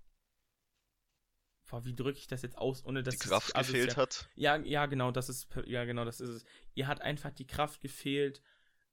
Boah, 1.68 1.84
wie 1.84 1.96
drücke 1.96 2.20
ich 2.20 2.28
das 2.28 2.42
jetzt 2.42 2.58
aus, 2.58 2.86
ohne 2.86 3.02
dass 3.02 3.18
die 3.18 3.28
Kraft 3.28 3.52
es, 3.56 3.68
gefehlt 3.68 3.92
ja, 3.92 3.98
hat? 3.98 4.30
Ja, 4.36 4.56
ja, 4.58 4.86
genau, 4.86 5.12
das 5.12 5.30
ist 5.30 5.48
ja 5.66 5.86
genau, 5.86 6.06
das 6.06 6.22
ist 6.22 6.30
es. 6.30 6.46
Ihr 6.76 6.88
hat 6.88 7.02
einfach 7.02 7.32
die 7.32 7.48
Kraft 7.48 7.82
gefehlt, 7.82 8.42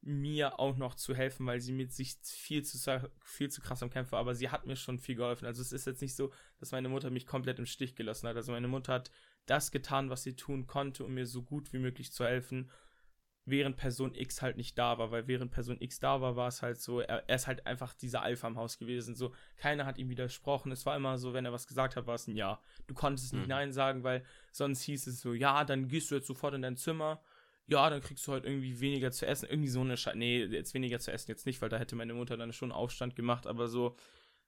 mir 0.02 0.58
auch 0.58 0.76
noch 0.76 0.94
zu 0.94 1.14
helfen, 1.14 1.46
weil 1.46 1.60
sie 1.60 1.72
mit 1.72 1.92
sich 1.92 2.16
viel 2.24 2.64
zu, 2.64 2.78
viel 3.20 3.50
zu 3.50 3.60
krass 3.60 3.82
am 3.82 3.90
Kämpfen 3.90 4.12
war, 4.12 4.20
aber 4.20 4.34
sie 4.34 4.50
hat 4.50 4.66
mir 4.66 4.76
schon 4.76 4.98
viel 4.98 5.14
geholfen. 5.14 5.46
Also 5.46 5.62
es 5.62 5.72
ist 5.72 5.86
jetzt 5.86 6.02
nicht 6.02 6.16
so, 6.16 6.32
dass 6.58 6.72
meine 6.72 6.88
Mutter 6.88 7.10
mich 7.10 7.26
komplett 7.26 7.58
im 7.58 7.66
Stich 7.66 7.94
gelassen 7.94 8.26
hat. 8.26 8.36
Also 8.36 8.50
meine 8.50 8.68
Mutter 8.68 8.94
hat 8.94 9.10
das 9.46 9.70
getan, 9.70 10.10
was 10.10 10.24
sie 10.24 10.34
tun 10.34 10.66
konnte, 10.66 11.04
um 11.04 11.14
mir 11.14 11.26
so 11.26 11.42
gut 11.42 11.72
wie 11.72 11.78
möglich 11.78 12.12
zu 12.12 12.24
helfen, 12.24 12.70
während 13.44 13.76
Person 13.76 14.14
X 14.14 14.40
halt 14.40 14.56
nicht 14.56 14.78
da 14.78 14.98
war, 14.98 15.10
weil 15.10 15.26
während 15.26 15.50
Person 15.50 15.80
X 15.80 15.98
da 15.98 16.20
war, 16.20 16.36
war 16.36 16.48
es 16.48 16.62
halt 16.62 16.80
so, 16.80 17.00
er, 17.00 17.28
er 17.28 17.34
ist 17.34 17.46
halt 17.46 17.66
einfach 17.66 17.92
dieser 17.94 18.22
Alpha 18.22 18.46
im 18.46 18.56
Haus 18.56 18.78
gewesen. 18.78 19.16
So, 19.16 19.32
keiner 19.56 19.84
hat 19.84 19.98
ihm 19.98 20.08
widersprochen. 20.08 20.70
Es 20.70 20.86
war 20.86 20.96
immer 20.96 21.18
so, 21.18 21.32
wenn 21.32 21.44
er 21.44 21.52
was 21.52 21.66
gesagt 21.66 21.96
hat, 21.96 22.06
war 22.06 22.14
es 22.14 22.28
ein 22.28 22.36
Ja. 22.36 22.60
Du 22.86 22.94
konntest 22.94 23.32
nicht 23.32 23.42
mhm. 23.42 23.48
Nein 23.48 23.72
sagen, 23.72 24.04
weil 24.04 24.24
sonst 24.52 24.82
hieß 24.82 25.08
es 25.08 25.20
so, 25.20 25.34
ja, 25.34 25.64
dann 25.64 25.88
gehst 25.88 26.10
du 26.10 26.14
jetzt 26.14 26.26
sofort 26.26 26.54
in 26.54 26.62
dein 26.62 26.76
Zimmer 26.76 27.20
ja, 27.68 27.88
dann 27.88 28.00
kriegst 28.00 28.26
du 28.26 28.32
halt 28.32 28.44
irgendwie 28.44 28.80
weniger 28.80 29.10
zu 29.12 29.26
essen. 29.26 29.48
Irgendwie 29.48 29.68
so 29.68 29.80
eine 29.80 29.96
Scheiße. 29.96 30.18
Nee, 30.18 30.44
jetzt 30.44 30.74
weniger 30.74 30.98
zu 30.98 31.12
essen 31.12 31.30
jetzt 31.30 31.46
nicht, 31.46 31.62
weil 31.62 31.68
da 31.68 31.78
hätte 31.78 31.96
meine 31.96 32.14
Mutter 32.14 32.36
dann 32.36 32.52
schon 32.52 32.72
Aufstand 32.72 33.16
gemacht, 33.16 33.46
aber 33.46 33.68
so, 33.68 33.96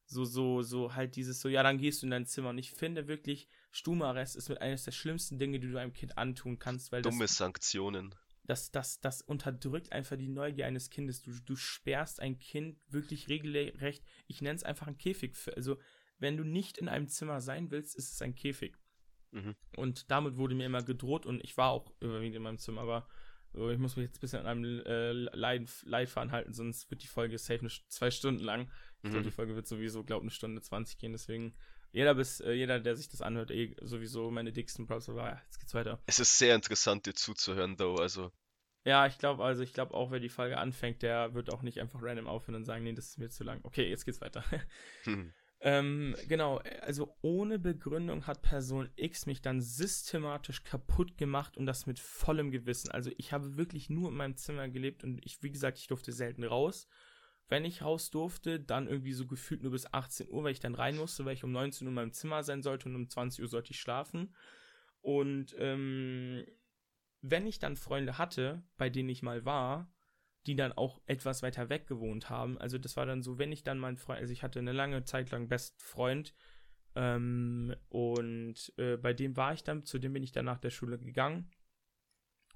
so, 0.06 0.24
so, 0.24 0.62
so 0.62 0.94
halt 0.94 1.16
dieses 1.16 1.40
so, 1.40 1.48
ja, 1.48 1.62
dann 1.62 1.78
gehst 1.78 2.02
du 2.02 2.06
in 2.06 2.10
dein 2.10 2.26
Zimmer. 2.26 2.50
Und 2.50 2.58
ich 2.58 2.72
finde 2.72 3.08
wirklich, 3.08 3.48
Stumarrest 3.70 4.36
ist 4.36 4.48
mit 4.48 4.60
eines 4.60 4.84
der 4.84 4.92
schlimmsten 4.92 5.38
Dinge, 5.38 5.60
die 5.60 5.70
du 5.70 5.78
einem 5.78 5.92
Kind 5.92 6.18
antun 6.18 6.58
kannst, 6.58 6.92
weil 6.92 7.02
Dumme 7.02 7.24
das, 7.24 7.36
Sanktionen. 7.36 8.14
Das, 8.46 8.70
das, 8.70 9.00
das 9.00 9.22
unterdrückt 9.22 9.92
einfach 9.92 10.16
die 10.16 10.28
Neugier 10.28 10.66
eines 10.66 10.90
Kindes. 10.90 11.22
Du, 11.22 11.32
du 11.44 11.56
sperrst 11.56 12.20
ein 12.20 12.38
Kind 12.38 12.78
wirklich 12.88 13.28
regelrecht, 13.28 14.04
ich 14.26 14.42
nenne 14.42 14.56
es 14.56 14.64
einfach 14.64 14.86
ein 14.86 14.98
Käfig. 14.98 15.36
Für, 15.36 15.56
also, 15.56 15.78
wenn 16.18 16.36
du 16.36 16.44
nicht 16.44 16.78
in 16.78 16.88
einem 16.88 17.08
Zimmer 17.08 17.40
sein 17.40 17.70
willst, 17.70 17.96
ist 17.96 18.12
es 18.12 18.22
ein 18.22 18.34
Käfig. 18.34 18.76
Mhm. 19.32 19.56
Und 19.76 20.10
damit 20.10 20.36
wurde 20.36 20.54
mir 20.54 20.66
immer 20.66 20.82
gedroht 20.82 21.26
und 21.26 21.42
ich 21.42 21.56
war 21.56 21.70
auch 21.70 21.92
überwiegend 22.00 22.36
in 22.36 22.42
meinem 22.42 22.58
Zimmer, 22.58 22.82
aber 22.82 23.08
so, 23.52 23.70
ich 23.70 23.78
muss 23.78 23.96
mich 23.96 24.06
jetzt 24.06 24.18
ein 24.18 24.20
bisschen 24.20 24.40
an 24.40 24.46
einem 24.46 24.82
äh, 24.84 25.12
Leitfaden 25.12 26.32
halten, 26.32 26.52
sonst 26.52 26.90
wird 26.90 27.02
die 27.02 27.08
Folge 27.08 27.38
safe 27.38 27.60
eine, 27.60 27.70
zwei 27.88 28.10
Stunden 28.10 28.42
lang. 28.42 28.70
Ich 29.02 29.08
mhm. 29.08 29.10
glaube, 29.10 29.24
die 29.24 29.30
Folge 29.30 29.54
wird 29.54 29.68
sowieso, 29.68 30.02
glaube 30.02 30.22
eine 30.22 30.30
Stunde 30.30 30.60
20 30.60 30.98
gehen, 30.98 31.12
deswegen 31.12 31.54
jeder, 31.94 32.14
bis, 32.14 32.40
äh, 32.40 32.52
jeder, 32.52 32.80
der 32.80 32.96
sich 32.96 33.08
das 33.08 33.22
anhört, 33.22 33.52
eh 33.52 33.76
sowieso 33.80 34.28
meine 34.30 34.52
dicksten 34.52 34.86
Props, 34.86 35.08
aber 35.08 35.30
ja, 35.30 35.40
jetzt 35.44 35.60
geht's 35.60 35.74
weiter. 35.74 36.02
Es 36.06 36.18
ist 36.18 36.36
sehr 36.38 36.56
interessant, 36.56 37.06
dir 37.06 37.14
zuzuhören, 37.14 37.76
though, 37.76 37.94
also. 37.94 38.32
Ja, 38.84 39.06
ich 39.06 39.16
glaube, 39.16 39.44
also 39.44 39.62
ich 39.62 39.72
glaube 39.72 39.94
auch, 39.94 40.10
wer 40.10 40.18
die 40.18 40.28
Folge 40.28 40.58
anfängt, 40.58 41.02
der 41.02 41.34
wird 41.34 41.52
auch 41.52 41.62
nicht 41.62 41.80
einfach 41.80 42.00
random 42.02 42.26
aufhören 42.26 42.56
und 42.56 42.64
sagen, 42.64 42.82
nee, 42.82 42.92
das 42.92 43.10
ist 43.10 43.18
mir 43.18 43.30
zu 43.30 43.44
lang. 43.44 43.60
Okay, 43.62 43.88
jetzt 43.88 44.04
geht's 44.04 44.20
weiter. 44.20 44.44
Hm. 45.04 45.32
Ähm, 45.60 46.14
genau, 46.28 46.60
also 46.82 47.16
ohne 47.22 47.58
Begründung 47.58 48.26
hat 48.26 48.42
Person 48.42 48.90
X 48.96 49.24
mich 49.24 49.40
dann 49.40 49.62
systematisch 49.62 50.62
kaputt 50.62 51.16
gemacht 51.16 51.56
und 51.56 51.64
das 51.64 51.86
mit 51.86 51.98
vollem 51.98 52.50
Gewissen. 52.50 52.90
Also 52.90 53.10
ich 53.16 53.32
habe 53.32 53.56
wirklich 53.56 53.88
nur 53.88 54.10
in 54.10 54.16
meinem 54.16 54.36
Zimmer 54.36 54.68
gelebt 54.68 55.04
und 55.04 55.24
ich, 55.24 55.42
wie 55.42 55.50
gesagt, 55.50 55.78
ich 55.78 55.86
durfte 55.86 56.12
selten 56.12 56.44
raus. 56.44 56.86
Wenn 57.48 57.64
ich 57.64 57.82
raus 57.82 58.10
durfte, 58.10 58.58
dann 58.58 58.88
irgendwie 58.88 59.12
so 59.12 59.26
gefühlt 59.26 59.62
nur 59.62 59.72
bis 59.72 59.92
18 59.92 60.30
Uhr, 60.30 60.44
weil 60.44 60.52
ich 60.52 60.60
dann 60.60 60.74
rein 60.74 60.96
musste, 60.96 61.24
weil 61.24 61.34
ich 61.34 61.44
um 61.44 61.52
19 61.52 61.86
Uhr 61.86 61.90
in 61.90 61.94
meinem 61.94 62.12
Zimmer 62.12 62.42
sein 62.42 62.62
sollte 62.62 62.88
und 62.88 62.96
um 62.96 63.08
20 63.08 63.42
Uhr 63.42 63.48
sollte 63.48 63.72
ich 63.72 63.80
schlafen. 63.80 64.34
Und 65.00 65.54
ähm, 65.58 66.44
wenn 67.20 67.46
ich 67.46 67.58
dann 67.58 67.76
Freunde 67.76 68.18
hatte, 68.18 68.62
bei 68.76 68.88
denen 68.88 69.10
ich 69.10 69.22
mal 69.22 69.44
war, 69.44 69.92
die 70.46 70.56
dann 70.56 70.72
auch 70.72 71.00
etwas 71.06 71.42
weiter 71.42 71.68
weg 71.68 71.86
gewohnt 71.86 72.28
haben. 72.28 72.58
Also 72.58 72.78
das 72.78 72.96
war 72.96 73.06
dann 73.06 73.22
so, 73.22 73.38
wenn 73.38 73.52
ich 73.52 73.62
dann 73.62 73.78
mein 73.78 73.96
Freund, 73.96 74.20
also 74.20 74.32
ich 74.32 74.42
hatte 74.42 74.58
eine 74.58 74.72
lange 74.72 75.04
Zeit 75.04 75.30
lang 75.30 75.48
Best 75.48 75.80
Freund 75.82 76.34
ähm, 76.94 77.74
und 77.88 78.72
äh, 78.76 78.96
bei 78.96 79.12
dem 79.12 79.36
war 79.36 79.54
ich 79.54 79.64
dann, 79.64 79.84
zu 79.84 79.98
dem 79.98 80.12
bin 80.12 80.22
ich 80.22 80.32
dann 80.32 80.44
nach 80.44 80.58
der 80.58 80.70
Schule 80.70 80.98
gegangen. 80.98 81.50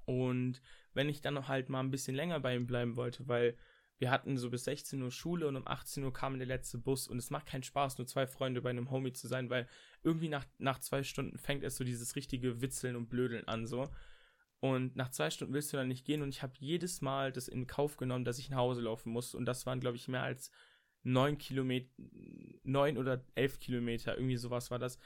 Und 0.05 0.61
wenn 0.93 1.09
ich 1.09 1.21
dann 1.21 1.35
noch 1.35 1.47
halt 1.47 1.69
mal 1.69 1.81
ein 1.81 1.91
bisschen 1.91 2.15
länger 2.15 2.39
bei 2.39 2.55
ihm 2.55 2.67
bleiben 2.67 2.95
wollte, 2.95 3.27
weil 3.27 3.57
wir 3.99 4.11
hatten 4.11 4.37
so 4.37 4.49
bis 4.49 4.63
16 4.63 5.01
Uhr 5.01 5.11
Schule 5.11 5.47
und 5.47 5.57
um 5.57 5.67
18 5.67 6.03
Uhr 6.03 6.13
kam 6.13 6.37
der 6.37 6.47
letzte 6.47 6.77
Bus 6.77 7.07
und 7.07 7.17
es 7.17 7.29
macht 7.29 7.45
keinen 7.45 7.63
Spaß, 7.63 7.97
nur 7.97 8.07
zwei 8.07 8.25
Freunde 8.25 8.61
bei 8.61 8.69
einem 8.69 8.89
Homie 8.91 9.11
zu 9.11 9.27
sein, 9.27 9.49
weil 9.49 9.67
irgendwie 10.03 10.29
nach, 10.29 10.45
nach 10.57 10.79
zwei 10.79 11.03
Stunden 11.03 11.37
fängt 11.37 11.63
es 11.63 11.75
so 11.75 11.83
dieses 11.83 12.15
richtige 12.15 12.61
Witzeln 12.61 12.95
und 12.95 13.09
Blödeln 13.09 13.47
an, 13.47 13.67
so. 13.67 13.89
Und 14.61 14.95
nach 14.95 15.09
zwei 15.11 15.29
Stunden 15.29 15.53
willst 15.53 15.71
du 15.71 15.77
dann 15.77 15.87
nicht 15.87 16.05
gehen 16.05 16.21
und 16.21 16.29
ich 16.29 16.41
habe 16.41 16.53
jedes 16.59 17.01
Mal 17.01 17.31
das 17.31 17.47
in 17.47 17.67
Kauf 17.67 17.97
genommen, 17.97 18.25
dass 18.25 18.39
ich 18.39 18.49
nach 18.49 18.57
Hause 18.57 18.81
laufen 18.81 19.11
muss. 19.11 19.33
Und 19.33 19.45
das 19.45 19.65
waren, 19.65 19.79
glaube 19.79 19.95
ich, 19.95 20.07
mehr 20.07 20.23
als 20.23 20.51
neun 21.03 21.37
Kilometer, 21.37 21.89
neun 22.63 22.97
oder 22.97 23.23
elf 23.35 23.59
Kilometer, 23.59 24.15
irgendwie 24.15 24.37
sowas 24.37 24.71
war 24.71 24.79
das. 24.79 24.97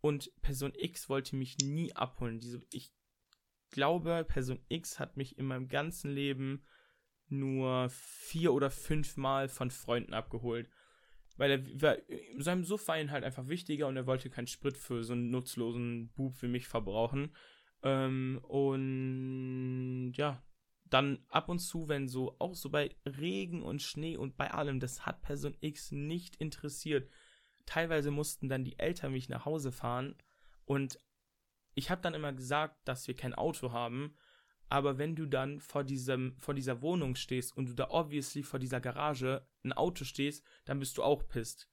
Und 0.00 0.30
Person 0.40 0.72
X 0.76 1.08
wollte 1.08 1.36
mich 1.36 1.58
nie 1.58 1.94
abholen. 1.94 2.38
Diese, 2.40 2.60
ich 2.72 2.92
glaube, 3.70 4.24
Person 4.26 4.60
X 4.68 4.98
hat 4.98 5.16
mich 5.16 5.38
in 5.38 5.46
meinem 5.46 5.68
ganzen 5.68 6.12
Leben 6.12 6.64
nur 7.32 7.88
vier 7.90 8.52
oder 8.52 8.70
fünf 8.70 9.16
Mal 9.16 9.48
von 9.48 9.70
Freunden 9.70 10.14
abgeholt. 10.14 10.68
Weil 11.36 11.50
er 11.50 11.82
war, 11.82 11.96
seinem 12.38 12.64
Suff 12.64 12.86
war 12.88 13.00
ihn 13.00 13.10
halt 13.10 13.24
einfach 13.24 13.48
wichtiger 13.48 13.88
und 13.88 13.96
er 13.96 14.06
wollte 14.06 14.30
keinen 14.30 14.46
Sprit 14.46 14.76
für 14.76 15.02
so 15.02 15.14
einen 15.14 15.30
nutzlosen 15.30 16.12
Bub 16.14 16.40
wie 16.42 16.48
mich 16.48 16.68
verbrauchen. 16.68 17.34
Ähm, 17.82 18.40
und 18.42 20.12
ja, 20.14 20.42
dann 20.90 21.24
ab 21.28 21.48
und 21.48 21.58
zu, 21.58 21.88
wenn 21.88 22.06
so, 22.06 22.36
auch 22.38 22.54
so 22.54 22.68
bei 22.68 22.94
Regen 23.06 23.62
und 23.62 23.82
Schnee 23.82 24.16
und 24.16 24.36
bei 24.36 24.50
allem, 24.50 24.78
das 24.78 25.06
hat 25.06 25.22
Person 25.22 25.56
X 25.60 25.90
nicht 25.90 26.36
interessiert. 26.36 27.10
Teilweise 27.64 28.10
mussten 28.10 28.48
dann 28.48 28.64
die 28.64 28.78
Eltern 28.78 29.12
mich 29.12 29.28
nach 29.28 29.46
Hause 29.46 29.72
fahren 29.72 30.16
und 30.64 30.98
ich 31.74 31.90
habe 31.90 32.02
dann 32.02 32.14
immer 32.14 32.32
gesagt, 32.32 32.76
dass 32.86 33.08
wir 33.08 33.16
kein 33.16 33.34
Auto 33.34 33.72
haben, 33.72 34.14
aber 34.72 34.96
wenn 34.96 35.14
du 35.14 35.26
dann 35.26 35.60
vor 35.60 35.84
diesem, 35.84 36.34
vor 36.38 36.54
dieser 36.54 36.80
Wohnung 36.80 37.14
stehst 37.14 37.54
und 37.54 37.68
du 37.68 37.74
da 37.74 37.90
obviously 37.90 38.42
vor 38.42 38.58
dieser 38.58 38.80
Garage 38.80 39.46
ein 39.64 39.74
Auto 39.74 40.04
stehst, 40.04 40.46
dann 40.64 40.78
bist 40.78 40.96
du 40.96 41.02
auch 41.02 41.28
pisst. 41.28 41.68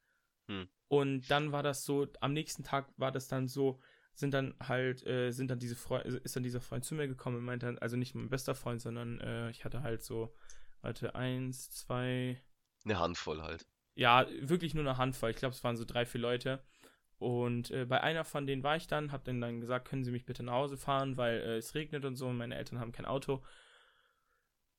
Hm. 0.49 0.67
Und 0.89 1.31
dann 1.31 1.53
war 1.53 1.63
das 1.63 1.85
so, 1.85 2.07
am 2.19 2.33
nächsten 2.33 2.65
Tag 2.65 2.91
war 2.97 3.13
das 3.13 3.29
dann 3.29 3.47
so, 3.47 3.79
sind 4.13 4.33
dann 4.33 4.53
halt, 4.61 5.07
äh, 5.07 5.31
sind 5.31 5.49
dann 5.49 5.59
diese 5.59 5.77
Freund, 5.77 6.07
ist 6.07 6.35
dann 6.35 6.43
dieser 6.43 6.59
Freund 6.59 6.83
zu 6.83 6.93
mir 6.93 7.07
gekommen 7.07 7.37
und 7.37 7.45
meinte 7.45 7.67
dann, 7.67 7.77
also 7.77 7.95
nicht 7.95 8.15
mein 8.15 8.27
bester 8.27 8.53
Freund, 8.53 8.81
sondern 8.81 9.21
äh, 9.21 9.49
ich 9.49 9.63
hatte 9.63 9.81
halt 9.81 10.03
so, 10.03 10.35
warte, 10.81 11.15
eins, 11.15 11.71
zwei. 11.71 12.43
Eine 12.83 12.99
Handvoll 12.99 13.41
halt. 13.41 13.65
Ja, 13.95 14.27
wirklich 14.41 14.73
nur 14.73 14.83
eine 14.83 14.97
Handvoll. 14.97 15.29
Ich 15.29 15.37
glaube, 15.37 15.55
es 15.55 15.63
waren 15.63 15.77
so 15.77 15.85
drei, 15.85 16.05
vier 16.05 16.19
Leute. 16.19 16.61
Und 17.19 17.69
äh, 17.71 17.85
bei 17.85 18.01
einer 18.01 18.23
von 18.23 18.47
denen 18.47 18.63
war 18.63 18.77
ich 18.77 18.87
dann, 18.87 19.11
hab 19.11 19.25
dann, 19.25 19.41
dann 19.41 19.59
gesagt, 19.59 19.87
können 19.87 20.05
Sie 20.05 20.11
mich 20.11 20.25
bitte 20.25 20.43
nach 20.43 20.53
Hause 20.53 20.77
fahren, 20.77 21.17
weil 21.17 21.39
äh, 21.39 21.57
es 21.57 21.75
regnet 21.75 22.05
und 22.05 22.15
so 22.15 22.27
und 22.27 22.37
meine 22.37 22.55
Eltern 22.55 22.79
haben 22.79 22.93
kein 22.93 23.05
Auto. 23.05 23.43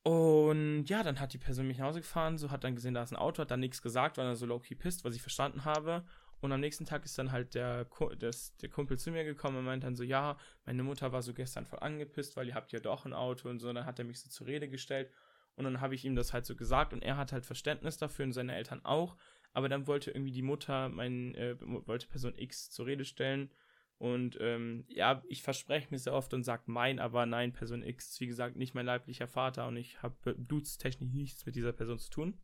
Und 0.03 0.87
ja, 0.87 1.03
dann 1.03 1.21
hat 1.21 1.35
die 1.35 1.39
Person 1.39 1.67
mich 1.67 1.79
nach 1.79 1.89
Hause 1.89 2.01
gefahren, 2.01 2.39
so 2.39 2.51
hat 2.51 2.65
dann 2.65 2.75
gesehen, 2.75 2.95
da 2.95 3.03
ist 3.03 3.13
ein 3.13 3.17
Auto, 3.17 3.43
hat 3.43 3.51
dann 3.51 3.61
nichts 3.61 3.83
gesagt, 3.83 4.17
weil 4.17 4.27
er 4.27 4.37
so 4.37 4.47
low-key 4.47 4.75
pisst, 4.75 5.05
was 5.05 5.15
ich 5.15 5.21
verstanden 5.21 5.67
habe. 5.67 6.05
Und 6.41 6.53
am 6.53 6.61
nächsten 6.61 6.87
Tag 6.87 7.05
ist 7.05 7.19
dann 7.19 7.33
halt 7.33 7.55
der, 7.55 7.87
das, 8.19 8.57
der 8.57 8.71
Kumpel 8.71 8.99
zu 8.99 9.11
mir 9.11 9.25
gekommen 9.25 9.59
und 9.59 9.65
meint 9.67 9.85
dann 9.85 9.95
so, 9.95 10.03
ja, 10.03 10.39
meine 10.65 10.83
Mutter 10.83 11.13
war 11.13 11.21
so 11.21 11.35
gestern 11.35 11.67
voll 11.67 11.81
angepisst, 11.81 12.35
weil 12.37 12.49
ihr 12.49 12.55
habt 12.55 12.73
ja 12.73 12.81
doch 12.81 13.05
ein 13.05 13.13
Auto 13.13 13.51
und 13.51 13.59
so. 13.59 13.69
Und 13.69 13.75
dann 13.75 13.85
hat 13.85 13.99
er 13.99 14.07
mich 14.07 14.21
so 14.21 14.31
zur 14.31 14.47
Rede 14.47 14.69
gestellt. 14.69 15.11
Und 15.57 15.65
dann 15.65 15.83
habe 15.83 15.95
ich 15.95 16.07
ihm 16.07 16.17
das 16.17 16.33
halt 16.33 16.47
so 16.47 16.57
gesagt 16.57 16.95
und 16.95 17.03
er 17.03 17.19
hat 17.19 17.33
halt 17.33 17.45
Verständnis 17.45 17.99
dafür 17.99 18.25
und 18.25 18.33
seine 18.33 18.55
Eltern 18.55 18.83
auch. 18.85 19.17
Aber 19.53 19.69
dann 19.69 19.87
wollte 19.87 20.11
irgendwie 20.11 20.33
die 20.33 20.43
Mutter, 20.43 20.89
mein, 20.89 21.35
äh, 21.35 21.57
wollte 21.61 22.07
Person 22.07 22.35
X 22.37 22.71
zur 22.71 22.87
Rede 22.87 23.05
stellen. 23.05 23.51
Und 23.99 24.39
ähm, 24.41 24.85
ja, 24.89 25.23
ich 25.29 25.43
verspreche 25.43 25.89
mir 25.91 25.99
sehr 25.99 26.15
oft 26.15 26.33
und 26.33 26.43
sage 26.43 26.63
mein, 26.67 26.99
aber 26.99 27.27
nein, 27.27 27.53
Person 27.53 27.83
X 27.83 28.13
ist 28.13 28.21
wie 28.21 28.27
gesagt 28.27 28.57
nicht 28.57 28.75
mein 28.75 28.87
leiblicher 28.87 29.29
Vater 29.29 29.69
und 29.69 29.77
ich 29.77 30.03
habe 30.03 30.35
blutstechnisch 30.35 31.13
nichts 31.13 31.45
mit 31.45 31.55
dieser 31.55 31.73
Person 31.73 31.99
zu 31.99 32.09
tun. 32.09 32.39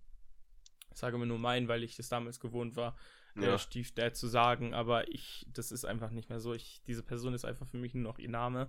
Ich 0.92 0.98
sage 0.98 1.16
mir 1.16 1.24
nur 1.24 1.38
mein, 1.38 1.66
weil 1.66 1.82
ich 1.82 1.96
das 1.96 2.10
damals 2.10 2.40
gewohnt 2.40 2.76
war, 2.76 2.94
ja. 3.36 3.54
äh, 3.54 3.58
Stiefdad 3.58 4.16
zu 4.16 4.26
sagen, 4.26 4.74
aber 4.74 5.08
ich, 5.08 5.46
das 5.50 5.72
ist 5.72 5.86
einfach 5.86 6.10
nicht 6.10 6.28
mehr 6.28 6.40
so. 6.40 6.52
Ich, 6.52 6.82
diese 6.86 7.02
Person 7.02 7.32
ist 7.32 7.46
einfach 7.46 7.66
für 7.66 7.78
mich 7.78 7.94
nur 7.94 8.04
noch 8.04 8.18
ihr 8.18 8.28
Name. 8.28 8.68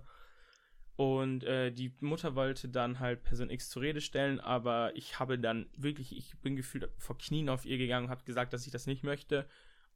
Und 0.98 1.44
äh, 1.44 1.70
die 1.70 1.94
Mutter 2.00 2.34
wollte 2.34 2.68
dann 2.68 2.98
halt 2.98 3.22
Person 3.22 3.50
X 3.50 3.70
zur 3.70 3.82
Rede 3.82 4.00
stellen, 4.00 4.40
aber 4.40 4.96
ich 4.96 5.20
habe 5.20 5.38
dann 5.38 5.70
wirklich, 5.76 6.10
ich 6.10 6.36
bin 6.40 6.56
gefühlt 6.56 6.90
vor 6.98 7.16
Knien 7.16 7.48
auf 7.48 7.64
ihr 7.64 7.78
gegangen 7.78 8.06
und 8.06 8.10
habe 8.10 8.24
gesagt, 8.24 8.52
dass 8.52 8.66
ich 8.66 8.72
das 8.72 8.88
nicht 8.88 9.04
möchte. 9.04 9.48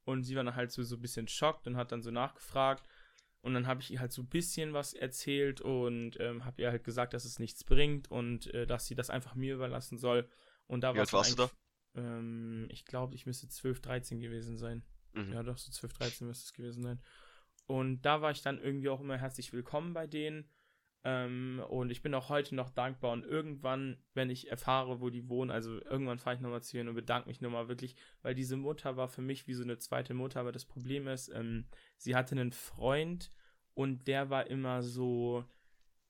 Und 0.04 0.22
sie 0.22 0.36
war 0.36 0.44
dann 0.44 0.54
halt 0.54 0.70
so, 0.70 0.80
so 0.84 0.94
ein 0.94 1.02
bisschen 1.02 1.26
schockt 1.26 1.66
und 1.66 1.76
hat 1.76 1.90
dann 1.90 2.02
so 2.02 2.12
nachgefragt. 2.12 2.88
Und 3.40 3.52
dann 3.54 3.66
habe 3.66 3.80
ich 3.80 3.90
ihr 3.90 3.98
halt 3.98 4.12
so 4.12 4.22
ein 4.22 4.28
bisschen 4.28 4.74
was 4.74 4.94
erzählt 4.94 5.60
und 5.60 6.20
ähm, 6.20 6.44
habe 6.44 6.62
ihr 6.62 6.70
halt 6.70 6.84
gesagt, 6.84 7.14
dass 7.14 7.24
es 7.24 7.40
nichts 7.40 7.64
bringt 7.64 8.08
und 8.08 8.54
äh, 8.54 8.64
dass 8.64 8.86
sie 8.86 8.94
das 8.94 9.10
einfach 9.10 9.34
mir 9.34 9.54
überlassen 9.54 9.98
soll. 9.98 10.28
Und 10.68 10.82
da 10.82 10.94
Wie 10.94 11.00
alt 11.00 11.12
warst 11.12 11.32
du 11.32 11.36
da? 11.36 11.50
Ähm, 11.96 12.68
ich 12.70 12.84
glaube, 12.84 13.16
ich 13.16 13.26
müsste 13.26 13.48
12, 13.48 13.80
13 13.80 14.20
gewesen 14.20 14.56
sein. 14.56 14.84
Mhm. 15.14 15.32
Ja, 15.32 15.42
doch, 15.42 15.58
so 15.58 15.72
12, 15.72 15.94
13 15.94 16.28
müsste 16.28 16.44
es 16.44 16.52
gewesen 16.52 16.84
sein. 16.84 17.02
Und 17.66 18.02
da 18.02 18.22
war 18.22 18.30
ich 18.30 18.42
dann 18.42 18.60
irgendwie 18.60 18.88
auch 18.88 19.00
immer 19.00 19.18
herzlich 19.18 19.52
willkommen 19.52 19.94
bei 19.94 20.06
denen. 20.06 20.48
Ähm, 21.04 21.62
und 21.68 21.90
ich 21.90 22.02
bin 22.02 22.14
auch 22.14 22.28
heute 22.28 22.54
noch 22.54 22.70
dankbar. 22.70 23.12
Und 23.12 23.24
irgendwann, 23.24 23.98
wenn 24.14 24.30
ich 24.30 24.50
erfahre, 24.50 25.00
wo 25.00 25.10
die 25.10 25.28
wohnen, 25.28 25.50
also 25.50 25.80
irgendwann 25.82 26.18
fahre 26.18 26.36
ich 26.36 26.42
nochmal 26.42 26.62
zu 26.62 26.78
ihnen 26.78 26.88
und 26.88 26.94
bedanke 26.94 27.28
mich 27.28 27.40
nochmal 27.40 27.68
wirklich, 27.68 27.96
weil 28.22 28.34
diese 28.34 28.56
Mutter 28.56 28.96
war 28.96 29.08
für 29.08 29.22
mich 29.22 29.46
wie 29.46 29.54
so 29.54 29.64
eine 29.64 29.78
zweite 29.78 30.14
Mutter. 30.14 30.40
Aber 30.40 30.52
das 30.52 30.64
Problem 30.64 31.08
ist, 31.08 31.28
ähm, 31.28 31.66
sie 31.96 32.14
hatte 32.14 32.34
einen 32.36 32.52
Freund 32.52 33.32
und 33.74 34.06
der 34.06 34.30
war 34.30 34.46
immer 34.48 34.82
so, 34.82 35.44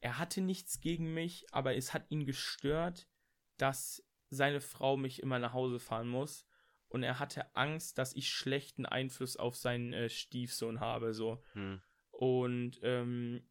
er 0.01 0.19
hatte 0.19 0.41
nichts 0.41 0.81
gegen 0.81 1.15
mich, 1.15 1.47
aber 1.53 1.75
es 1.77 1.95
hat 1.95 2.11
ihn 2.11 2.27
gestört, 2.27 3.09
dass 3.57 4.05
seine 4.31 4.61
Frau 4.61 4.97
mich 4.97 5.23
immer 5.23 5.39
nach 5.39 5.53
Hause 5.53 5.79
fahren 5.79 6.09
muss. 6.09 6.47
Und 6.89 7.03
er 7.03 7.19
hatte 7.19 7.57
Angst, 7.57 7.97
dass 7.97 8.15
ich 8.15 8.29
schlechten 8.29 8.85
Einfluss 8.85 9.39
auf 9.39 9.57
seinen 9.57 9.95
äh, 9.95 10.11
Stiefsohn 10.11 10.81
habe, 10.81 11.15
so. 11.15 11.43
Hm. 11.55 11.81
Und 12.11 12.81
ähm, 12.83 13.43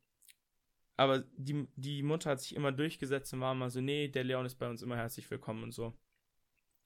aber 1.02 1.24
die, 1.36 1.68
die 1.76 2.04
Mutter 2.04 2.30
hat 2.30 2.42
sich 2.42 2.56
immer 2.56 2.72
durchgesetzt 2.72 3.34
und 3.34 3.42
war 3.42 3.54
immer 3.54 3.72
so, 3.72 3.82
nee, 3.82 4.08
der 4.08 4.24
Leon 4.24 4.46
ist 4.46 4.60
bei 4.60 4.70
uns 4.70 4.84
immer 4.84 4.98
herzlich 4.98 5.30
willkommen 5.32 5.64
und 5.64 5.72
so. 5.72 5.98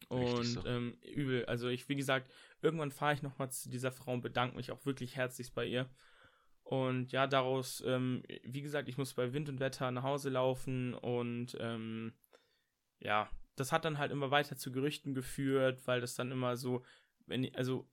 Und 0.08 0.46
so. 0.46 0.66
Ähm, 0.66 0.98
übel. 1.02 1.44
Also 1.48 1.68
ich, 1.68 1.90
wie 1.90 1.98
gesagt, 1.98 2.32
irgendwann 2.62 2.92
fahre 2.92 3.14
ich 3.14 3.24
nochmal 3.24 3.52
zu 3.52 3.70
dieser 3.70 3.92
Frau 3.92 4.14
und 4.14 4.22
bedanke 4.22 4.56
mich 4.56 4.72
auch 4.72 4.86
wirklich 4.86 5.18
herzlichst 5.18 5.54
bei 5.54 5.66
ihr. 5.66 5.90
Und 6.64 7.12
ja, 7.12 7.28
daraus, 7.28 7.84
ähm, 7.86 8.24
wie 8.44 8.62
gesagt, 8.62 8.88
ich 8.88 8.98
muss 8.98 9.14
bei 9.14 9.34
Wind 9.34 9.50
und 9.50 9.60
Wetter 9.60 9.92
nach 9.92 10.04
Hause 10.04 10.30
laufen 10.30 10.94
und 10.94 11.58
ähm, 11.60 12.14
ja, 13.00 13.30
das 13.58 13.74
hat 13.74 13.84
dann 13.84 13.98
halt 13.98 14.14
immer 14.14 14.32
weiter 14.32 14.56
zu 14.56 14.72
Gerüchten 14.72 15.14
geführt, 15.14 15.86
weil 15.88 16.00
das 16.00 16.16
dann 16.16 16.32
immer 16.32 16.56
so, 16.56 16.86
wenn, 17.26 17.54
also 17.54 17.86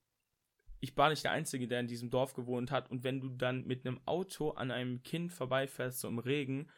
ich 0.83 0.97
war 0.97 1.11
nicht 1.11 1.23
der 1.23 1.31
Einzige, 1.31 1.69
der 1.69 1.79
in 1.79 1.87
diesem 1.87 2.11
Dorf 2.11 2.35
gewohnt 2.35 2.73
hat. 2.73 2.91
Und 2.91 3.05
wenn 3.05 3.21
du 3.21 3.29
dann 3.29 3.65
mit 3.65 3.87
einem 3.87 4.01
Auto 4.05 4.51
an 4.51 4.73
einem 4.73 5.05
Kind 5.05 5.33
vorbeifährst, 5.33 6.01
so 6.01 6.09
im 6.09 6.19
Regen, 6.19 6.69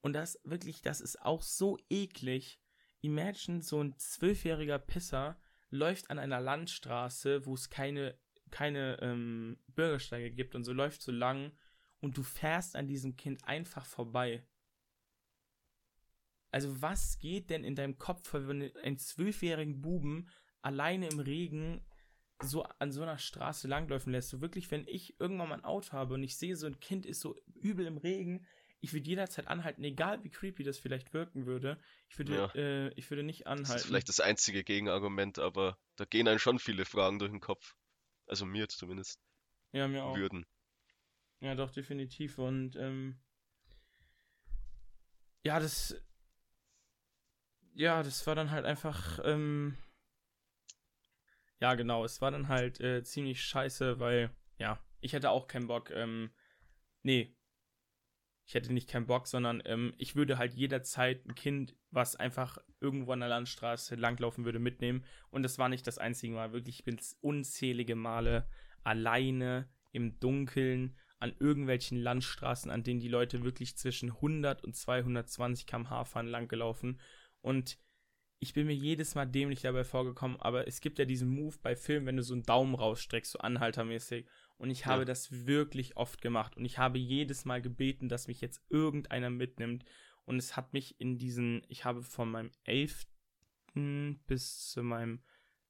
und 0.00 0.14
das 0.14 0.40
wirklich, 0.44 0.80
das 0.80 1.02
ist 1.02 1.20
auch 1.20 1.42
so 1.42 1.78
eklig. 1.90 2.58
Imagine, 3.02 3.62
so 3.62 3.82
ein 3.82 3.98
zwölfjähriger 3.98 4.78
Pisser 4.78 5.38
läuft 5.68 6.10
an 6.10 6.18
einer 6.18 6.40
Landstraße, 6.40 7.44
wo 7.44 7.52
es 7.52 7.68
keine, 7.68 8.18
keine 8.50 8.98
ähm, 9.02 9.58
Bürgersteige 9.66 10.30
gibt 10.30 10.54
und 10.54 10.64
so 10.64 10.72
läuft 10.72 11.02
so 11.02 11.12
lang 11.12 11.52
und 12.00 12.16
du 12.16 12.22
fährst 12.22 12.76
an 12.76 12.86
diesem 12.86 13.14
Kind 13.16 13.44
einfach 13.44 13.84
vorbei. 13.84 14.46
Also 16.50 16.80
was 16.80 17.18
geht 17.18 17.50
denn 17.50 17.62
in 17.62 17.74
deinem 17.74 17.98
Kopf, 17.98 18.32
wenn 18.32 18.60
du 18.60 18.82
einen 18.82 18.98
zwölfjährigen 18.98 19.82
Buben 19.82 20.30
alleine 20.62 21.08
im 21.08 21.18
Regen 21.18 21.84
so 22.44 22.62
an 22.78 22.92
so 22.92 23.02
einer 23.02 23.18
Straße 23.18 23.68
langläufen 23.68 24.12
lässt. 24.12 24.30
So 24.30 24.40
wirklich, 24.40 24.70
wenn 24.70 24.86
ich 24.86 25.18
irgendwann 25.20 25.48
mal 25.48 25.54
ein 25.56 25.64
Auto 25.64 25.92
habe 25.92 26.14
und 26.14 26.22
ich 26.22 26.36
sehe, 26.36 26.56
so 26.56 26.66
ein 26.66 26.80
Kind 26.80 27.06
ist 27.06 27.20
so 27.20 27.36
übel 27.54 27.86
im 27.86 27.96
Regen, 27.96 28.46
ich 28.84 28.92
würde 28.92 29.08
jederzeit 29.08 29.48
anhalten, 29.48 29.82
egal 29.82 30.22
wie 30.24 30.30
creepy 30.30 30.62
das 30.62 30.78
vielleicht 30.78 31.14
wirken 31.14 31.46
würde. 31.46 31.80
Ich 32.10 32.18
würde, 32.18 32.34
ja. 32.34 32.54
äh, 32.54 32.88
ich 32.96 33.08
würde 33.10 33.22
nicht 33.22 33.46
anhalten. 33.46 33.72
Das 33.72 33.82
ist 33.82 33.86
vielleicht 33.86 34.10
das 34.10 34.20
einzige 34.20 34.62
Gegenargument, 34.62 35.38
aber 35.38 35.78
da 35.96 36.04
gehen 36.04 36.28
einem 36.28 36.38
schon 36.38 36.58
viele 36.58 36.84
Fragen 36.84 37.18
durch 37.18 37.30
den 37.30 37.40
Kopf. 37.40 37.74
Also 38.26 38.44
mir 38.44 38.68
zumindest. 38.68 39.18
Ja, 39.72 39.88
mir 39.88 40.04
auch. 40.04 40.16
Würden. 40.16 40.44
Ja, 41.40 41.54
doch, 41.54 41.70
definitiv. 41.70 42.38
Und 42.38 42.76
ähm, 42.76 43.18
ja, 45.42 45.58
das. 45.60 45.96
Ja, 47.74 48.02
das 48.02 48.26
war 48.26 48.34
dann 48.34 48.50
halt 48.50 48.66
einfach. 48.66 49.18
Ähm, 49.24 49.76
ja, 51.60 51.74
genau, 51.74 52.04
es 52.04 52.20
war 52.20 52.30
dann 52.30 52.48
halt 52.48 52.80
äh, 52.80 53.02
ziemlich 53.02 53.42
scheiße, 53.42 54.00
weil, 54.00 54.30
ja, 54.58 54.78
ich 55.00 55.12
hätte 55.12 55.30
auch 55.30 55.46
keinen 55.46 55.66
Bock, 55.66 55.90
ähm, 55.90 56.30
nee, 57.02 57.36
ich 58.46 58.54
hätte 58.54 58.72
nicht 58.72 58.90
keinen 58.90 59.06
Bock, 59.06 59.26
sondern 59.26 59.62
ähm, 59.64 59.94
ich 59.96 60.16
würde 60.16 60.36
halt 60.36 60.54
jederzeit 60.54 61.26
ein 61.26 61.34
Kind, 61.34 61.74
was 61.90 62.16
einfach 62.16 62.58
irgendwo 62.80 63.12
an 63.12 63.20
der 63.20 63.28
Landstraße 63.30 63.94
langlaufen 63.94 64.44
würde, 64.44 64.58
mitnehmen. 64.58 65.04
Und 65.30 65.42
das 65.42 65.58
war 65.58 65.68
nicht 65.68 65.86
das 65.86 65.98
einzige 65.98 66.34
Mal. 66.34 66.52
Wirklich, 66.52 66.80
ich 66.80 66.84
bin 66.84 67.00
unzählige 67.22 67.96
Male 67.96 68.46
alleine 68.82 69.68
im 69.92 70.20
Dunkeln 70.20 70.96
an 71.20 71.34
irgendwelchen 71.38 71.98
Landstraßen, 71.98 72.70
an 72.70 72.82
denen 72.82 73.00
die 73.00 73.08
Leute 73.08 73.44
wirklich 73.44 73.78
zwischen 73.78 74.10
100 74.10 74.62
und 74.62 74.76
220 74.76 75.66
km/h 75.66 76.04
fahren, 76.04 76.26
langgelaufen. 76.26 77.00
Und 77.40 77.78
ich 78.44 78.52
bin 78.52 78.66
mir 78.66 78.74
jedes 78.74 79.14
Mal 79.14 79.24
dämlich 79.24 79.62
dabei 79.62 79.84
vorgekommen, 79.84 80.38
aber 80.38 80.68
es 80.68 80.82
gibt 80.82 80.98
ja 80.98 81.06
diesen 81.06 81.30
Move 81.30 81.56
bei 81.62 81.74
Filmen, 81.74 82.06
wenn 82.06 82.18
du 82.18 82.22
so 82.22 82.34
einen 82.34 82.42
Daumen 82.42 82.74
rausstreckst, 82.74 83.32
so 83.32 83.38
anhaltermäßig. 83.38 84.26
Und 84.58 84.68
ich 84.68 84.84
habe 84.84 85.00
ja. 85.00 85.04
das 85.06 85.46
wirklich 85.46 85.96
oft 85.96 86.20
gemacht. 86.20 86.54
Und 86.54 86.66
ich 86.66 86.76
habe 86.76 86.98
jedes 86.98 87.46
Mal 87.46 87.62
gebeten, 87.62 88.10
dass 88.10 88.28
mich 88.28 88.42
jetzt 88.42 88.62
irgendeiner 88.68 89.30
mitnimmt. 89.30 89.86
Und 90.26 90.36
es 90.36 90.58
hat 90.58 90.74
mich 90.74 91.00
in 91.00 91.16
diesen, 91.16 91.62
ich 91.68 91.86
habe 91.86 92.02
von 92.02 92.30
meinem 92.30 92.50
11. 92.64 93.06
bis 94.26 94.68
zu 94.68 94.82
meinem 94.82 95.22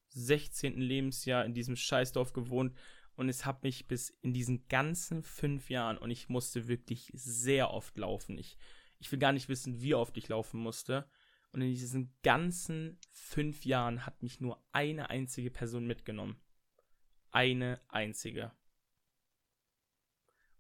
16. 0.08 0.76
Lebensjahr 0.76 1.44
in 1.44 1.54
diesem 1.54 1.76
Scheißdorf 1.76 2.32
gewohnt. 2.32 2.74
Und 3.14 3.28
es 3.28 3.46
hat 3.46 3.62
mich 3.62 3.86
bis 3.86 4.10
in 4.22 4.32
diesen 4.32 4.66
ganzen 4.66 5.22
fünf 5.22 5.70
Jahren, 5.70 5.96
und 5.96 6.10
ich 6.10 6.28
musste 6.28 6.66
wirklich 6.66 7.12
sehr 7.14 7.70
oft 7.70 7.96
laufen. 7.96 8.36
Ich, 8.36 8.58
ich 8.98 9.12
will 9.12 9.20
gar 9.20 9.32
nicht 9.32 9.48
wissen, 9.48 9.80
wie 9.80 9.94
oft 9.94 10.16
ich 10.16 10.28
laufen 10.28 10.58
musste. 10.58 11.08
Und 11.54 11.60
in 11.60 11.68
diesen 11.68 12.12
ganzen 12.24 12.98
fünf 13.12 13.64
Jahren 13.64 14.04
hat 14.04 14.24
mich 14.24 14.40
nur 14.40 14.60
eine 14.72 15.08
einzige 15.08 15.52
Person 15.52 15.86
mitgenommen. 15.86 16.36
Eine 17.30 17.80
einzige. 17.86 18.50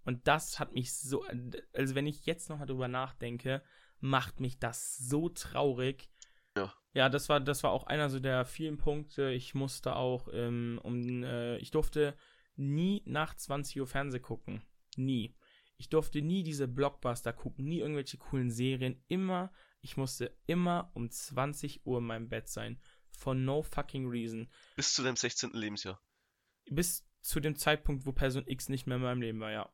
Und 0.04 0.28
das 0.28 0.60
hat 0.60 0.72
mich 0.72 0.94
so, 0.94 1.24
also 1.72 1.96
wenn 1.96 2.06
ich 2.06 2.26
jetzt 2.26 2.48
noch 2.48 2.60
mal 2.60 2.66
drüber 2.66 2.86
nachdenke, 2.86 3.60
macht 3.98 4.38
mich 4.38 4.60
das 4.60 4.96
so 4.96 5.28
traurig. 5.28 6.08
Ja. 6.56 6.72
Ja, 6.92 7.08
das 7.08 7.28
war, 7.28 7.40
das 7.40 7.64
war 7.64 7.72
auch 7.72 7.88
einer 7.88 8.08
so 8.08 8.20
der 8.20 8.44
vielen 8.44 8.78
Punkte. 8.78 9.32
Ich 9.32 9.52
musste 9.52 9.96
auch, 9.96 10.28
ähm, 10.32 10.78
um, 10.84 11.24
äh, 11.24 11.56
ich 11.56 11.72
durfte 11.72 12.16
nie 12.54 13.02
nach 13.04 13.34
20 13.34 13.80
Uhr 13.80 13.88
Fernseh 13.88 14.20
gucken. 14.20 14.62
Nie. 14.96 15.34
Ich 15.76 15.88
durfte 15.88 16.22
nie 16.22 16.44
diese 16.44 16.68
Blockbuster 16.68 17.32
gucken, 17.32 17.64
nie 17.64 17.80
irgendwelche 17.80 18.16
coolen 18.18 18.52
Serien. 18.52 19.02
Immer, 19.08 19.50
ich 19.84 19.98
musste 19.98 20.34
immer 20.46 20.90
um 20.94 21.10
20 21.10 21.86
Uhr 21.86 21.98
in 21.98 22.06
meinem 22.06 22.28
Bett 22.30 22.48
sein. 22.48 22.80
For 23.10 23.34
no 23.34 23.62
fucking 23.62 24.08
reason. 24.08 24.48
Bis 24.76 24.94
zu 24.94 25.02
deinem 25.02 25.16
16. 25.16 25.50
Lebensjahr. 25.52 26.00
Bis 26.70 27.06
zu 27.20 27.38
dem 27.38 27.54
Zeitpunkt, 27.54 28.06
wo 28.06 28.12
Person 28.12 28.44
X 28.46 28.70
nicht 28.70 28.86
mehr 28.86 28.96
in 28.96 29.02
meinem 29.02 29.20
Leben 29.20 29.40
war, 29.40 29.52
ja. 29.52 29.72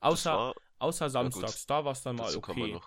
Außer, 0.00 0.32
war, 0.32 0.54
außer 0.78 1.10
Samstags, 1.10 1.66
da 1.66 1.84
war 1.84 1.92
es 1.92 2.02
dann 2.02 2.16
mal 2.16 2.34
okay. 2.36 2.78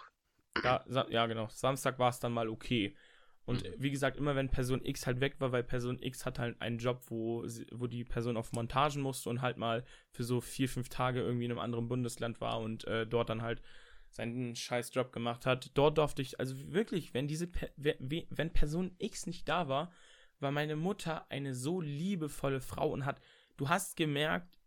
Da, 0.63 0.85
ja, 1.09 1.27
genau. 1.27 1.47
Samstag 1.49 1.99
war 1.99 2.09
es 2.09 2.19
dann 2.19 2.31
mal 2.31 2.47
okay. 2.47 2.95
Und 3.43 3.63
mhm. 3.63 3.73
wie 3.77 3.91
gesagt, 3.91 4.17
immer 4.17 4.35
wenn 4.35 4.49
Person 4.49 4.83
X 4.83 5.05
halt 5.05 5.19
weg 5.19 5.35
war, 5.39 5.51
weil 5.51 5.63
Person 5.63 6.01
X 6.01 6.25
hat 6.25 6.39
halt 6.39 6.61
einen 6.61 6.77
Job, 6.77 7.01
wo, 7.07 7.43
wo 7.71 7.87
die 7.87 8.05
Person 8.05 8.37
auf 8.37 8.53
Montagen 8.53 9.01
musste 9.01 9.29
und 9.29 9.41
halt 9.41 9.57
mal 9.57 9.83
für 10.11 10.23
so 10.23 10.39
vier, 10.39 10.69
fünf 10.69 10.87
Tage 10.87 11.21
irgendwie 11.21 11.45
in 11.45 11.51
einem 11.51 11.59
anderen 11.59 11.89
Bundesland 11.89 12.39
war 12.39 12.61
und 12.61 12.85
äh, 12.85 13.05
dort 13.05 13.29
dann 13.29 13.41
halt 13.41 13.61
seinen 14.10 14.55
scheiß 14.55 14.93
Job 14.93 15.12
gemacht 15.12 15.45
hat. 15.45 15.72
Dort 15.74 15.97
durfte 15.97 16.22
ich, 16.22 16.39
also 16.39 16.55
wirklich, 16.72 17.14
wenn 17.14 17.28
diese, 17.28 17.49
wenn 17.78 18.53
Person 18.53 18.95
X 18.97 19.28
nicht 19.28 19.47
da 19.47 19.68
war, 19.68 19.91
war 20.39 20.51
meine 20.51 20.76
Mutter 20.76 21.30
eine 21.30 21.53
so 21.53 21.82
liebevolle 21.82 22.62
Frau 22.62 22.91
und 22.91 23.05
hat, 23.05 23.22
du 23.57 23.70
hast 23.70 23.95
gemerkt, 23.95 24.60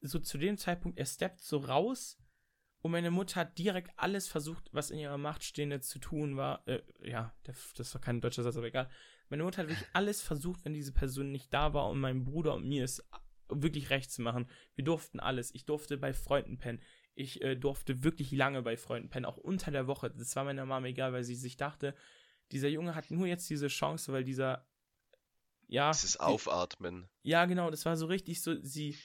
so 0.00 0.18
zu 0.18 0.38
dem 0.38 0.58
Zeitpunkt, 0.58 0.98
er 0.98 1.06
steppt 1.06 1.40
so 1.40 1.58
raus 1.58 2.18
und 2.86 2.92
meine 2.92 3.10
Mutter 3.10 3.40
hat 3.40 3.58
direkt 3.58 3.90
alles 3.96 4.28
versucht, 4.28 4.68
was 4.72 4.90
in 4.90 4.98
ihrer 4.98 5.18
Macht 5.18 5.42
Stehende 5.42 5.80
zu 5.80 5.98
tun 5.98 6.36
war. 6.36 6.66
Äh, 6.68 6.82
ja, 7.02 7.34
das 7.42 7.90
doch 7.90 8.00
kein 8.00 8.20
deutscher 8.20 8.42
Satz, 8.42 8.56
aber 8.56 8.66
egal. 8.66 8.88
Meine 9.28 9.42
Mutter 9.42 9.62
hat 9.62 9.68
wirklich 9.68 9.88
alles 9.92 10.22
versucht, 10.22 10.64
wenn 10.64 10.72
diese 10.72 10.92
Person 10.92 11.32
nicht 11.32 11.52
da 11.52 11.74
war, 11.74 11.90
um 11.90 11.98
meinem 11.98 12.24
Bruder 12.24 12.54
und 12.54 12.68
mir 12.68 12.84
es 12.84 13.02
wirklich 13.48 13.90
recht 13.90 14.12
zu 14.12 14.22
machen. 14.22 14.48
Wir 14.76 14.84
durften 14.84 15.18
alles. 15.18 15.52
Ich 15.54 15.64
durfte 15.64 15.98
bei 15.98 16.12
Freunden 16.12 16.58
pennen. 16.58 16.80
Ich 17.16 17.42
äh, 17.42 17.56
durfte 17.56 18.04
wirklich 18.04 18.30
lange 18.30 18.62
bei 18.62 18.76
Freunden 18.76 19.08
pennen, 19.08 19.24
auch 19.24 19.38
unter 19.38 19.70
der 19.70 19.86
Woche. 19.86 20.10
Das 20.10 20.36
war 20.36 20.44
meiner 20.44 20.66
Mama 20.66 20.86
egal, 20.86 21.12
weil 21.12 21.24
sie 21.24 21.34
sich 21.34 21.56
dachte, 21.56 21.94
dieser 22.52 22.68
Junge 22.68 22.94
hat 22.94 23.10
nur 23.10 23.26
jetzt 23.26 23.50
diese 23.50 23.68
Chance, 23.68 24.12
weil 24.12 24.22
dieser 24.22 24.68
ja. 25.68 25.90
Dieses 25.90 26.18
Aufatmen. 26.18 27.08
Ja, 27.22 27.44
genau, 27.46 27.70
das 27.70 27.84
war 27.84 27.96
so 27.96 28.06
richtig 28.06 28.42
so, 28.42 28.54
sie, 28.62 28.96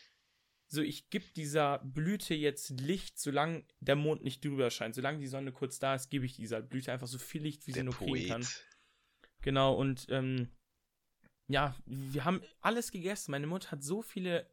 so 0.68 0.82
ich 0.82 1.10
gebe 1.10 1.26
dieser 1.36 1.80
Blüte 1.80 2.34
jetzt 2.34 2.70
Licht, 2.70 3.20
solange 3.20 3.66
der 3.80 3.96
Mond 3.96 4.24
nicht 4.24 4.44
drüber 4.44 4.70
scheint. 4.70 4.96
Solange 4.96 5.20
die 5.20 5.28
Sonne 5.28 5.52
kurz 5.52 5.80
da 5.80 5.96
ist, 5.96 6.10
gebe 6.10 6.26
ich 6.26 6.36
dieser 6.36 6.62
Blüte 6.62 6.92
einfach 6.92 7.08
so 7.08 7.18
viel 7.18 7.42
Licht, 7.42 7.68
wie 7.68 7.72
der 7.72 7.82
sie 7.82 7.86
nur 7.86 7.96
Poet. 7.96 8.12
kriegen 8.12 8.28
kann. 8.30 8.48
Genau, 9.42 9.74
und 9.74 10.06
ähm, 10.10 10.50
ja, 11.48 11.76
wir 11.86 12.26
haben 12.26 12.42
alles 12.62 12.92
gegessen. 12.92 13.32
Meine 13.32 13.48
Mutter 13.48 13.72
hat 13.72 13.84
so 13.84 14.02
viele 14.02 14.48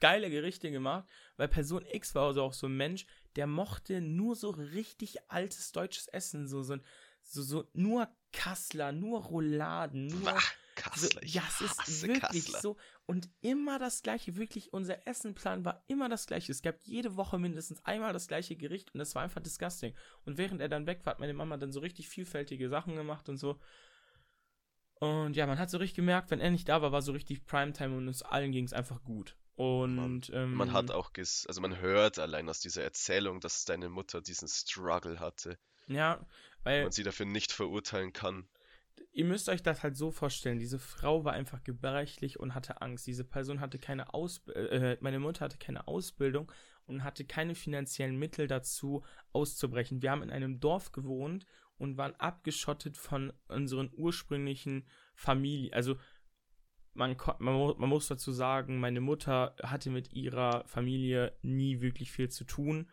geile 0.00 0.30
Gerichte 0.30 0.70
gemacht, 0.70 1.08
weil 1.36 1.48
Person 1.48 1.84
X 1.86 2.14
war 2.14 2.28
also 2.28 2.42
auch 2.42 2.52
so 2.52 2.66
ein 2.66 2.76
Mensch, 2.76 3.06
der 3.36 3.46
mochte 3.46 4.00
nur 4.00 4.36
so 4.36 4.50
richtig 4.50 5.30
altes 5.30 5.72
deutsches 5.72 6.08
Essen, 6.08 6.48
so, 6.48 6.62
so, 6.62 6.76
so, 7.22 7.42
so 7.42 7.68
nur 7.72 8.08
Kassler, 8.32 8.92
nur 8.92 9.24
Rouladen, 9.24 10.06
nur. 10.06 10.32
Ach 10.34 10.54
Kassler. 10.74 11.20
So, 11.22 11.26
ja, 11.26 11.42
es 11.48 11.60
ist 11.60 12.02
wirklich 12.02 12.46
Kassler. 12.46 12.60
so. 12.60 12.76
Und 13.06 13.28
immer 13.40 13.78
das 13.78 14.02
gleiche, 14.02 14.36
wirklich, 14.36 14.72
unser 14.72 15.06
Essenplan 15.06 15.64
war 15.64 15.84
immer 15.88 16.08
das 16.08 16.26
gleiche. 16.26 16.52
Es 16.52 16.62
gab 16.62 16.80
jede 16.82 17.16
Woche 17.16 17.38
mindestens 17.38 17.84
einmal 17.84 18.12
das 18.12 18.28
gleiche 18.28 18.56
Gericht 18.56 18.94
und 18.94 18.98
das 18.98 19.14
war 19.14 19.22
einfach 19.22 19.42
disgusting. 19.42 19.94
Und 20.24 20.38
während 20.38 20.60
er 20.60 20.68
dann 20.68 20.86
weg 20.86 21.04
war, 21.04 21.12
hat 21.12 21.20
meine 21.20 21.34
Mama 21.34 21.56
dann 21.56 21.72
so 21.72 21.80
richtig 21.80 22.08
vielfältige 22.08 22.68
Sachen 22.68 22.96
gemacht 22.96 23.28
und 23.28 23.36
so. 23.36 23.60
Und 25.00 25.34
ja, 25.34 25.46
man 25.46 25.58
hat 25.58 25.70
so 25.70 25.78
richtig 25.78 25.96
gemerkt, 25.96 26.30
wenn 26.30 26.40
er 26.40 26.50
nicht 26.50 26.68
da 26.68 26.82
war, 26.82 26.92
war 26.92 27.02
so 27.02 27.12
richtig 27.12 27.46
Primetime 27.46 27.96
und 27.96 28.06
uns 28.06 28.22
allen 28.22 28.52
ging 28.52 28.64
es 28.64 28.72
einfach 28.72 29.02
gut. 29.02 29.36
Und 29.60 29.96
man, 29.96 30.22
ähm, 30.32 30.54
man, 30.54 30.72
hat 30.72 30.90
auch, 30.90 31.12
ges 31.12 31.46
also 31.46 31.60
man 31.60 31.78
hört 31.80 32.18
allein 32.18 32.48
aus 32.48 32.60
dieser 32.60 32.82
Erzählung, 32.82 33.40
dass 33.40 33.66
deine 33.66 33.90
Mutter 33.90 34.22
diesen 34.22 34.48
Struggle 34.48 35.20
hatte. 35.20 35.58
Ja, 35.86 36.24
weil 36.62 36.84
man 36.84 36.92
sie 36.92 37.02
dafür 37.02 37.26
nicht 37.26 37.52
verurteilen 37.52 38.12
kann 38.12 38.48
ihr 39.12 39.24
müsst 39.24 39.48
euch 39.48 39.62
das 39.62 39.82
halt 39.82 39.96
so 39.96 40.10
vorstellen, 40.10 40.58
diese 40.58 40.78
Frau 40.78 41.24
war 41.24 41.32
einfach 41.32 41.64
gebrechlich 41.64 42.38
und 42.38 42.54
hatte 42.54 42.80
Angst. 42.80 43.06
Diese 43.06 43.24
Person 43.24 43.60
hatte 43.60 43.78
keine 43.78 44.14
Ausbildung, 44.14 44.70
äh, 44.70 44.96
meine 45.00 45.18
Mutter 45.18 45.44
hatte 45.44 45.58
keine 45.58 45.88
Ausbildung 45.88 46.50
und 46.86 47.04
hatte 47.04 47.24
keine 47.24 47.54
finanziellen 47.54 48.18
Mittel 48.18 48.46
dazu 48.46 49.04
auszubrechen. 49.32 50.02
Wir 50.02 50.10
haben 50.10 50.22
in 50.22 50.30
einem 50.30 50.60
Dorf 50.60 50.92
gewohnt 50.92 51.46
und 51.78 51.96
waren 51.96 52.14
abgeschottet 52.16 52.96
von 52.96 53.32
unseren 53.48 53.90
ursprünglichen 53.96 54.86
Familien. 55.14 55.72
Also 55.72 55.96
man, 56.92 57.16
man, 57.38 57.74
man 57.78 57.88
muss 57.88 58.08
dazu 58.08 58.32
sagen, 58.32 58.80
meine 58.80 59.00
Mutter 59.00 59.54
hatte 59.62 59.90
mit 59.90 60.12
ihrer 60.12 60.64
Familie 60.66 61.36
nie 61.42 61.80
wirklich 61.80 62.10
viel 62.10 62.28
zu 62.28 62.44
tun, 62.44 62.90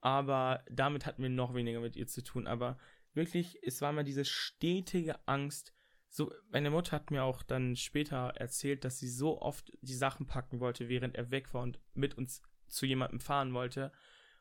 aber 0.00 0.64
damit 0.70 1.06
hatten 1.06 1.22
wir 1.22 1.30
noch 1.30 1.54
weniger 1.54 1.80
mit 1.80 1.96
ihr 1.96 2.06
zu 2.08 2.24
tun. 2.24 2.46
Aber 2.46 2.76
wirklich, 3.14 3.58
es 3.62 3.80
war 3.80 3.92
mal 3.92 4.04
diese 4.04 4.24
stetige 4.24 5.26
Angst. 5.28 5.72
So, 6.08 6.32
meine 6.50 6.70
Mutter 6.70 6.96
hat 6.96 7.10
mir 7.10 7.22
auch 7.22 7.42
dann 7.42 7.76
später 7.76 8.32
erzählt, 8.36 8.84
dass 8.84 8.98
sie 8.98 9.08
so 9.08 9.40
oft 9.40 9.72
die 9.80 9.94
Sachen 9.94 10.26
packen 10.26 10.60
wollte, 10.60 10.88
während 10.88 11.16
er 11.16 11.30
weg 11.30 11.54
war 11.54 11.62
und 11.62 11.80
mit 11.94 12.18
uns 12.18 12.42
zu 12.66 12.84
jemandem 12.84 13.20
fahren 13.20 13.54
wollte. 13.54 13.92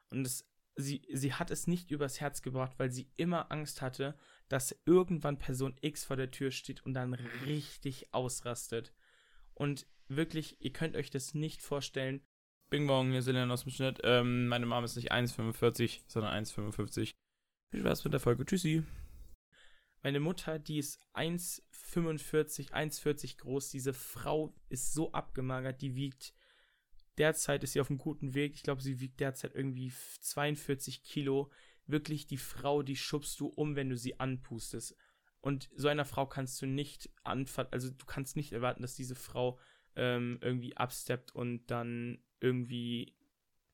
Und 0.10 0.26
es, 0.26 0.50
sie, 0.76 1.08
sie 1.14 1.34
hat 1.34 1.52
es 1.52 1.68
nicht 1.68 1.92
übers 1.92 2.20
Herz 2.20 2.42
gebracht, 2.42 2.74
weil 2.78 2.92
sie 2.92 3.12
immer 3.16 3.52
Angst 3.52 3.82
hatte, 3.82 4.18
dass 4.52 4.78
irgendwann 4.86 5.38
Person 5.38 5.78
X 5.80 6.04
vor 6.04 6.18
der 6.18 6.30
Tür 6.30 6.52
steht 6.52 6.86
und 6.86 6.94
dann 6.94 7.14
richtig 7.14 8.14
ausrastet. 8.14 8.94
Und 9.54 9.88
wirklich, 10.10 10.58
ihr 10.60 10.74
könnt 10.74 10.98
euch 10.98 11.10
das 11.10 11.34
nicht 11.34 11.62
vorstellen. 11.62 12.22
Bing 12.70 12.86
Bong, 12.86 13.12
hier 13.12 13.22
sind 13.22 13.36
wir 13.36 13.50
aus 13.50 13.64
dem 13.64 13.72
Schnitt. 13.72 14.02
Ähm, 14.04 14.48
meine 14.48 14.66
Mama 14.66 14.84
ist 14.84 14.98
nicht 14.98 15.14
1,45, 15.14 16.02
sondern 16.08 16.44
1,55. 16.44 17.12
Viel 17.72 17.80
Spaß 17.80 18.04
mit 18.04 18.12
der 18.12 18.20
Folge. 18.20 18.46
Tschüssi. 18.46 18.84
Meine 20.04 20.20
Mutter, 20.20 20.60
die 20.60 20.80
ist 20.80 21.00
1,45, 21.14 22.72
1,40 22.72 23.38
groß. 23.38 23.70
Diese 23.70 23.94
Frau 23.94 24.54
ist 24.68 24.94
so 24.94 25.14
abgemagert, 25.14 25.82
die 25.82 25.96
wiegt. 25.96 26.34
Derzeit 27.18 27.64
ist 27.64 27.74
sie 27.74 27.80
auf 27.80 27.90
einem 27.90 28.00
guten 28.00 28.34
Weg. 28.34 28.56
Ich 28.56 28.64
glaube, 28.64 28.82
sie 28.82 29.00
wiegt 29.00 29.22
derzeit 29.22 29.56
irgendwie 29.56 29.94
42 30.20 31.04
Kilo. 31.04 31.52
Wirklich, 31.92 32.28
die 32.28 32.38
Frau, 32.38 32.84
die 32.84 32.96
schubst 32.96 33.40
du 33.40 33.48
um, 33.48 33.76
wenn 33.76 33.90
du 33.90 33.98
sie 33.98 34.20
anpustest. 34.20 34.96
Und 35.42 35.70
so 35.76 35.88
einer 35.88 36.06
Frau 36.06 36.26
kannst 36.26 36.62
du 36.62 36.68
nicht 36.68 37.10
anfangen, 37.24 37.70
also 37.72 37.90
du 37.90 38.06
kannst 38.06 38.36
nicht 38.36 38.54
erwarten, 38.54 38.84
dass 38.84 38.96
diese 38.96 39.16
Frau 39.16 39.60
ähm, 39.96 40.38
irgendwie 40.42 40.78
absteppt 40.78 41.36
und 41.36 41.66
dann 41.68 42.24
irgendwie 42.40 43.16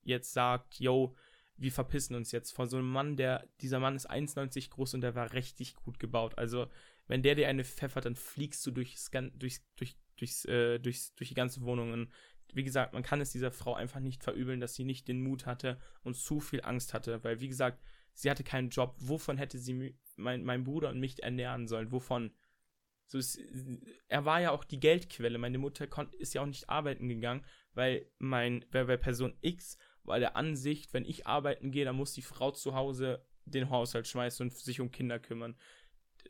jetzt 0.03 0.34
sagt, 0.34 0.80
yo, 0.80 1.15
wir 1.57 1.72
verpissen 1.72 2.15
uns 2.15 2.32
jetzt 2.32 2.51
vor 2.51 2.68
so 2.68 2.78
einem 2.78 2.89
Mann, 2.89 3.18
der, 3.18 3.47
dieser 3.61 3.80
Mann 3.80 3.95
ist 3.95 4.09
1,90 4.09 4.70
groß 4.70 4.93
und 4.93 5.01
der 5.01 5.15
war 5.15 5.34
richtig 5.34 5.76
gut 5.76 5.99
gebaut. 5.99 6.38
Also, 6.38 6.68
wenn 7.07 7.24
der 7.24 7.36
dir 7.36 7.47
eine 7.47 7.65
pfeffert, 7.65 8.05
dann 8.05 8.15
fliegst 8.15 8.65
du 8.65 8.72
durchs, 8.72 9.09
durchs, 9.11 9.65
durch, 9.76 9.97
durchs, 10.18 10.45
äh, 10.45 10.80
durchs, 10.80 11.15
durch 11.15 11.30
die 11.30 11.36
ganze 11.36 11.61
Wohnung. 11.61 11.93
Und 11.93 12.09
wie 12.53 12.63
gesagt, 12.63 12.93
man 12.93 13.03
kann 13.03 13.22
es 13.22 13.32
dieser 13.32 13.51
Frau 13.51 13.74
einfach 13.74 13.99
nicht 13.99 14.24
verübeln, 14.24 14.59
dass 14.59 14.76
sie 14.76 14.84
nicht 14.84 15.07
den 15.07 15.22
Mut 15.22 15.45
hatte 15.45 15.80
und 16.03 16.15
zu 16.15 16.39
viel 16.39 16.61
Angst 16.63 16.93
hatte, 16.93 17.24
weil, 17.24 17.39
wie 17.41 17.47
gesagt, 17.47 17.82
sie 18.18 18.32
hatte 18.32 18.43
keinen 18.43 18.70
Job. 18.70 18.95
Wovon 18.97 19.38
hätte 19.38 19.59
sie 19.59 19.95
mein, 20.15 20.43
mein 20.43 20.63
Bruder 20.63 20.89
und 20.89 20.99
mich 20.99 21.22
ernähren 21.22 21.68
sollen? 21.68 21.91
Wovon? 21.91 22.32
So 23.05 23.20
ist, 23.20 23.39
er 24.07 24.26
war 24.26 24.41
ja 24.41 24.51
auch 24.51 24.63
die 24.63 24.80
Geldquelle. 24.80 25.38
Meine 25.38 25.59
Mutter 25.59 25.88
ist 26.18 26.34
ja 26.34 26.41
auch 26.41 26.47
nicht 26.47 26.68
arbeiten 26.68 27.07
gegangen, 27.07 27.45
weil 27.74 28.09
mein, 28.18 28.65
weil 28.72 28.97
Person 28.97 29.38
X 29.41 29.78
war 30.03 30.20
der 30.20 30.36
Ansicht, 30.36 30.93
wenn 30.93 31.05
ich 31.05 31.28
arbeiten 31.28 31.72
gehe, 31.72 31.86
dann 31.86 31.95
muss 31.95 32.13
die 32.13 32.24
Frau 32.24 32.51
zu 32.51 32.74
Hause 32.74 33.24
den 33.45 33.70
Haushalt 33.70 34.07
schmeißen 34.07 34.47
und 34.47 34.57
sich 34.57 34.82
um 34.82 34.91
Kinder 34.91 35.20
kümmern. 35.20 35.55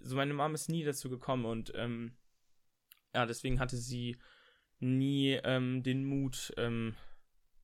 So 0.01 0.17
meine 0.17 0.33
Mama 0.33 0.53
ist 0.53 0.69
nie 0.69 0.83
dazu 0.83 1.09
gekommen 1.09 1.45
und 1.45 1.71
ähm, 1.73 2.17
ja, 3.15 3.25
deswegen 3.25 3.59
hatte 3.59 3.77
sie 3.77 4.17
nie 4.79 5.39
ähm, 5.43 5.81
den 5.83 6.05
Mut, 6.05 6.53
ähm, 6.57 6.95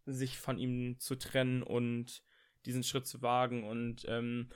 sich 0.06 0.38
von 0.38 0.58
ihm 0.58 0.98
zu 1.00 1.16
trennen 1.16 1.62
und 1.62 2.24
diesen 2.66 2.84
Schritt 2.84 3.08
zu 3.08 3.22
wagen. 3.22 3.64
Und 3.64 4.06
ähm, 4.08 4.50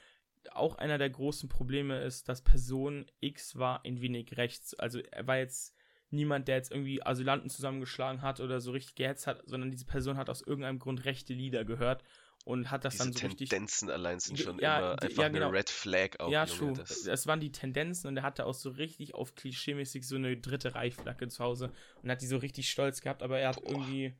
auch 0.51 0.75
einer 0.75 0.97
der 0.97 1.09
großen 1.09 1.49
Probleme 1.49 2.01
ist, 2.01 2.29
dass 2.29 2.41
Person 2.41 3.05
X 3.19 3.57
war 3.57 3.83
ein 3.85 4.01
wenig 4.01 4.37
rechts. 4.37 4.73
Also 4.75 4.99
er 4.99 5.27
war 5.27 5.37
jetzt 5.37 5.75
niemand, 6.09 6.47
der 6.47 6.55
jetzt 6.55 6.71
irgendwie 6.71 7.05
Asylanten 7.05 7.49
zusammengeschlagen 7.49 8.21
hat 8.21 8.39
oder 8.39 8.61
so 8.61 8.71
richtig 8.71 8.95
gehetzt 8.95 9.27
hat, 9.27 9.43
sondern 9.45 9.71
diese 9.71 9.85
Person 9.85 10.17
hat 10.17 10.29
aus 10.29 10.41
irgendeinem 10.41 10.79
Grund 10.79 11.05
rechte 11.05 11.33
Lieder 11.33 11.65
gehört 11.65 12.03
und 12.45 12.71
hat 12.71 12.85
das 12.85 12.93
Diese 12.93 13.03
dann 13.03 13.13
so 13.13 13.19
Tendenzen 13.19 13.29
richtig. 13.29 13.49
Tendenzen 13.49 13.89
allein 13.89 14.19
sind 14.19 14.39
schon 14.39 14.59
ja, 14.59 14.77
immer 14.77 15.01
einfach 15.01 15.23
ja, 15.23 15.27
genau. 15.27 15.47
eine 15.47 15.57
Red 15.57 15.69
Flag 15.69 16.19
auch. 16.19 16.31
Ja, 16.31 16.45
true. 16.45 16.73
Das. 16.73 17.03
das 17.03 17.27
waren 17.27 17.41
die 17.41 17.51
Tendenzen 17.51 18.07
und 18.07 18.15
er 18.15 18.23
hatte 18.23 18.45
auch 18.45 18.53
so 18.53 18.69
richtig 18.69 19.15
auf 19.15 19.35
klischeemäßig 19.35 20.07
so 20.07 20.15
eine 20.15 20.37
dritte 20.37 20.73
Reichflagge 20.73 21.27
zu 21.27 21.43
Hause 21.43 21.73
und 22.01 22.09
hat 22.09 22.21
die 22.21 22.27
so 22.27 22.37
richtig 22.37 22.69
stolz 22.69 23.01
gehabt, 23.01 23.21
aber 23.21 23.39
er 23.39 23.49
hat 23.49 23.61
Boah. 23.61 23.71
irgendwie. 23.71 24.15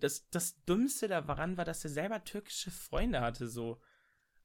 Das, 0.00 0.28
das 0.30 0.62
Dümmste 0.64 1.08
daran 1.08 1.56
war, 1.56 1.64
dass 1.64 1.84
er 1.84 1.90
selber 1.90 2.22
türkische 2.24 2.70
Freunde 2.70 3.20
hatte, 3.20 3.48
so. 3.48 3.80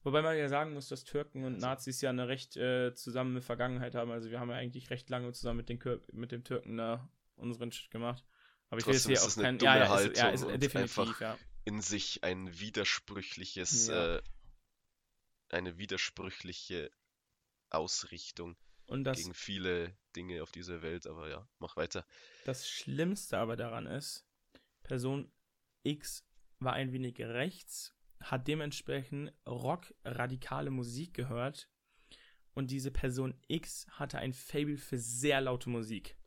Wobei 0.03 0.21
man 0.21 0.35
ja 0.35 0.49
sagen 0.49 0.73
muss, 0.73 0.87
dass 0.87 1.03
Türken 1.03 1.43
und 1.43 1.59
Nazis 1.59 2.01
ja 2.01 2.09
eine 2.09 2.27
recht 2.27 2.57
äh, 2.57 2.93
zusammene 2.95 3.41
Vergangenheit 3.41 3.93
haben. 3.93 4.09
Also 4.09 4.31
wir 4.31 4.39
haben 4.39 4.49
ja 4.49 4.55
eigentlich 4.55 4.89
recht 4.89 5.09
lange 5.09 5.31
zusammen 5.31 5.57
mit 5.57 5.69
den, 5.69 5.77
Kür 5.77 6.01
mit 6.11 6.31
den 6.31 6.43
Türken 6.43 6.77
da 6.77 7.07
unseren 7.35 7.71
Shit 7.71 7.91
gemacht. 7.91 8.25
Aber 8.69 8.79
ich 8.79 8.87
will 8.87 8.93
jetzt 8.93 9.07
hier 9.07 9.21
auch 9.21 9.35
kein. 9.35 9.59
Ja, 9.59 9.77
ja, 9.77 9.99
ist, 9.99 10.17
ja, 10.17 10.29
ist 10.29 10.47
definitiv, 10.63 11.19
ja. 11.19 11.37
in 11.65 11.81
sich 11.81 12.23
ein 12.23 12.59
widersprüchliches, 12.59 13.87
Ja. 13.87 14.15
äh, 14.15 14.21
eine 15.49 15.77
widersprüchliche 15.77 16.89
Ausrichtung 17.69 18.57
Und 18.87 19.03
das, 19.03 19.17
gegen 19.17 19.33
viele 19.33 19.95
Dinge 20.15 20.41
auf 20.41 20.51
dieser 20.51 20.81
Welt, 20.81 21.05
aber 21.05 21.29
ja, 21.29 21.47
mach 21.59 21.75
weiter. 21.75 22.05
das 22.45 22.67
Schlimmste 22.67 23.37
aber 23.37 23.55
daran 23.55 23.85
ist, 23.85 24.25
Person 24.83 25.31
X 25.83 26.25
war 26.59 26.73
ein 26.73 26.91
wenig 26.91 27.19
rechts, 27.19 27.95
hat 28.19 28.47
dementsprechend 28.47 29.33
rock-radikale 29.47 30.69
Musik 30.69 31.13
gehört 31.13 31.69
und 32.53 32.71
diese 32.71 32.91
Person 32.91 33.33
X 33.47 33.87
hatte 33.91 34.19
ein 34.19 34.33
Fable 34.33 34.77
für 34.77 34.97
sehr 34.97 35.41
laute 35.41 35.69
Musik. 35.69 36.17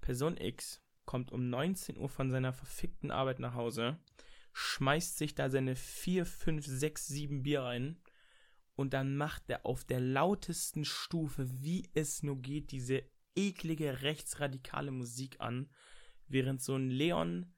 Person 0.00 0.36
X 0.36 0.82
kommt 1.04 1.32
um 1.32 1.48
19 1.48 1.96
Uhr 1.96 2.08
von 2.08 2.30
seiner 2.30 2.52
verfickten 2.52 3.10
Arbeit 3.10 3.38
nach 3.38 3.54
Hause, 3.54 3.98
schmeißt 4.52 5.18
sich 5.18 5.34
da 5.34 5.50
seine 5.50 5.76
4, 5.76 6.26
5, 6.26 6.66
6, 6.66 7.06
7 7.06 7.42
Bier 7.42 7.62
rein 7.62 8.00
und 8.74 8.94
dann 8.94 9.16
macht 9.16 9.48
er 9.48 9.66
auf 9.66 9.84
der 9.84 10.00
lautesten 10.00 10.84
Stufe, 10.84 11.62
wie 11.62 11.88
es 11.94 12.22
nur 12.22 12.40
geht, 12.40 12.72
diese 12.72 13.02
eklige 13.34 14.02
rechtsradikale 14.02 14.90
Musik 14.90 15.36
an, 15.40 15.70
während 16.26 16.62
so 16.62 16.76
ein 16.76 16.90
Leon 16.90 17.52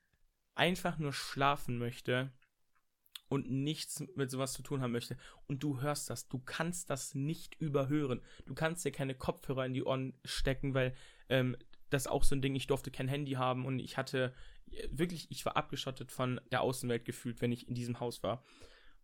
einfach 0.54 0.98
nur 0.98 1.12
schlafen 1.12 1.78
möchte 1.78 2.32
und 3.28 3.50
nichts 3.50 4.04
mit 4.14 4.30
sowas 4.30 4.52
zu 4.52 4.62
tun 4.62 4.80
haben 4.80 4.92
möchte. 4.92 5.16
Und 5.46 5.62
du 5.62 5.80
hörst 5.80 6.10
das, 6.10 6.28
du 6.28 6.38
kannst 6.38 6.90
das 6.90 7.14
nicht 7.14 7.54
überhören. 7.60 8.22
Du 8.46 8.54
kannst 8.54 8.84
dir 8.84 8.92
keine 8.92 9.14
Kopfhörer 9.14 9.66
in 9.66 9.74
die 9.74 9.82
Ohren 9.82 10.14
stecken, 10.24 10.74
weil 10.74 10.94
ähm, 11.28 11.56
das 11.90 12.02
ist 12.02 12.10
auch 12.10 12.24
so 12.24 12.34
ein 12.34 12.42
Ding, 12.42 12.54
ich 12.54 12.66
durfte 12.66 12.90
kein 12.90 13.08
Handy 13.08 13.32
haben 13.32 13.66
und 13.66 13.78
ich 13.78 13.96
hatte 13.96 14.34
äh, 14.70 14.88
wirklich, 14.90 15.30
ich 15.30 15.44
war 15.44 15.56
abgeschottet 15.56 16.12
von 16.12 16.40
der 16.50 16.60
Außenwelt 16.60 17.04
gefühlt, 17.04 17.40
wenn 17.40 17.52
ich 17.52 17.68
in 17.68 17.74
diesem 17.74 18.00
Haus 18.00 18.22
war. 18.22 18.44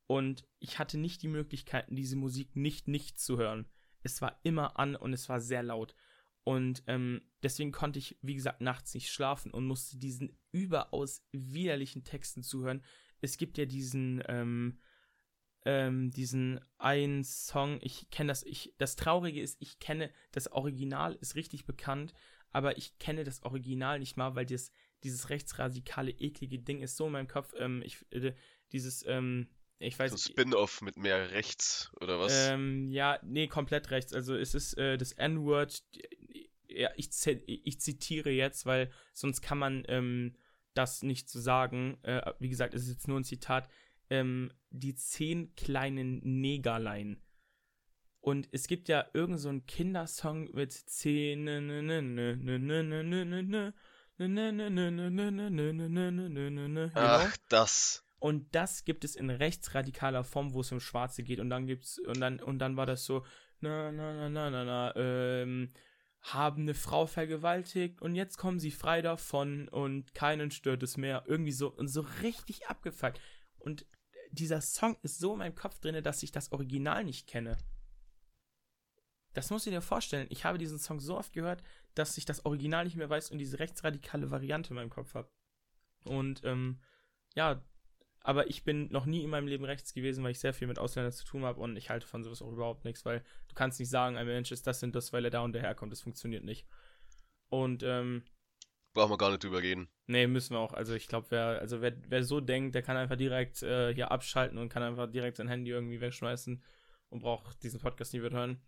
Und 0.07 0.45
ich 0.59 0.79
hatte 0.79 0.99
nicht 0.99 1.23
die 1.23 1.29
Möglichkeiten, 1.29 1.95
diese 1.95 2.17
Musik 2.17 2.57
nicht 2.57 2.89
nicht 2.89 3.19
zu 3.19 3.39
hören. 3.39 3.67
Es 4.03 4.21
war 4.21 4.41
immer 4.43 4.79
an 4.79 4.97
und 4.97 5.13
es 5.13 5.29
war 5.29 5.41
sehr 5.41 5.63
laut. 5.63 5.95
Und 6.45 6.83
ähm, 6.87 7.21
deswegen 7.43 7.73
konnte 7.73 7.99
ich, 7.99 8.19
wie 8.23 8.35
gesagt, 8.35 8.61
nachts 8.61 8.95
nicht 8.95 9.11
schlafen 9.11 9.53
und 9.53 9.67
musste 9.67 9.99
diesen 9.99 10.37
überaus 10.53 11.23
widerlichen 11.33 12.05
Texten 12.05 12.43
zuhören. 12.43 12.83
Es 13.21 13.37
gibt 13.37 13.59
ja 13.59 13.67
diesen, 13.67 14.23
ähm, 14.27 14.79
ähm, 15.65 16.11
diesen 16.11 16.61
einen 16.79 17.23
Song, 17.23 17.79
ich 17.83 18.09
kenne 18.11 18.29
das, 18.29 18.43
ich, 18.43 18.75
das 18.79 18.97
Traurige 18.97 19.43
ist, 19.43 19.61
ich 19.61 19.79
kenne, 19.79 20.11
das 20.33 20.51
Original 20.53 21.15
ist 21.17 21.35
richtig 21.35 21.67
bekannt, 21.67 22.15
aber 22.51 22.79
ich 22.79 22.99
kenne 22.99 23.25
das 23.25 23.43
Original 23.43 23.99
nicht 23.99 24.17
mal, 24.17 24.35
weil 24.35 24.47
das, 24.47 24.73
dieses 25.05 25.29
rechtsradikale, 25.29 26.11
eklige 26.13 26.59
Ding 26.59 26.81
ist 26.81 26.97
so 26.97 27.07
in 27.07 27.13
meinem 27.13 27.29
Kopf, 27.29 27.53
ähm, 27.59 27.83
ich, 27.85 27.99
äh, 28.11 28.33
dieses, 28.73 29.05
ähm, 29.07 29.49
ich 29.81 29.99
weiß 29.99 30.13
nicht. 30.13 30.23
So 30.23 30.33
Spin-off 30.33 30.83
mit 30.83 30.99
mehr 30.99 31.31
rechts 31.31 31.91
oder 32.01 32.21
was? 32.21 32.49
Ähm, 32.49 32.91
ja, 32.91 33.19
nee, 33.23 33.49
komplett 33.49 33.91
rechts. 33.91 34.13
Also 34.13 34.37
es 34.37 34.55
ist 34.55 34.75
äh, 34.75 34.99
das 34.99 35.13
N-Word. 35.13 35.83
Ja, 36.69 36.91
ich, 36.97 37.09
ich 37.47 37.81
zitiere 37.81 38.31
jetzt, 38.31 38.67
weil 38.67 38.93
sonst 39.15 39.41
kann 39.41 39.59
man 39.59 39.85
ähm, 39.89 40.37
das 40.75 41.03
nicht 41.03 41.31
so 41.31 41.41
sagen. 41.41 41.99
Äh, 42.03 42.33
wie 42.39 42.51
gesagt, 42.51 42.75
es 42.75 42.83
ist 42.83 42.91
jetzt 42.91 43.09
nur 43.09 43.19
ein 43.19 43.25
Zitat. 43.25 43.69
Ähm, 44.11 44.53
die 44.69 44.95
zehn 44.95 45.55
kleinen 45.55 46.21
Negerlein. 46.41 47.23
Und 48.21 48.49
es 48.53 48.67
gibt 48.67 48.89
ja 48.91 49.09
irgend 49.15 49.41
so 49.41 49.49
einen 49.49 49.65
Kindersong 49.65 50.51
mit 50.53 50.73
zehn. 50.73 51.49
Ach, 56.95 57.37
das. 57.49 58.05
Und 58.21 58.55
das 58.55 58.85
gibt 58.85 59.03
es 59.05 59.17
in 59.17 59.31
rechtsradikaler 59.31 60.25
Form, 60.25 60.53
wo 60.55 60.61
es 60.61 60.71
um 60.73 60.79
Schwarze 60.79 61.23
geht. 61.23 61.41
Und 61.41 61.51
dann 61.51 61.67
gibt's, 61.67 61.99
und 61.99 62.21
dann, 62.21 62.39
und 62.39 62.59
dann 62.59 62.77
war 62.77 62.87
das 62.87 63.05
so, 63.05 63.25
na, 63.61 63.91
na, 63.91 64.13
na, 64.13 64.29
na, 64.29 64.51
na, 64.51 64.65
na, 64.65 64.97
ähm, 64.97 65.73
haben 66.21 66.63
eine 66.63 66.75
Frau 66.75 67.07
vergewaltigt 67.07 68.03
und 68.03 68.15
jetzt 68.15 68.37
kommen 68.37 68.61
sie 68.61 68.71
frei 68.71 69.01
davon 69.01 69.69
und 69.69 70.13
keinen 70.13 70.51
stört 70.51 70.83
es 70.83 70.99
mehr. 70.99 71.25
Irgendwie 71.27 71.53
so, 71.53 71.69
und 71.73 71.89
so 71.89 72.03
richtig 72.23 72.69
abgefuckt. 72.69 73.19
Und 73.59 73.87
dieser 74.31 74.61
Song 74.61 74.97
ist 75.03 75.19
so 75.19 75.33
in 75.33 75.39
meinem 75.39 75.55
Kopf 75.55 75.81
drin, 75.81 76.03
dass 76.03 76.23
ich 76.23 76.31
das 76.31 76.53
Original 76.53 77.05
nicht 77.05 77.27
kenne. 77.27 77.57
Das 79.33 79.51
musst 79.51 79.67
du 79.67 79.71
dir 79.71 79.81
vorstellen. 79.81 80.27
Ich 80.29 80.45
habe 80.45 80.59
diesen 80.59 80.79
Song 80.79 81.01
so 81.01 81.17
oft 81.17 81.33
gehört, 81.33 81.63
dass 81.95 82.19
ich 82.19 82.27
das 82.27 82.45
Original 82.45 82.85
nicht 82.85 82.97
mehr 82.97 83.09
weiß 83.09 83.31
und 83.31 83.39
diese 83.39 83.59
rechtsradikale 83.59 84.31
Variante 84.31 84.71
in 84.71 84.77
meinem 84.77 84.91
Kopf 84.91 85.15
habe. 85.15 85.31
Und, 86.05 86.43
ähm, 86.45 86.81
ja, 87.35 87.63
aber 88.23 88.49
ich 88.51 88.65
bin 88.65 88.91
noch 88.91 89.07
nie 89.07 89.23
in 89.25 89.31
meinem 89.31 89.47
Leben 89.47 89.65
rechts 89.65 89.95
gewesen, 89.95 90.23
weil 90.23 90.33
ich 90.33 90.41
sehr 90.41 90.53
viel 90.55 90.69
mit 90.69 90.79
Ausländern 90.79 91.13
zu 91.13 91.25
tun 91.25 91.45
habe 91.45 91.61
und 91.61 91.77
ich 91.77 91.91
halte 91.91 92.07
von 92.07 92.23
sowas 92.23 92.43
auch 92.43 92.53
überhaupt 92.53 92.85
nichts, 92.85 93.05
weil 93.05 93.21
du 93.49 93.55
kannst 93.55 93.81
nicht 93.81 93.89
sagen, 93.91 94.17
ein 94.17 94.27
Mensch 94.27 94.53
ist 94.53 94.67
das 94.67 94.83
und 94.83 94.95
das, 94.95 95.13
weil 95.13 95.25
er 95.25 95.31
da 95.31 95.41
und 95.41 95.55
daher 95.55 95.75
kommt. 95.75 95.93
Das 95.93 96.03
funktioniert 96.03 96.45
nicht. 96.45 96.67
Und, 97.49 97.83
ähm, 97.83 98.23
Brauchen 98.93 99.13
wir 99.13 99.19
gar 99.19 99.31
nicht 99.31 99.45
drüber 99.45 99.63
reden. 99.63 99.89
nee, 100.07 100.27
müssen 100.27 100.55
wir 100.55 100.59
auch. 100.59 100.73
Also 100.73 100.95
ich 100.95 101.07
glaube, 101.07 101.29
wer, 101.31 101.61
also 101.61 101.81
wer, 101.81 101.95
wer 102.09 102.25
so 102.25 102.41
denkt, 102.41 102.75
der 102.75 102.83
kann 102.83 102.97
einfach 102.97 103.17
direkt 103.17 103.63
äh, 103.63 103.95
hier 103.95 104.11
abschalten 104.11 104.59
und 104.59 104.69
kann 104.69 104.83
einfach 104.83 105.09
direkt 105.11 105.37
sein 105.37 105.49
Handy 105.49 105.71
irgendwie 105.71 106.01
wegschmeißen 106.01 106.63
und 107.09 107.21
braucht 107.21 107.63
diesen 107.63 107.81
Podcast 107.81 108.13
nie 108.13 108.21
wieder 108.23 108.37
hören. 108.37 108.61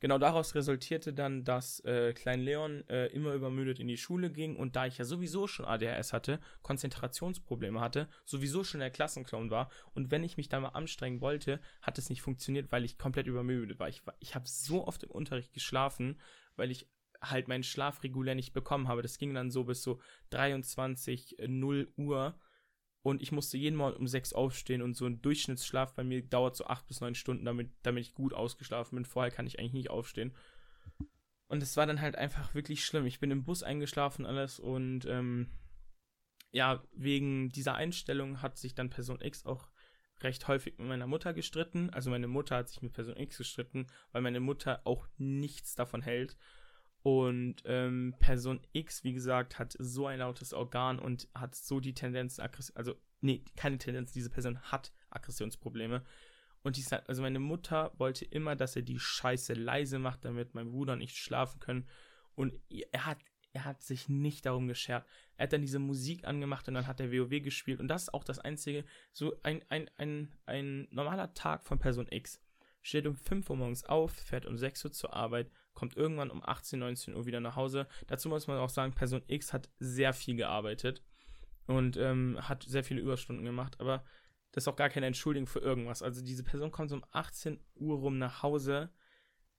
Genau 0.00 0.18
daraus 0.18 0.54
resultierte 0.54 1.12
dann, 1.12 1.42
dass 1.42 1.80
äh, 1.80 2.12
Klein 2.12 2.40
Leon 2.40 2.88
äh, 2.88 3.06
immer 3.06 3.34
übermüdet 3.34 3.80
in 3.80 3.88
die 3.88 3.96
Schule 3.96 4.30
ging 4.30 4.54
und 4.54 4.76
da 4.76 4.86
ich 4.86 4.98
ja 4.98 5.04
sowieso 5.04 5.48
schon 5.48 5.66
ADHS 5.66 6.12
hatte, 6.12 6.38
Konzentrationsprobleme 6.62 7.80
hatte, 7.80 8.08
sowieso 8.24 8.62
schon 8.62 8.78
der 8.80 8.90
Klassenclown 8.90 9.50
war 9.50 9.70
und 9.94 10.12
wenn 10.12 10.22
ich 10.22 10.36
mich 10.36 10.48
da 10.48 10.60
mal 10.60 10.68
anstrengen 10.68 11.20
wollte, 11.20 11.60
hat 11.82 11.98
es 11.98 12.10
nicht 12.10 12.22
funktioniert, 12.22 12.70
weil 12.70 12.84
ich 12.84 12.96
komplett 12.96 13.26
übermüdet 13.26 13.80
war. 13.80 13.88
Ich, 13.88 14.02
ich 14.20 14.36
habe 14.36 14.46
so 14.46 14.86
oft 14.86 15.02
im 15.02 15.10
Unterricht 15.10 15.52
geschlafen, 15.52 16.20
weil 16.54 16.70
ich 16.70 16.86
halt 17.20 17.48
meinen 17.48 17.64
Schlaf 17.64 18.04
regulär 18.04 18.36
nicht 18.36 18.52
bekommen 18.52 18.86
habe. 18.86 19.02
Das 19.02 19.18
ging 19.18 19.34
dann 19.34 19.50
so 19.50 19.64
bis 19.64 19.82
so 19.82 20.00
23, 20.30 21.40
äh, 21.40 21.48
0 21.48 21.92
Uhr 21.96 22.38
und 23.02 23.22
ich 23.22 23.32
musste 23.32 23.56
jeden 23.56 23.76
Morgen 23.76 23.96
um 23.96 24.06
6 24.06 24.32
aufstehen 24.32 24.82
und 24.82 24.94
so 24.94 25.06
ein 25.06 25.22
Durchschnittsschlaf 25.22 25.94
bei 25.94 26.04
mir 26.04 26.22
dauert 26.22 26.56
so 26.56 26.66
8 26.66 26.86
bis 26.86 27.00
9 27.00 27.14
Stunden, 27.14 27.44
damit, 27.44 27.70
damit 27.82 28.04
ich 28.04 28.14
gut 28.14 28.34
ausgeschlafen 28.34 28.96
bin. 28.96 29.04
Vorher 29.04 29.30
kann 29.30 29.46
ich 29.46 29.58
eigentlich 29.58 29.72
nicht 29.72 29.90
aufstehen. 29.90 30.34
Und 31.46 31.62
es 31.62 31.76
war 31.76 31.86
dann 31.86 32.00
halt 32.00 32.16
einfach 32.16 32.54
wirklich 32.54 32.84
schlimm. 32.84 33.06
Ich 33.06 33.20
bin 33.20 33.30
im 33.30 33.44
Bus 33.44 33.62
eingeschlafen 33.62 34.26
alles 34.26 34.58
und 34.58 35.06
ähm, 35.06 35.48
ja, 36.50 36.82
wegen 36.92 37.50
dieser 37.50 37.74
Einstellung 37.74 38.42
hat 38.42 38.58
sich 38.58 38.74
dann 38.74 38.90
Person 38.90 39.20
X 39.20 39.46
auch 39.46 39.68
recht 40.20 40.48
häufig 40.48 40.78
mit 40.78 40.88
meiner 40.88 41.06
Mutter 41.06 41.32
gestritten. 41.32 41.90
Also 41.90 42.10
meine 42.10 42.28
Mutter 42.28 42.56
hat 42.56 42.68
sich 42.68 42.82
mit 42.82 42.92
Person 42.92 43.16
X 43.16 43.38
gestritten, 43.38 43.86
weil 44.12 44.22
meine 44.22 44.40
Mutter 44.40 44.80
auch 44.84 45.06
nichts 45.16 45.74
davon 45.74 46.02
hält. 46.02 46.36
Und 47.02 47.62
ähm, 47.64 48.14
Person 48.18 48.60
X, 48.72 49.04
wie 49.04 49.12
gesagt, 49.12 49.58
hat 49.58 49.76
so 49.78 50.06
ein 50.06 50.18
lautes 50.18 50.52
Organ 50.52 50.98
und 50.98 51.28
hat 51.34 51.54
so 51.54 51.80
die 51.80 51.94
Tendenz, 51.94 52.40
also, 52.74 52.94
nee, 53.20 53.44
keine 53.56 53.78
Tendenz, 53.78 54.12
diese 54.12 54.30
Person 54.30 54.60
hat 54.62 54.92
Aggressionsprobleme. 55.10 56.04
Und 56.62 56.76
die 56.76 56.82
sagt, 56.82 57.08
also 57.08 57.22
meine 57.22 57.38
Mutter 57.38 57.92
wollte 57.98 58.24
immer, 58.24 58.56
dass 58.56 58.76
er 58.76 58.82
die 58.82 58.98
Scheiße 58.98 59.54
leise 59.54 59.98
macht, 59.98 60.24
damit 60.24 60.54
mein 60.54 60.70
Bruder 60.70 60.96
nicht 60.96 61.16
schlafen 61.16 61.60
können. 61.60 61.88
Und 62.34 62.52
er 62.68 63.06
hat, 63.06 63.18
er 63.52 63.64
hat 63.64 63.82
sich 63.82 64.08
nicht 64.08 64.44
darum 64.44 64.66
geschert. 64.66 65.06
Er 65.36 65.44
hat 65.44 65.52
dann 65.52 65.62
diese 65.62 65.78
Musik 65.78 66.26
angemacht 66.26 66.66
und 66.68 66.74
dann 66.74 66.86
hat 66.86 67.00
er 67.00 67.12
WoW 67.12 67.42
gespielt. 67.42 67.80
Und 67.80 67.88
das 67.88 68.02
ist 68.02 68.14
auch 68.14 68.24
das 68.24 68.40
Einzige, 68.40 68.84
so 69.12 69.36
ein, 69.42 69.64
ein, 69.68 69.88
ein, 69.96 70.32
ein 70.46 70.88
normaler 70.90 71.32
Tag 71.34 71.64
von 71.64 71.78
Person 71.78 72.08
X. 72.10 72.40
Steht 72.82 73.06
um 73.06 73.16
5 73.16 73.48
Uhr 73.50 73.56
morgens 73.56 73.84
auf, 73.84 74.12
fährt 74.12 74.46
um 74.46 74.58
6 74.58 74.84
Uhr 74.84 74.92
zur 74.92 75.14
Arbeit, 75.14 75.50
kommt 75.78 75.96
irgendwann 75.96 76.30
um 76.30 76.42
18, 76.44 76.80
19 76.80 77.14
Uhr 77.14 77.24
wieder 77.24 77.38
nach 77.38 77.54
Hause. 77.54 77.86
Dazu 78.08 78.28
muss 78.28 78.48
man 78.48 78.58
auch 78.58 78.68
sagen, 78.68 78.92
Person 78.92 79.22
X 79.28 79.52
hat 79.52 79.70
sehr 79.78 80.12
viel 80.12 80.34
gearbeitet 80.34 81.04
und 81.66 81.96
ähm, 81.96 82.36
hat 82.40 82.64
sehr 82.64 82.82
viele 82.82 83.00
Überstunden 83.00 83.44
gemacht, 83.44 83.78
aber 83.78 84.04
das 84.50 84.64
ist 84.64 84.68
auch 84.68 84.76
gar 84.76 84.88
keine 84.88 85.06
Entschuldigung 85.06 85.46
für 85.46 85.60
irgendwas. 85.60 86.02
Also 86.02 86.20
diese 86.20 86.42
Person 86.42 86.72
kommt 86.72 86.90
so 86.90 86.96
um 86.96 87.04
18 87.12 87.60
Uhr 87.76 87.98
rum 87.98 88.18
nach 88.18 88.42
Hause, 88.42 88.90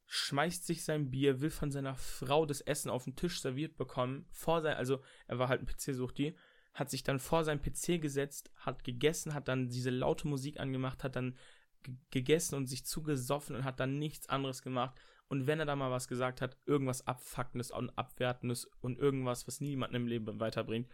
schmeißt 0.07 0.65
sich 0.65 0.83
sein 0.83 1.09
Bier, 1.09 1.39
will 1.39 1.51
von 1.51 1.71
seiner 1.71 1.95
Frau 1.95 2.45
das 2.45 2.59
Essen 2.61 2.89
auf 2.89 3.05
den 3.05 3.15
Tisch 3.15 3.39
serviert 3.39 3.77
bekommen, 3.77 4.25
vor 4.31 4.61
sein, 4.61 4.75
also 4.75 5.01
er 5.27 5.39
war 5.39 5.47
halt 5.47 5.61
ein 5.61 5.67
PC-Suchti, 5.67 6.35
hat 6.73 6.89
sich 6.89 7.03
dann 7.03 7.19
vor 7.19 7.45
sein 7.45 7.61
PC 7.61 8.01
gesetzt, 8.01 8.51
hat 8.55 8.83
gegessen, 8.83 9.33
hat 9.33 9.47
dann 9.47 9.69
diese 9.69 9.89
laute 9.89 10.27
Musik 10.27 10.59
angemacht, 10.59 11.03
hat 11.03 11.15
dann 11.15 11.37
ge- 11.83 11.95
gegessen 12.09 12.55
und 12.55 12.67
sich 12.67 12.85
zugesoffen 12.85 13.55
und 13.55 13.63
hat 13.63 13.79
dann 13.79 13.99
nichts 13.99 14.27
anderes 14.27 14.61
gemacht. 14.63 14.99
Und 15.29 15.47
wenn 15.47 15.59
er 15.59 15.65
da 15.65 15.75
mal 15.75 15.91
was 15.91 16.07
gesagt 16.07 16.41
hat, 16.41 16.57
irgendwas 16.65 17.05
Abfuckendes 17.05 17.71
und 17.71 17.91
Abwertendes 17.91 18.65
und 18.81 18.97
irgendwas, 18.97 19.47
was 19.47 19.61
niemanden 19.61 19.95
im 19.95 20.07
Leben 20.07 20.39
weiterbringt. 20.39 20.89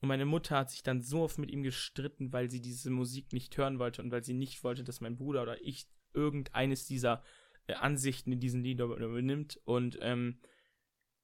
Und 0.00 0.08
meine 0.08 0.24
Mutter 0.24 0.56
hat 0.56 0.70
sich 0.70 0.82
dann 0.82 1.02
so 1.02 1.22
oft 1.22 1.38
mit 1.38 1.50
ihm 1.50 1.62
gestritten, 1.62 2.32
weil 2.32 2.50
sie 2.50 2.60
diese 2.60 2.90
Musik 2.90 3.32
nicht 3.32 3.56
hören 3.56 3.78
wollte 3.78 4.02
und 4.02 4.10
weil 4.10 4.24
sie 4.24 4.34
nicht 4.34 4.64
wollte, 4.64 4.84
dass 4.84 5.00
mein 5.00 5.16
Bruder 5.16 5.42
oder 5.42 5.62
ich 5.62 5.86
irgendeines 6.14 6.86
dieser 6.86 7.22
äh, 7.66 7.74
Ansichten 7.74 8.32
in 8.32 8.40
diesen 8.40 8.62
Liedern 8.62 8.90
übernimmt. 8.90 9.60
Und 9.64 9.98
ähm, 10.00 10.40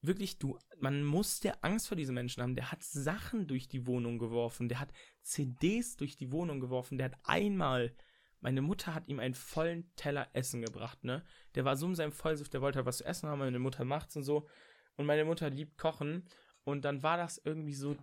wirklich, 0.02 0.38
du, 0.38 0.58
man 0.78 1.04
musste 1.04 1.62
Angst 1.62 1.88
vor 1.88 1.96
diesem 1.96 2.14
Menschen 2.14 2.42
haben. 2.42 2.56
Der 2.56 2.72
hat 2.72 2.82
Sachen 2.82 3.46
durch 3.46 3.68
die 3.68 3.86
Wohnung 3.86 4.18
geworfen, 4.18 4.68
der 4.68 4.80
hat 4.80 4.92
CDs 5.22 5.96
durch 5.96 6.16
die 6.16 6.32
Wohnung 6.32 6.60
geworfen, 6.60 6.98
der 6.98 7.06
hat 7.06 7.18
einmal, 7.24 7.94
meine 8.40 8.62
Mutter 8.62 8.94
hat 8.94 9.08
ihm 9.08 9.20
einen 9.20 9.34
vollen 9.34 9.94
Teller 9.96 10.28
Essen 10.32 10.62
gebracht, 10.62 11.04
ne? 11.04 11.24
Der 11.54 11.64
war 11.64 11.76
so 11.76 11.86
in 11.86 11.94
seinem 11.94 12.12
Vollsuft, 12.12 12.52
der 12.52 12.62
wollte 12.62 12.76
halt 12.78 12.86
was 12.86 12.98
zu 12.98 13.04
essen 13.04 13.28
haben, 13.28 13.38
meine 13.38 13.58
Mutter 13.58 13.84
macht's 13.84 14.16
und 14.16 14.22
so. 14.22 14.48
Und 14.96 15.06
meine 15.06 15.24
Mutter 15.24 15.50
liebt 15.50 15.78
Kochen. 15.78 16.26
Und 16.64 16.84
dann 16.84 17.02
war 17.02 17.16
das 17.16 17.40
irgendwie 17.44 17.74
so, 17.74 17.96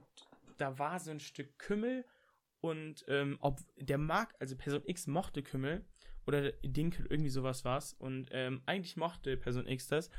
da 0.57 0.77
war 0.79 0.99
so 0.99 1.11
ein 1.11 1.19
Stück 1.19 1.57
Kümmel 1.59 2.05
und 2.59 3.05
ähm, 3.07 3.37
ob 3.41 3.59
der 3.77 3.97
mag, 3.97 4.33
also 4.39 4.55
Person 4.55 4.81
X 4.85 5.07
mochte 5.07 5.43
Kümmel 5.43 5.85
oder 6.25 6.51
Dinkel, 6.63 7.05
irgendwie 7.09 7.29
sowas 7.29 7.65
war's. 7.65 7.93
Und 7.93 8.29
ähm, 8.31 8.61
eigentlich 8.65 8.97
mochte 8.97 9.37
Person 9.37 9.67
X 9.67 9.87
das. 9.87 10.09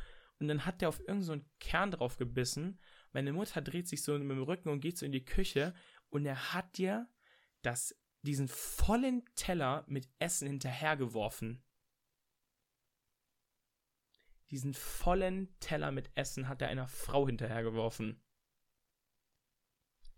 Und 0.40 0.48
dann 0.48 0.64
hat 0.64 0.80
der 0.80 0.88
auf 0.88 1.00
irgendeinen 1.00 1.40
so 1.40 1.46
Kern 1.58 1.90
drauf 1.90 2.16
gebissen. 2.16 2.78
Meine 3.12 3.32
Mutter 3.32 3.60
dreht 3.60 3.88
sich 3.88 4.02
so 4.02 4.12
mit 4.12 4.22
dem 4.22 4.42
Rücken 4.42 4.68
und 4.68 4.80
geht 4.80 4.98
so 4.98 5.04
in 5.04 5.12
die 5.12 5.24
Küche 5.24 5.74
und 6.10 6.24
er 6.24 6.54
hat 6.54 6.78
dir 6.78 7.08
das, 7.62 7.94
diesen 8.28 8.46
vollen 8.48 9.24
Teller 9.36 9.84
mit 9.86 10.06
Essen 10.18 10.48
hinterhergeworfen. 10.48 11.64
Diesen 14.50 14.74
vollen 14.74 15.58
Teller 15.60 15.92
mit 15.92 16.10
Essen 16.14 16.46
hat 16.46 16.60
er 16.60 16.68
einer 16.68 16.88
Frau 16.88 17.26
hinterhergeworfen. 17.26 18.22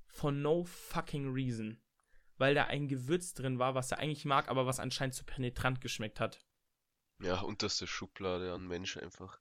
For 0.08 0.32
no 0.32 0.64
fucking 0.64 1.32
reason. 1.32 1.80
Weil 2.36 2.56
da 2.56 2.64
ein 2.64 2.88
Gewürz 2.88 3.32
drin 3.32 3.60
war, 3.60 3.76
was 3.76 3.92
er 3.92 4.00
eigentlich 4.00 4.24
mag, 4.24 4.48
aber 4.48 4.66
was 4.66 4.80
anscheinend 4.80 5.14
zu 5.14 5.24
penetrant 5.24 5.80
geschmeckt 5.80 6.18
hat. 6.18 6.44
Ja, 7.20 7.42
unterste 7.42 7.86
Schublade 7.86 8.52
an 8.52 8.66
Mensch 8.66 8.96
einfach. 8.96 9.40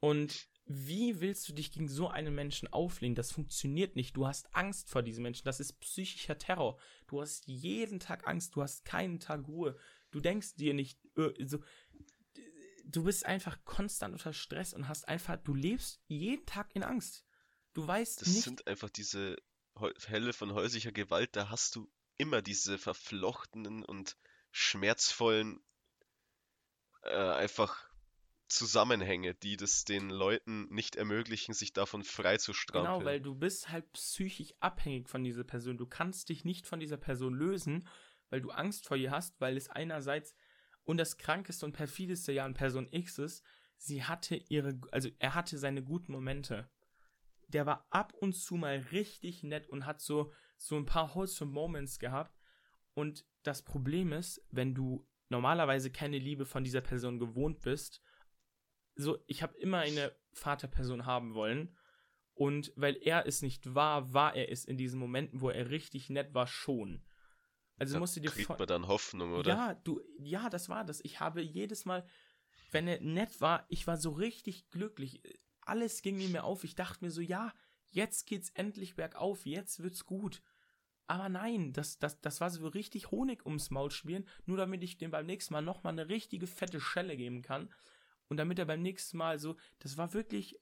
Und 0.00 0.50
wie 0.66 1.20
willst 1.20 1.48
du 1.48 1.52
dich 1.52 1.72
gegen 1.72 1.88
so 1.88 2.08
einen 2.08 2.34
Menschen 2.34 2.72
auflehnen? 2.72 3.14
Das 3.14 3.32
funktioniert 3.32 3.96
nicht. 3.96 4.16
Du 4.16 4.26
hast 4.26 4.54
Angst 4.54 4.88
vor 4.88 5.02
diesem 5.02 5.22
Menschen. 5.22 5.44
Das 5.44 5.60
ist 5.60 5.80
psychischer 5.80 6.38
Terror. 6.38 6.78
Du 7.08 7.20
hast 7.20 7.46
jeden 7.46 8.00
Tag 8.00 8.26
Angst. 8.26 8.54
Du 8.54 8.62
hast 8.62 8.84
keinen 8.84 9.20
Tag 9.20 9.46
Ruhe. 9.48 9.76
Du 10.10 10.20
denkst 10.20 10.54
dir 10.54 10.74
nicht, 10.74 10.98
äh, 11.16 11.32
so, 11.44 11.58
du 12.84 13.04
bist 13.04 13.26
einfach 13.26 13.64
konstant 13.64 14.14
unter 14.14 14.32
Stress 14.32 14.72
und 14.72 14.88
hast 14.88 15.08
einfach, 15.08 15.36
du 15.36 15.54
lebst 15.54 16.00
jeden 16.06 16.46
Tag 16.46 16.70
in 16.74 16.82
Angst. 16.82 17.24
Du 17.74 17.86
weißt 17.86 18.20
das 18.20 18.28
nicht. 18.28 18.38
Das 18.38 18.44
sind 18.44 18.66
einfach 18.66 18.90
diese 18.90 19.36
Fälle 19.96 20.32
von 20.32 20.52
häuslicher 20.52 20.92
Gewalt, 20.92 21.34
da 21.34 21.48
hast 21.48 21.76
du 21.76 21.90
immer 22.18 22.42
diese 22.42 22.78
verflochtenen 22.78 23.84
und 23.84 24.16
schmerzvollen 24.50 25.60
äh, 27.02 27.14
einfach 27.14 27.91
Zusammenhänge, 28.52 29.34
die 29.34 29.56
das 29.56 29.84
den 29.84 30.10
Leuten 30.10 30.66
nicht 30.72 30.96
ermöglichen, 30.96 31.54
sich 31.54 31.72
davon 31.72 32.04
frei 32.04 32.36
zu 32.36 32.52
strampeln. 32.52 32.98
Genau, 32.98 33.04
weil 33.04 33.20
du 33.20 33.34
bist 33.34 33.70
halt 33.70 33.90
psychisch 33.92 34.54
abhängig 34.60 35.08
von 35.08 35.24
dieser 35.24 35.44
Person. 35.44 35.78
Du 35.78 35.86
kannst 35.86 36.28
dich 36.28 36.44
nicht 36.44 36.66
von 36.66 36.80
dieser 36.80 36.96
Person 36.96 37.34
lösen, 37.34 37.88
weil 38.30 38.40
du 38.40 38.50
Angst 38.50 38.86
vor 38.86 38.96
ihr 38.96 39.10
hast, 39.10 39.40
weil 39.40 39.56
es 39.56 39.68
einerseits 39.68 40.34
und 40.84 40.96
das 40.96 41.16
krankeste 41.16 41.66
und 41.66 41.72
perfideste 41.72 42.32
ja 42.32 42.44
an 42.44 42.54
Person 42.54 42.88
X 42.90 43.18
ist, 43.18 43.44
sie 43.76 44.04
hatte 44.04 44.36
ihre, 44.36 44.80
also 44.90 45.08
er 45.18 45.34
hatte 45.34 45.58
seine 45.58 45.82
guten 45.82 46.12
Momente. 46.12 46.68
Der 47.48 47.66
war 47.66 47.86
ab 47.90 48.14
und 48.14 48.34
zu 48.34 48.54
mal 48.54 48.78
richtig 48.92 49.42
nett 49.42 49.68
und 49.68 49.86
hat 49.86 50.00
so, 50.00 50.32
so 50.56 50.76
ein 50.76 50.86
paar 50.86 51.14
wholesome 51.14 51.52
Moments 51.52 51.98
gehabt. 51.98 52.38
Und 52.94 53.26
das 53.42 53.62
Problem 53.62 54.12
ist, 54.12 54.44
wenn 54.50 54.74
du 54.74 55.06
normalerweise 55.28 55.90
keine 55.90 56.18
Liebe 56.18 56.46
von 56.46 56.64
dieser 56.64 56.80
Person 56.80 57.18
gewohnt 57.18 57.60
bist, 57.60 58.00
so, 58.94 59.18
ich 59.26 59.42
habe 59.42 59.56
immer 59.58 59.78
eine 59.78 60.12
Vaterperson 60.32 61.06
haben 61.06 61.34
wollen. 61.34 61.76
Und 62.34 62.72
weil 62.76 62.96
er 62.96 63.26
es 63.26 63.42
nicht 63.42 63.74
war, 63.74 64.14
war 64.14 64.34
er 64.34 64.50
es 64.50 64.64
in 64.64 64.78
diesen 64.78 64.98
Momenten, 64.98 65.40
wo 65.42 65.50
er 65.50 65.70
richtig 65.70 66.08
nett 66.08 66.32
war, 66.34 66.46
schon. 66.46 67.04
Also 67.76 67.94
da 67.94 68.00
musst 68.00 68.16
du 68.16 68.20
dir 68.20 68.30
kriegt 68.30 68.48
man 68.48 68.66
dann 68.66 68.86
Hoffnung, 68.86 69.32
oder? 69.34 69.50
Ja, 69.50 69.74
du, 69.74 70.00
ja, 70.18 70.48
das 70.48 70.68
war 70.68 70.84
das. 70.84 71.00
Ich 71.04 71.20
habe 71.20 71.42
jedes 71.42 71.84
Mal, 71.84 72.06
wenn 72.70 72.88
er 72.88 73.00
nett 73.00 73.40
war, 73.40 73.66
ich 73.68 73.86
war 73.86 73.96
so 73.96 74.10
richtig 74.10 74.70
glücklich. 74.70 75.22
Alles 75.60 76.02
ging 76.02 76.16
mir 76.30 76.44
auf. 76.44 76.64
Ich 76.64 76.74
dachte 76.74 77.04
mir 77.04 77.10
so, 77.10 77.20
ja, 77.20 77.52
jetzt 77.90 78.26
geht's 78.26 78.50
endlich 78.50 78.96
bergauf, 78.96 79.44
jetzt 79.46 79.82
wird's 79.82 80.06
gut. 80.06 80.42
Aber 81.06 81.28
nein, 81.28 81.72
das, 81.72 81.98
das, 81.98 82.20
das 82.20 82.40
war 82.40 82.50
so 82.50 82.66
richtig 82.68 83.10
Honig 83.10 83.44
ums 83.44 83.70
Maul 83.70 83.90
spielen, 83.90 84.26
nur 84.46 84.56
damit 84.56 84.82
ich 84.82 84.96
dem 84.96 85.10
beim 85.10 85.26
nächsten 85.26 85.52
Mal 85.52 85.60
nochmal 85.60 85.92
eine 85.92 86.08
richtige 86.08 86.46
fette 86.46 86.80
Schelle 86.80 87.16
geben 87.16 87.42
kann. 87.42 87.68
Und 88.32 88.38
damit 88.38 88.58
er 88.58 88.64
beim 88.64 88.80
nächsten 88.80 89.18
Mal 89.18 89.38
so, 89.38 89.58
das 89.80 89.98
war 89.98 90.14
wirklich 90.14 90.58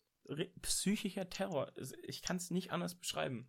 psychischer 0.60 1.30
Terror. 1.30 1.70
Ich 2.02 2.20
kann 2.20 2.34
es 2.34 2.50
nicht 2.50 2.72
anders 2.72 2.96
beschreiben. 2.96 3.48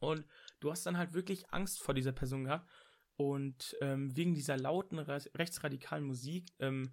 Und 0.00 0.26
du 0.58 0.72
hast 0.72 0.84
dann 0.84 0.98
halt 0.98 1.12
wirklich 1.12 1.48
Angst 1.52 1.80
vor 1.80 1.94
dieser 1.94 2.10
Person 2.10 2.42
gehabt. 2.42 2.68
Und 3.14 3.76
ähm, 3.80 4.16
wegen 4.16 4.34
dieser 4.34 4.56
lauten 4.56 4.98
rechtsradikalen 4.98 6.02
Musik, 6.02 6.48
ähm, 6.58 6.92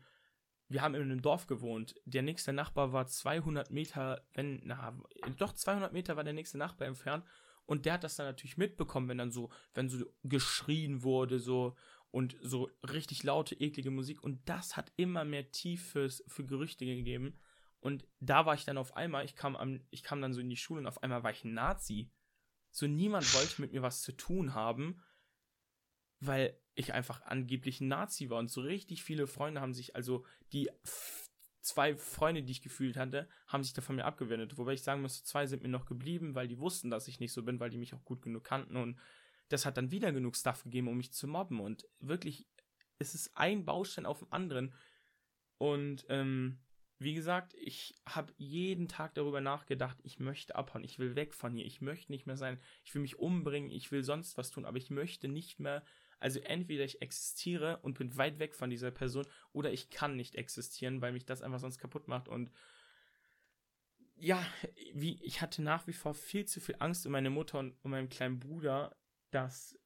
wir 0.68 0.84
haben 0.84 0.94
in 0.94 1.02
einem 1.02 1.24
Dorf 1.24 1.48
gewohnt. 1.48 1.96
Der 2.06 2.22
nächste 2.22 2.54
Nachbar 2.54 2.94
war 2.94 3.08
200 3.08 3.72
Meter, 3.72 4.24
wenn, 4.36 4.62
na, 4.66 4.96
doch 5.38 5.54
200 5.54 5.94
Meter 5.94 6.16
war 6.16 6.24
der 6.24 6.34
nächste 6.34 6.60
Nachbar 6.60 6.88
entfernt. 6.88 7.26
Und 7.66 7.88
der 7.88 7.94
hat 7.94 8.04
das 8.04 8.18
dann 8.18 8.28
natürlich 8.28 8.58
mitbekommen, 8.58 9.10
wenn 9.10 9.18
dann 9.18 9.32
so, 9.32 9.50
wenn 9.74 9.90
so 9.90 10.06
geschrien 10.22 11.02
wurde, 11.02 11.40
so, 11.40 11.76
und 12.16 12.38
so 12.42 12.72
richtig 12.82 13.24
laute, 13.24 13.56
eklige 13.56 13.92
Musik. 13.92 14.24
Und 14.24 14.48
das 14.48 14.78
hat 14.78 14.90
immer 14.96 15.26
mehr 15.26 15.52
Tief 15.52 15.92
fürs, 15.92 16.24
für 16.28 16.46
Gerüchte 16.46 16.86
gegeben. 16.86 17.38
Und 17.82 18.08
da 18.22 18.46
war 18.46 18.56
ich 18.56 18.64
dann 18.64 18.78
auf 18.78 18.96
einmal, 18.96 19.26
ich 19.26 19.36
kam, 19.36 19.58
am, 19.58 19.82
ich 19.90 20.02
kam 20.02 20.22
dann 20.22 20.32
so 20.32 20.40
in 20.40 20.50
die 20.50 20.56
Schule 20.56 20.80
und 20.80 20.88
auf 20.88 21.04
einmal 21.04 21.24
war 21.24 21.32
ich 21.32 21.44
ein 21.44 21.54
Nazi. 21.54 22.10
So 22.72 22.88
niemand 22.88 23.34
wollte 23.34 23.60
mit 23.62 23.74
mir 23.74 23.82
was 23.82 24.02
zu 24.02 24.14
tun 24.14 24.54
haben, 24.54 25.04
weil 26.22 26.58
ich 26.74 26.94
einfach 26.94 27.22
angeblich 27.24 27.82
ein 27.82 27.90
Nazi 27.90 28.30
war. 28.30 28.40
Und 28.40 28.50
so 28.50 28.62
richtig 28.62 29.04
viele 29.04 29.28
Freunde 29.28 29.60
haben 29.60 29.74
sich, 29.74 29.98
also 29.98 30.26
die 30.54 30.70
zwei 31.60 31.98
Freunde, 31.98 32.44
die 32.44 32.52
ich 32.54 32.62
gefühlt 32.62 32.96
hatte, 32.96 33.28
haben 33.48 33.66
sich 33.66 33.74
da 33.74 33.82
von 33.82 33.98
mir 33.98 34.06
abgewendet. 34.06 34.58
Wobei 34.58 34.72
ich 34.72 34.84
sagen 34.84 35.02
muss, 35.02 35.26
zwei 35.26 35.48
sind 35.48 35.64
mir 35.64 35.70
noch 35.70 35.86
geblieben, 35.86 36.34
weil 36.34 36.48
die 36.48 36.60
wussten, 36.60 36.90
dass 36.90 37.10
ich 37.10 37.20
nicht 37.20 37.34
so 37.34 37.44
bin, 37.44 37.60
weil 37.60 37.72
die 37.72 37.78
mich 37.78 37.94
auch 37.94 38.06
gut 38.06 38.22
genug 38.22 38.46
kannten. 38.46 38.78
Und 38.78 38.98
das 39.50 39.66
hat 39.66 39.78
dann 39.78 39.92
wieder 39.92 40.12
genug 40.12 40.36
Stuff 40.36 40.64
gegeben, 40.64 40.88
um 40.88 40.98
mich 40.98 41.14
zu 41.14 41.28
mobben. 41.28 41.60
Und 41.60 41.88
wirklich, 42.00 42.48
es 42.98 43.14
ist 43.16 43.32
ein 43.36 43.66
Baustein 43.66 44.06
auf 44.06 44.20
dem 44.20 44.32
anderen. 44.32 44.74
Und 45.58 46.06
ähm, 46.10 46.60
wie 46.98 47.14
gesagt, 47.14 47.54
ich 47.56 47.96
habe 48.08 48.34
jeden 48.38 48.88
Tag 48.88 49.16
darüber 49.16 49.42
nachgedacht, 49.42 49.98
ich 50.04 50.20
möchte 50.20 50.56
abhauen, 50.56 50.84
ich 50.84 50.98
will 50.98 51.16
weg 51.16 51.34
von 51.34 51.54
hier, 51.54 51.66
ich 51.66 51.82
möchte 51.82 52.12
nicht 52.12 52.26
mehr 52.26 52.38
sein, 52.38 52.60
ich 52.84 52.94
will 52.96 53.02
mich 53.02 53.20
umbringen, 53.20 53.70
ich 53.70 53.92
will 53.92 54.04
sonst 54.04 54.38
was 54.38 54.50
tun, 54.50 54.66
aber 54.66 54.78
ich 54.78 54.90
möchte 54.90 55.28
nicht 55.28 55.60
mehr, 55.60 55.84
also 56.20 56.40
entweder 56.40 56.86
ich 56.86 57.02
existiere 57.02 57.80
und 57.82 57.98
bin 57.98 58.16
weit 58.16 58.40
weg 58.40 58.56
von 58.56 58.70
dieser 58.70 58.92
Person 58.92 59.28
oder 59.52 59.74
ich 59.74 59.90
kann 59.90 60.16
nicht 60.16 60.36
existieren, 60.36 61.02
weil 61.02 61.12
mich 61.12 61.26
das 61.26 61.42
einfach 61.42 61.60
sonst 61.60 61.80
kaputt 61.80 62.08
macht 62.08 62.30
und 62.30 62.50
ja, 64.18 64.42
wie 64.94 65.22
ich 65.22 65.42
hatte 65.42 65.62
nach 65.62 65.88
wie 65.88 65.94
vor 65.94 66.14
viel 66.14 66.46
zu 66.46 66.62
viel 66.62 66.78
Angst 66.80 67.06
um 67.06 67.12
meine 67.12 67.30
Mutter 67.30 67.60
und 67.60 67.76
um 67.84 67.92
meinen 67.92 68.08
kleinen 68.08 68.40
Bruder, 68.40 68.96
dass 69.32 69.78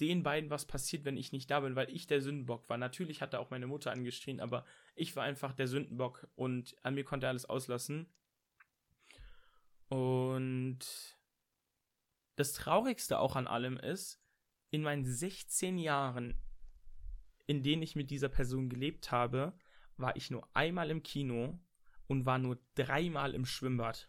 den 0.00 0.22
beiden 0.22 0.50
was 0.50 0.64
passiert, 0.64 1.04
wenn 1.04 1.16
ich 1.16 1.32
nicht 1.32 1.50
da 1.50 1.60
bin, 1.60 1.76
weil 1.76 1.90
ich 1.90 2.06
der 2.06 2.22
Sündenbock 2.22 2.68
war. 2.68 2.78
Natürlich 2.78 3.20
hat 3.20 3.34
er 3.34 3.40
auch 3.40 3.50
meine 3.50 3.66
Mutter 3.66 3.92
angeschrien, 3.92 4.40
aber 4.40 4.64
ich 4.94 5.14
war 5.14 5.24
einfach 5.24 5.52
der 5.52 5.68
Sündenbock 5.68 6.26
und 6.36 6.74
an 6.82 6.94
mir 6.94 7.04
konnte 7.04 7.26
er 7.26 7.30
alles 7.30 7.44
auslassen. 7.44 8.06
Und 9.88 10.78
das 12.36 12.52
Traurigste 12.54 13.18
auch 13.18 13.36
an 13.36 13.46
allem 13.46 13.76
ist, 13.76 14.22
in 14.70 14.82
meinen 14.82 15.04
16 15.04 15.78
Jahren, 15.78 16.40
in 17.46 17.62
denen 17.62 17.82
ich 17.82 17.96
mit 17.96 18.10
dieser 18.10 18.28
Person 18.28 18.70
gelebt 18.70 19.10
habe, 19.10 19.52
war 19.96 20.16
ich 20.16 20.30
nur 20.30 20.48
einmal 20.56 20.90
im 20.90 21.02
Kino 21.02 21.60
und 22.06 22.24
war 22.24 22.38
nur 22.38 22.58
dreimal 22.74 23.34
im 23.34 23.44
Schwimmbad. 23.44 24.08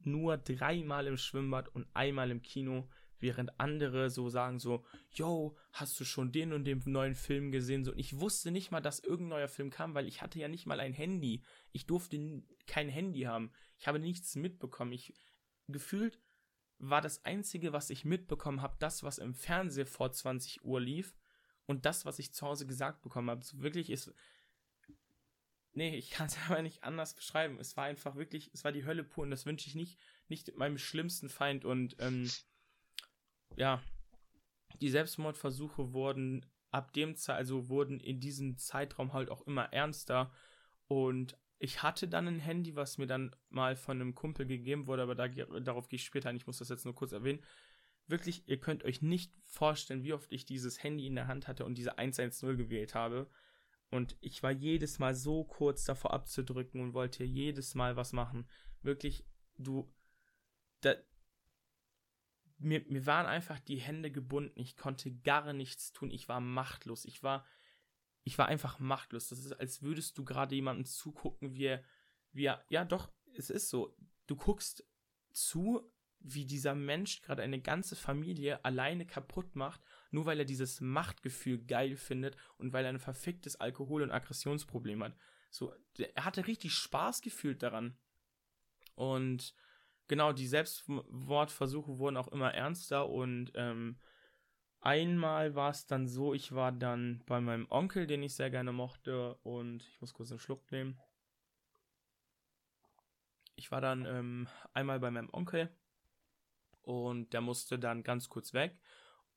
Nur 0.00 0.36
dreimal 0.36 1.06
im 1.06 1.16
Schwimmbad 1.16 1.68
und 1.68 1.86
einmal 1.94 2.30
im 2.30 2.42
Kino 2.42 2.88
während 3.18 3.58
andere 3.58 4.10
so 4.10 4.28
sagen 4.28 4.58
so, 4.58 4.84
yo, 5.10 5.56
hast 5.72 5.98
du 5.98 6.04
schon 6.04 6.32
den 6.32 6.52
und 6.52 6.64
den 6.64 6.82
neuen 6.84 7.14
Film 7.14 7.50
gesehen? 7.50 7.84
So, 7.84 7.92
und 7.92 7.98
ich 7.98 8.18
wusste 8.18 8.50
nicht 8.50 8.70
mal, 8.70 8.80
dass 8.80 9.00
irgendein 9.00 9.38
neuer 9.38 9.48
Film 9.48 9.70
kam, 9.70 9.94
weil 9.94 10.06
ich 10.06 10.22
hatte 10.22 10.38
ja 10.38 10.48
nicht 10.48 10.66
mal 10.66 10.80
ein 10.80 10.92
Handy. 10.92 11.42
Ich 11.72 11.86
durfte 11.86 12.42
kein 12.66 12.88
Handy 12.88 13.22
haben. 13.22 13.52
Ich 13.78 13.88
habe 13.88 13.98
nichts 13.98 14.36
mitbekommen. 14.36 14.92
Ich 14.92 15.14
gefühlt 15.68 16.20
war 16.78 17.00
das 17.00 17.24
einzige, 17.24 17.72
was 17.72 17.90
ich 17.90 18.04
mitbekommen 18.04 18.60
habe, 18.60 18.76
das, 18.78 19.02
was 19.02 19.18
im 19.18 19.34
Fernsehen 19.34 19.86
vor 19.86 20.12
20 20.12 20.64
Uhr 20.64 20.80
lief 20.80 21.16
und 21.64 21.86
das, 21.86 22.04
was 22.04 22.18
ich 22.18 22.34
zu 22.34 22.46
Hause 22.46 22.66
gesagt 22.66 23.02
bekommen 23.02 23.30
habe. 23.30 23.44
So 23.44 23.60
wirklich 23.62 23.90
ist 23.90 24.12
Nee, 25.76 25.94
ich 25.94 26.10
kann 26.10 26.26
es 26.26 26.36
aber 26.48 26.62
nicht 26.62 26.82
anders 26.82 27.14
beschreiben. 27.14 27.58
Es 27.60 27.76
war 27.76 27.84
einfach 27.84 28.16
wirklich, 28.16 28.50
es 28.54 28.64
war 28.64 28.72
die 28.72 28.86
Hölle 28.86 29.04
pur 29.04 29.24
und 29.24 29.30
das 29.30 29.46
wünsche 29.46 29.68
ich 29.68 29.74
nicht, 29.74 30.00
nicht 30.28 30.56
meinem 30.56 30.78
schlimmsten 30.78 31.28
Feind 31.28 31.64
und 31.64 31.96
ähm, 32.00 32.30
ja, 33.56 33.82
die 34.80 34.88
Selbstmordversuche 34.88 35.92
wurden 35.92 36.46
ab 36.70 36.92
dem 36.94 37.14
Zeit, 37.14 37.36
also 37.36 37.68
wurden 37.68 38.00
in 38.00 38.20
diesem 38.20 38.56
Zeitraum 38.56 39.12
halt 39.12 39.30
auch 39.30 39.46
immer 39.46 39.72
ernster 39.72 40.32
und 40.88 41.38
Ich 41.58 41.82
hatte 41.82 42.06
dann 42.06 42.28
ein 42.28 42.38
Handy, 42.38 42.76
was 42.76 42.98
mir 42.98 43.06
dann 43.06 43.34
mal 43.48 43.76
von 43.76 44.00
einem 44.00 44.14
Kumpel 44.14 44.46
gegeben 44.46 44.86
wurde, 44.86 45.02
aber 45.02 45.14
da, 45.14 45.28
darauf 45.28 45.88
gehe 45.88 45.96
ich 45.96 46.04
später 46.04 46.28
ein. 46.28 46.36
Ich 46.36 46.46
muss 46.46 46.58
das 46.58 46.68
jetzt 46.68 46.84
nur 46.84 46.94
kurz 46.94 47.12
erwähnen. 47.12 47.42
Wirklich, 48.06 48.46
ihr 48.46 48.60
könnt 48.60 48.84
euch 48.84 49.00
nicht 49.00 49.32
vorstellen, 49.44 50.04
wie 50.04 50.12
oft 50.12 50.30
ich 50.30 50.44
dieses 50.44 50.82
Handy 50.82 51.06
in 51.06 51.14
der 51.14 51.28
Hand 51.28 51.48
hatte 51.48 51.64
und 51.64 51.78
diese 51.78 51.96
110 51.98 52.58
gewählt 52.58 52.94
habe. 52.94 53.30
Und 53.90 54.16
ich 54.20 54.42
war 54.42 54.50
jedes 54.50 54.98
Mal 54.98 55.14
so 55.14 55.44
kurz 55.44 55.84
davor 55.84 56.12
abzudrücken 56.12 56.80
und 56.80 56.94
wollte 56.94 57.24
jedes 57.24 57.74
Mal 57.74 57.96
was 57.96 58.12
machen. 58.12 58.48
Wirklich, 58.82 59.24
du, 59.58 59.92
da, 60.80 60.94
mir, 62.58 62.84
mir 62.88 63.06
waren 63.06 63.26
einfach 63.26 63.60
die 63.60 63.78
Hände 63.78 64.10
gebunden. 64.10 64.58
Ich 64.58 64.76
konnte 64.76 65.12
gar 65.12 65.52
nichts 65.52 65.92
tun. 65.92 66.10
Ich 66.10 66.28
war 66.28 66.40
machtlos. 66.40 67.04
Ich 67.04 67.22
war, 67.22 67.44
ich 68.24 68.38
war 68.38 68.46
einfach 68.46 68.78
machtlos. 68.78 69.28
Das 69.28 69.38
ist, 69.38 69.52
als 69.52 69.82
würdest 69.82 70.18
du 70.18 70.24
gerade 70.24 70.54
jemandem 70.54 70.84
zugucken, 70.84 71.54
wie 71.54 71.66
er, 71.66 71.84
wie 72.32 72.46
er, 72.46 72.64
ja 72.68 72.84
doch, 72.84 73.10
es 73.34 73.50
ist 73.50 73.68
so. 73.68 73.96
Du 74.26 74.36
guckst 74.36 74.84
zu, 75.32 75.92
wie 76.28 76.44
dieser 76.44 76.74
Mensch 76.74 77.22
gerade 77.22 77.42
eine 77.42 77.60
ganze 77.60 77.94
Familie 77.94 78.64
alleine 78.64 79.06
kaputt 79.06 79.54
macht, 79.54 79.80
nur 80.10 80.26
weil 80.26 80.40
er 80.40 80.44
dieses 80.44 80.80
Machtgefühl 80.80 81.64
geil 81.64 81.96
findet 81.96 82.36
und 82.58 82.72
weil 82.72 82.84
er 82.84 82.90
ein 82.90 82.98
verficktes 82.98 83.60
Alkohol- 83.60 84.02
und 84.02 84.10
Aggressionsproblem 84.10 85.04
hat. 85.04 85.16
So, 85.50 85.72
er 86.14 86.24
hatte 86.24 86.46
richtig 86.46 86.74
Spaß 86.74 87.20
gefühlt 87.20 87.62
daran. 87.62 87.96
Und 88.94 89.54
genau, 90.08 90.32
die 90.32 90.48
Selbstmordversuche 90.48 91.98
wurden 91.98 92.16
auch 92.16 92.28
immer 92.28 92.52
ernster 92.52 93.08
und 93.08 93.52
ähm, 93.54 94.00
einmal 94.80 95.54
war 95.54 95.70
es 95.70 95.86
dann 95.86 96.08
so, 96.08 96.34
ich 96.34 96.52
war 96.52 96.72
dann 96.72 97.22
bei 97.26 97.40
meinem 97.40 97.70
Onkel, 97.70 98.06
den 98.06 98.22
ich 98.22 98.34
sehr 98.34 98.50
gerne 98.50 98.72
mochte 98.72 99.36
und 99.44 99.84
ich 99.84 100.00
muss 100.00 100.12
kurz 100.12 100.30
einen 100.30 100.40
Schluck 100.40 100.70
nehmen. 100.72 101.00
Ich 103.54 103.70
war 103.70 103.80
dann 103.80 104.04
ähm, 104.04 104.48
einmal 104.74 104.98
bei 104.98 105.10
meinem 105.10 105.30
Onkel 105.32 105.70
und 106.86 107.32
der 107.32 107.40
musste 107.40 107.78
dann 107.78 108.04
ganz 108.04 108.28
kurz 108.28 108.54
weg. 108.54 108.78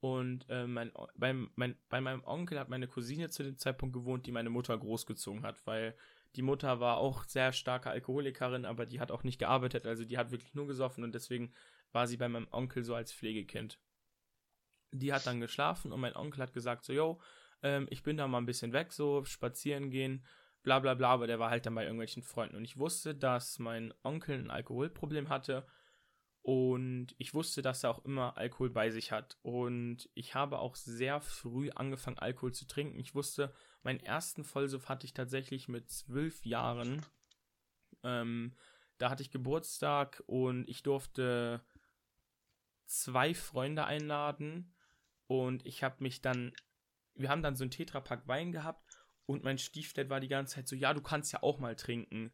Und 0.01 0.45
äh, 0.49 0.65
mein, 0.67 0.91
bei, 1.15 1.33
mein, 1.33 1.75
bei 1.89 1.99
meinem 1.99 2.23
Onkel 2.23 2.57
hat 2.59 2.69
meine 2.69 2.87
Cousine 2.87 3.29
zu 3.29 3.43
dem 3.43 3.57
Zeitpunkt 3.57 3.93
gewohnt, 3.93 4.27
die 4.27 4.31
meine 4.31 4.49
Mutter 4.49 4.77
großgezogen 4.77 5.43
hat, 5.43 5.65
weil 5.65 5.95
die 6.35 6.43
Mutter 6.43 6.79
war 6.79 6.97
auch 6.97 7.25
sehr 7.25 7.51
starke 7.51 7.89
Alkoholikerin, 7.89 8.65
aber 8.65 8.85
die 8.85 8.99
hat 8.99 9.11
auch 9.11 9.23
nicht 9.23 9.39
gearbeitet, 9.39 9.87
also 9.87 10.05
die 10.05 10.17
hat 10.17 10.31
wirklich 10.31 10.53
nur 10.53 10.67
gesoffen 10.67 11.03
und 11.03 11.15
deswegen 11.15 11.51
war 11.91 12.07
sie 12.07 12.17
bei 12.17 12.29
meinem 12.29 12.47
Onkel 12.51 12.83
so 12.83 12.93
als 12.93 13.11
Pflegekind. 13.11 13.79
Die 14.91 15.11
hat 15.11 15.25
dann 15.25 15.41
geschlafen 15.41 15.91
und 15.91 15.99
mein 15.99 16.15
Onkel 16.15 16.43
hat 16.43 16.53
gesagt 16.53 16.85
so, 16.85 16.93
yo, 16.93 17.19
ähm, 17.63 17.87
ich 17.89 18.03
bin 18.03 18.15
da 18.15 18.27
mal 18.27 18.37
ein 18.37 18.45
bisschen 18.45 18.73
weg, 18.73 18.93
so 18.93 19.25
spazieren 19.25 19.89
gehen, 19.89 20.23
bla 20.61 20.79
bla 20.79 20.93
bla, 20.93 21.09
aber 21.09 21.25
der 21.25 21.39
war 21.39 21.49
halt 21.49 21.65
dann 21.65 21.75
bei 21.75 21.83
irgendwelchen 21.83 22.21
Freunden 22.21 22.55
und 22.55 22.63
ich 22.63 22.77
wusste, 22.77 23.15
dass 23.15 23.57
mein 23.57 23.91
Onkel 24.03 24.37
ein 24.37 24.51
Alkoholproblem 24.51 25.29
hatte 25.29 25.65
und 26.41 27.15
ich 27.17 27.33
wusste, 27.33 27.61
dass 27.61 27.83
er 27.83 27.91
auch 27.91 28.05
immer 28.05 28.37
Alkohol 28.37 28.69
bei 28.69 28.89
sich 28.91 29.11
hat. 29.11 29.37
Und 29.41 30.09
ich 30.13 30.35
habe 30.35 30.59
auch 30.59 30.75
sehr 30.75 31.19
früh 31.21 31.69
angefangen, 31.71 32.17
Alkohol 32.17 32.53
zu 32.53 32.65
trinken. 32.65 32.99
Ich 32.99 33.13
wusste, 33.13 33.53
meinen 33.83 33.99
ersten 33.99 34.43
Vollsuff 34.43 34.87
hatte 34.89 35.05
ich 35.05 35.13
tatsächlich 35.13 35.67
mit 35.67 35.89
zwölf 35.89 36.45
Jahren. 36.45 37.05
Ähm, 38.03 38.55
da 38.97 39.09
hatte 39.09 39.21
ich 39.21 39.31
Geburtstag 39.31 40.23
und 40.27 40.67
ich 40.69 40.81
durfte 40.81 41.61
zwei 42.85 43.33
Freunde 43.33 43.85
einladen. 43.85 44.73
Und 45.27 45.65
ich 45.65 45.83
habe 45.83 45.97
mich 45.99 46.21
dann, 46.21 46.53
wir 47.15 47.29
haben 47.29 47.43
dann 47.43 47.55
so 47.55 47.63
einen 47.63 47.71
Tetrapack 47.71 48.27
Wein 48.27 48.51
gehabt. 48.51 48.83
Und 49.25 49.43
mein 49.43 49.59
Stiefdad 49.59 50.09
war 50.09 50.19
die 50.19 50.29
ganze 50.29 50.55
Zeit 50.55 50.67
so, 50.67 50.75
ja, 50.75 50.93
du 50.93 51.01
kannst 51.01 51.33
ja 51.33 51.43
auch 51.43 51.59
mal 51.59 51.75
trinken. 51.75 52.33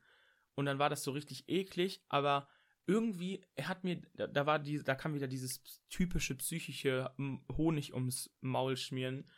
Und 0.53 0.68
dann 0.68 0.80
war 0.80 0.89
das 0.89 1.03
so 1.03 1.12
richtig 1.12 1.49
eklig, 1.49 2.01
aber 2.08 2.47
irgendwie, 2.88 3.44
er 3.56 3.68
hat 3.68 3.84
mir, 3.84 4.02
da, 4.14 4.28
da, 4.28 4.46
war 4.46 4.60
die, 4.60 4.84
da 4.84 4.96
kam 4.96 5.14
wieder 5.14 5.28
dieses 5.28 5.62
typische 5.90 6.36
psychische 6.36 7.12
Honig 7.52 7.94
ums 7.94 8.30
Maul 8.42 8.78
schmieren. 8.78 9.30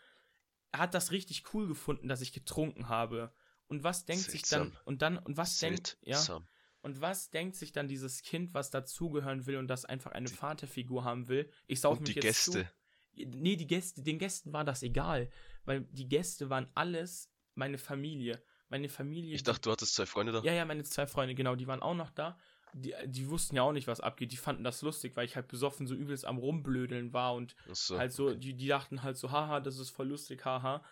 Er 0.71 0.79
hat 0.79 0.93
das 0.93 1.11
richtig 1.11 1.53
cool 1.53 1.67
gefunden, 1.67 2.07
dass 2.07 2.21
ich 2.21 2.33
getrunken 2.33 2.89
habe. 2.89 3.33
Und 3.67 3.83
was 3.83 4.05
denkt 4.05 4.23
Seltsam. 4.23 4.67
sich 4.67 4.73
dann, 4.73 4.83
und 4.85 5.01
dann, 5.01 5.17
und 5.17 5.37
was 5.37 5.59
denkt, 5.59 5.97
ja, 6.01 6.21
und 6.81 7.01
was 7.01 7.29
denkt 7.29 7.55
sich 7.55 7.71
dann 7.71 7.87
dieses 7.87 8.21
Kind, 8.21 8.53
was 8.53 8.69
dazugehören 8.69 9.45
will 9.45 9.57
und 9.57 9.67
das 9.67 9.85
einfach 9.85 10.11
eine 10.11 10.29
die, 10.29 10.35
Vaterfigur 10.35 11.03
haben 11.03 11.27
will? 11.27 11.49
Ich 11.67 11.81
sauf 11.81 11.99
mich 11.99 12.09
die 12.09 12.15
jetzt 12.15 12.23
Gäste. 12.23 12.69
Zu. 13.15 13.25
Nee, 13.25 13.55
die 13.55 13.67
Gäste, 13.67 14.03
den 14.03 14.19
Gästen 14.19 14.53
war 14.53 14.63
das 14.63 14.83
egal, 14.83 15.29
weil 15.65 15.81
die 15.91 16.07
Gäste 16.07 16.49
waren 16.49 16.69
alles 16.75 17.31
meine 17.55 17.77
Familie. 17.77 18.41
Meine 18.69 18.89
Familie. 18.89 19.33
Ich 19.33 19.43
dachte, 19.43 19.61
du 19.61 19.71
hattest 19.71 19.95
zwei 19.95 20.05
Freunde 20.05 20.33
da. 20.33 20.41
Ja, 20.43 20.53
ja, 20.53 20.65
meine 20.65 20.83
zwei 20.83 21.07
Freunde, 21.07 21.35
genau, 21.35 21.55
die 21.55 21.67
waren 21.67 21.81
auch 21.81 21.95
noch 21.95 22.11
da 22.11 22.37
die, 22.73 22.93
die 23.05 23.29
wussten 23.29 23.55
ja 23.55 23.63
auch 23.63 23.71
nicht, 23.71 23.87
was 23.87 23.99
abgeht. 23.99 24.31
Die 24.31 24.37
fanden 24.37 24.63
das 24.63 24.81
lustig, 24.81 25.15
weil 25.15 25.25
ich 25.25 25.35
halt 25.35 25.47
besoffen 25.47 25.87
so 25.87 25.95
übelst 25.95 26.25
am 26.25 26.37
Rumblödeln 26.37 27.13
war 27.13 27.33
und 27.33 27.55
so, 27.71 27.97
halt 27.97 28.13
so, 28.13 28.27
okay. 28.27 28.37
die, 28.37 28.53
die 28.53 28.67
dachten 28.67 29.03
halt 29.03 29.17
so, 29.17 29.31
haha, 29.31 29.59
das 29.59 29.79
ist 29.79 29.89
voll 29.89 30.09
lustig, 30.09 30.45
haha. 30.45 30.83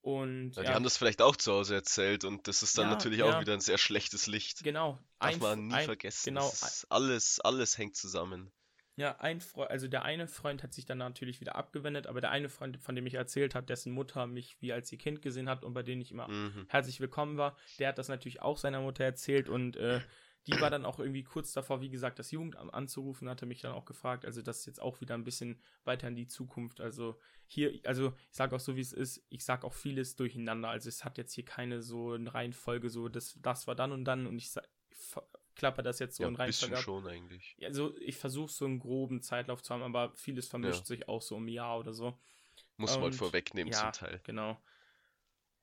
Und. 0.00 0.56
Ja, 0.56 0.62
die 0.62 0.68
haben 0.68 0.84
das 0.84 0.96
vielleicht 0.96 1.22
auch 1.22 1.36
zu 1.36 1.52
Hause 1.52 1.74
erzählt 1.76 2.24
und 2.24 2.46
das 2.46 2.62
ist 2.62 2.76
dann 2.76 2.88
ja, 2.88 2.92
natürlich 2.92 3.20
ja. 3.20 3.24
auch 3.26 3.40
wieder 3.40 3.54
ein 3.54 3.60
sehr 3.60 3.78
schlechtes 3.78 4.26
Licht. 4.26 4.62
Genau. 4.62 4.98
Darf 5.18 5.34
ein, 5.34 5.38
man 5.38 5.66
nie 5.68 5.74
ein, 5.74 5.84
vergessen. 5.86 6.34
Genau. 6.34 6.52
alles, 6.90 7.40
alles 7.40 7.78
hängt 7.78 7.96
zusammen. 7.96 8.52
Ja, 8.96 9.16
ein 9.18 9.40
Freund, 9.40 9.70
also 9.70 9.88
der 9.88 10.04
eine 10.04 10.28
Freund 10.28 10.62
hat 10.62 10.72
sich 10.72 10.84
dann 10.84 10.98
natürlich 10.98 11.40
wieder 11.40 11.56
abgewendet, 11.56 12.06
aber 12.06 12.20
der 12.20 12.30
eine 12.30 12.48
Freund, 12.48 12.76
von 12.76 12.94
dem 12.94 13.06
ich 13.06 13.14
erzählt 13.14 13.56
habe, 13.56 13.66
dessen 13.66 13.92
Mutter 13.92 14.26
mich 14.28 14.56
wie 14.60 14.72
als 14.72 14.92
ihr 14.92 14.98
Kind 14.98 15.20
gesehen 15.20 15.48
hat 15.48 15.64
und 15.64 15.74
bei 15.74 15.82
dem 15.82 16.00
ich 16.00 16.12
immer 16.12 16.28
mhm. 16.28 16.66
herzlich 16.68 17.00
willkommen 17.00 17.36
war, 17.36 17.56
der 17.80 17.88
hat 17.88 17.98
das 17.98 18.08
natürlich 18.08 18.40
auch 18.40 18.56
seiner 18.56 18.80
Mutter 18.80 19.02
erzählt 19.02 19.48
und 19.48 19.76
äh, 19.76 20.00
die 20.46 20.60
war 20.60 20.70
dann 20.70 20.84
auch 20.84 20.98
irgendwie 20.98 21.22
kurz 21.22 21.52
davor, 21.52 21.80
wie 21.80 21.88
gesagt, 21.88 22.18
das 22.18 22.30
Jugendamt 22.30 22.72
anzurufen, 22.74 23.28
hatte 23.28 23.46
mich 23.46 23.60
dann 23.60 23.72
auch 23.72 23.84
gefragt. 23.84 24.24
Also 24.24 24.42
das 24.42 24.60
ist 24.60 24.66
jetzt 24.66 24.82
auch 24.82 25.00
wieder 25.00 25.14
ein 25.14 25.24
bisschen 25.24 25.60
weiter 25.84 26.08
in 26.08 26.16
die 26.16 26.26
Zukunft. 26.26 26.80
Also 26.80 27.18
hier, 27.46 27.80
also 27.84 28.14
ich 28.30 28.36
sage 28.36 28.54
auch 28.54 28.60
so, 28.60 28.76
wie 28.76 28.80
es 28.80 28.92
ist, 28.92 29.24
ich 29.30 29.44
sage 29.44 29.66
auch 29.66 29.72
vieles 29.72 30.16
durcheinander. 30.16 30.68
Also 30.68 30.88
es 30.88 31.04
hat 31.04 31.18
jetzt 31.18 31.32
hier 31.32 31.44
keine 31.44 31.82
so 31.82 32.12
eine 32.12 32.32
Reihenfolge, 32.32 32.90
so 32.90 33.08
das, 33.08 33.38
das 33.40 33.66
war 33.66 33.74
dann 33.74 33.92
und 33.92 34.04
dann 34.04 34.26
und 34.26 34.36
ich, 34.36 34.50
ich 34.90 35.14
klapper 35.54 35.82
das 35.82 35.98
jetzt 35.98 36.16
so 36.16 36.24
ja, 36.24 36.28
in 36.28 36.36
Reihenfolge. 36.36 36.76
schon 36.76 37.06
eigentlich. 37.06 37.56
Also 37.62 37.96
ich 37.98 38.16
versuche 38.16 38.52
so 38.52 38.64
einen 38.64 38.80
groben 38.80 39.22
Zeitlauf 39.22 39.62
zu 39.62 39.72
haben, 39.72 39.82
aber 39.82 40.12
vieles 40.14 40.48
vermischt 40.48 40.80
ja. 40.80 40.84
sich 40.84 41.08
auch 41.08 41.22
so 41.22 41.36
im 41.36 41.48
Jahr 41.48 41.78
oder 41.78 41.94
so. 41.94 42.18
Muss 42.76 42.98
man 42.98 43.12
vorwegnehmen 43.12 43.72
ja, 43.72 43.92
zum 43.92 43.92
Teil. 43.92 44.20
Genau. 44.24 44.60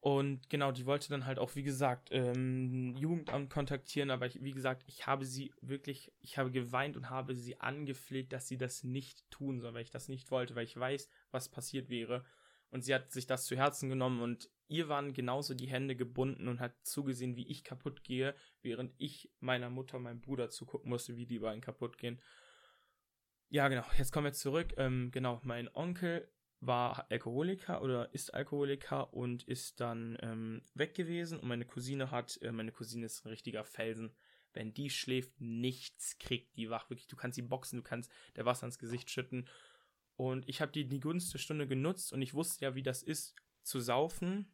Und 0.01 0.49
genau, 0.49 0.71
die 0.71 0.87
wollte 0.87 1.09
dann 1.09 1.27
halt 1.27 1.37
auch, 1.37 1.55
wie 1.55 1.61
gesagt, 1.61 2.09
ähm, 2.11 2.95
Jugendamt 2.95 3.51
kontaktieren, 3.51 4.09
aber 4.09 4.25
ich, 4.25 4.43
wie 4.43 4.51
gesagt, 4.51 4.83
ich 4.87 5.05
habe 5.05 5.25
sie 5.25 5.53
wirklich, 5.61 6.11
ich 6.21 6.39
habe 6.39 6.49
geweint 6.49 6.97
und 6.97 7.11
habe 7.11 7.35
sie 7.35 7.59
angefleht, 7.59 8.33
dass 8.33 8.47
sie 8.47 8.57
das 8.57 8.83
nicht 8.83 9.29
tun 9.29 9.59
soll, 9.59 9.75
weil 9.75 9.83
ich 9.83 9.91
das 9.91 10.07
nicht 10.07 10.31
wollte, 10.31 10.55
weil 10.55 10.63
ich 10.63 10.75
weiß, 10.75 11.07
was 11.29 11.49
passiert 11.49 11.89
wäre. 11.89 12.25
Und 12.71 12.83
sie 12.83 12.95
hat 12.95 13.11
sich 13.11 13.27
das 13.27 13.45
zu 13.45 13.55
Herzen 13.55 13.89
genommen 13.89 14.21
und 14.21 14.49
ihr 14.67 14.89
waren 14.89 15.13
genauso 15.13 15.53
die 15.53 15.67
Hände 15.67 15.95
gebunden 15.95 16.47
und 16.47 16.59
hat 16.59 16.73
zugesehen, 16.81 17.35
wie 17.35 17.47
ich 17.47 17.63
kaputt 17.63 18.03
gehe, 18.03 18.33
während 18.63 18.95
ich 18.97 19.31
meiner 19.39 19.69
Mutter, 19.69 19.99
meinem 19.99 20.21
Bruder 20.21 20.49
zugucken 20.49 20.89
musste, 20.89 21.15
wie 21.15 21.27
die 21.27 21.39
beiden 21.39 21.61
kaputt 21.61 21.99
gehen. 21.99 22.19
Ja, 23.49 23.67
genau, 23.67 23.83
jetzt 23.99 24.11
kommen 24.11 24.25
wir 24.25 24.33
zurück. 24.33 24.73
Ähm, 24.77 25.11
genau, 25.11 25.41
mein 25.43 25.69
Onkel 25.75 26.27
war 26.61 27.07
Alkoholiker 27.09 27.81
oder 27.81 28.13
ist 28.13 28.33
Alkoholiker 28.33 29.13
und 29.13 29.43
ist 29.43 29.79
dann 29.79 30.17
ähm, 30.21 30.61
weg 30.75 30.93
gewesen. 30.93 31.39
Und 31.39 31.47
meine 31.47 31.65
Cousine 31.65 32.11
hat, 32.11 32.39
äh, 32.41 32.51
meine 32.51 32.71
Cousine 32.71 33.07
ist 33.07 33.25
ein 33.25 33.29
richtiger 33.29 33.65
Felsen. 33.65 34.15
Wenn 34.53 34.73
die 34.73 34.89
schläft, 34.89 35.41
nichts 35.41 36.19
kriegt 36.19 36.55
die 36.57 36.69
wach. 36.69 36.89
Wirklich, 36.89 37.07
du 37.07 37.15
kannst 37.15 37.35
sie 37.35 37.41
boxen, 37.41 37.77
du 37.77 37.83
kannst 37.83 38.11
der 38.35 38.45
Wasser 38.45 38.67
ins 38.67 38.77
Gesicht 38.77 39.09
schütten. 39.09 39.47
Und 40.15 40.47
ich 40.47 40.61
habe 40.61 40.71
die, 40.71 40.87
die 40.87 40.99
Gunst 40.99 41.33
der 41.33 41.39
Stunde 41.39 41.67
genutzt 41.67 42.13
und 42.13 42.21
ich 42.21 42.35
wusste 42.35 42.65
ja, 42.65 42.75
wie 42.75 42.83
das 42.83 43.01
ist, 43.01 43.35
zu 43.63 43.79
saufen. 43.79 44.53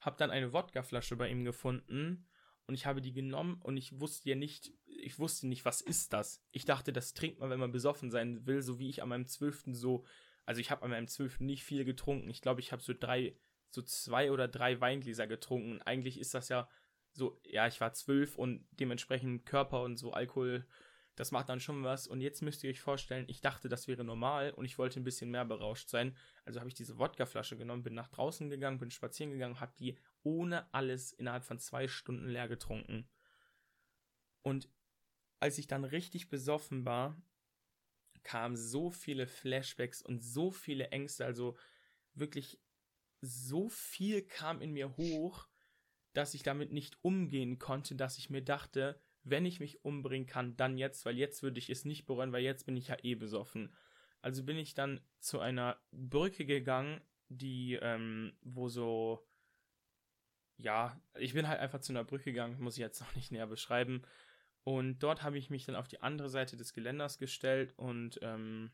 Hab 0.00 0.18
dann 0.18 0.30
eine 0.30 0.52
Wodkaflasche 0.52 1.14
bei 1.14 1.28
ihm 1.28 1.44
gefunden 1.44 2.26
und 2.66 2.74
ich 2.74 2.86
habe 2.86 3.00
die 3.00 3.12
genommen 3.12 3.60
und 3.62 3.76
ich 3.76 4.00
wusste 4.00 4.30
ja 4.30 4.36
nicht, 4.36 4.72
ich 4.86 5.18
wusste 5.18 5.46
nicht, 5.46 5.64
was 5.64 5.80
ist 5.80 6.12
das. 6.12 6.42
Ich 6.50 6.64
dachte, 6.64 6.92
das 6.92 7.14
trinkt 7.14 7.38
man, 7.38 7.50
wenn 7.50 7.60
man 7.60 7.72
besoffen 7.72 8.10
sein 8.10 8.46
will, 8.46 8.62
so 8.62 8.78
wie 8.78 8.88
ich 8.88 9.02
an 9.02 9.10
meinem 9.10 9.26
zwölften 9.26 9.74
so 9.74 10.04
also 10.50 10.60
ich 10.60 10.72
habe 10.72 10.82
an 10.82 10.90
meinem 10.90 11.06
zwölften 11.06 11.46
nicht 11.46 11.62
viel 11.62 11.84
getrunken. 11.84 12.28
Ich 12.28 12.42
glaube, 12.42 12.60
ich 12.60 12.72
habe 12.72 12.82
so 12.82 12.92
drei, 12.92 13.36
so 13.70 13.82
zwei 13.82 14.32
oder 14.32 14.48
drei 14.48 14.80
Weingläser 14.80 15.28
getrunken. 15.28 15.80
Eigentlich 15.82 16.18
ist 16.18 16.34
das 16.34 16.48
ja 16.48 16.68
so, 17.12 17.40
ja, 17.44 17.68
ich 17.68 17.80
war 17.80 17.92
zwölf 17.92 18.34
und 18.34 18.66
dementsprechend 18.72 19.46
Körper 19.46 19.84
und 19.84 19.96
so 19.96 20.12
Alkohol, 20.12 20.66
das 21.14 21.30
macht 21.30 21.48
dann 21.50 21.60
schon 21.60 21.84
was. 21.84 22.08
Und 22.08 22.20
jetzt 22.20 22.42
müsst 22.42 22.64
ihr 22.64 22.70
euch 22.70 22.80
vorstellen, 22.80 23.26
ich 23.28 23.40
dachte, 23.40 23.68
das 23.68 23.86
wäre 23.86 24.02
normal 24.02 24.50
und 24.50 24.64
ich 24.64 24.76
wollte 24.76 24.98
ein 24.98 25.04
bisschen 25.04 25.30
mehr 25.30 25.44
berauscht 25.44 25.88
sein. 25.88 26.16
Also 26.44 26.58
habe 26.58 26.68
ich 26.68 26.74
diese 26.74 26.98
Wodkaflasche 26.98 27.56
genommen, 27.56 27.84
bin 27.84 27.94
nach 27.94 28.08
draußen 28.08 28.50
gegangen, 28.50 28.78
bin 28.78 28.90
spazieren 28.90 29.30
gegangen, 29.30 29.60
habe 29.60 29.74
die 29.78 29.98
ohne 30.24 30.74
alles 30.74 31.12
innerhalb 31.12 31.44
von 31.44 31.60
zwei 31.60 31.86
Stunden 31.86 32.26
leer 32.26 32.48
getrunken. 32.48 33.08
Und 34.42 34.68
als 35.38 35.58
ich 35.58 35.68
dann 35.68 35.84
richtig 35.84 36.28
besoffen 36.28 36.84
war, 36.84 37.22
kamen 38.22 38.56
so 38.56 38.90
viele 38.90 39.26
Flashbacks 39.26 40.02
und 40.02 40.20
so 40.22 40.50
viele 40.50 40.88
Ängste, 40.88 41.24
also 41.24 41.56
wirklich 42.14 42.60
so 43.20 43.68
viel 43.68 44.22
kam 44.22 44.60
in 44.60 44.72
mir 44.72 44.96
hoch, 44.96 45.46
dass 46.12 46.34
ich 46.34 46.42
damit 46.42 46.72
nicht 46.72 46.98
umgehen 47.02 47.58
konnte, 47.58 47.94
dass 47.94 48.18
ich 48.18 48.30
mir 48.30 48.42
dachte, 48.42 49.00
wenn 49.22 49.44
ich 49.44 49.60
mich 49.60 49.84
umbringen 49.84 50.26
kann, 50.26 50.56
dann 50.56 50.78
jetzt, 50.78 51.04
weil 51.04 51.18
jetzt 51.18 51.42
würde 51.42 51.58
ich 51.58 51.70
es 51.70 51.84
nicht 51.84 52.06
bereuen, 52.06 52.32
weil 52.32 52.42
jetzt 52.42 52.64
bin 52.64 52.76
ich 52.76 52.88
ja 52.88 52.96
eh 53.02 53.14
besoffen. 53.14 53.74
Also 54.22 54.44
bin 54.44 54.56
ich 54.56 54.74
dann 54.74 55.00
zu 55.18 55.40
einer 55.40 55.80
Brücke 55.92 56.46
gegangen, 56.46 57.00
die, 57.28 57.78
ähm, 57.80 58.32
wo 58.42 58.68
so, 58.68 59.26
ja, 60.56 61.00
ich 61.18 61.32
bin 61.32 61.48
halt 61.48 61.60
einfach 61.60 61.80
zu 61.80 61.92
einer 61.92 62.04
Brücke 62.04 62.24
gegangen, 62.24 62.60
muss 62.60 62.74
ich 62.74 62.80
jetzt 62.80 63.00
noch 63.00 63.14
nicht 63.14 63.30
näher 63.30 63.46
beschreiben. 63.46 64.02
Und 64.64 64.98
dort 64.98 65.22
habe 65.22 65.38
ich 65.38 65.50
mich 65.50 65.64
dann 65.64 65.76
auf 65.76 65.88
die 65.88 66.02
andere 66.02 66.28
Seite 66.28 66.56
des 66.56 66.72
Geländers 66.72 67.18
gestellt 67.18 67.72
und 67.76 68.18
ähm, 68.22 68.70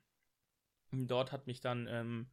dort 0.90 1.32
hat 1.32 1.46
mich 1.46 1.60
dann 1.60 1.86
ähm, 1.88 2.30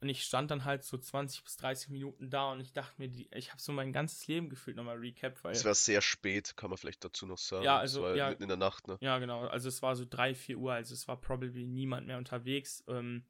und 0.00 0.10
ich 0.10 0.22
stand 0.24 0.50
dann 0.50 0.64
halt 0.64 0.84
so 0.84 0.98
20 0.98 1.42
bis 1.42 1.56
30 1.56 1.88
Minuten 1.88 2.28
da 2.28 2.52
und 2.52 2.60
ich 2.60 2.72
dachte 2.72 2.94
mir, 2.98 3.08
die, 3.08 3.28
ich 3.32 3.50
habe 3.50 3.62
so 3.62 3.72
mein 3.72 3.92
ganzes 3.92 4.26
Leben 4.26 4.50
gefühlt 4.50 4.76
nochmal 4.76 4.98
recap, 4.98 5.42
weil. 5.42 5.52
Es 5.52 5.64
war 5.64 5.74
sehr 5.74 6.02
spät, 6.02 6.54
kann 6.56 6.68
man 6.68 6.76
vielleicht 6.76 7.02
dazu 7.02 7.26
noch 7.26 7.38
sagen. 7.38 7.64
Ja, 7.64 7.78
also. 7.78 8.14
Ja, 8.14 8.28
mitten 8.28 8.42
in 8.42 8.48
der 8.48 8.58
Nacht, 8.58 8.88
ne? 8.88 8.98
Ja, 9.00 9.18
genau. 9.18 9.46
Also 9.46 9.68
es 9.68 9.80
war 9.80 9.96
so 9.96 10.04
3, 10.08 10.34
4 10.34 10.58
Uhr, 10.58 10.74
also 10.74 10.92
es 10.92 11.08
war 11.08 11.18
probably 11.18 11.66
niemand 11.66 12.06
mehr 12.06 12.18
unterwegs. 12.18 12.84
Ähm, 12.88 13.24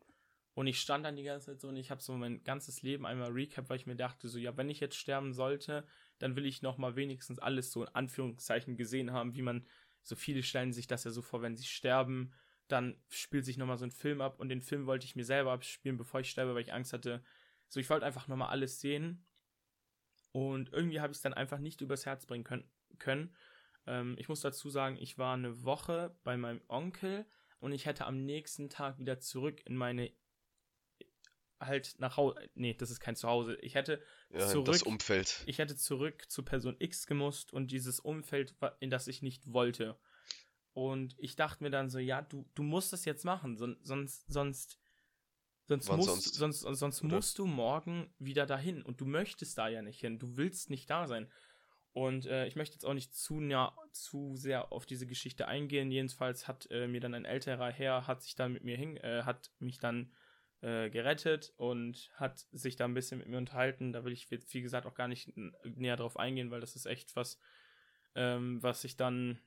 und 0.55 0.67
ich 0.67 0.81
stand 0.81 1.05
dann 1.05 1.17
die 1.17 1.23
ganze 1.23 1.47
Zeit 1.47 1.61
so 1.61 1.69
und 1.69 1.77
ich 1.77 1.91
habe 1.91 2.03
so 2.03 2.15
mein 2.15 2.43
ganzes 2.43 2.83
Leben 2.83 3.07
einmal 3.07 3.31
recap, 3.31 3.69
weil 3.69 3.77
ich 3.77 3.87
mir 3.87 3.97
dachte, 3.97 4.29
so, 4.29 4.39
ja, 4.39 4.57
wenn 4.57 4.71
ich 4.71 4.81
jetzt 4.81 4.97
sterben 4.97 5.35
sollte, 5.35 5.87
dann 6.19 6.37
will 6.37 6.47
ich 6.47 6.62
nochmal 6.62 6.97
wenigstens 6.97 7.39
alles 7.39 7.73
so 7.73 7.85
in 7.85 7.95
Anführungszeichen 7.95 8.77
gesehen 8.77 9.12
haben, 9.12 9.35
wie 9.35 9.43
man, 9.43 9.67
so 10.03 10.14
viele 10.14 10.43
stellen 10.43 10.73
sich 10.73 10.87
das 10.87 11.05
ja 11.05 11.11
so 11.11 11.23
vor, 11.23 11.43
wenn 11.43 11.57
sie 11.57 11.64
sterben 11.67 12.33
dann 12.69 13.01
spielt 13.09 13.45
sich 13.45 13.59
nochmal 13.59 13.79
so 13.79 13.85
ein 13.85 13.91
Film 13.91 14.21
ab 14.21 14.41
und 14.41 14.49
den 14.49 14.62
Film 14.62 14.87
wollte 14.87 15.07
ich 15.07 15.17
mir 15.17 15.25
selber 15.25 15.53
abspielen, 15.53 15.97
bevor 15.97 16.21
ich 16.21 16.31
sterbe, 16.31 16.55
weil 16.55 16.62
ich 16.62 16.73
Angst 16.73 16.93
hatte. 16.93 17.23
So, 17.69 17.81
ich 17.81 17.89
wollte 17.91 18.07
einfach 18.07 18.29
nochmal 18.29 18.49
alles 18.49 18.81
sehen. 18.81 19.25
Und 20.33 20.73
irgendwie 20.73 21.01
habe 21.01 21.12
ich 21.12 21.19
es 21.19 21.23
dann 21.23 21.35
einfach 21.35 21.59
nicht 21.59 21.81
übers 21.81 22.07
Herz 22.07 22.27
bringen 22.27 22.45
können. 22.45 22.69
können. 22.99 23.35
Ähm, 23.87 24.17
ich 24.19 24.29
muss 24.29 24.41
dazu 24.41 24.69
sagen, 24.69 24.97
ich 25.01 25.17
war 25.17 25.35
eine 25.35 25.62
Woche 25.62 26.17
bei 26.25 26.37
meinem 26.37 26.61
Onkel 26.69 27.25
und 27.61 27.73
ich 27.73 27.87
hätte 27.87 28.07
am 28.07 28.25
nächsten 28.25 28.69
Tag 28.69 28.99
wieder 28.99 29.21
zurück 29.21 29.62
in 29.64 29.77
meine 29.77 30.12
halt 31.61 31.97
nach 31.99 32.17
Hause. 32.17 32.39
Nee, 32.55 32.75
das 32.75 32.91
ist 32.91 33.01
kein 33.01 33.17
Zuhause. 33.17 33.57
Ich 33.57 33.75
hätte 33.75 34.03
ja, 34.31 34.47
zurück. 34.47 34.67
Das 34.67 34.83
Umfeld. 34.83 35.43
Ich 35.47 35.59
hätte 35.59 35.77
zurück 35.77 36.25
zu 36.29 36.43
Person 36.43 36.77
X 36.79 37.07
gemusst 37.07 37.53
und 37.53 37.71
dieses 37.71 38.01
Umfeld, 38.01 38.55
in 38.81 38.91
das 38.91 39.09
ich 39.09 39.23
nicht 39.23 39.53
wollte. 39.53 39.99
Und 40.73 41.15
ich 41.19 41.37
dachte 41.37 41.65
mir 41.65 41.71
dann 41.71 41.89
so, 41.89 41.99
ja, 41.99 42.21
du, 42.21 42.47
du 42.55 42.63
musst 42.63 42.93
das 42.93 43.05
jetzt 43.07 43.25
machen, 43.25 43.57
sonst, 43.57 43.87
sonst, 43.87 44.79
sonst, 45.67 45.91
musst, 45.91 46.35
sonst? 46.35 46.61
sonst, 46.61 46.79
sonst 46.79 47.03
musst 47.03 47.39
du 47.39 47.47
morgen 47.47 48.13
wieder 48.19 48.45
dahin. 48.45 48.83
Und 48.83 49.01
du 49.01 49.07
möchtest 49.07 49.57
da 49.57 49.69
ja 49.69 49.81
nicht 49.81 50.01
hin. 50.01 50.19
Du 50.19 50.37
willst 50.37 50.69
nicht 50.69 50.91
da 50.91 51.07
sein. 51.07 51.31
Und 51.97 52.27
äh, 52.27 52.47
ich 52.47 52.57
möchte 52.57 52.75
jetzt 52.75 52.85
auch 52.85 52.93
nicht 52.93 53.15
zu, 53.15 53.41
ja, 53.41 53.75
zu 53.91 54.37
sehr 54.37 54.71
auf 54.71 54.85
diese 54.85 55.07
Geschichte 55.07 55.49
eingehen. 55.49 55.91
Jedenfalls 55.91 56.47
hat 56.47 56.69
äh, 56.71 56.89
mir 56.89 57.01
dann 57.01 57.15
ein 57.15 57.25
älterer 57.25 57.71
Herr, 57.71 58.07
hat 58.07 58.23
sich 58.23 58.35
dann 58.35 58.53
mit 58.53 58.65
mir 58.65 58.77
hin, 58.77 58.99
äh, 58.99 59.23
hat 59.23 59.51
mich 59.61 59.79
dann 59.79 60.13
äh, 60.67 60.91
gerettet 60.91 61.53
und 61.57 62.11
hat 62.14 62.39
sich 62.53 62.77
da 62.77 62.85
ein 62.85 62.95
bisschen 62.95 63.19
mit 63.19 63.29
mir 63.29 63.39
unterhalten. 63.39 63.93
Da 63.93 64.05
will 64.05 64.12
ich, 64.12 64.31
wie 64.31 64.62
gesagt, 64.62 64.87
auch 64.87 64.95
gar 64.95 65.09
nicht 65.09 65.33
näher 65.64 65.97
drauf 65.97 66.19
eingehen, 66.19 66.51
weil 66.51 66.61
das 66.61 66.77
ist 66.77 66.87
echt 66.87 67.17
was, 67.17 67.39
ähm, 68.14 68.62
was 68.62 68.85
ich 68.85 68.97
dann 68.97 69.39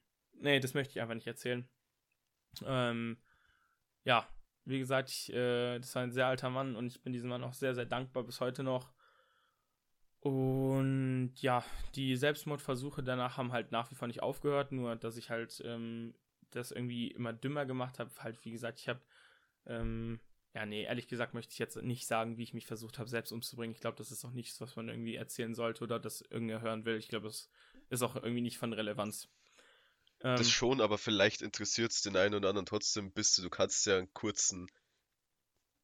Nee, 0.41 0.59
das 0.59 0.73
möchte 0.73 0.91
ich 0.91 1.01
einfach 1.01 1.15
nicht 1.15 1.27
erzählen. 1.27 1.67
Ähm, 2.65 3.17
ja, 4.03 4.27
wie 4.65 4.79
gesagt, 4.79 5.09
ich, 5.09 5.33
äh, 5.33 5.79
das 5.79 5.93
war 5.95 6.03
ein 6.03 6.11
sehr 6.11 6.27
alter 6.27 6.49
Mann 6.49 6.75
und 6.75 6.87
ich 6.87 7.01
bin 7.01 7.13
diesem 7.13 7.29
Mann 7.29 7.43
auch 7.43 7.53
sehr, 7.53 7.75
sehr 7.75 7.85
dankbar 7.85 8.23
bis 8.23 8.39
heute 8.39 8.63
noch. 8.63 8.93
Und 10.21 11.33
ja, 11.35 11.63
die 11.95 12.15
Selbstmordversuche 12.15 13.03
danach 13.03 13.37
haben 13.37 13.51
halt 13.51 13.71
nach 13.71 13.89
wie 13.91 13.95
vor 13.95 14.07
nicht 14.07 14.21
aufgehört, 14.21 14.71
nur 14.71 14.95
dass 14.95 15.17
ich 15.17 15.29
halt 15.29 15.61
ähm, 15.65 16.13
das 16.51 16.71
irgendwie 16.71 17.09
immer 17.11 17.33
dümmer 17.33 17.65
gemacht 17.65 17.99
habe. 17.99 18.11
Halt, 18.19 18.43
wie 18.43 18.51
gesagt, 18.51 18.79
ich 18.79 18.89
habe, 18.89 19.01
ähm, 19.65 20.19
ja, 20.53 20.65
nee, 20.65 20.83
ehrlich 20.83 21.07
gesagt 21.07 21.33
möchte 21.33 21.53
ich 21.53 21.59
jetzt 21.59 21.75
nicht 21.77 22.07
sagen, 22.07 22.37
wie 22.37 22.43
ich 22.43 22.53
mich 22.53 22.65
versucht 22.65 22.97
habe, 22.97 23.09
selbst 23.09 23.31
umzubringen. 23.31 23.73
Ich 23.73 23.81
glaube, 23.81 23.97
das 23.97 24.11
ist 24.11 24.25
auch 24.25 24.31
nichts, 24.31 24.59
was 24.61 24.75
man 24.75 24.89
irgendwie 24.89 25.15
erzählen 25.15 25.53
sollte 25.53 25.83
oder 25.83 25.99
das 25.99 26.21
irgendwer 26.21 26.61
hören 26.61 26.85
will. 26.85 26.97
Ich 26.97 27.07
glaube, 27.07 27.27
das 27.27 27.49
ist 27.89 28.01
auch 28.01 28.15
irgendwie 28.15 28.41
nicht 28.41 28.57
von 28.57 28.73
Relevanz. 28.73 29.29
Ähm, 30.21 30.35
das 30.35 30.49
schon, 30.49 30.81
aber 30.81 30.97
vielleicht 30.97 31.41
interessiert 31.41 31.91
es 31.91 32.01
den 32.01 32.17
einen 32.17 32.33
oder 32.33 32.49
anderen 32.49 32.65
trotzdem 32.65 33.11
bist 33.11 33.37
du. 33.37 33.43
Du 33.43 33.49
kannst 33.49 33.85
ja 33.85 33.97
einen 33.97 34.13
kurzen 34.13 34.67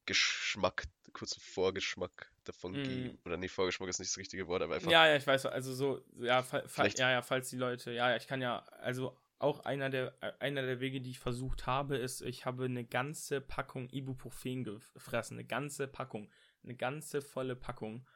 Geschmack, 0.04 0.84
einen 1.04 1.12
kurzen 1.12 1.40
Vorgeschmack 1.40 2.30
davon 2.44 2.72
mm. 2.72 2.82
geben. 2.82 3.18
Oder 3.24 3.36
nicht, 3.36 3.52
Vorgeschmack 3.52 3.88
ist 3.88 4.00
nicht 4.00 4.10
das 4.10 4.18
richtige 4.18 4.46
Wort, 4.48 4.62
aber 4.62 4.76
einfach. 4.76 4.90
Ja, 4.90 5.06
ja, 5.06 5.16
ich 5.16 5.26
weiß, 5.26 5.46
also 5.46 5.74
so, 5.74 6.04
ja, 6.18 6.42
fa 6.42 6.62
ja, 6.96 7.10
ja, 7.12 7.22
falls 7.22 7.50
die 7.50 7.56
Leute, 7.56 7.92
ja, 7.92 8.10
ja, 8.10 8.16
ich 8.16 8.26
kann 8.26 8.42
ja, 8.42 8.58
also 8.80 9.16
auch 9.38 9.60
einer 9.60 9.90
der, 9.90 10.16
einer 10.40 10.62
der 10.62 10.80
Wege, 10.80 11.00
die 11.00 11.10
ich 11.10 11.18
versucht 11.18 11.66
habe, 11.66 11.96
ist, 11.96 12.22
ich 12.22 12.46
habe 12.46 12.64
eine 12.64 12.84
ganze 12.84 13.40
Packung 13.40 13.88
Ibuprofen 13.90 14.64
gefressen. 14.64 15.36
Eine 15.36 15.46
ganze 15.46 15.88
Packung. 15.88 16.30
Eine 16.62 16.74
ganze 16.74 17.20
volle 17.20 17.56
Packung. 17.56 18.06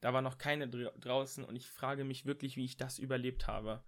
Da 0.00 0.12
war 0.12 0.22
noch 0.22 0.38
keine 0.38 0.68
draußen 0.68 1.44
und 1.44 1.56
ich 1.56 1.68
frage 1.70 2.04
mich 2.04 2.26
wirklich, 2.26 2.56
wie 2.56 2.64
ich 2.64 2.76
das 2.76 2.98
überlebt 2.98 3.46
habe. 3.46 3.82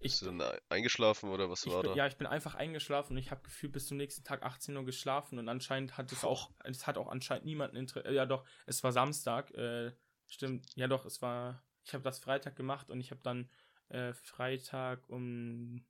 Bist 0.00 0.20
du 0.20 0.26
dann 0.26 0.42
eingeschlafen 0.68 1.30
oder 1.30 1.48
was 1.48 1.66
war 1.66 1.82
bin, 1.82 1.92
da? 1.92 1.96
Ja, 1.96 2.06
ich 2.06 2.16
bin 2.16 2.26
einfach 2.26 2.54
eingeschlafen 2.56 3.12
und 3.12 3.18
ich 3.18 3.30
habe 3.30 3.42
gefühlt 3.42 3.72
bis 3.72 3.86
zum 3.86 3.96
nächsten 3.96 4.24
Tag 4.24 4.42
18 4.42 4.76
Uhr 4.76 4.84
geschlafen 4.84 5.38
und 5.38 5.48
anscheinend 5.48 5.96
hat 5.96 6.12
es 6.12 6.24
auch, 6.24 6.50
es 6.64 6.86
hat 6.86 6.98
auch 6.98 7.08
anscheinend 7.08 7.46
niemanden 7.46 7.76
interessiert. 7.76 8.12
Ja, 8.12 8.26
doch, 8.26 8.44
es 8.66 8.82
war 8.82 8.92
Samstag, 8.92 9.50
äh, 9.52 9.92
stimmt, 10.26 10.66
ja 10.74 10.88
doch, 10.88 11.06
es 11.06 11.22
war, 11.22 11.62
ich 11.84 11.94
habe 11.94 12.04
das 12.04 12.18
Freitag 12.18 12.56
gemacht 12.56 12.90
und 12.90 13.00
ich 13.00 13.12
habe 13.12 13.22
dann 13.22 13.48
äh, 13.94 14.12
Freitag 14.12 15.08
um 15.08 15.84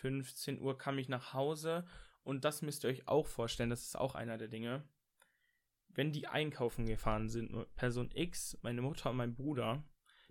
15 0.00 0.60
Uhr 0.60 0.78
kam 0.78 0.98
ich 0.98 1.08
nach 1.08 1.32
Hause 1.32 1.84
und 2.22 2.44
das 2.44 2.62
müsst 2.62 2.84
ihr 2.84 2.90
euch 2.90 3.08
auch 3.08 3.26
vorstellen, 3.26 3.70
das 3.70 3.82
ist 3.82 3.98
auch 3.98 4.14
einer 4.14 4.38
der 4.38 4.48
Dinge. 4.48 4.88
Wenn 5.88 6.12
die 6.12 6.26
einkaufen 6.26 6.86
gefahren 6.86 7.28
sind, 7.28 7.52
Person 7.76 8.10
X, 8.14 8.58
meine 8.62 8.82
Mutter 8.82 9.10
und 9.10 9.16
mein 9.16 9.34
Bruder, 9.34 9.84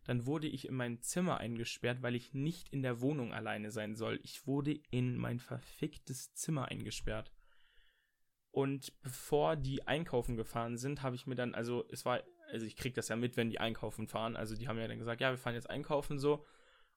dann 0.06 0.26
wurde 0.26 0.48
ich 0.48 0.68
in 0.68 0.76
mein 0.76 1.02
Zimmer 1.02 1.38
eingesperrt, 1.38 2.02
weil 2.02 2.16
ich 2.16 2.34
nicht 2.34 2.70
in 2.70 2.82
der 2.82 3.00
Wohnung 3.00 3.34
alleine 3.34 3.72
sein 3.72 3.96
soll. 3.96 4.20
Ich 4.24 4.46
wurde 4.46 4.74
in 4.90 5.16
mein 5.16 5.40
verficktes 5.40 6.34
Zimmer 6.34 6.66
eingesperrt. 6.66 7.32
Und 8.52 8.94
bevor 9.02 9.56
die 9.56 9.88
einkaufen 9.88 10.36
gefahren 10.36 10.78
sind, 10.78 11.02
habe 11.02 11.16
ich 11.16 11.26
mir 11.26 11.36
dann, 11.36 11.56
also 11.56 11.86
es 11.90 12.06
war, 12.06 12.22
also 12.52 12.66
ich 12.66 12.76
kriege 12.76 12.94
das 12.94 13.08
ja 13.08 13.16
mit, 13.16 13.38
wenn 13.38 13.50
die 13.50 13.60
einkaufen 13.60 14.08
fahren. 14.08 14.36
Also 14.36 14.56
die 14.56 14.68
haben 14.68 14.78
ja 14.78 14.88
dann 14.88 15.00
gesagt, 15.00 15.22
ja, 15.22 15.32
wir 15.32 15.38
fahren 15.38 15.56
jetzt 15.56 15.70
einkaufen 15.70 16.20
so. 16.20 16.46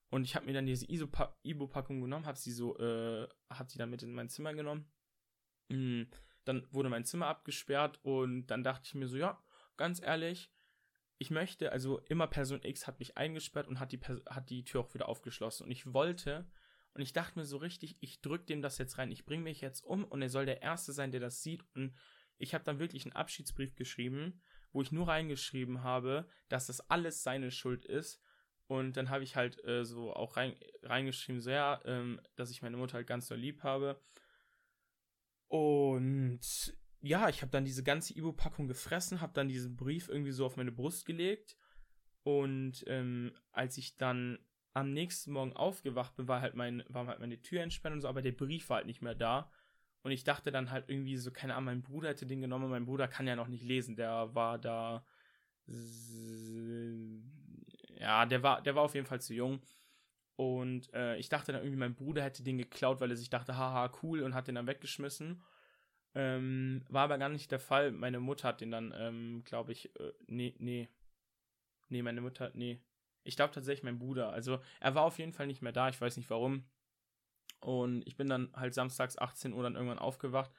Und 0.09 0.25
ich 0.25 0.37
habe 0.37 0.47
mir 0.47 0.53
dann 0.53 0.67
diese 0.67 0.87
Ibo-Packung 0.89 2.01
genommen, 2.01 2.27
habe 2.27 2.39
sie 2.39 2.53
so, 2.53 2.79
äh, 2.79 3.29
habe 3.51 3.71
sie 3.71 3.79
dann 3.79 3.91
mit 3.91 4.03
in 4.03 4.15
mein 4.15 4.29
Zimmer 4.29 4.55
genommen. 4.55 4.91
Mhm. 5.69 6.09
Dann 6.45 6.67
wurde 6.71 6.89
mein 6.89 7.05
Zimmer 7.05 7.27
abgesperrt 7.27 7.99
und 8.05 8.47
dann 8.47 8.63
dachte 8.63 8.85
ich 8.87 8.95
mir 8.95 9.09
so, 9.09 9.17
ja, 9.17 9.43
ganz 9.77 10.01
ehrlich, 10.01 10.53
ich 11.19 11.31
möchte, 11.31 11.73
also 11.73 11.99
immer 12.01 12.27
Person 12.27 12.63
X 12.63 12.87
hat 12.87 12.99
mich 12.99 13.17
eingesperrt 13.17 13.67
und 13.67 13.81
hat 13.81 13.93
die, 13.93 14.01
hat 14.01 14.51
die 14.51 14.65
Tür 14.65 14.83
auch 14.83 14.95
wieder 14.95 15.09
aufgeschlossen. 15.09 15.65
Und 15.65 15.73
ich 15.73 15.93
wollte, 15.93 16.47
und 16.95 17.01
ich 17.01 17.13
dachte 17.13 17.39
mir 17.39 17.45
so 17.45 17.57
richtig, 17.57 17.97
ich 18.01 18.21
drücke 18.21 18.45
dem 18.47 18.63
das 18.63 18.79
jetzt 18.79 18.99
rein, 18.99 19.11
ich 19.11 19.25
bringe 19.25 19.43
mich 19.43 19.61
jetzt 19.61 19.81
um 19.81 20.05
und 20.05 20.23
er 20.23 20.29
soll 20.29 20.47
der 20.47 20.63
Erste 20.63 20.93
sein, 20.93 21.11
der 21.11 21.21
das 21.21 21.43
sieht. 21.43 21.65
Und 21.75 21.97
ich 22.39 22.55
habe 22.55 22.65
dann 22.65 22.79
wirklich 22.79 23.05
einen 23.05 23.15
Abschiedsbrief 23.15 23.75
geschrieben, 23.77 24.41
wo 24.73 24.83
ich 24.83 24.93
nur 24.93 25.09
reingeschrieben 25.09 25.83
habe, 25.83 26.29
dass 26.49 26.67
das 26.67 26.91
alles 26.91 27.23
seine 27.23 27.51
Schuld 27.51 27.85
ist. 27.87 28.21
Und 28.69 28.97
dann 28.97 29.11
habe 29.11 29.23
ich 29.25 29.37
halt 29.37 29.63
äh, 29.65 29.85
so 29.85 30.13
auch 30.13 30.37
rein, 30.37 30.57
reingeschrieben, 30.83 31.41
so 31.41 31.51
ja, 31.51 31.81
ähm, 31.85 32.21
dass 32.35 32.51
ich 32.51 32.63
meine 32.63 32.77
Mutter 32.77 32.95
halt 32.95 33.07
ganz 33.07 33.29
doll 33.29 33.39
lieb 33.39 33.63
habe. 33.63 34.01
Und 35.49 36.77
ja, 37.01 37.29
ich 37.29 37.43
habe 37.43 37.53
dann 37.53 37.65
diese 37.65 37.85
ganze 37.85 38.17
Ibo-Packung 38.17 38.67
gefressen, 38.67 39.21
habe 39.21 39.33
dann 39.35 39.49
diesen 39.49 39.77
Brief 39.77 40.09
irgendwie 40.09 40.33
so 40.33 40.45
auf 40.45 40.57
meine 40.57 40.73
Brust 40.73 41.07
gelegt. 41.07 41.57
Und 42.25 42.83
ähm, 42.89 43.33
als 43.53 43.79
ich 43.79 43.97
dann 43.97 44.39
am 44.75 44.93
nächsten 44.93 45.31
Morgen 45.31 45.53
aufgewacht 45.55 46.17
bin, 46.17 46.27
war 46.27 46.41
halt, 46.41 46.55
mein, 46.55 46.83
war 46.89 47.07
halt 47.07 47.21
meine 47.21 47.41
Tür 47.41 47.63
entsperrt 47.63 47.95
und 47.95 48.01
so, 48.01 48.09
aber 48.09 48.23
der 48.23 48.33
Brief 48.33 48.69
war 48.69 48.79
halt 48.79 48.87
nicht 48.87 49.01
mehr 49.01 49.15
da. 49.15 49.51
Und 50.03 50.11
ich 50.11 50.25
dachte 50.25 50.51
dann 50.51 50.71
halt 50.71 50.89
irgendwie 50.89 51.17
so, 51.17 51.31
keine 51.31 51.55
Ahnung, 51.55 51.67
mein 51.67 51.83
Bruder 51.83 52.11
hätte 52.11 52.27
den 52.27 52.41
genommen. 52.41 52.71
Mein 52.71 52.87
Bruder 52.87 53.09
kann 53.09 53.27
ja 53.27 53.37
noch 53.37 53.49
nicht 53.49 53.65
lesen. 53.65 53.97
Der 53.97 54.35
war 54.35 54.59
da. 54.59 55.05
Ja, 57.99 58.27
der 58.27 58.43
war, 58.43 58.63
der 58.63 58.75
war 58.75 58.83
auf 58.83 58.95
jeden 58.95 59.07
Fall 59.07 59.21
zu 59.21 59.35
jung. 59.35 59.61
Und 60.37 60.93
äh, 60.93 61.17
ich 61.17 61.29
dachte 61.29 61.53
dann 61.53 61.63
irgendwie, 61.63 61.79
mein 61.79 61.95
Bruder 61.95 62.23
hätte 62.23 62.43
den 62.43 62.59
geklaut, 62.59 63.01
weil 63.01 63.11
er 63.11 63.17
sich 63.17 63.31
dachte, 63.31 63.57
haha, 63.57 63.91
cool, 64.03 64.23
und 64.23 64.35
hat 64.35 64.49
den 64.49 64.57
dann 64.57 64.67
weggeschmissen. 64.67 65.43
Ähm, 66.15 66.85
war 66.89 67.05
aber 67.05 67.19
gar 67.19 67.29
nicht 67.29 67.51
der 67.51 67.61
Fall. 67.61 67.91
Meine 67.93 68.21
Mutter 68.21 68.49
hat 68.49 68.61
den 68.61 68.71
dann, 68.71 68.93
ähm, 68.97 69.43
glaube 69.45 69.73
ich, 69.73 69.95
äh, 69.99 70.13
nee, 70.27 70.55
nee. 70.59 70.89
Nee, 71.89 72.03
meine 72.03 72.21
Mutter, 72.21 72.51
nee. 72.55 72.81
Ich 73.23 73.37
glaube 73.37 73.55
tatsächlich 73.55 73.83
mein 73.83 73.99
Bruder. 73.99 74.31
Also 74.31 74.61
er 74.81 74.95
war 74.95 75.03
auf 75.03 75.19
jeden 75.19 75.33
Fall 75.33 75.47
nicht 75.47 75.63
mehr 75.63 75.73
da, 75.73 75.89
ich 75.89 76.01
weiß 76.01 76.17
nicht 76.17 76.31
warum. 76.31 76.65
Und 77.61 78.07
ich 78.07 78.17
bin 78.17 78.29
dann 78.29 78.53
halt 78.55 78.75
samstags 78.75 79.19
18 79.19 79.53
Uhr 79.53 79.63
dann 79.63 79.75
irgendwann 79.75 79.99
aufgewacht 79.99 80.53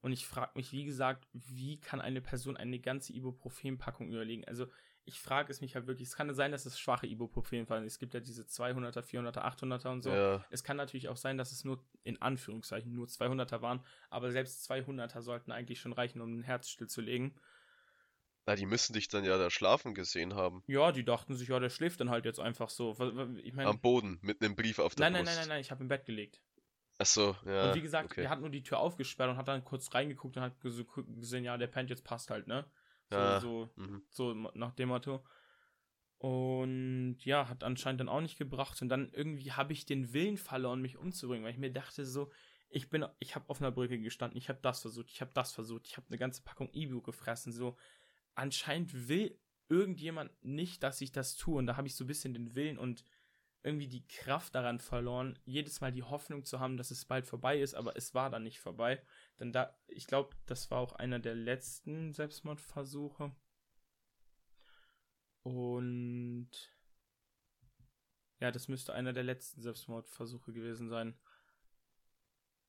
und 0.00 0.12
ich 0.12 0.26
frage 0.26 0.52
mich, 0.54 0.72
wie 0.72 0.84
gesagt, 0.84 1.26
wie 1.32 1.80
kann 1.80 2.00
eine 2.00 2.20
Person 2.20 2.56
eine 2.56 2.78
ganze 2.78 3.12
Ibuprofen-Packung 3.12 4.08
überlegen? 4.08 4.44
Also 4.44 4.68
ich 5.06 5.20
frage 5.20 5.52
es 5.52 5.60
mich 5.60 5.76
halt 5.76 5.86
wirklich, 5.86 6.08
es 6.08 6.16
kann 6.16 6.32
sein, 6.34 6.50
dass 6.50 6.66
es 6.66 6.78
schwache 6.78 7.06
Ibuprofen 7.06 7.68
waren. 7.70 7.84
Es 7.84 7.98
gibt 7.98 8.12
ja 8.12 8.20
diese 8.20 8.42
200er, 8.42 9.02
400er, 9.02 9.38
800er 9.38 9.88
und 9.88 10.02
so. 10.02 10.10
Ja. 10.10 10.44
Es 10.50 10.64
kann 10.64 10.76
natürlich 10.76 11.08
auch 11.08 11.16
sein, 11.16 11.38
dass 11.38 11.52
es 11.52 11.64
nur, 11.64 11.82
in 12.02 12.20
Anführungszeichen, 12.20 12.92
nur 12.92 13.06
200er 13.06 13.62
waren, 13.62 13.84
aber 14.10 14.32
selbst 14.32 14.68
200er 14.70 15.22
sollten 15.22 15.52
eigentlich 15.52 15.80
schon 15.80 15.92
reichen, 15.92 16.20
um 16.20 16.40
ein 16.40 16.42
Herz 16.42 16.68
stillzulegen. 16.68 17.38
Na, 18.46 18.56
die 18.56 18.66
müssen 18.66 18.92
dich 18.92 19.08
dann 19.08 19.24
ja 19.24 19.38
da 19.38 19.48
schlafen 19.48 19.94
gesehen 19.94 20.34
haben. 20.34 20.62
Ja, 20.66 20.92
die 20.92 21.04
dachten 21.04 21.34
sich, 21.34 21.48
ja, 21.48 21.58
der 21.58 21.70
schläft 21.70 22.00
dann 22.00 22.10
halt 22.10 22.24
jetzt 22.24 22.40
einfach 22.40 22.68
so. 22.68 22.92
Ich 23.42 23.54
meine, 23.54 23.70
Am 23.70 23.80
Boden, 23.80 24.18
mit 24.22 24.42
einem 24.42 24.56
Brief 24.56 24.78
auf 24.80 24.94
der 24.94 25.04
nein, 25.06 25.12
nein, 25.12 25.24
Brust. 25.24 25.36
nein, 25.36 25.42
nein, 25.42 25.48
nein, 25.56 25.60
ich 25.60 25.70
habe 25.70 25.82
im 25.82 25.88
Bett 25.88 26.04
gelegt. 26.04 26.40
Ach 26.98 27.06
so, 27.06 27.36
ja. 27.44 27.68
und 27.68 27.74
wie 27.74 27.82
gesagt, 27.82 28.12
okay. 28.12 28.22
er 28.22 28.30
hat 28.30 28.40
nur 28.40 28.48
die 28.48 28.62
Tür 28.62 28.78
aufgesperrt 28.78 29.30
und 29.30 29.36
hat 29.36 29.48
dann 29.48 29.64
kurz 29.64 29.92
reingeguckt 29.94 30.36
und 30.36 30.42
hat 30.42 30.54
ges- 30.62 30.86
gesehen, 31.14 31.44
ja, 31.44 31.56
der 31.58 31.66
pennt 31.66 31.90
jetzt 31.90 32.04
passt 32.04 32.30
halt, 32.30 32.46
ne? 32.46 32.64
So, 33.10 33.16
Ja. 33.16 33.40
so, 33.40 33.70
Mhm. 33.76 34.02
so 34.10 34.34
nach 34.34 34.72
dem 34.72 34.88
Motto. 34.88 35.24
Und 36.18 37.18
ja, 37.24 37.48
hat 37.48 37.62
anscheinend 37.62 38.00
dann 38.00 38.08
auch 38.08 38.20
nicht 38.20 38.38
gebracht. 38.38 38.80
Und 38.80 38.88
dann 38.88 39.12
irgendwie 39.12 39.52
habe 39.52 39.72
ich 39.72 39.84
den 39.86 40.12
Willen 40.12 40.38
verloren, 40.38 40.80
mich 40.80 40.96
umzubringen, 40.96 41.44
weil 41.44 41.52
ich 41.52 41.58
mir 41.58 41.72
dachte 41.72 42.06
so, 42.06 42.30
ich 42.68 42.88
bin, 42.90 43.04
ich 43.18 43.34
habe 43.34 43.48
auf 43.48 43.60
einer 43.60 43.70
Brücke 43.70 43.98
gestanden, 43.98 44.36
ich 44.36 44.48
habe 44.48 44.58
das 44.62 44.80
versucht, 44.80 45.10
ich 45.10 45.20
habe 45.20 45.30
das 45.34 45.52
versucht, 45.52 45.86
ich 45.86 45.96
habe 45.96 46.06
eine 46.08 46.18
ganze 46.18 46.42
Packung 46.42 46.68
Ibu 46.72 47.00
gefressen. 47.02 47.52
So, 47.52 47.76
anscheinend 48.34 49.08
will 49.08 49.38
irgendjemand 49.68 50.32
nicht, 50.44 50.82
dass 50.82 51.00
ich 51.00 51.12
das 51.12 51.36
tue. 51.36 51.58
Und 51.58 51.66
da 51.66 51.76
habe 51.76 51.86
ich 51.86 51.94
so 51.94 52.04
ein 52.04 52.08
bisschen 52.08 52.34
den 52.34 52.54
Willen 52.54 52.78
und 52.78 53.04
irgendwie 53.62 53.88
die 53.88 54.06
Kraft 54.06 54.54
daran 54.54 54.78
verloren, 54.78 55.38
jedes 55.44 55.80
Mal 55.80 55.90
die 55.90 56.04
Hoffnung 56.04 56.44
zu 56.44 56.60
haben, 56.60 56.76
dass 56.76 56.92
es 56.92 57.04
bald 57.04 57.26
vorbei 57.26 57.60
ist, 57.60 57.74
aber 57.74 57.96
es 57.96 58.14
war 58.14 58.30
dann 58.30 58.44
nicht 58.44 58.60
vorbei. 58.60 59.02
Denn 59.38 59.52
da, 59.52 59.76
ich 59.86 60.06
glaube, 60.06 60.34
das 60.46 60.70
war 60.70 60.78
auch 60.78 60.92
einer 60.94 61.18
der 61.18 61.34
letzten 61.34 62.12
Selbstmordversuche. 62.12 63.32
Und 65.42 66.50
ja, 68.40 68.50
das 68.50 68.68
müsste 68.68 68.92
einer 68.94 69.12
der 69.12 69.22
letzten 69.22 69.62
Selbstmordversuche 69.62 70.52
gewesen 70.52 70.88
sein. 70.88 71.18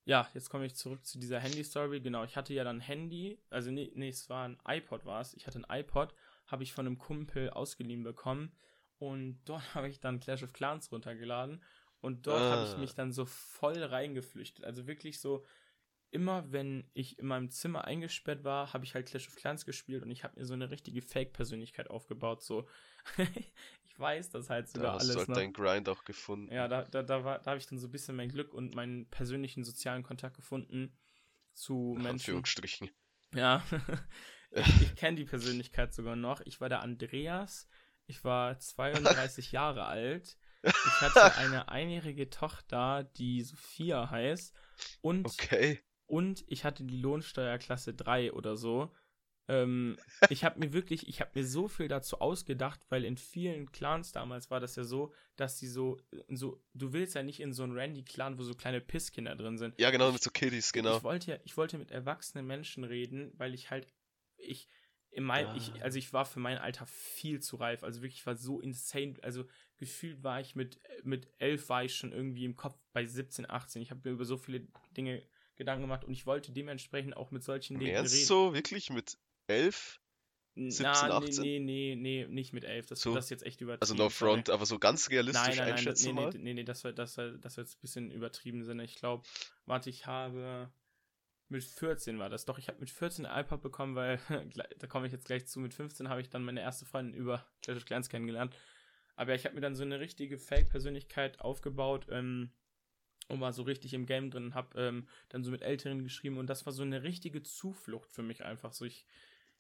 Ja, 0.06 0.30
jetzt 0.34 0.50
komme 0.50 0.66
ich 0.66 0.76
zurück 0.76 1.06
zu 1.06 1.20
dieser 1.20 1.40
Handy-Story. 1.40 2.00
Genau, 2.00 2.24
ich 2.24 2.38
hatte 2.38 2.54
ja 2.54 2.64
dann 2.64 2.80
Handy, 2.80 3.42
also 3.50 3.72
nee, 3.72 3.92
nee 3.96 4.08
es 4.10 4.30
war 4.30 4.48
ein 4.48 4.58
iPod 4.66 5.06
war 5.06 5.20
es. 5.20 5.34
Ich 5.34 5.48
hatte 5.48 5.60
ein 5.60 5.80
iPod, 5.82 6.14
habe 6.46 6.64
ich 6.64 6.72
von 6.72 6.86
einem 6.86 6.98
Kumpel 6.98 7.50
ausgeliehen 7.50 8.04
bekommen 8.04 8.56
und 9.00 9.42
dort 9.46 9.64
habe 9.76 9.90
ich 9.90 10.00
dann 10.00 10.20
Clash 10.22 10.44
of 10.44 10.54
Clans 10.54 10.92
runtergeladen 10.92 11.62
und 12.00 12.26
dort 12.28 12.42
habe 12.50 12.64
ich 12.64 12.76
Ah. 12.76 12.78
mich 12.78 12.96
dann 12.96 13.12
so 13.12 13.26
voll 13.26 13.84
reingeflüchtet. 13.84 14.64
Also 14.64 14.88
wirklich 14.88 15.20
so, 15.20 15.46
immer 16.12 16.52
wenn 16.52 16.90
ich 16.94 17.20
in 17.20 17.28
meinem 17.28 17.50
Zimmer 17.50 17.86
eingesperrt 17.86 18.44
war, 18.44 18.74
habe 18.74 18.86
ich 18.86 18.94
halt 18.96 19.08
Clash 19.08 19.28
of 19.28 19.36
Clans 19.36 19.66
gespielt 19.66 20.04
und 20.04 20.12
ich 20.12 20.24
habe 20.24 20.40
mir 20.40 20.46
so 20.46 20.54
eine 20.54 20.70
richtige 20.72 21.02
Fake-Persönlichkeit 21.02 21.90
aufgebaut. 21.90 22.42
So, 22.42 22.68
ich 23.86 24.00
weiß 24.00 24.30
das 24.30 24.50
halt 24.50 24.70
sogar 24.70 24.94
Da 24.94 24.94
hast 24.94 25.04
du 25.04 25.08
alles 25.10 25.18
halt 25.18 25.30
noch. 25.30 25.36
deinen 25.36 25.54
Grind 25.54 25.90
auch 25.90 26.04
gefunden. 26.06 26.52
Ja, 26.54 26.68
da, 26.68 26.84
da, 26.84 27.04
da, 27.04 27.24
war- 27.24 27.40
da 27.40 27.52
habe 27.52 27.60
ich 27.60 27.68
dann 27.68 27.80
so 27.80 27.88
ein 27.88 27.92
bisschen 27.92 28.16
mein 28.16 28.30
Glück 28.30 28.54
und 28.54 28.76
meinen 28.76 29.10
persönlichen 29.10 29.64
sozialen 29.64 30.04
Kontakt 30.04 30.36
gefunden 30.38 30.98
zu 31.54 31.94
Menschen. 31.96 32.10
Anführungsstrichen. 32.12 32.90
Ja, 33.34 33.64
ich, 34.52 34.82
ich 34.82 34.96
kenne 34.96 35.18
die 35.18 35.26
Persönlichkeit 35.26 35.94
sogar 35.94 36.16
noch. 36.16 36.42
Ich 36.46 36.62
war 36.62 36.70
der 36.70 36.82
Andreas. 36.82 37.68
Ich 38.06 38.24
war 38.24 38.58
32 38.60 39.52
Jahre 39.52 39.86
alt. 39.86 40.38
Ich 40.64 41.02
hatte 41.02 41.36
eine 41.36 41.70
einjährige 41.70 42.30
Tochter, 42.30 43.04
die 43.18 43.42
Sophia 43.42 44.10
heißt. 44.10 44.56
Und, 45.02 45.26
Okay. 45.26 45.82
Und 46.08 46.44
ich 46.48 46.64
hatte 46.66 46.84
die 46.84 46.98
Lohnsteuerklasse 46.98 47.94
3 47.94 48.34
oder 48.34 48.56
so. 48.58 48.92
Ähm, 49.50 49.98
ich 50.30 50.44
habe 50.44 50.60
mir 50.60 50.74
wirklich, 50.74 51.08
ich 51.08 51.22
habe 51.22 51.32
mir 51.36 51.46
so 51.46 51.68
viel 51.68 51.88
dazu 51.88 52.20
ausgedacht, 52.20 52.82
weil 52.90 53.06
in 53.06 53.16
vielen 53.18 53.72
Clans 53.72 54.12
damals 54.12 54.50
war 54.52 54.60
das 54.60 54.76
ja 54.76 54.84
so, 54.84 55.14
dass 55.38 55.58
die 55.58 55.68
so, 55.68 55.98
so, 56.30 56.62
du 56.74 56.92
willst 56.92 57.16
ja 57.16 57.24
nicht 57.24 57.40
in 57.40 57.54
so 57.54 57.64
einen 57.64 57.74
Randy-Clan, 57.74 58.38
wo 58.38 58.44
so 58.44 58.56
kleine 58.56 58.82
Pisskinder 58.82 59.36
drin 59.36 59.58
sind. 59.58 59.80
Ja, 59.80 59.90
genau, 59.92 60.12
mit 60.12 60.22
so 60.22 60.32
Kiddies, 60.32 60.74
genau. 60.74 60.98
Ich 60.98 61.04
wollte 61.04 61.32
ja, 61.32 61.38
ich 61.46 61.56
wollte 61.56 61.78
mit 61.78 61.92
erwachsenen 61.92 62.46
Menschen 62.46 62.84
reden, 62.84 63.32
weil 63.38 63.54
ich 63.54 63.70
halt, 63.72 63.88
ich, 64.36 64.68
in 65.12 65.24
mein, 65.24 65.56
ich, 65.56 65.74
Ah. 65.76 65.84
also 65.84 65.98
ich 65.98 66.12
war 66.12 66.26
für 66.26 66.42
mein 66.42 66.58
Alter 66.58 66.86
viel 66.86 67.40
zu 67.40 67.56
reif. 67.56 67.84
Also 67.84 68.02
wirklich, 68.02 68.20
ich 68.20 68.26
war 68.26 68.36
so 68.36 68.60
insane. 68.60 69.16
Also 69.22 69.46
gefühlt 69.78 70.24
war 70.24 70.42
ich 70.42 70.56
mit, 70.56 70.80
mit 71.04 71.30
elf 71.38 71.70
war 71.70 71.86
ich 71.86 71.96
schon 71.96 72.12
irgendwie 72.12 72.44
im 72.44 72.58
Kopf 72.58 72.78
bei 72.92 73.06
17, 73.06 73.50
18. 73.50 73.82
Ich 73.82 73.92
habe 73.92 74.02
mir 74.04 74.12
über 74.14 74.26
so 74.26 74.38
viele 74.38 74.68
Dinge 74.96 75.24
Gedanken 75.58 75.84
gemacht 75.84 76.06
und 76.06 76.14
ich 76.14 76.26
wollte 76.26 76.52
dementsprechend 76.52 77.18
auch 77.18 77.32
mit 77.32 77.44
solchen 77.44 77.80
Dingen 77.80 77.94
Ernst 77.94 78.28
so? 78.28 78.54
Wirklich? 78.54 78.90
Mit 78.90 79.18
elf? 79.48 80.00
Na, 80.56 80.72
17, 80.72 81.08
nee, 81.08 81.14
18? 81.14 81.44
nee, 81.44 81.60
nee, 81.60 81.96
nee, 81.96 82.28
nicht 82.28 82.52
mit 82.52 82.64
elf. 82.64 82.88
Das, 82.88 83.02
So. 83.02 83.14
das 83.14 83.30
jetzt 83.30 83.46
echt 83.46 83.62
übertrieben. 83.62 83.82
Also 83.82 83.94
no 83.94 84.10
front, 84.10 84.50
aber 84.50 84.66
so 84.66 84.80
ganz 84.80 85.10
realistisch 85.12 85.42
Nein, 85.42 85.56
nein, 85.56 85.66
nein, 85.68 85.78
einschätzen 85.78 86.08
nee, 86.08 86.14
mal? 86.14 86.30
nee, 86.32 86.40
nee, 86.40 86.54
nee, 86.56 86.64
das 86.64 86.84
war, 86.84 86.94
das 86.94 87.18
war, 87.18 87.32
das 87.34 87.58
war 87.58 87.64
jetzt 87.64 87.76
ein 87.78 87.82
bisschen 87.82 88.12
übertrieben 88.12 88.64
Sinne. 88.64 88.84
Ich 88.84 88.96
glaube, 88.96 89.24
warte, 89.68 89.92
ich 89.92 90.08
habe 90.08 90.72
mit 91.50 91.64
14 91.64 92.18
war 92.18 92.30
das. 92.30 92.46
Doch, 92.46 92.58
ich 92.58 92.68
habe 92.68 92.80
mit 92.80 92.90
14 92.90 93.26
ein 93.26 93.46
iPod 93.46 93.62
bekommen, 93.62 93.96
weil, 93.96 94.20
da 94.80 94.88
komme 94.88 95.06
ich 95.06 95.14
jetzt 95.14 95.26
gleich 95.26 95.48
zu, 95.48 95.60
mit 95.60 95.76
15 95.76 96.10
habe 96.10 96.22
ich 96.22 96.30
dann 96.30 96.44
meine 96.44 96.62
erste 96.62 96.86
Freundin 96.86 97.14
über 97.14 97.46
Clash 97.62 97.78
of 97.78 97.86
Clans 97.86 98.10
kennengelernt. 98.10 98.56
Aber 99.16 99.36
ich 99.36 99.46
habe 99.46 99.56
mir 99.56 99.62
dann 99.62 99.76
so 99.76 99.84
eine 99.84 100.00
richtige 100.00 100.38
Fake-Persönlichkeit 100.38 101.40
aufgebaut 101.40 102.08
ähm, 102.12 102.52
und 103.28 103.42
war 103.42 103.54
so 103.54 103.64
richtig 103.64 103.94
im 103.94 104.06
Game 104.06 104.32
drin, 104.32 104.54
habe 104.56 104.80
ähm, 104.82 105.08
dann 105.30 105.44
so 105.44 105.52
mit 105.52 105.62
Älteren 105.62 106.04
geschrieben 106.04 106.38
und 106.38 106.48
das 106.48 106.66
war 106.66 106.74
so 106.74 106.84
eine 106.84 107.04
richtige 107.04 107.44
Zuflucht 107.44 108.12
für 108.14 108.24
mich 108.24 108.44
einfach. 108.46 108.74
So, 108.74 108.86
ich, 108.86 109.06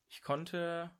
ich 0.09 0.21
konnte, 0.21 0.91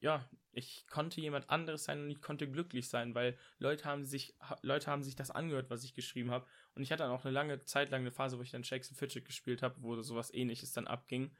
ja, 0.00 0.28
ich 0.52 0.86
konnte 0.88 1.20
jemand 1.20 1.50
anderes 1.50 1.84
sein 1.84 2.00
und 2.02 2.10
ich 2.10 2.22
konnte 2.22 2.50
glücklich 2.50 2.88
sein, 2.88 3.14
weil 3.14 3.38
Leute 3.58 3.84
haben 3.84 4.04
sich, 4.04 4.34
Leute 4.62 4.88
haben 4.90 5.02
sich 5.02 5.16
das 5.16 5.30
angehört, 5.30 5.70
was 5.70 5.84
ich 5.84 5.94
geschrieben 5.94 6.30
habe. 6.30 6.46
Und 6.74 6.82
ich 6.82 6.92
hatte 6.92 7.02
dann 7.04 7.12
auch 7.12 7.24
eine 7.24 7.32
lange 7.34 7.60
Zeit 7.66 7.90
lang 7.90 8.02
eine 8.02 8.10
Phase, 8.12 8.38
wo 8.38 8.42
ich 8.42 8.50
dann 8.50 8.64
Shakes 8.64 8.90
and 8.90 8.98
Fidget 8.98 9.24
gespielt 9.26 9.62
habe, 9.62 9.76
wo 9.82 10.00
sowas 10.02 10.32
ähnliches 10.32 10.72
dann 10.72 10.86
abging. 10.86 11.32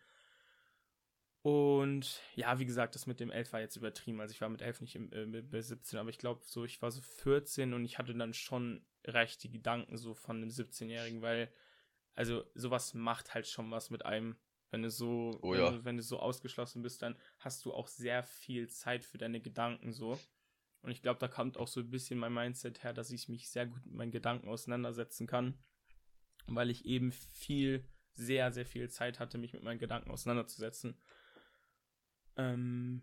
Und 1.43 2.21
ja, 2.35 2.59
wie 2.59 2.67
gesagt, 2.67 2.95
das 2.95 3.07
mit 3.07 3.19
dem 3.19 3.31
11 3.31 3.53
war 3.53 3.61
jetzt 3.61 3.77
übertrieben. 3.77 4.21
Also 4.21 4.33
ich 4.33 4.41
war 4.41 4.49
mit 4.51 4.61
11 4.63 4.81
nicht 4.83 4.95
im, 4.95 5.11
äh, 5.13 5.25
mit- 5.27 5.51
bei 5.51 5.61
17, 5.63 5.99
aber 5.99 6.11
ich 6.11 6.19
glaube 6.19 6.43
so, 6.45 6.65
ich 6.65 6.83
war 6.83 6.91
so 6.91 7.01
14 7.01 7.73
und 7.73 7.85
ich 7.85 7.99
hatte 7.99 8.15
dann 8.15 8.35
schon 8.35 8.85
recht 9.05 9.43
die 9.43 9.51
Gedanken 9.51 9.97
so 9.97 10.15
von 10.15 10.37
einem 10.37 10.51
17-Jährigen, 10.51 11.23
weil, 11.23 11.53
also 12.15 12.45
sowas 12.55 12.95
macht 12.95 13.35
halt 13.35 13.47
schon 13.47 13.71
was 13.71 13.91
mit 13.91 14.05
einem. 14.05 14.37
Wenn 14.71 14.83
du 14.83 14.91
so, 14.91 15.39
Oh 15.43 15.53
wenn, 15.53 15.61
ja. 15.61 15.71
du, 15.71 15.85
wenn 15.85 15.97
du 15.97 16.03
so 16.03 16.21
ausgeschlossen 16.21 16.83
bist, 16.83 17.03
dann 17.03 17.17
hast 17.39 17.65
du 17.65 17.73
auch 17.73 17.89
sehr 17.89 18.23
viel 18.23 18.69
Zeit 18.69 19.05
für 19.05 19.19
deine 19.19 19.41
Gedanken 19.41 19.93
so. 19.93 20.19
Und 20.83 20.93
ich 20.93 21.03
glaube, 21.03 21.19
da 21.19 21.29
kommt 21.29 21.59
auch 21.59 21.69
so 21.69 21.81
ein 21.81 21.91
bisschen 21.91 22.19
mein 22.19 22.33
Mindset 22.33 22.83
her, 22.83 22.93
dass 22.93 23.11
ich 23.11 23.29
mich 23.29 23.51
sehr 23.51 23.67
gut 23.67 23.85
mit 23.85 23.95
meinen 23.95 24.13
Gedanken 24.13 24.49
auseinandersetzen 24.49 25.27
kann, 25.27 25.59
weil 26.47 26.71
ich 26.71 26.85
eben 26.85 27.13
viel, 27.13 27.85
sehr, 28.15 28.53
sehr 28.53 28.67
viel 28.67 28.89
Zeit 28.91 29.19
hatte, 29.19 29.39
mich 29.39 29.53
mit 29.53 29.63
meinen 29.63 29.79
Gedanken 29.79 30.11
auseinanderzusetzen. 30.11 30.97
Ähm, 32.37 33.03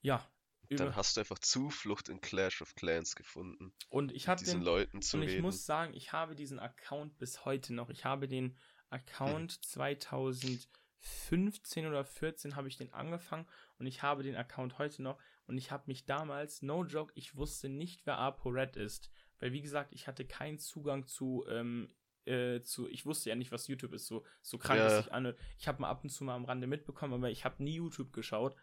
ja. 0.00 0.28
Dann 0.70 0.88
Über, 0.88 0.96
hast 0.96 1.16
du 1.16 1.20
einfach 1.20 1.38
Zuflucht 1.38 2.08
in 2.08 2.20
Clash 2.20 2.60
of 2.62 2.74
Clans 2.74 3.16
gefunden. 3.16 3.72
und 3.88 4.12
ich 4.12 4.28
habe 4.28 4.38
diesen 4.38 4.60
den, 4.60 4.64
Leuten 4.66 5.02
zu 5.02 5.16
und 5.16 5.22
ich 5.22 5.30
reden. 5.30 5.42
muss 5.42 5.64
sagen, 5.64 5.94
ich 5.94 6.12
habe 6.12 6.34
diesen 6.34 6.58
Account 6.58 7.18
bis 7.18 7.44
heute 7.44 7.72
noch. 7.72 7.88
Ich 7.90 8.04
habe 8.04 8.28
den 8.28 8.56
Account 8.90 9.52
Hm. 9.52 9.62
2015 9.62 11.86
oder 11.86 12.04
14 12.04 12.56
habe 12.56 12.68
ich 12.68 12.76
den 12.76 12.92
angefangen 12.92 13.46
und 13.78 13.86
ich 13.86 14.02
habe 14.02 14.22
den 14.22 14.36
Account 14.36 14.78
heute 14.78 15.02
noch 15.02 15.18
und 15.46 15.56
ich 15.58 15.70
habe 15.70 15.84
mich 15.86 16.04
damals, 16.04 16.62
no 16.62 16.84
joke, 16.84 17.12
ich 17.14 17.36
wusste 17.36 17.68
nicht, 17.68 18.04
wer 18.06 18.18
ApoRed 18.18 18.76
ist, 18.76 19.10
weil 19.38 19.52
wie 19.52 19.62
gesagt, 19.62 19.92
ich 19.92 20.06
hatte 20.06 20.26
keinen 20.26 20.58
Zugang 20.58 21.06
zu 21.06 21.44
ähm, 21.48 21.94
äh, 22.24 22.60
zu, 22.62 22.88
ich 22.88 23.06
wusste 23.06 23.30
ja 23.30 23.36
nicht, 23.36 23.52
was 23.52 23.68
YouTube 23.68 23.94
ist, 23.94 24.06
so, 24.06 24.24
so 24.42 24.58
krank 24.58 24.80
Ja. 24.80 24.86
es 24.86 25.04
sich 25.04 25.12
anhört. 25.12 25.38
Ich 25.58 25.66
habe 25.66 25.80
mal 25.80 25.88
ab 25.88 26.02
und 26.04 26.10
zu 26.10 26.24
mal 26.24 26.34
am 26.34 26.44
Rande 26.44 26.66
mitbekommen, 26.66 27.14
aber 27.14 27.30
ich 27.30 27.46
habe 27.46 27.62
nie 27.62 27.76
YouTube 27.76 28.12
geschaut. 28.12 28.54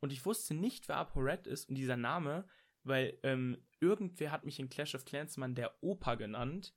Und 0.00 0.12
ich 0.12 0.24
wusste 0.26 0.54
nicht, 0.54 0.88
wer 0.88 0.96
ApoRed 0.96 1.46
ist 1.46 1.68
und 1.68 1.76
dieser 1.76 1.96
Name, 1.96 2.46
weil 2.82 3.18
ähm, 3.22 3.58
irgendwer 3.80 4.30
hat 4.30 4.44
mich 4.44 4.58
in 4.60 4.68
Clash 4.68 4.94
of 4.94 5.04
Clans 5.04 5.36
mal 5.36 5.52
der 5.52 5.82
Opa 5.82 6.14
genannt. 6.16 6.74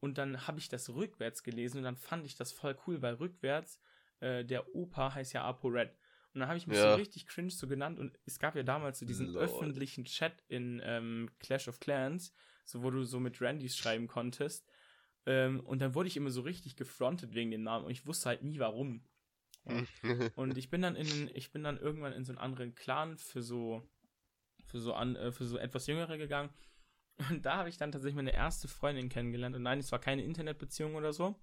Und 0.00 0.18
dann 0.18 0.46
habe 0.46 0.58
ich 0.58 0.68
das 0.68 0.90
rückwärts 0.90 1.42
gelesen 1.42 1.78
und 1.78 1.84
dann 1.84 1.96
fand 1.96 2.26
ich 2.26 2.36
das 2.36 2.52
voll 2.52 2.76
cool, 2.86 3.00
weil 3.00 3.14
rückwärts 3.14 3.80
äh, 4.20 4.44
der 4.44 4.74
Opa 4.74 5.14
heißt 5.14 5.32
ja 5.32 5.44
ApoRed. 5.44 5.96
Und 6.34 6.40
dann 6.40 6.48
habe 6.48 6.58
ich 6.58 6.66
mich 6.66 6.76
Ja. 6.76 6.90
so 6.90 6.96
richtig 6.96 7.26
cringe 7.26 7.50
so 7.50 7.66
genannt 7.66 7.98
und 7.98 8.18
es 8.26 8.38
gab 8.38 8.56
ja 8.56 8.62
damals 8.62 8.98
so 8.98 9.06
diesen 9.06 9.28
Lol. 9.28 9.42
öffentlichen 9.42 10.04
Chat 10.04 10.44
in 10.48 10.82
ähm, 10.84 11.30
Clash 11.38 11.66
of 11.66 11.80
Clans, 11.80 12.34
so 12.66 12.82
wo 12.82 12.90
du 12.90 13.04
so 13.04 13.20
mit 13.20 13.40
Randys 13.40 13.74
schreiben 13.74 14.06
konntest. 14.06 14.68
Ähm, 15.24 15.60
und 15.60 15.80
dann 15.80 15.94
wurde 15.94 16.08
ich 16.08 16.16
immer 16.16 16.30
so 16.30 16.42
richtig 16.42 16.76
gefrontet 16.76 17.34
wegen 17.34 17.50
dem 17.50 17.62
Namen 17.62 17.86
und 17.86 17.90
ich 17.90 18.06
wusste 18.06 18.28
halt 18.28 18.42
nie 18.42 18.58
warum. 18.58 19.02
Und 20.36 20.56
ich 20.56 20.70
bin 20.70 20.82
dann 20.82 20.96
in, 20.96 21.30
ich 21.34 21.50
bin 21.50 21.64
dann 21.64 21.78
irgendwann 21.78 22.12
in 22.12 22.24
so 22.24 22.32
einen 22.32 22.38
anderen 22.38 22.74
Clan 22.74 23.16
für 23.16 23.42
so, 23.42 23.82
für 24.66 24.78
so 24.78 24.94
an, 24.94 25.16
äh, 25.16 25.32
für 25.32 25.44
so 25.44 25.58
etwas 25.58 25.86
Jüngere 25.86 26.18
gegangen. 26.18 26.50
Und 27.30 27.46
da 27.46 27.56
habe 27.56 27.68
ich 27.68 27.78
dann 27.78 27.92
tatsächlich 27.92 28.16
meine 28.16 28.34
erste 28.34 28.68
Freundin 28.68 29.08
kennengelernt. 29.08 29.56
Und 29.56 29.62
nein, 29.62 29.78
es 29.78 29.90
war 29.90 29.98
keine 29.98 30.22
Internetbeziehung 30.22 30.94
oder 30.94 31.12
so. 31.12 31.34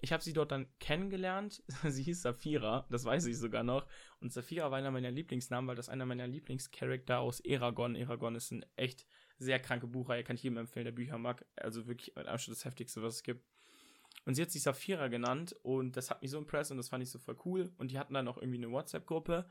ich 0.00 0.12
habe 0.12 0.22
sie 0.22 0.32
dort 0.32 0.52
dann 0.52 0.66
kennengelernt. 0.78 1.62
sie 1.84 2.02
hieß 2.02 2.22
Saphira, 2.22 2.86
das 2.90 3.04
weiß 3.04 3.26
ich 3.26 3.38
sogar 3.38 3.62
noch. 3.62 3.86
Und 4.20 4.32
Saphira 4.32 4.70
war 4.70 4.78
einer 4.78 4.90
meiner 4.90 5.10
Lieblingsnamen, 5.10 5.68
weil 5.68 5.76
das 5.76 5.88
einer 5.88 6.06
meiner 6.06 6.26
Lieblingscharakter 6.26 7.20
aus 7.20 7.40
Eragon. 7.40 7.94
Eragon 7.94 8.34
ist 8.34 8.50
ein 8.50 8.64
echt 8.76 9.06
sehr 9.38 9.60
kranke 9.60 9.86
Buchreihe, 9.86 10.24
kann 10.24 10.36
ich 10.36 10.42
jedem 10.42 10.58
empfehlen, 10.58 10.84
der 10.84 10.92
Bücher 10.92 11.18
mag. 11.18 11.44
Also 11.56 11.86
wirklich 11.86 12.14
mit 12.16 12.26
Abstand 12.26 12.56
das 12.56 12.64
heftigste, 12.64 13.02
was 13.02 13.16
es 13.16 13.22
gibt. 13.22 13.44
Und 14.24 14.34
sie 14.34 14.42
hat 14.42 14.50
sich 14.50 14.62
Saphira 14.62 15.08
genannt 15.08 15.56
und 15.62 15.96
das 15.96 16.10
hat 16.10 16.22
mich 16.22 16.30
so 16.30 16.38
impressed 16.38 16.70
und 16.70 16.76
das 16.76 16.88
fand 16.88 17.02
ich 17.02 17.10
so 17.10 17.18
voll 17.18 17.38
cool. 17.44 17.72
Und 17.78 17.90
die 17.90 17.98
hatten 17.98 18.14
dann 18.14 18.28
auch 18.28 18.38
irgendwie 18.38 18.58
eine 18.58 18.70
WhatsApp-Gruppe. 18.70 19.48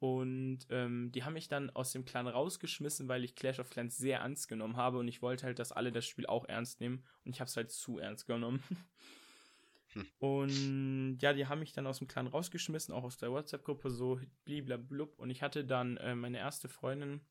Und 0.00 0.60
ähm, 0.70 1.10
die 1.10 1.24
haben 1.24 1.32
mich 1.32 1.48
dann 1.48 1.70
aus 1.70 1.90
dem 1.92 2.04
Clan 2.04 2.28
rausgeschmissen, 2.28 3.08
weil 3.08 3.24
ich 3.24 3.34
Clash 3.34 3.58
of 3.58 3.68
Clans 3.68 3.96
sehr 3.96 4.20
ernst 4.20 4.48
genommen 4.48 4.76
habe 4.76 4.98
und 4.98 5.08
ich 5.08 5.22
wollte 5.22 5.44
halt, 5.44 5.58
dass 5.58 5.72
alle 5.72 5.90
das 5.90 6.06
Spiel 6.06 6.26
auch 6.26 6.44
ernst 6.44 6.80
nehmen. 6.80 7.04
Und 7.24 7.34
ich 7.34 7.40
habe 7.40 7.48
es 7.48 7.56
halt 7.56 7.72
zu 7.72 7.98
ernst 7.98 8.26
genommen. 8.26 8.62
Hm. 8.68 10.06
Und 10.18 11.18
ja, 11.20 11.32
die 11.32 11.46
haben 11.46 11.60
mich 11.60 11.72
dann 11.72 11.86
aus 11.86 11.98
dem 11.98 12.08
Clan 12.08 12.26
rausgeschmissen, 12.26 12.94
auch 12.94 13.04
aus 13.04 13.16
der 13.16 13.32
WhatsApp-Gruppe, 13.32 13.90
so 13.90 14.20
bliblablub. 14.44 15.18
Und 15.18 15.30
ich 15.30 15.42
hatte 15.42 15.64
dann 15.64 15.96
äh, 15.96 16.14
meine 16.14 16.38
erste 16.38 16.68
Freundin, 16.68 17.22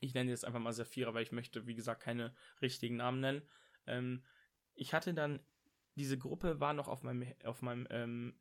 ich 0.00 0.14
nenne 0.14 0.30
jetzt 0.30 0.44
einfach 0.44 0.60
mal 0.60 0.72
Saphira, 0.72 1.14
weil 1.14 1.22
ich 1.22 1.32
möchte, 1.32 1.66
wie 1.66 1.74
gesagt, 1.74 2.02
keine 2.02 2.34
richtigen 2.62 2.96
Namen 2.96 3.20
nennen. 3.20 3.42
Ähm, 3.86 4.24
ich 4.74 4.94
hatte 4.94 5.14
dann, 5.14 5.40
diese 5.96 6.18
Gruppe 6.18 6.60
war 6.60 6.72
noch 6.72 6.88
auf 6.88 7.02
meinem, 7.02 7.32
auf 7.44 7.62
meinem, 7.62 7.86
ähm, 7.90 8.40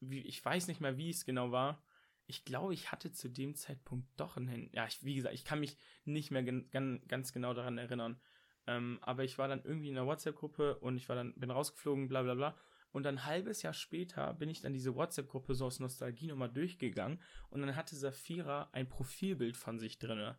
wie, 0.00 0.20
ich 0.20 0.44
weiß 0.44 0.68
nicht 0.68 0.80
mehr, 0.80 0.96
wie 0.96 1.10
es 1.10 1.24
genau 1.24 1.52
war. 1.52 1.82
Ich 2.26 2.44
glaube, 2.44 2.72
ich 2.72 2.90
hatte 2.90 3.12
zu 3.12 3.28
dem 3.28 3.54
Zeitpunkt 3.54 4.08
doch 4.16 4.36
ein 4.36 4.48
Handy. 4.48 4.70
Ja, 4.74 4.86
ich, 4.86 5.04
wie 5.04 5.14
gesagt, 5.14 5.34
ich 5.34 5.44
kann 5.44 5.60
mich 5.60 5.76
nicht 6.04 6.30
mehr 6.30 6.42
ganz 6.42 7.32
genau 7.32 7.52
daran 7.52 7.76
erinnern. 7.76 8.20
Ähm, 8.66 8.98
aber 9.02 9.24
ich 9.24 9.36
war 9.36 9.48
dann 9.48 9.62
irgendwie 9.62 9.90
in 9.90 9.98
einer 9.98 10.06
WhatsApp-Gruppe 10.06 10.78
und 10.78 10.96
ich 10.96 11.08
war 11.08 11.16
dann, 11.16 11.34
bin 11.34 11.50
rausgeflogen, 11.50 12.08
bla 12.08 12.22
bla 12.22 12.34
bla. 12.34 12.56
Und 12.92 13.02
dann 13.02 13.16
ein 13.16 13.24
halbes 13.26 13.62
Jahr 13.62 13.74
später 13.74 14.32
bin 14.34 14.48
ich 14.48 14.60
dann 14.60 14.72
diese 14.72 14.94
WhatsApp-Gruppe 14.94 15.54
so 15.54 15.66
aus 15.66 15.80
Nostalgie 15.80 16.28
nochmal 16.28 16.52
durchgegangen 16.52 17.20
und 17.50 17.60
dann 17.60 17.76
hatte 17.76 17.96
Safira 17.96 18.70
ein 18.72 18.88
Profilbild 18.88 19.56
von 19.56 19.78
sich 19.78 19.98
drinne. 19.98 20.38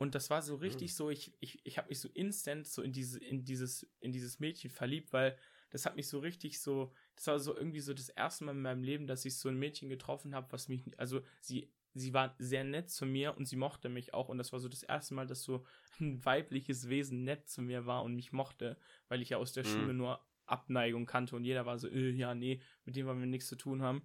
Und 0.00 0.14
das 0.14 0.30
war 0.30 0.40
so 0.40 0.54
richtig 0.54 0.92
mhm. 0.92 0.94
so, 0.94 1.10
ich, 1.10 1.34
ich, 1.40 1.60
ich 1.62 1.76
habe 1.76 1.88
mich 1.88 2.00
so 2.00 2.08
instant 2.14 2.66
so 2.66 2.80
in 2.80 2.90
diese, 2.90 3.22
in 3.22 3.44
dieses, 3.44 3.86
in 4.00 4.12
dieses 4.12 4.40
Mädchen 4.40 4.70
verliebt, 4.70 5.12
weil 5.12 5.36
das 5.68 5.84
hat 5.84 5.94
mich 5.94 6.08
so 6.08 6.20
richtig 6.20 6.58
so, 6.62 6.90
das 7.16 7.26
war 7.26 7.38
so 7.38 7.54
irgendwie 7.54 7.80
so 7.80 7.92
das 7.92 8.08
erste 8.08 8.44
Mal 8.44 8.52
in 8.52 8.62
meinem 8.62 8.82
Leben, 8.82 9.06
dass 9.06 9.26
ich 9.26 9.36
so 9.36 9.50
ein 9.50 9.58
Mädchen 9.58 9.90
getroffen 9.90 10.34
habe, 10.34 10.50
was 10.52 10.68
mich, 10.68 10.98
also 10.98 11.20
sie 11.42 11.70
sie 11.92 12.14
war 12.14 12.34
sehr 12.38 12.64
nett 12.64 12.88
zu 12.88 13.04
mir 13.04 13.36
und 13.36 13.46
sie 13.46 13.56
mochte 13.56 13.90
mich 13.90 14.14
auch. 14.14 14.30
Und 14.30 14.38
das 14.38 14.52
war 14.52 14.60
so 14.60 14.70
das 14.70 14.84
erste 14.84 15.12
Mal, 15.12 15.26
dass 15.26 15.42
so 15.42 15.66
ein 16.00 16.24
weibliches 16.24 16.88
Wesen 16.88 17.24
nett 17.24 17.50
zu 17.50 17.60
mir 17.60 17.84
war 17.84 18.02
und 18.02 18.14
mich 18.14 18.32
mochte, 18.32 18.78
weil 19.08 19.20
ich 19.20 19.30
ja 19.30 19.36
aus 19.36 19.52
der 19.52 19.66
mhm. 19.66 19.68
Schule 19.68 19.94
nur 19.94 20.24
Abneigung 20.46 21.04
kannte 21.04 21.36
und 21.36 21.44
jeder 21.44 21.66
war 21.66 21.78
so, 21.78 21.88
äh, 21.88 22.10
ja, 22.10 22.34
nee, 22.34 22.62
mit 22.86 22.96
dem 22.96 23.06
wollen 23.06 23.20
wir 23.20 23.26
nichts 23.26 23.48
zu 23.48 23.56
tun 23.56 23.82
haben. 23.82 24.02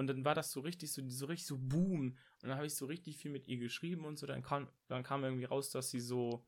Und 0.00 0.06
dann 0.06 0.24
war 0.24 0.34
das 0.34 0.50
so 0.50 0.60
richtig, 0.60 0.90
so, 0.90 1.06
so 1.10 1.26
richtig 1.26 1.46
so 1.46 1.58
boom. 1.58 2.00
Und 2.00 2.16
dann 2.40 2.56
habe 2.56 2.64
ich 2.64 2.74
so 2.74 2.86
richtig 2.86 3.18
viel 3.18 3.30
mit 3.30 3.46
ihr 3.48 3.58
geschrieben 3.58 4.06
und 4.06 4.18
so. 4.18 4.26
Dann 4.26 4.42
kam, 4.42 4.66
dann 4.88 5.02
kam 5.02 5.24
irgendwie 5.24 5.44
raus, 5.44 5.68
dass 5.68 5.90
sie 5.90 6.00
so, 6.00 6.42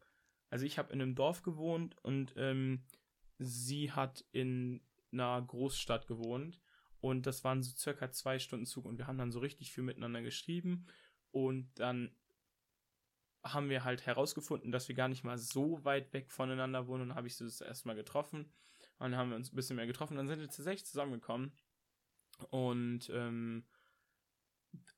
also 0.48 0.64
ich 0.64 0.78
habe 0.78 0.90
in 0.90 1.02
einem 1.02 1.14
Dorf 1.14 1.42
gewohnt 1.42 1.94
und 2.02 2.32
ähm, 2.38 2.86
sie 3.38 3.92
hat 3.92 4.24
in 4.32 4.80
einer 5.12 5.42
Großstadt 5.42 6.06
gewohnt 6.06 6.62
und 7.02 7.26
das 7.26 7.44
waren 7.44 7.62
so 7.62 7.76
circa 7.76 8.10
zwei 8.10 8.38
Stunden 8.38 8.64
Zug 8.64 8.86
und 8.86 8.96
wir 8.96 9.06
haben 9.06 9.18
dann 9.18 9.32
so 9.32 9.40
richtig 9.40 9.70
viel 9.70 9.84
miteinander 9.84 10.22
geschrieben. 10.22 10.86
Und 11.30 11.78
dann 11.78 12.16
haben 13.44 13.68
wir 13.68 13.84
halt 13.84 14.06
herausgefunden, 14.06 14.72
dass 14.72 14.88
wir 14.88 14.94
gar 14.94 15.08
nicht 15.08 15.24
mal 15.24 15.36
so 15.36 15.84
weit 15.84 16.14
weg 16.14 16.30
voneinander 16.30 16.86
wohnen. 16.86 17.02
Und 17.02 17.08
dann 17.10 17.18
habe 17.18 17.26
ich 17.26 17.36
sie 17.36 17.44
das 17.44 17.60
erstmal 17.60 17.96
getroffen. 17.96 18.50
Und 18.98 19.10
dann 19.10 19.16
haben 19.16 19.28
wir 19.28 19.36
uns 19.36 19.52
ein 19.52 19.56
bisschen 19.56 19.76
mehr 19.76 19.86
getroffen. 19.86 20.16
Dann 20.16 20.26
sind 20.26 20.40
wir 20.40 20.46
tatsächlich 20.46 20.86
zusammengekommen. 20.86 21.52
Und 22.50 23.10
ähm, 23.10 23.64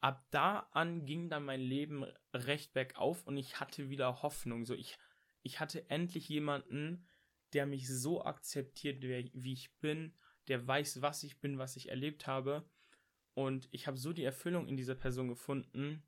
ab 0.00 0.24
da 0.30 0.68
an 0.72 1.04
ging 1.04 1.28
dann 1.28 1.44
mein 1.44 1.60
Leben 1.60 2.04
recht 2.32 2.72
bergauf 2.72 3.26
und 3.26 3.36
ich 3.36 3.60
hatte 3.60 3.90
wieder 3.90 4.22
Hoffnung. 4.22 4.64
So, 4.64 4.74
ich, 4.74 4.98
ich 5.42 5.60
hatte 5.60 5.88
endlich 5.90 6.28
jemanden, 6.28 7.06
der 7.52 7.66
mich 7.66 7.88
so 7.88 8.24
akzeptiert, 8.24 9.02
wie 9.02 9.52
ich 9.52 9.72
bin 9.78 10.12
der 10.48 10.66
weiß, 10.66 11.02
was 11.02 11.22
ich 11.22 11.40
bin, 11.40 11.58
was 11.58 11.76
ich 11.76 11.88
erlebt 11.88 12.26
habe. 12.26 12.64
Und 13.34 13.68
ich 13.72 13.86
habe 13.86 13.96
so 13.96 14.12
die 14.12 14.24
Erfüllung 14.24 14.68
in 14.68 14.76
dieser 14.76 14.94
Person 14.94 15.28
gefunden, 15.28 16.02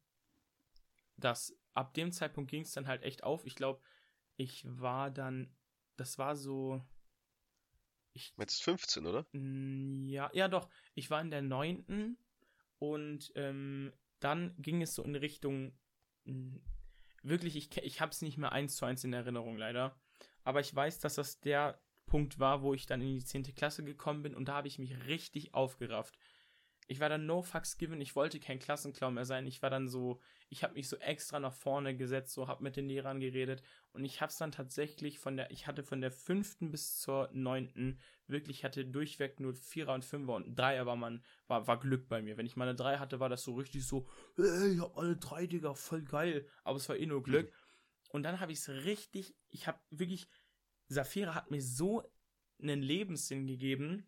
dass 1.17 1.57
ab 1.75 1.95
dem 1.95 2.13
Zeitpunkt 2.13 2.51
ging 2.51 2.63
es 2.63 2.73
dann 2.73 2.87
halt 2.87 3.03
echt 3.03 3.25
auf. 3.25 3.45
Ich 3.47 3.57
glaube, 3.57 3.81
ich 4.37 4.65
war 4.67 5.11
dann, 5.11 5.55
das 5.97 6.19
war 6.19 6.37
so. 6.37 6.83
Ich, 8.17 8.33
Jetzt 8.39 8.63
15, 8.63 9.07
oder? 9.07 9.27
Ja, 9.33 10.31
ja 10.33 10.49
doch. 10.49 10.69
Ich 10.95 11.11
war 11.11 11.21
in 11.21 11.31
der 11.31 11.43
neunten 11.43 12.17
und 12.79 13.31
ähm, 13.35 13.93
dann 14.21 14.55
ging 14.59 14.83
es 14.83 14.95
so 14.95 15.03
in 15.03 15.15
Richtung. 15.15 15.79
Wirklich, 17.23 17.57
ich, 17.57 17.77
ich 17.77 18.01
habe 18.01 18.11
es 18.11 18.23
nicht 18.23 18.39
mehr 18.39 18.53
eins 18.53 18.77
zu 18.77 18.87
eins 18.87 19.05
in 19.05 19.13
Erinnerung, 19.13 19.59
leider. 19.59 20.01
Aber 20.45 20.61
ich 20.61 20.75
weiß, 20.75 20.99
dass 21.01 21.17
das 21.17 21.41
der 21.41 21.81
Punkt 22.07 22.39
war, 22.39 22.63
wo 22.63 22.73
ich 22.73 22.87
dann 22.87 23.03
in 23.03 23.19
die 23.19 23.25
10. 23.25 23.43
Klasse 23.55 23.85
gekommen 23.85 24.23
bin 24.23 24.35
und 24.35 24.47
da 24.47 24.55
habe 24.55 24.69
ich 24.69 24.79
mich 24.79 25.07
richtig 25.07 25.55
aufgerafft. 25.55 26.17
Ich 26.89 27.01
war 27.01 27.09
dann 27.09 27.27
no 27.27 27.43
fucks 27.43 27.79
given, 27.79 28.01
ich 28.01 28.15
wollte 28.15 28.39
kein 28.39 28.59
Klassenclown 28.59 29.15
mehr 29.15 29.25
sein. 29.25 29.47
Ich 29.47 29.61
war 29.61 29.71
dann 29.71 29.89
so, 29.89 30.21
ich 30.49 30.63
habe 30.63 30.75
mich 30.75 30.89
so 30.89 30.97
extra 30.97 31.41
nach 31.41 31.53
vorne 31.53 31.97
gesetzt, 31.97 32.33
so 32.33 32.47
habe 32.47 32.63
mit 32.63 32.77
den 32.77 32.89
Lehrern 32.89 33.19
geredet 33.19 33.63
und 33.93 34.05
ich 34.05 34.21
habe 34.21 34.31
es 34.31 34.39
dann 34.39 34.53
tatsächlich 34.53 35.19
von 35.19 35.37
der, 35.37 35.51
ich 35.51 35.67
hatte 35.67 35.83
von 35.83 36.01
der 36.01 36.13
fünften 36.13 36.71
bis 36.71 36.99
zur 36.99 37.29
neunten 37.33 37.99
wirklich 38.29 38.65
hatte 38.65 38.85
durchweg 38.85 39.41
nur 39.41 39.55
Vierer 39.55 39.95
und 39.95 40.05
Fünfer 40.05 40.35
und 40.35 40.57
Dreier 40.57 40.87
war 40.87 40.97
man, 40.97 41.25
war, 41.49 41.67
war 41.67 41.79
Glück 41.81 42.09
bei 42.09 42.23
mir. 42.23 42.37
Wenn 42.37 42.47
ich 42.47 42.57
mal 42.57 42.69
eine 42.69 42.77
Drei 42.77 42.99
hatte, 42.99 43.21
war 43.21 43.29
das 43.29 43.43
so 43.43 43.55
richtig 43.55 43.87
so, 43.87 44.09
ey, 44.37 44.75
ich 44.75 44.81
hab 44.81 44.97
alle 44.97 45.17
drei, 45.17 45.47
Digga, 45.47 45.75
voll 45.75 46.03
geil. 46.03 46.47
Aber 46.63 46.77
es 46.77 46.89
war 46.89 46.97
eh 46.97 47.07
nur 47.07 47.23
Glück. 47.23 47.53
Und 48.11 48.23
dann 48.23 48.41
habe 48.41 48.53
ich 48.53 48.59
es 48.59 48.69
richtig, 48.69 49.35
ich 49.49 49.67
habe 49.67 49.79
wirklich 49.91 50.29
Saphira 50.89 51.35
hat 51.35 51.51
mir 51.51 51.63
so 51.63 52.03
einen 52.61 52.81
Lebenssinn 52.81 53.47
gegeben, 53.47 54.07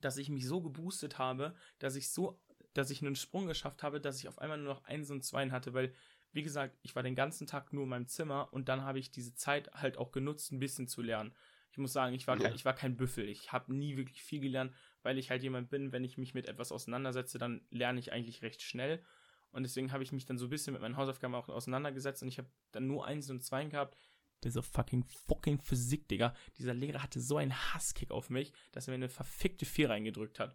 dass 0.00 0.16
ich 0.16 0.28
mich 0.28 0.46
so 0.46 0.60
geboostet 0.60 1.18
habe, 1.18 1.54
dass 1.78 1.96
ich 1.96 2.10
so, 2.10 2.38
dass 2.74 2.90
ich 2.90 3.02
einen 3.02 3.16
Sprung 3.16 3.46
geschafft 3.46 3.82
habe, 3.82 4.00
dass 4.00 4.18
ich 4.18 4.28
auf 4.28 4.38
einmal 4.38 4.58
nur 4.58 4.74
noch 4.74 4.84
eins 4.84 5.10
und 5.10 5.24
zwei 5.24 5.48
hatte, 5.50 5.74
weil, 5.74 5.92
wie 6.32 6.42
gesagt, 6.42 6.78
ich 6.82 6.94
war 6.94 7.02
den 7.02 7.14
ganzen 7.14 7.46
Tag 7.46 7.72
nur 7.72 7.84
in 7.84 7.88
meinem 7.88 8.08
Zimmer 8.08 8.48
und 8.52 8.68
dann 8.68 8.82
habe 8.82 8.98
ich 8.98 9.10
diese 9.10 9.34
Zeit 9.34 9.72
halt 9.72 9.98
auch 9.98 10.12
genutzt, 10.12 10.52
ein 10.52 10.58
bisschen 10.58 10.86
zu 10.86 11.02
lernen. 11.02 11.34
Ich 11.72 11.78
muss 11.78 11.92
sagen, 11.92 12.14
ich 12.14 12.26
war, 12.26 12.36
ja. 12.38 12.44
kein, 12.44 12.54
ich 12.54 12.64
war 12.64 12.74
kein 12.74 12.96
Büffel. 12.96 13.28
Ich 13.28 13.52
habe 13.52 13.74
nie 13.74 13.96
wirklich 13.96 14.22
viel 14.22 14.40
gelernt, 14.40 14.72
weil 15.02 15.18
ich 15.18 15.30
halt 15.30 15.42
jemand 15.42 15.68
bin, 15.68 15.92
wenn 15.92 16.04
ich 16.04 16.16
mich 16.16 16.32
mit 16.32 16.46
etwas 16.46 16.72
auseinandersetze, 16.72 17.38
dann 17.38 17.66
lerne 17.70 18.00
ich 18.00 18.12
eigentlich 18.12 18.42
recht 18.42 18.62
schnell. 18.62 19.02
Und 19.50 19.62
deswegen 19.62 19.92
habe 19.92 20.02
ich 20.02 20.12
mich 20.12 20.26
dann 20.26 20.38
so 20.38 20.46
ein 20.46 20.50
bisschen 20.50 20.72
mit 20.72 20.82
meinen 20.82 20.96
Hausaufgaben 20.96 21.34
auch 21.34 21.48
auseinandergesetzt 21.48 22.22
und 22.22 22.28
ich 22.28 22.38
habe 22.38 22.48
dann 22.72 22.86
nur 22.86 23.06
eins 23.06 23.30
und 23.30 23.42
zwei 23.42 23.64
gehabt 23.64 23.96
diese 24.44 24.62
fucking 24.62 25.04
fucking 25.04 25.58
Physik, 25.60 26.08
Digga. 26.08 26.34
Dieser 26.58 26.74
Lehrer 26.74 27.02
hatte 27.02 27.20
so 27.20 27.36
einen 27.36 27.54
Hasskick 27.54 28.10
auf 28.10 28.30
mich, 28.30 28.52
dass 28.72 28.86
er 28.86 28.92
mir 28.92 28.96
eine 28.96 29.08
verfickte 29.08 29.64
4 29.66 29.90
reingedrückt 29.90 30.38
hat. 30.38 30.54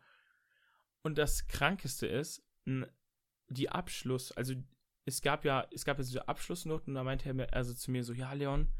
Und 1.04 1.18
das 1.18 1.48
Krankeste 1.48 2.08
ist, 2.08 2.44
die 3.48 3.70
Abschluss, 3.70 4.32
also 4.32 4.54
es 5.06 5.22
gab 5.22 5.46
ja, 5.46 5.68
es 5.72 5.84
gab 5.84 5.98
ja 5.98 6.04
diese 6.04 6.28
Abschlussnoten 6.28 6.92
und 6.92 6.96
da 6.96 7.04
meinte 7.04 7.28
er 7.28 7.34
mir, 7.34 7.52
also 7.54 7.74
zu 7.74 7.92
mir 7.92 8.04
so, 8.04 8.14
ja, 8.14 8.32
Leon, 8.34 8.72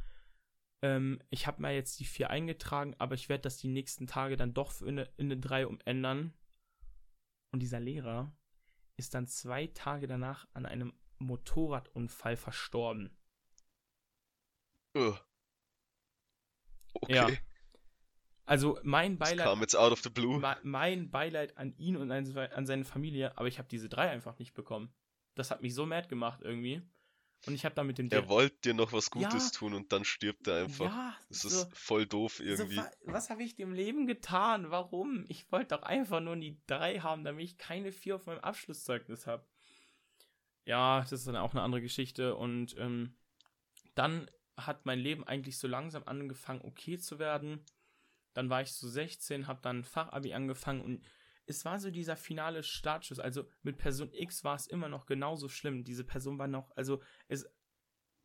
ähm, 0.84 1.22
ich 1.30 1.48
habe 1.48 1.62
mir 1.62 1.74
jetzt 1.74 2.00
die 2.00 2.06
4 2.06 2.30
eingetragen, 2.30 2.96
aber 3.00 3.16
ich 3.16 3.28
werde 3.28 3.44
das 3.44 3.58
die 3.58 3.68
nächsten 3.68 4.08
Tage 4.08 4.38
dann 4.38 4.54
doch 4.54 4.82
in 4.82 5.00
eine 5.18 5.38
3 5.38 5.68
umändern. 5.68 6.34
Und 7.52 7.60
dieser 7.60 7.80
Lehrer 7.80 8.36
ist 8.98 9.14
dann 9.14 9.28
zwei 9.28 9.68
Tage 9.68 10.08
danach 10.08 10.48
an 10.54 10.66
einem 10.66 10.94
Motorradunfall 11.18 12.38
verstorben. 12.38 13.18
Okay. 14.94 15.18
Ja. 17.08 17.30
Also 18.46 18.80
mein 18.84 19.18
Beileid. 19.18 19.46
kam 19.46 19.62
jetzt 19.62 19.76
out 19.76 19.92
of 19.92 20.02
the 20.02 20.10
blue. 20.10 20.42
Mein 20.64 21.10
Beileid 21.10 21.58
an 21.58 21.74
ihn 21.78 21.96
und 21.96 22.12
an, 22.12 22.66
seine 22.66 22.84
Familie, 22.84 23.38
aber 23.38 23.48
ich 23.48 23.60
habe 23.60 23.70
diese 23.70 23.88
drei 23.88 24.10
einfach 24.10 24.38
nicht 24.40 24.54
bekommen. 24.54 24.94
Das 25.36 25.52
hat 25.52 25.62
mich 25.62 25.74
so 25.74 25.86
mad 25.86 26.10
gemacht 26.10 26.42
irgendwie. 26.44 26.82
Und 27.48 27.56
ich 27.56 27.66
habe 27.66 27.74
da 27.74 27.84
mit 27.84 27.98
dem. 27.98 28.10
Er 28.12 28.28
wollte 28.30 28.58
dir 28.62 28.74
noch 28.74 28.94
was 28.94 29.10
Gutes 29.10 29.52
ja, 29.52 29.58
tun 29.58 29.74
und 29.74 29.92
dann 29.92 30.06
stirbt 30.06 30.48
er 30.48 30.66
einfach. 30.66 30.86
Ja, 30.86 31.18
das 31.30 31.42
so, 31.42 31.48
ist 31.48 31.70
voll 31.76 32.06
doof 32.06 32.40
irgendwie. 32.40 32.76
So, 32.76 32.84
was 33.06 33.30
habe 33.30 33.42
ich 33.42 33.56
dem 33.56 33.74
Leben 33.74 34.06
getan? 34.06 34.70
Warum? 34.70 35.26
Ich 35.28 35.52
wollte 35.52 35.76
doch 35.76 35.84
einfach 35.84 36.20
nur 36.20 36.36
die 36.36 36.60
drei 36.68 37.00
haben, 37.00 37.24
damit 37.24 37.46
ich 37.46 37.58
keine 37.58 37.92
vier 37.92 38.18
auf 38.18 38.28
meinem 38.28 38.40
Abschlusszeugnis 38.40 39.26
habe. 39.26 39.44
Ja, 40.66 41.00
das 41.02 41.12
ist 41.14 41.28
dann 41.28 41.36
auch 41.36 41.54
eine 41.54 41.64
andere 41.64 41.82
Geschichte. 41.82 42.36
Und 42.36 42.76
ähm, 42.78 43.16
dann 43.96 44.30
hat 44.66 44.86
mein 44.86 45.00
Leben 45.00 45.26
eigentlich 45.26 45.58
so 45.58 45.68
langsam 45.68 46.04
angefangen, 46.06 46.62
okay 46.64 46.98
zu 46.98 47.20
werden. 47.20 47.64
Dann 48.34 48.50
war 48.50 48.62
ich 48.62 48.72
so 48.74 48.88
16, 48.88 49.48
habe 49.48 49.62
dann 49.62 49.84
Fachabi 49.84 50.34
angefangen 50.34 50.82
und 50.82 51.06
es 51.46 51.66
war 51.66 51.80
so 51.80 51.92
dieser 51.92 52.16
finale 52.16 52.64
Startschuss. 52.64 53.20
Also 53.20 53.48
mit 53.62 53.78
Person 53.78 54.10
X 54.14 54.44
war 54.44 54.56
es 54.56 54.68
immer 54.68 54.90
noch 54.90 55.06
genauso 55.06 55.50
schlimm. 55.50 55.84
Diese 55.84 56.04
Person 56.04 56.38
war 56.40 56.48
noch, 56.48 56.72
also 56.76 57.02
es, 57.28 57.46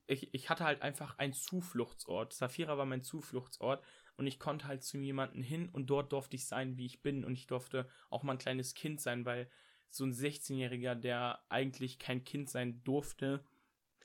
ich, 0.07 0.33
ich 0.33 0.49
hatte 0.49 0.65
halt 0.65 0.83
einfach 0.83 1.19
einen 1.19 1.33
Zufluchtsort. 1.33 2.33
Safira 2.33 2.79
war 2.79 2.87
mein 2.87 3.03
Zufluchtsort. 3.03 3.83
Und 4.17 4.27
ich 4.27 4.39
konnte 4.39 4.67
halt 4.67 4.83
zu 4.83 4.99
jemandem 4.99 5.43
hin 5.43 5.69
und 5.69 5.89
dort 5.89 6.13
durfte 6.13 6.37
ich 6.37 6.47
sein, 6.47 6.79
wie 6.79 6.87
ich 6.87 7.03
bin. 7.03 7.25
Und 7.25 7.35
ich 7.35 7.47
durfte 7.47 7.89
auch 8.11 8.23
mal 8.23 8.33
ein 8.33 8.39
kleines 8.39 8.75
Kind 8.75 9.01
sein, 9.01 9.27
weil 9.27 9.51
so 9.91 10.05
ein 10.05 10.13
16-Jähriger, 10.13 10.95
der 10.95 11.45
eigentlich 11.49 11.99
kein 11.99 12.25
Kind 12.25 12.49
sein 12.49 12.83
durfte, 12.85 13.45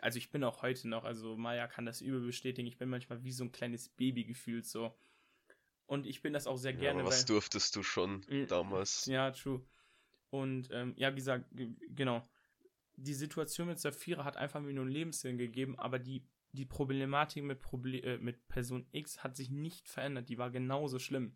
also 0.01 0.17
ich 0.17 0.31
bin 0.31 0.43
auch 0.43 0.61
heute 0.63 0.89
noch, 0.89 1.03
also 1.03 1.37
Maya 1.37 1.67
kann 1.67 1.85
das 1.85 2.01
übel 2.01 2.21
bestätigen, 2.21 2.67
ich 2.67 2.77
bin 2.77 2.89
manchmal 2.89 3.23
wie 3.23 3.31
so 3.31 3.43
ein 3.43 3.51
kleines 3.51 3.89
Baby 3.89 4.25
gefühlt 4.25 4.65
so. 4.65 4.95
Und 5.85 6.07
ich 6.07 6.21
bin 6.21 6.33
das 6.33 6.47
auch 6.47 6.57
sehr 6.57 6.73
gerne. 6.73 6.99
Ja, 6.99 7.03
aber 7.03 7.09
was 7.09 7.19
weil, 7.21 7.35
durftest 7.35 7.75
du 7.75 7.83
schon 7.83 8.25
damals? 8.47 9.05
Ja, 9.05 9.31
true. 9.31 9.61
Und 10.29 10.69
ähm, 10.71 10.93
ja, 10.95 11.11
wie 11.11 11.17
gesagt, 11.17 11.45
genau. 11.89 12.27
Die 12.95 13.13
Situation 13.13 13.67
mit 13.67 13.79
Saphira 13.79 14.23
hat 14.23 14.37
einfach 14.37 14.61
mir 14.61 14.73
nur 14.73 14.85
einen 14.85 14.93
Lebenssinn 14.93 15.37
gegeben, 15.37 15.77
aber 15.77 15.99
die, 15.99 16.25
die 16.51 16.65
Problematik 16.65 17.43
mit, 17.43 17.59
Proble 17.59 17.99
äh, 17.99 18.17
mit 18.17 18.47
Person 18.47 18.87
X 18.91 19.23
hat 19.23 19.35
sich 19.35 19.49
nicht 19.49 19.89
verändert. 19.89 20.29
Die 20.29 20.37
war 20.37 20.49
genauso 20.49 20.97
schlimm. 20.97 21.35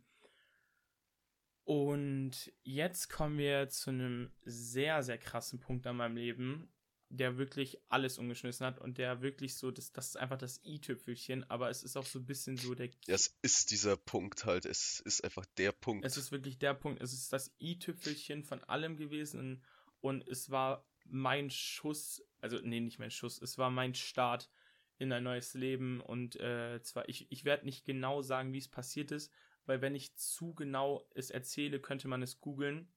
Und 1.66 2.54
jetzt 2.64 3.10
kommen 3.10 3.38
wir 3.38 3.70
zu 3.70 3.90
einem 3.90 4.32
sehr, 4.44 5.04
sehr 5.04 5.18
krassen 5.18 5.60
Punkt 5.60 5.86
an 5.88 5.98
meinem 5.98 6.16
Leben, 6.16 6.72
der 7.18 7.38
wirklich 7.38 7.80
alles 7.90 8.18
umgeschmissen 8.18 8.66
hat 8.66 8.80
und 8.80 8.98
der 8.98 9.22
wirklich 9.22 9.56
so, 9.56 9.72
das, 9.72 9.92
das 9.92 10.08
ist 10.10 10.18
einfach 10.18 10.38
das 10.38 10.62
i-Tüpfelchen, 10.64 11.50
aber 11.50 11.70
es 11.70 11.84
ist 11.84 11.98
auch 11.98 12.06
so 12.06 12.20
ein 12.20 12.26
bisschen 12.26 12.58
so 12.58 12.76
der. 12.76 12.88
Ja, 13.08 13.16
es 13.16 13.38
ist 13.42 13.72
dieser 13.72 13.98
Punkt 13.98 14.46
halt, 14.46 14.66
es 14.66 15.00
ist 15.00 15.24
einfach 15.24 15.46
der 15.58 15.72
Punkt. 15.72 16.06
Es 16.06 16.18
ist 16.18 16.32
wirklich 16.32 16.58
der 16.58 16.74
Punkt, 16.74 17.02
es 17.02 17.14
ist 17.14 17.32
das 17.34 17.54
i-Tüpfelchen 17.60 18.44
von 18.44 18.64
allem 18.64 18.98
gewesen 18.98 19.64
und 20.02 20.28
es 20.28 20.50
war 20.50 20.88
mein 21.06 21.50
Schuss, 21.50 22.24
also 22.42 22.60
nee, 22.62 22.80
nicht 22.80 23.00
mein 23.00 23.12
Schuss, 23.12 23.42
es 23.42 23.58
war 23.58 23.70
mein 23.70 23.94
Start 23.94 24.50
in 24.98 25.12
ein 25.12 25.24
neues 25.24 25.54
Leben 25.54 26.02
und 26.02 26.40
äh, 26.40 26.82
zwar, 26.82 27.08
ich, 27.10 27.32
ich 27.32 27.46
werde 27.46 27.66
nicht 27.66 27.86
genau 27.86 28.22
sagen, 28.22 28.54
wie 28.54 28.60
es 28.60 28.68
passiert 28.68 29.12
ist, 29.12 29.32
weil 29.66 29.82
wenn 29.82 29.96
ich 29.96 30.16
zu 30.16 30.54
genau 30.54 31.08
es 31.14 31.32
erzähle, 31.32 31.80
könnte 31.80 32.08
man 32.08 32.22
es 32.22 32.40
googeln. 32.40 32.88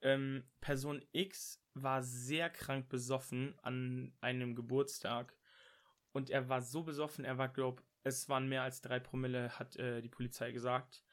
Ähm, 0.00 0.44
Person 0.60 1.04
X 1.12 1.60
war 1.82 2.02
sehr 2.02 2.50
krank 2.50 2.88
besoffen 2.88 3.54
an 3.62 4.12
einem 4.20 4.54
Geburtstag 4.54 5.36
und 6.12 6.30
er 6.30 6.48
war 6.48 6.62
so 6.62 6.82
besoffen, 6.82 7.24
er 7.24 7.38
war, 7.38 7.48
glaub, 7.48 7.82
es 8.02 8.28
waren 8.28 8.48
mehr 8.48 8.62
als 8.62 8.80
drei 8.80 8.98
Promille, 8.98 9.50
hat 9.58 9.76
äh, 9.76 10.00
die 10.00 10.08
Polizei 10.08 10.52
gesagt. 10.52 11.04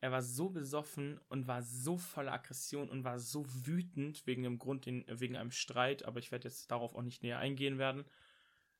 Er 0.00 0.12
war 0.12 0.22
so 0.22 0.50
besoffen 0.50 1.18
und 1.28 1.46
war 1.46 1.62
so 1.62 1.96
voller 1.96 2.32
Aggression 2.32 2.90
und 2.90 3.04
war 3.04 3.18
so 3.18 3.46
wütend 3.66 4.26
wegen 4.26 4.42
dem 4.42 4.58
Grund, 4.58 4.84
den, 4.84 5.04
wegen 5.08 5.36
einem 5.36 5.52
Streit, 5.52 6.04
aber 6.04 6.18
ich 6.18 6.32
werde 6.32 6.48
jetzt 6.48 6.70
darauf 6.70 6.94
auch 6.94 7.02
nicht 7.02 7.22
näher 7.22 7.38
eingehen 7.38 7.78
werden, 7.78 8.04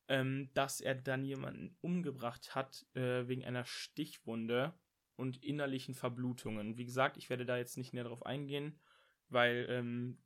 ähm, 0.09 0.51
dass 0.53 0.81
er 0.81 0.95
dann 0.95 1.25
jemanden 1.25 1.77
umgebracht 1.81 2.55
hat 2.55 2.85
äh, 2.95 3.27
wegen 3.27 3.45
einer 3.45 3.65
Stichwunde 3.65 4.75
und 5.17 5.43
innerlichen 5.43 5.95
Verblutungen. 5.95 6.77
Wie 6.77 6.85
gesagt, 6.85 7.17
ich 7.17 7.31
werde 7.31 7.47
da 7.47 7.57
jetzt 7.57 7.79
nicht 7.79 7.95
näher 7.95 8.05
drauf 8.05 8.27
eingehen, 8.27 8.79
weil 9.29 9.67
ähm, 9.71 10.19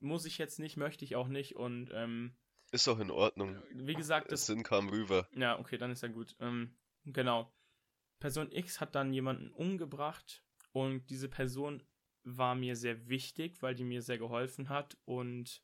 muss 0.00 0.24
ich 0.24 0.38
jetzt 0.38 0.58
nicht, 0.58 0.76
möchte 0.76 1.04
ich 1.04 1.16
auch 1.16 1.28
nicht 1.28 1.56
und 1.56 1.90
ähm, 1.92 2.36
ist 2.72 2.88
auch 2.88 2.98
in 2.98 3.10
Ordnung. 3.10 3.62
Wie 3.72 3.94
gesagt, 3.94 4.32
das 4.32 4.46
Sinn 4.46 4.64
kam 4.64 4.88
rüber. 4.88 5.28
Ja, 5.34 5.58
okay, 5.58 5.78
dann 5.78 5.92
ist 5.92 6.02
ja 6.02 6.08
gut. 6.08 6.34
Ähm, 6.40 6.76
genau. 7.04 7.52
Person 8.18 8.50
X 8.50 8.80
hat 8.80 8.94
dann 8.94 9.12
jemanden 9.12 9.50
umgebracht 9.50 10.42
und 10.72 11.08
diese 11.10 11.28
Person 11.28 11.82
war 12.24 12.54
mir 12.54 12.74
sehr 12.74 13.08
wichtig, 13.08 13.62
weil 13.62 13.74
die 13.74 13.84
mir 13.84 14.02
sehr 14.02 14.18
geholfen 14.18 14.70
hat 14.70 14.96
und 15.04 15.62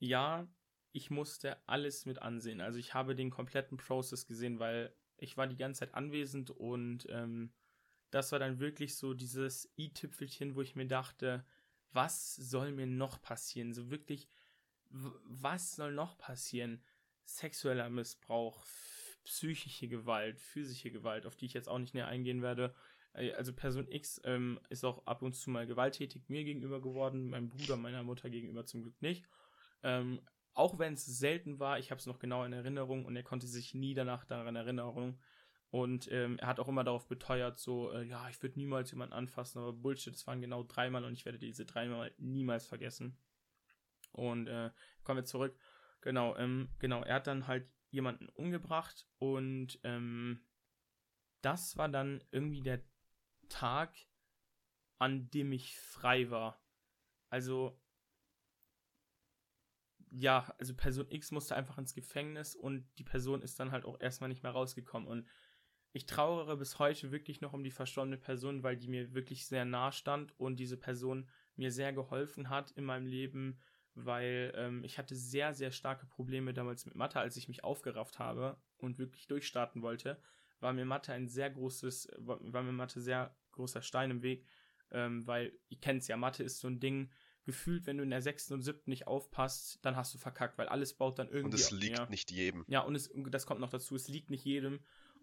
ja, 0.00 0.48
ich 0.92 1.10
musste 1.10 1.56
alles 1.68 2.04
mit 2.04 2.20
ansehen. 2.20 2.60
Also 2.60 2.78
ich 2.78 2.94
habe 2.94 3.14
den 3.14 3.30
kompletten 3.30 3.76
Prozess 3.76 4.26
gesehen, 4.26 4.58
weil 4.58 4.94
ich 5.16 5.36
war 5.36 5.46
die 5.46 5.56
ganze 5.56 5.80
Zeit 5.80 5.94
anwesend 5.94 6.50
und 6.50 7.06
ähm, 7.10 7.52
das 8.10 8.32
war 8.32 8.38
dann 8.38 8.58
wirklich 8.58 8.96
so 8.96 9.14
dieses 9.14 9.72
i-Tüpfelchen, 9.78 10.56
wo 10.56 10.62
ich 10.62 10.74
mir 10.74 10.86
dachte, 10.86 11.44
was 11.92 12.36
soll 12.36 12.72
mir 12.72 12.86
noch 12.86 13.20
passieren? 13.20 13.72
So 13.72 13.90
wirklich, 13.90 14.28
was 14.88 15.76
soll 15.76 15.92
noch 15.92 16.18
passieren? 16.18 16.82
Sexueller 17.24 17.88
Missbrauch, 17.90 18.64
psychische 19.24 19.88
Gewalt, 19.88 20.38
physische 20.38 20.90
Gewalt, 20.90 21.26
auf 21.26 21.36
die 21.36 21.46
ich 21.46 21.52
jetzt 21.52 21.68
auch 21.68 21.78
nicht 21.78 21.94
näher 21.94 22.08
eingehen 22.08 22.42
werde. 22.42 22.74
Äh, 23.12 23.32
also 23.32 23.52
Person 23.52 23.86
X 23.88 24.20
ähm, 24.24 24.60
ist 24.68 24.84
auch 24.84 25.06
ab 25.06 25.22
und 25.22 25.34
zu 25.34 25.50
mal 25.50 25.66
gewalttätig 25.66 26.28
mir 26.28 26.44
gegenüber 26.44 26.80
geworden, 26.80 27.30
meinem 27.30 27.48
Bruder, 27.48 27.76
meiner 27.76 28.02
Mutter 28.02 28.30
gegenüber 28.30 28.64
zum 28.66 28.82
Glück 28.82 29.00
nicht. 29.02 29.24
Ähm, 29.82 30.20
auch 30.54 30.78
wenn 30.78 30.94
es 30.94 31.06
selten 31.06 31.58
war, 31.58 31.78
ich 31.78 31.90
habe 31.90 32.00
es 32.00 32.06
noch 32.06 32.18
genau 32.18 32.44
in 32.44 32.52
Erinnerung 32.52 33.04
und 33.04 33.16
er 33.16 33.22
konnte 33.22 33.46
sich 33.46 33.74
nie 33.74 33.94
danach 33.94 34.24
daran 34.24 34.56
erinnern. 34.56 35.18
Und 35.70 36.10
ähm, 36.10 36.38
er 36.38 36.48
hat 36.48 36.58
auch 36.58 36.68
immer 36.68 36.82
darauf 36.82 37.06
beteuert, 37.06 37.58
so, 37.58 37.92
äh, 37.92 38.02
ja, 38.02 38.28
ich 38.28 38.42
würde 38.42 38.58
niemals 38.58 38.90
jemanden 38.90 39.14
anfassen, 39.14 39.60
aber 39.60 39.72
Bullshit, 39.72 40.14
es 40.14 40.26
waren 40.26 40.40
genau 40.40 40.64
dreimal 40.64 41.04
und 41.04 41.12
ich 41.12 41.24
werde 41.24 41.38
diese 41.38 41.64
dreimal 41.64 42.12
niemals 42.18 42.66
vergessen. 42.66 43.16
Und 44.12 44.48
äh, 44.48 44.70
kommen 45.04 45.18
wir 45.18 45.24
zurück. 45.24 45.56
Genau, 46.00 46.36
ähm, 46.36 46.70
genau, 46.80 47.02
er 47.04 47.16
hat 47.16 47.28
dann 47.28 47.46
halt 47.46 47.70
jemanden 47.90 48.28
umgebracht 48.30 49.06
und 49.18 49.78
ähm, 49.84 50.40
das 51.40 51.76
war 51.76 51.88
dann 51.88 52.22
irgendwie 52.32 52.62
der 52.62 52.82
Tag, 53.48 53.94
an 54.98 55.30
dem 55.30 55.52
ich 55.52 55.78
frei 55.78 56.30
war. 56.30 56.60
Also 57.28 57.80
ja, 60.10 60.52
also 60.58 60.74
Person 60.74 61.06
X 61.08 61.30
musste 61.30 61.54
einfach 61.54 61.78
ins 61.78 61.94
Gefängnis 61.94 62.56
und 62.56 62.88
die 62.98 63.04
Person 63.04 63.42
ist 63.42 63.60
dann 63.60 63.70
halt 63.70 63.84
auch 63.84 64.00
erstmal 64.00 64.28
nicht 64.28 64.42
mehr 64.42 64.52
rausgekommen. 64.52 65.08
Und 65.08 65.28
ich 65.92 66.06
trauere 66.06 66.56
bis 66.56 66.78
heute 66.78 67.10
wirklich 67.10 67.40
noch 67.40 67.52
um 67.52 67.64
die 67.64 67.70
verstorbene 67.70 68.16
Person, 68.16 68.62
weil 68.62 68.76
die 68.76 68.88
mir 68.88 69.12
wirklich 69.14 69.46
sehr 69.46 69.64
nah 69.64 69.90
stand 69.92 70.38
und 70.38 70.56
diese 70.56 70.76
Person 70.76 71.28
mir 71.56 71.72
sehr 71.72 71.92
geholfen 71.92 72.48
hat 72.48 72.70
in 72.72 72.84
meinem 72.84 73.06
Leben, 73.06 73.58
weil 73.94 74.52
ähm, 74.56 74.84
ich 74.84 74.98
hatte 74.98 75.16
sehr, 75.16 75.52
sehr 75.52 75.72
starke 75.72 76.06
Probleme 76.06 76.54
damals 76.54 76.86
mit 76.86 76.94
Mathe, 76.94 77.18
als 77.18 77.36
ich 77.36 77.48
mich 77.48 77.64
aufgerafft 77.64 78.18
habe 78.18 78.56
und 78.78 78.98
wirklich 78.98 79.26
durchstarten 79.26 79.82
wollte, 79.82 80.20
war 80.60 80.72
mir 80.72 80.84
Mathe 80.84 81.12
ein 81.12 81.28
sehr 81.28 81.50
großes, 81.50 82.08
war 82.18 82.62
mir 82.62 82.72
Mathe 82.72 83.00
sehr 83.00 83.34
großer 83.52 83.82
Stein 83.82 84.10
im 84.10 84.22
Weg, 84.22 84.46
ähm, 84.92 85.26
weil 85.26 85.52
ihr 85.68 85.80
kennt 85.80 86.02
es 86.02 86.08
ja, 86.08 86.16
Mathe 86.16 86.44
ist 86.44 86.60
so 86.60 86.68
ein 86.68 86.78
Ding, 86.78 87.10
gefühlt, 87.44 87.86
wenn 87.86 87.96
du 87.96 88.04
in 88.04 88.10
der 88.10 88.22
sechsten 88.22 88.54
und 88.54 88.62
siebten 88.62 88.90
nicht 88.90 89.06
aufpasst, 89.06 89.78
dann 89.82 89.96
hast 89.96 90.14
du 90.14 90.18
verkackt, 90.18 90.58
weil 90.58 90.68
alles 90.68 90.94
baut 90.94 91.18
dann 91.18 91.28
irgendwie. 91.28 91.46
Und 91.46 91.54
es 91.54 91.70
liegt 91.70 91.98
ja. 91.98 92.06
nicht 92.06 92.30
jedem. 92.30 92.64
Ja, 92.68 92.80
und 92.80 92.94
es, 92.94 93.10
das 93.30 93.46
kommt 93.46 93.60
noch 93.60 93.70
dazu, 93.70 93.96
es 93.96 94.08
liegt 94.08 94.30
nicht 94.30 94.44
jedem 94.44 94.80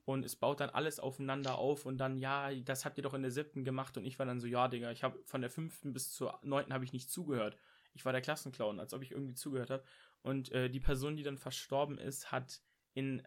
und 0.08 0.26
es 0.26 0.36
baut 0.36 0.60
dann 0.60 0.70
alles 0.70 1.00
aufeinander 1.00 1.58
auf 1.58 1.86
und 1.86 1.98
dann, 1.98 2.18
ja, 2.18 2.54
das 2.56 2.86
habt 2.86 2.98
ihr 2.98 3.04
doch 3.04 3.14
in 3.14 3.22
der 3.22 3.32
siebten 3.32 3.64
gemacht 3.64 3.98
und 3.98 4.06
ich 4.06 4.18
war 4.18 4.26
dann 4.26 4.40
so, 4.40 4.48
ja, 4.48 4.68
Digga, 4.68 4.92
ich 4.92 5.04
habe 5.04 5.22
von 5.26 5.42
der 5.42 5.50
fünften 5.50 5.94
bis 5.94 6.12
zur 6.12 6.40
neunten 6.44 6.74
habe 6.74 6.86
ich 6.86 6.94
nicht 6.94 7.12
zugehört. 7.12 7.58
Ich 7.94 8.06
war 8.06 8.12
der 8.12 8.22
Klassenclown, 8.22 8.80
als 8.80 8.94
ob 8.94 9.02
ich 9.02 9.12
irgendwie 9.12 9.34
zugehört 9.34 9.70
habe. 9.70 9.84
Und 10.22 10.52
äh, 10.52 10.70
die 10.70 10.80
Person, 10.80 11.16
die 11.16 11.24
dann 11.24 11.38
verstorben 11.38 11.98
ist, 11.98 12.32
hat 12.32 12.62
in, 12.94 13.22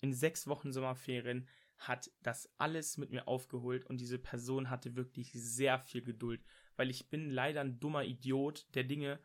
in 0.00 0.12
sechs 0.12 0.46
Wochen 0.46 0.72
Sommerferien 0.72 1.48
hat 1.78 2.10
das 2.22 2.48
alles 2.58 2.98
mit 2.98 3.10
mir 3.10 3.26
aufgeholt 3.26 3.84
und 3.86 4.00
diese 4.00 4.18
Person 4.18 4.70
hatte 4.70 4.94
wirklich 4.94 5.32
sehr 5.32 5.78
viel 5.80 6.02
Geduld 6.02 6.40
weil 6.76 6.90
ich 6.90 7.08
bin 7.08 7.30
leider 7.30 7.60
ein 7.60 7.80
dummer 7.80 8.04
Idiot, 8.04 8.66
der 8.74 8.84
Dinge, 8.84 9.18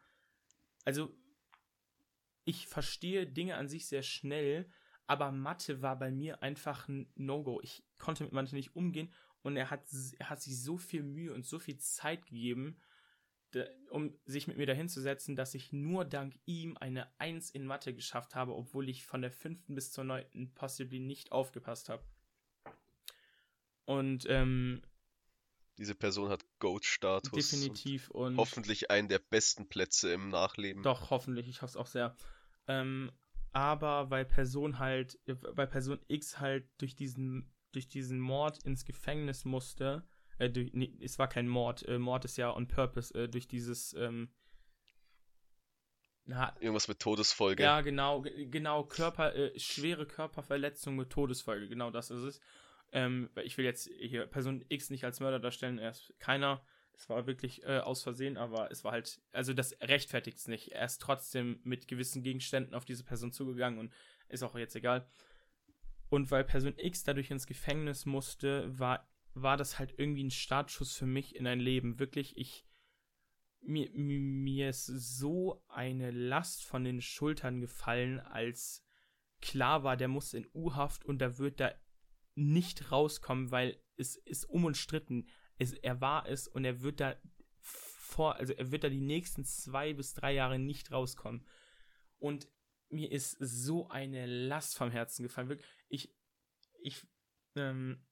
also 0.85 1.15
ich 2.45 2.67
verstehe 2.67 3.27
Dinge 3.27 3.55
an 3.55 3.67
sich 3.67 3.87
sehr 3.87 4.03
schnell, 4.03 4.69
aber 5.07 5.31
Mathe 5.31 5.81
war 5.81 5.97
bei 5.97 6.11
mir 6.11 6.43
einfach 6.43 6.87
ein 6.87 7.09
No-Go. 7.15 7.59
Ich 7.63 7.83
konnte 7.97 8.23
mit 8.23 8.33
Mathe 8.33 8.55
nicht 8.55 8.75
umgehen 8.75 9.11
und 9.41 9.55
er 9.55 9.71
hat, 9.71 9.85
er 10.19 10.29
hat 10.29 10.41
sich 10.41 10.61
so 10.61 10.77
viel 10.77 11.03
Mühe 11.03 11.33
und 11.33 11.45
so 11.45 11.59
viel 11.59 11.77
Zeit 11.77 12.25
gegeben, 12.25 12.77
um 13.89 14.13
sich 14.25 14.47
mit 14.47 14.57
mir 14.57 14.65
dahinzusetzen, 14.65 15.37
dass 15.37 15.55
ich 15.55 15.71
nur 15.71 16.03
dank 16.03 16.37
ihm 16.45 16.75
eine 16.77 17.09
Eins 17.19 17.49
in 17.49 17.65
Mathe 17.65 17.93
geschafft 17.93 18.35
habe, 18.35 18.53
obwohl 18.53 18.89
ich 18.89 19.05
von 19.05 19.21
der 19.21 19.31
fünften 19.31 19.73
bis 19.73 19.91
zur 19.91 20.03
neunten 20.03 20.53
possibly 20.53 20.99
nicht 20.99 21.31
aufgepasst 21.31 21.87
habe. 21.87 22.03
Und 23.85 24.25
ähm, 24.27 24.81
diese 25.77 25.95
Person 25.95 26.29
hat 26.29 26.43
Goat-Status. 26.59 27.31
Definitiv. 27.31 28.09
Und, 28.09 28.33
und, 28.33 28.37
hoffentlich 28.37 28.91
einen 28.91 29.07
der 29.07 29.19
besten 29.19 29.69
Plätze 29.69 30.11
im 30.11 30.27
Nachleben. 30.27 30.83
Doch, 30.83 31.09
hoffentlich. 31.09 31.47
Ich 31.47 31.61
hoffe 31.61 31.71
es 31.71 31.77
auch 31.77 31.87
sehr. 31.87 32.17
Ähm, 32.67 33.11
aber 33.51 34.09
weil 34.09 34.25
Person 34.25 34.79
halt, 34.79 35.19
weil 35.25 35.67
Person 35.67 35.99
X 36.07 36.39
halt 36.39 36.69
durch 36.77 36.95
diesen, 36.95 37.53
durch 37.71 37.87
diesen 37.87 38.19
Mord 38.19 38.63
ins 38.63 38.85
Gefängnis 38.85 39.45
musste, 39.45 40.07
äh, 40.37 40.49
durch, 40.49 40.71
nee, 40.73 40.97
es 41.01 41.19
war 41.19 41.27
kein 41.27 41.47
Mord, 41.47 41.87
äh, 41.87 41.97
Mord 41.97 42.25
ist 42.25 42.37
ja 42.37 42.55
on 42.55 42.67
purpose, 42.67 43.13
äh, 43.13 43.27
durch 43.27 43.47
dieses, 43.47 43.93
ähm, 43.93 44.29
na, 46.25 46.53
Irgendwas 46.59 46.89
mit 46.89 46.99
Todesfolge. 46.99 47.63
Ja, 47.63 47.79
genau, 47.81 48.21
genau, 48.21 48.83
Körper, 48.83 49.33
äh, 49.33 49.57
schwere 49.57 50.05
Körperverletzung 50.05 50.97
mit 50.97 51.09
Todesfolge, 51.09 51.69
genau 51.69 51.89
das 51.89 52.11
ist 52.11 52.23
es. 52.23 52.41
Ähm, 52.91 53.29
ich 53.43 53.57
will 53.57 53.65
jetzt 53.65 53.89
hier 53.99 54.27
Person 54.27 54.63
X 54.67 54.89
nicht 54.89 55.05
als 55.05 55.19
Mörder 55.19 55.39
darstellen, 55.39 55.77
er 55.77 55.91
ist 55.91 56.13
keiner. 56.19 56.65
Es 56.97 57.09
war 57.09 57.27
wirklich 57.27 57.63
äh, 57.63 57.77
aus 57.77 58.01
Versehen, 58.01 58.37
aber 58.37 58.71
es 58.71 58.83
war 58.83 58.91
halt, 58.91 59.21
also 59.31 59.53
das 59.53 59.73
rechtfertigt 59.81 60.37
es 60.39 60.47
nicht. 60.47 60.71
Er 60.71 60.85
ist 60.85 60.99
trotzdem 60.99 61.59
mit 61.63 61.87
gewissen 61.87 62.23
Gegenständen 62.23 62.73
auf 62.73 62.85
diese 62.85 63.03
Person 63.03 63.31
zugegangen 63.31 63.79
und 63.79 63.93
ist 64.29 64.41
auch 64.41 64.57
jetzt 64.57 64.75
egal. 64.75 65.07
Und 66.09 66.31
weil 66.31 66.43
Person 66.43 66.73
X 66.75 67.03
dadurch 67.03 67.29
ins 67.29 67.45
Gefängnis 67.45 68.05
musste, 68.05 68.67
war, 68.79 69.07
war 69.33 69.57
das 69.57 69.77
halt 69.77 69.93
irgendwie 69.97 70.23
ein 70.23 70.31
Startschuss 70.31 70.95
für 70.95 71.05
mich 71.05 71.35
in 71.35 71.45
ein 71.45 71.59
Leben. 71.59 71.99
Wirklich, 71.99 72.35
ich, 72.35 72.65
mir, 73.61 73.91
mir 73.93 74.69
ist 74.69 74.87
so 74.87 75.63
eine 75.67 76.09
Last 76.09 76.65
von 76.65 76.83
den 76.83 77.01
Schultern 77.01 77.61
gefallen, 77.61 78.19
als 78.19 78.83
klar 79.39 79.83
war, 79.83 79.97
der 79.97 80.07
muss 80.07 80.33
in 80.33 80.47
U-Haft 80.53 81.05
und 81.05 81.19
da 81.19 81.37
wird 81.37 81.59
da 81.59 81.71
nicht 82.33 82.91
rauskommen, 82.91 83.51
weil 83.51 83.79
es 83.97 84.15
ist 84.15 84.45
unumstritten. 84.45 85.27
Es, 85.57 85.73
er 85.73 86.01
war 86.01 86.27
es 86.27 86.47
und 86.47 86.65
er 86.65 86.81
wird 86.81 86.99
da 86.99 87.15
vor, 87.61 88.35
also 88.35 88.53
er 88.53 88.71
wird 88.71 88.83
da 88.83 88.89
die 88.89 89.01
nächsten 89.01 89.43
zwei 89.43 89.93
bis 89.93 90.13
drei 90.13 90.33
Jahre 90.33 90.59
nicht 90.59 90.91
rauskommen. 90.91 91.45
Und 92.19 92.47
mir 92.89 93.11
ist 93.11 93.37
so 93.39 93.89
eine 93.89 94.25
Last 94.25 94.77
vom 94.77 94.91
Herzen 94.91 95.23
gefallen. 95.23 95.49
Wirklich, 95.49 95.67
ich, 95.89 96.15
ich, 96.81 97.07
ähm, 97.55 98.05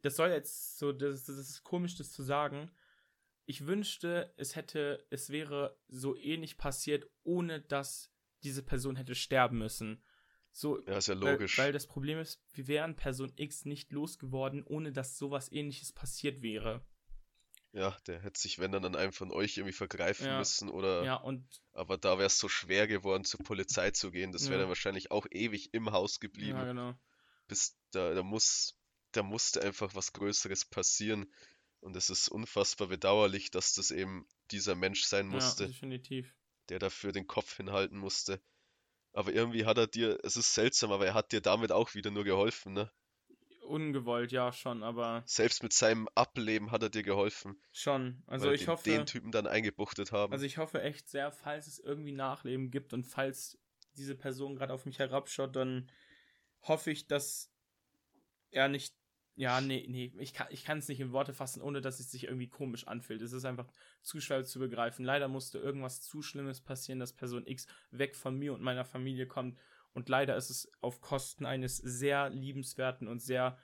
das 0.00 0.16
soll 0.16 0.30
jetzt 0.30 0.78
so, 0.78 0.92
das, 0.92 1.24
das 1.24 1.36
ist 1.36 1.64
komisch, 1.64 1.96
das 1.96 2.12
zu 2.12 2.22
sagen. 2.22 2.70
Ich 3.46 3.66
wünschte, 3.66 4.32
es 4.36 4.56
hätte, 4.56 5.06
es 5.10 5.30
wäre 5.30 5.78
so 5.88 6.16
ähnlich 6.16 6.56
passiert, 6.56 7.10
ohne 7.24 7.60
dass 7.60 8.14
diese 8.42 8.62
Person 8.62 8.96
hätte 8.96 9.14
sterben 9.14 9.58
müssen. 9.58 10.02
So, 10.56 10.80
ja, 10.86 10.98
ist 10.98 11.08
ja 11.08 11.14
logisch. 11.14 11.58
Weil, 11.58 11.66
weil 11.66 11.72
das 11.72 11.88
Problem 11.88 12.20
ist, 12.20 12.40
wir 12.52 12.68
wären 12.68 12.94
Person 12.94 13.32
X 13.34 13.64
nicht 13.64 13.90
losgeworden, 13.90 14.62
ohne 14.62 14.92
dass 14.92 15.18
sowas 15.18 15.50
ähnliches 15.50 15.92
passiert 15.92 16.42
wäre. 16.42 16.86
Ja, 17.72 17.96
der 18.06 18.20
hätte 18.20 18.38
sich, 18.38 18.60
wenn 18.60 18.70
dann, 18.70 18.84
an 18.84 18.94
einem 18.94 19.12
von 19.12 19.32
euch 19.32 19.56
irgendwie 19.56 19.72
vergreifen 19.72 20.26
ja. 20.26 20.38
müssen 20.38 20.70
oder. 20.70 21.02
Ja, 21.04 21.16
und. 21.16 21.44
Aber 21.72 21.98
da 21.98 22.18
wäre 22.18 22.28
es 22.28 22.38
so 22.38 22.48
schwer 22.48 22.86
geworden, 22.86 23.24
zur 23.24 23.40
Polizei 23.40 23.90
zu 23.90 24.12
gehen. 24.12 24.30
Das 24.30 24.44
wäre 24.44 24.54
ja. 24.54 24.58
dann 24.60 24.68
wahrscheinlich 24.68 25.10
auch 25.10 25.26
ewig 25.28 25.74
im 25.74 25.90
Haus 25.90 26.20
geblieben. 26.20 26.56
Ja, 26.56 26.66
genau. 26.66 26.94
Bis 27.48 27.76
da, 27.90 28.14
da 28.14 28.22
muss, 28.22 28.78
da 29.10 29.24
musste 29.24 29.60
einfach 29.60 29.96
was 29.96 30.12
Größeres 30.12 30.66
passieren. 30.66 31.26
Und 31.80 31.96
es 31.96 32.10
ist 32.10 32.28
unfassbar 32.28 32.86
bedauerlich, 32.86 33.50
dass 33.50 33.74
das 33.74 33.90
eben 33.90 34.24
dieser 34.52 34.76
Mensch 34.76 35.02
sein 35.02 35.26
musste. 35.26 35.64
Ja, 35.64 35.70
definitiv. 35.70 36.32
Der 36.68 36.78
dafür 36.78 37.10
den 37.10 37.26
Kopf 37.26 37.56
hinhalten 37.56 37.98
musste. 37.98 38.40
Aber 39.14 39.32
irgendwie 39.32 39.64
hat 39.64 39.78
er 39.78 39.86
dir, 39.86 40.18
es 40.24 40.36
ist 40.36 40.54
seltsam, 40.54 40.90
aber 40.90 41.06
er 41.06 41.14
hat 41.14 41.30
dir 41.32 41.40
damit 41.40 41.70
auch 41.70 41.94
wieder 41.94 42.10
nur 42.10 42.24
geholfen, 42.24 42.72
ne? 42.72 42.90
Ungewollt, 43.62 44.32
ja, 44.32 44.52
schon, 44.52 44.82
aber. 44.82 45.22
Selbst 45.24 45.62
mit 45.62 45.72
seinem 45.72 46.08
Ableben 46.14 46.72
hat 46.72 46.82
er 46.82 46.90
dir 46.90 47.04
geholfen. 47.04 47.56
Schon. 47.72 48.22
Also 48.26 48.50
ich 48.50 48.68
hoffe. 48.68 48.82
Den 48.84 49.06
Typen 49.06 49.30
dann 49.30 49.46
eingebuchtet 49.46 50.12
haben. 50.12 50.32
Also 50.32 50.44
ich 50.44 50.58
hoffe 50.58 50.82
echt 50.82 51.08
sehr, 51.08 51.30
falls 51.30 51.68
es 51.68 51.78
irgendwie 51.78 52.12
Nachleben 52.12 52.70
gibt 52.70 52.92
und 52.92 53.04
falls 53.04 53.56
diese 53.96 54.16
Person 54.16 54.56
gerade 54.56 54.74
auf 54.74 54.84
mich 54.84 54.98
herabschaut, 54.98 55.54
dann 55.54 55.90
hoffe 56.62 56.90
ich, 56.90 57.06
dass 57.06 57.50
er 58.50 58.68
nicht 58.68 58.94
ja, 59.36 59.60
nee, 59.60 59.84
nee, 59.88 60.12
ich 60.18 60.32
kann 60.32 60.46
ich 60.50 60.68
es 60.68 60.88
nicht 60.88 61.00
in 61.00 61.12
Worte 61.12 61.34
fassen, 61.34 61.60
ohne 61.60 61.80
dass 61.80 61.98
es 61.98 62.10
sich 62.10 62.24
irgendwie 62.24 62.48
komisch 62.48 62.86
anfühlt. 62.86 63.20
Es 63.20 63.32
ist 63.32 63.44
einfach 63.44 63.66
zu 64.02 64.20
schwer 64.20 64.44
zu 64.44 64.60
begreifen. 64.60 65.04
Leider 65.04 65.26
musste 65.26 65.58
irgendwas 65.58 66.02
zu 66.02 66.22
Schlimmes 66.22 66.60
passieren, 66.60 67.00
dass 67.00 67.12
Person 67.12 67.46
X 67.46 67.66
weg 67.90 68.14
von 68.14 68.38
mir 68.38 68.54
und 68.54 68.62
meiner 68.62 68.84
Familie 68.84 69.26
kommt. 69.26 69.58
Und 69.92 70.08
leider 70.08 70.36
ist 70.36 70.50
es 70.50 70.70
auf 70.80 71.00
Kosten 71.00 71.46
eines 71.46 71.76
sehr 71.78 72.30
liebenswerten 72.30 73.08
und 73.08 73.20
sehr 73.20 73.58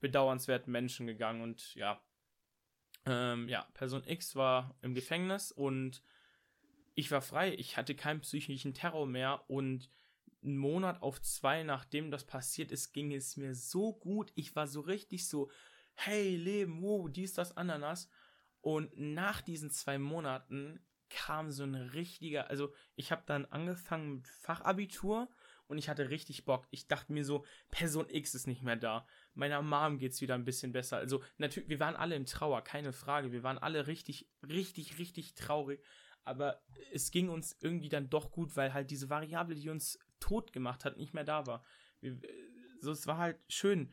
bedauernswerten 0.00 0.70
Menschen 0.70 1.06
gegangen. 1.06 1.40
Und 1.40 1.74
ja, 1.74 2.02
ähm, 3.06 3.48
ja, 3.48 3.66
Person 3.74 4.02
X 4.06 4.36
war 4.36 4.76
im 4.82 4.94
Gefängnis 4.94 5.52
und 5.52 6.02
ich 6.94 7.10
war 7.10 7.22
frei. 7.22 7.54
Ich 7.54 7.78
hatte 7.78 7.94
keinen 7.94 8.20
psychischen 8.20 8.74
Terror 8.74 9.06
mehr 9.06 9.44
und 9.48 9.90
einen 10.42 10.56
Monat 10.56 11.02
auf 11.02 11.20
zwei, 11.20 11.62
nachdem 11.62 12.10
das 12.10 12.24
passiert 12.24 12.70
ist, 12.72 12.92
ging 12.92 13.12
es 13.12 13.36
mir 13.36 13.54
so 13.54 13.92
gut. 13.92 14.32
Ich 14.34 14.54
war 14.56 14.66
so 14.66 14.80
richtig 14.80 15.28
so, 15.28 15.50
hey, 15.94 16.36
Leben, 16.36 16.82
wow, 16.82 17.08
dies, 17.10 17.34
das, 17.34 17.56
Ananas. 17.56 18.08
Und 18.60 18.96
nach 18.98 19.40
diesen 19.40 19.70
zwei 19.70 19.98
Monaten 19.98 20.80
kam 21.10 21.50
so 21.50 21.64
ein 21.64 21.74
richtiger, 21.74 22.50
also 22.50 22.72
ich 22.94 23.12
habe 23.12 23.22
dann 23.26 23.46
angefangen 23.46 24.16
mit 24.16 24.28
Fachabitur 24.28 25.28
und 25.66 25.78
ich 25.78 25.88
hatte 25.88 26.10
richtig 26.10 26.44
Bock. 26.44 26.66
Ich 26.70 26.86
dachte 26.86 27.12
mir 27.12 27.24
so, 27.24 27.44
Person 27.70 28.08
X 28.08 28.34
ist 28.34 28.46
nicht 28.46 28.62
mehr 28.62 28.76
da. 28.76 29.06
Meiner 29.34 29.62
Mom 29.62 29.98
geht's 29.98 30.20
wieder 30.20 30.34
ein 30.34 30.44
bisschen 30.44 30.72
besser. 30.72 30.96
Also 30.96 31.22
natürlich, 31.36 31.68
wir 31.68 31.80
waren 31.80 31.96
alle 31.96 32.16
im 32.16 32.26
Trauer, 32.26 32.62
keine 32.62 32.92
Frage. 32.92 33.32
Wir 33.32 33.42
waren 33.42 33.58
alle 33.58 33.86
richtig, 33.86 34.28
richtig, 34.42 34.98
richtig 34.98 35.34
traurig. 35.34 35.82
Aber 36.24 36.62
es 36.92 37.10
ging 37.10 37.28
uns 37.28 37.56
irgendwie 37.60 37.88
dann 37.88 38.10
doch 38.10 38.30
gut, 38.30 38.56
weil 38.56 38.72
halt 38.72 38.90
diese 38.90 39.08
Variable, 39.10 39.54
die 39.54 39.70
uns 39.70 39.98
tot 40.20 40.52
gemacht 40.52 40.84
hat, 40.84 40.96
nicht 40.96 41.14
mehr 41.14 41.24
da 41.24 41.46
war. 41.46 41.64
so, 42.80 42.92
es 42.92 43.06
war 43.06 43.18
halt 43.18 43.38
schön. 43.48 43.92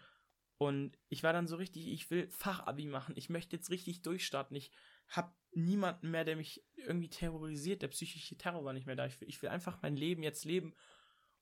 Und 0.57 0.97
ich 1.09 1.23
war 1.23 1.33
dann 1.33 1.47
so 1.47 1.57
richtig, 1.57 1.87
ich 1.87 2.09
will 2.09 2.29
Fachabi 2.29 2.85
machen. 2.85 3.15
Ich 3.17 3.29
möchte 3.29 3.55
jetzt 3.55 3.69
richtig 3.69 4.01
durchstarten. 4.03 4.55
Ich 4.55 4.71
hab 5.09 5.35
niemanden 5.51 6.11
mehr, 6.11 6.23
der 6.23 6.37
mich 6.37 6.63
irgendwie 6.77 7.09
terrorisiert. 7.09 7.81
Der 7.81 7.89
psychische 7.89 8.37
Terror 8.37 8.63
war 8.63 8.73
nicht 8.73 8.85
mehr 8.85 8.95
da. 8.95 9.05
Ich 9.05 9.19
will, 9.19 9.27
ich 9.27 9.41
will 9.41 9.49
einfach 9.49 9.81
mein 9.81 9.97
Leben 9.97 10.23
jetzt 10.23 10.45
leben. 10.45 10.73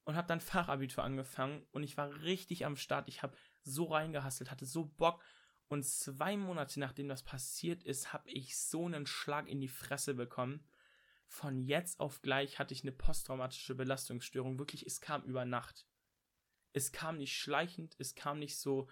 Und 0.05 0.15
hab 0.15 0.27
dann 0.27 0.41
Fachabitur 0.41 1.03
angefangen. 1.03 1.65
Und 1.71 1.83
ich 1.83 1.95
war 1.95 2.23
richtig 2.23 2.65
am 2.65 2.75
Start. 2.75 3.07
Ich 3.07 3.21
hab 3.21 3.37
so 3.61 3.85
reingehasselt, 3.85 4.49
hatte 4.49 4.65
so 4.65 4.85
Bock. 4.85 5.23
Und 5.67 5.85
zwei 5.85 6.35
Monate 6.35 6.79
nachdem 6.79 7.07
das 7.07 7.23
passiert 7.23 7.83
ist, 7.83 8.13
hab 8.13 8.27
ich 8.27 8.57
so 8.57 8.85
einen 8.85 9.05
Schlag 9.05 9.47
in 9.47 9.61
die 9.61 9.69
Fresse 9.69 10.13
bekommen 10.13 10.65
von 11.27 11.63
jetzt 11.63 11.99
auf 11.99 12.21
gleich 12.21 12.59
hatte 12.59 12.73
ich 12.73 12.83
eine 12.83 12.91
posttraumatische 12.91 13.75
Belastungsstörung. 13.75 14.59
Wirklich, 14.59 14.85
es 14.85 15.01
kam 15.01 15.23
über 15.23 15.45
Nacht. 15.45 15.87
Es 16.73 16.91
kam 16.91 17.17
nicht 17.17 17.35
schleichend, 17.35 17.95
es 17.99 18.15
kam 18.15 18.39
nicht 18.39 18.57
so 18.57 18.87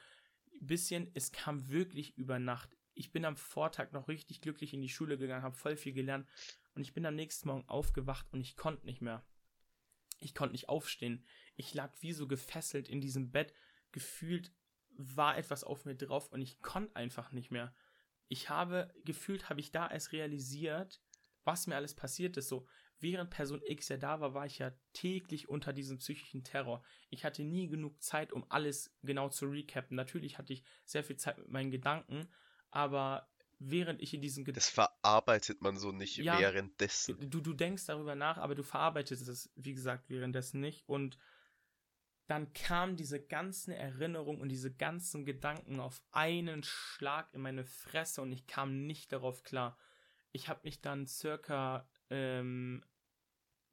ein 0.54 0.68
bisschen, 0.68 1.12
es 1.14 1.32
kam 1.32 1.70
wirklich 1.70 2.18
über 2.18 2.40
Nacht. 2.40 2.78
Ich 2.94 3.12
bin 3.12 3.26
am 3.26 3.38
Vortag 3.38 3.92
noch 3.92 4.08
richtig 4.08 4.42
glücklich 4.42 4.74
in 4.74 4.82
die 4.82 4.90
Schule 4.90 5.18
gegangen, 5.18 5.44
habe 5.44 5.56
voll 5.56 5.76
viel 5.76 5.94
gelernt 5.94 6.28
und 6.76 6.82
ich 6.82 6.94
bin 6.94 7.06
am 7.06 7.16
nächsten 7.16 7.48
Morgen 7.48 7.68
aufgewacht 7.68 8.28
und 8.32 8.42
ich 8.42 8.56
konnte 8.56 8.86
nicht 8.86 9.02
mehr. 9.02 9.26
Ich 10.20 10.36
konnte 10.36 10.54
nicht 10.54 10.70
aufstehen. 10.70 11.26
Ich 11.56 11.74
lag 11.74 11.94
wie 12.02 12.14
so 12.14 12.28
gefesselt 12.28 12.90
in 12.90 13.02
diesem 13.02 13.32
Bett. 13.32 13.54
Gefühlt 13.92 14.54
war 14.92 15.38
etwas 15.38 15.64
auf 15.64 15.86
mir 15.86 15.96
drauf 15.96 16.32
und 16.32 16.42
ich 16.42 16.62
konnte 16.62 16.96
einfach 16.96 17.32
nicht 17.32 17.50
mehr. 17.50 17.74
Ich 18.28 18.50
habe, 18.50 18.94
gefühlt 19.04 19.50
habe 19.50 19.60
ich 19.60 19.72
da 19.72 19.90
erst 19.90 20.12
realisiert, 20.12 21.02
was 21.44 21.68
mir 21.68 21.76
alles 21.76 21.94
passiert 21.94 22.38
ist. 22.38 22.50
So, 22.50 22.68
während 23.00 23.30
Person 23.30 23.62
X 23.64 23.90
ja 23.90 23.98
da 23.98 24.20
war, 24.20 24.34
war 24.34 24.46
ich 24.46 24.60
ja 24.60 24.72
täglich 24.94 25.50
unter 25.50 25.74
diesem 25.74 25.98
psychischen 25.98 26.44
Terror. 26.44 26.84
Ich 27.10 27.26
hatte 27.26 27.44
nie 27.44 27.68
genug 27.68 28.02
Zeit, 28.02 28.32
um 28.32 28.46
alles 28.50 28.94
genau 29.02 29.30
zu 29.30 29.46
recappen. 29.48 29.96
Natürlich 29.96 30.38
hatte 30.38 30.54
ich 30.54 30.64
sehr 30.86 31.04
viel 31.04 31.18
Zeit 31.18 31.38
mit 31.38 31.50
meinen 31.50 31.72
Gedanken, 31.72 32.28
aber 32.70 33.30
während 33.60 34.02
ich 34.02 34.14
in 34.14 34.22
diesem 34.22 34.44
Gedanken. 34.44 34.60
Das 34.60 34.70
verarbeitet 34.70 35.62
man 35.62 35.78
so 35.78 35.92
nicht 35.92 36.18
ja, 36.18 36.40
währenddessen. 36.40 37.30
Du, 37.30 37.42
du 37.42 37.54
denkst 37.54 37.86
darüber 37.86 38.16
nach, 38.16 38.38
aber 38.38 38.56
du 38.56 38.64
verarbeitest 38.64 39.28
es, 39.28 39.52
wie 39.56 39.74
gesagt, 39.74 40.10
währenddessen 40.10 40.62
nicht. 40.62 40.88
Und 40.88 41.18
dann 42.28 42.54
kamen 42.54 42.96
diese 42.96 43.22
ganzen 43.22 43.72
Erinnerungen 43.72 44.42
und 44.42 44.50
diese 44.50 44.74
ganzen 44.74 45.26
Gedanken 45.26 45.80
auf 45.80 46.02
einen 46.12 46.64
Schlag 46.64 47.34
in 47.34 47.42
meine 47.42 47.66
Fresse 47.66 48.22
und 48.22 48.32
ich 48.32 48.48
kam 48.48 48.86
nicht 48.88 49.12
darauf 49.12 49.44
klar 49.44 49.78
ich 50.32 50.50
habe 50.50 50.62
mich 50.64 50.82
dann 50.82 51.08
circa 51.08 51.88
ähm, 52.10 52.84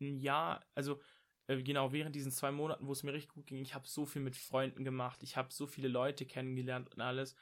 ein 0.01 0.19
Jahr, 0.19 0.65
also 0.75 1.01
äh, 1.47 1.63
genau 1.63 1.93
während 1.93 2.15
diesen 2.15 2.33
zwei 2.33 2.51
Monaten, 2.51 2.87
wo 2.87 2.93
es 2.93 3.03
mir 3.03 3.13
richtig 3.13 3.35
gut 3.35 3.47
ging, 3.47 3.59
ich 3.59 3.75
habe 3.75 3.87
so 3.87 4.07
viel 4.07 4.23
mit 4.23 4.37
Freunden 4.37 4.85
gemacht, 4.85 5.23
ich 5.23 5.37
habe 5.37 5.53
so 5.53 5.67
viele 5.67 5.89
Leute 5.89 6.27
kennengelernt 6.27 6.93
und 6.95 7.01
alles. 7.01 7.35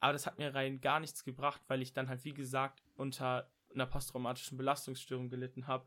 Aber 0.00 0.12
das 0.14 0.26
hat 0.26 0.38
mir 0.38 0.54
rein 0.54 0.80
gar 0.80 1.00
nichts 1.00 1.24
gebracht, 1.24 1.60
weil 1.68 1.82
ich 1.82 1.92
dann 1.92 2.08
halt, 2.08 2.24
wie 2.24 2.32
gesagt, 2.32 2.82
unter 2.94 3.50
einer 3.74 3.86
posttraumatischen 3.86 4.56
Belastungsstörung 4.56 5.28
gelitten 5.28 5.66
habe. 5.66 5.86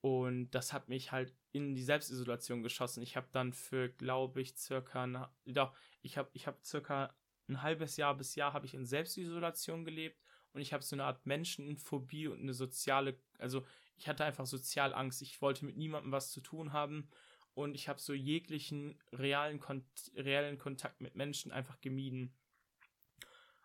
Und 0.00 0.50
das 0.52 0.72
hat 0.72 0.88
mich 0.88 1.12
halt 1.12 1.34
in 1.52 1.74
die 1.74 1.82
Selbstisolation 1.82 2.62
geschossen. 2.62 3.02
Ich 3.02 3.16
habe 3.16 3.28
dann 3.32 3.52
für, 3.52 3.88
glaube 3.88 4.40
ich, 4.40 4.56
circa, 4.56 5.06
na, 5.06 5.34
doch, 5.44 5.74
ich 6.02 6.16
habe 6.16 6.30
ich 6.32 6.46
hab 6.46 6.64
circa 6.64 7.14
ein 7.48 7.62
halbes 7.62 7.96
Jahr 7.96 8.16
bis 8.16 8.34
Jahr 8.34 8.52
habe 8.52 8.66
ich 8.66 8.74
in 8.74 8.86
Selbstisolation 8.86 9.84
gelebt 9.84 10.22
und 10.52 10.60
ich 10.60 10.72
habe 10.72 10.82
so 10.82 10.96
eine 10.96 11.04
Art 11.04 11.26
Menschenphobie 11.26 12.28
und 12.28 12.40
eine 12.40 12.54
soziale, 12.54 13.18
also 13.38 13.64
ich 13.96 14.08
hatte 14.08 14.24
einfach 14.24 14.46
Sozialangst. 14.46 15.22
Ich 15.22 15.42
wollte 15.42 15.64
mit 15.64 15.76
niemandem 15.76 16.12
was 16.12 16.30
zu 16.30 16.40
tun 16.40 16.72
haben 16.72 17.08
und 17.54 17.74
ich 17.74 17.88
habe 17.88 18.00
so 18.00 18.14
jeglichen 18.14 18.98
realen, 19.12 19.58
Kon 19.58 19.84
reellen 20.14 20.58
Kontakt 20.58 21.00
mit 21.00 21.16
Menschen 21.16 21.52
einfach 21.52 21.80
gemieden. 21.80 22.32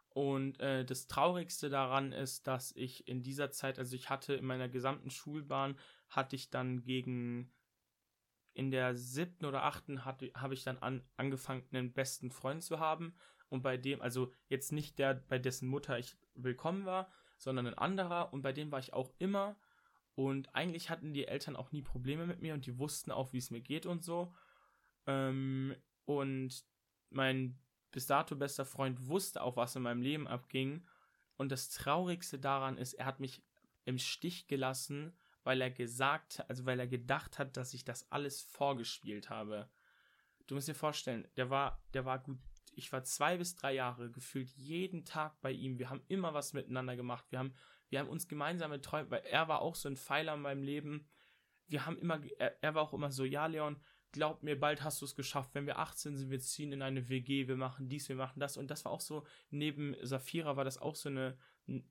Und 0.10 0.60
äh, 0.60 0.86
das 0.86 1.08
Traurigste 1.08 1.70
daran 1.70 2.12
ist, 2.12 2.46
dass 2.46 2.72
ich 2.76 3.08
in 3.08 3.24
dieser 3.24 3.52
Zeit, 3.52 3.80
also 3.80 3.96
ich 3.96 4.10
hatte 4.10 4.34
in 4.34 4.46
meiner 4.46 4.70
gesamten 4.70 5.10
Schulbahn, 5.10 5.78
hatte 6.10 6.36
ich 6.36 6.52
dann 6.52 6.84
gegen 6.84 7.52
in 8.54 8.70
der 8.70 8.96
siebten 8.96 9.46
oder 9.46 9.64
achten 9.64 10.06
habe 10.06 10.54
ich 10.54 10.64
dann 10.64 10.78
an, 10.78 11.04
angefangen, 11.18 11.64
einen 11.72 11.94
besten 11.94 12.30
Freund 12.30 12.62
zu 12.62 12.80
haben. 12.80 13.16
Und 13.54 13.62
bei 13.62 13.78
dem, 13.78 14.02
also 14.02 14.32
jetzt 14.50 14.72
nicht 14.72 14.98
der, 14.98 15.14
bei 15.14 15.38
dessen 15.38 15.70
Mutter 15.70 16.00
ich 16.00 16.18
willkommen 16.34 16.86
war, 16.86 17.08
sondern 17.38 17.68
ein 17.68 17.78
anderer. 17.78 18.34
Und 18.34 18.42
bei 18.42 18.52
dem 18.52 18.72
war 18.72 18.80
ich 18.80 18.94
auch 18.94 19.14
immer. 19.20 19.56
Und 20.16 20.56
eigentlich 20.56 20.90
hatten 20.90 21.14
die 21.14 21.28
Eltern 21.28 21.56
auch 21.56 21.72
nie 21.72 21.84
Probleme 21.84 22.26
mit 22.26 22.42
mir 22.42 22.56
und 22.56 22.66
die 22.66 22.80
wussten 22.80 23.12
auch, 23.12 23.32
wie 23.32 23.38
es 23.38 23.52
mir 23.52 23.62
geht 23.62 23.86
und 23.86 24.04
so. 24.04 24.34
Ähm, 25.06 25.76
Und 26.06 26.66
mein 27.12 27.60
bis 27.92 28.08
dato 28.08 28.36
bester 28.36 28.66
Freund 28.66 29.08
wusste 29.08 29.44
auch, 29.44 29.56
was 29.56 29.76
in 29.76 29.84
meinem 29.84 30.02
Leben 30.02 30.28
abging. 30.28 30.88
Und 31.38 31.52
das 31.52 31.70
Traurigste 31.70 32.40
daran 32.40 32.80
ist, 32.80 32.96
er 32.96 33.06
hat 33.06 33.20
mich 33.20 33.44
im 33.86 34.00
Stich 34.00 34.48
gelassen, 34.48 35.16
weil 35.44 35.62
er 35.62 35.70
gesagt, 35.70 36.44
also 36.50 36.66
weil 36.66 36.80
er 36.80 36.88
gedacht 36.88 37.38
hat, 37.38 37.56
dass 37.56 37.76
ich 37.76 37.86
das 37.86 38.12
alles 38.12 38.42
vorgespielt 38.42 39.30
habe. 39.30 39.70
Du 40.48 40.56
musst 40.56 40.68
dir 40.68 40.74
vorstellen, 40.74 41.28
der 41.36 41.52
war, 41.52 41.84
der 41.94 42.06
war 42.06 42.18
gut, 42.18 42.40
ich 42.76 42.92
war 42.92 43.04
zwei 43.04 43.38
bis 43.38 43.56
drei 43.56 43.74
Jahre 43.74 44.12
gefühlt 44.12 44.50
jeden 44.52 45.06
Tag 45.06 45.40
bei 45.42 45.52
ihm. 45.52 45.80
Wir 45.80 45.90
haben 45.90 46.04
immer 46.08 46.34
was 46.34 46.54
miteinander 46.54 46.96
gemacht. 46.96 47.26
Wir 47.30 47.40
haben, 47.40 47.54
wir 47.90 48.00
haben 48.00 48.10
uns 48.10 48.28
gemeinsame 48.28 48.82
Träume, 48.82 49.12
weil 49.12 49.22
er 49.22 49.48
war 49.48 49.62
auch 49.62 49.76
so 49.76 49.90
ein 49.90 49.98
Pfeiler 49.98 50.34
in 50.34 50.42
meinem 50.42 50.64
Leben. 50.64 51.08
Wir 51.68 51.86
haben 51.86 51.98
immer, 51.98 52.22
er, 52.38 52.62
er 52.64 52.76
war 52.76 52.84
auch 52.84 52.94
immer 52.94 53.12
so, 53.12 53.26
ja, 53.26 53.46
Leon, 53.46 53.82
glaub 54.12 54.44
mir, 54.44 54.60
bald 54.60 54.84
hast 54.84 55.02
du 55.02 55.06
es 55.06 55.16
geschafft. 55.16 55.52
Wenn 55.54 55.66
wir 55.66 55.80
18 55.80 56.16
sind, 56.18 56.30
wir 56.30 56.40
ziehen 56.40 56.72
in 56.72 56.82
eine 56.82 57.10
WG, 57.10 57.48
wir 57.48 57.58
machen 57.58 57.90
dies, 57.90 58.10
wir 58.10 58.16
machen 58.16 58.40
das. 58.40 58.58
Und 58.58 58.72
das 58.72 58.86
war 58.86 58.92
auch 58.92 59.02
so, 59.02 59.26
neben 59.50 59.96
Safira 60.02 60.56
war 60.56 60.64
das 60.64 60.78
auch 60.78 60.96
so 60.96 61.10
eine, 61.10 61.38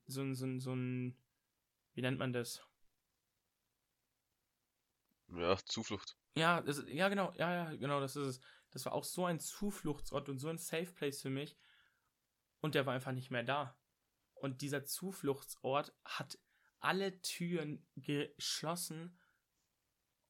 so 0.07 0.23
ein, 0.23 0.35
so 0.35 0.47
ein, 0.47 0.61
so 0.61 0.75
ein, 0.75 1.17
wie 1.95 2.03
nennt 2.03 2.19
man 2.19 2.33
das? 2.33 2.67
Ja, 5.29 5.57
Zuflucht. 5.65 6.17
Ja, 6.37 6.61
das, 6.61 6.85
ja, 6.89 7.09
genau, 7.09 7.33
ja, 7.37 7.53
ja, 7.55 7.77
genau, 7.77 8.01
das 8.01 8.17
ist 8.17 8.27
es. 8.27 8.41
Das 8.73 8.87
war 8.87 8.93
auch 8.93 9.05
so 9.05 9.25
ein 9.25 9.39
Zufluchtsort 9.39 10.29
und 10.29 10.39
so 10.39 10.49
ein 10.49 10.59
Safe 10.59 10.93
Place 10.93 11.23
für 11.23 11.31
mich. 11.31 11.57
Und 12.61 12.75
der 12.75 12.87
war 12.87 12.95
einfach 12.95 13.13
nicht 13.13 13.31
mehr 13.31 13.45
da. 13.45 13.79
Und 14.35 14.61
dieser 14.63 14.85
Zufluchtsort 14.85 15.95
hat 16.05 16.39
alle 16.81 17.21
Türen 17.23 17.87
geschlossen 17.95 19.17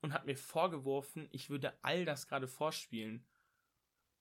und 0.03 0.13
hat 0.13 0.27
mir 0.27 0.37
vorgeworfen, 0.37 1.29
ich 1.31 1.49
würde 1.49 1.79
all 1.83 2.05
das 2.05 2.27
gerade 2.27 2.49
vorspielen. 2.49 3.27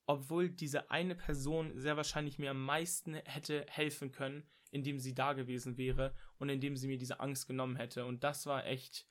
Obwohl 0.05 0.49
diese 0.49 0.91
eine 0.91 1.15
Person 1.15 1.77
sehr 1.77 1.97
wahrscheinlich 1.97 2.39
mir 2.39 2.51
am 2.51 2.63
meisten 2.63 3.15
hätte 3.15 3.65
helfen 3.69 4.11
können, 4.11 4.47
indem 4.71 4.99
sie 4.99 5.13
da 5.13 5.33
gewesen 5.33 5.77
wäre 5.77 6.15
und 6.37 6.49
indem 6.49 6.77
sie 6.77 6.87
mir 6.87 6.97
diese 6.97 7.19
Angst 7.19 7.47
genommen 7.47 7.75
hätte. 7.75 8.05
Und 8.05 8.23
das 8.23 8.45
war 8.45 8.65
echt, 8.65 9.07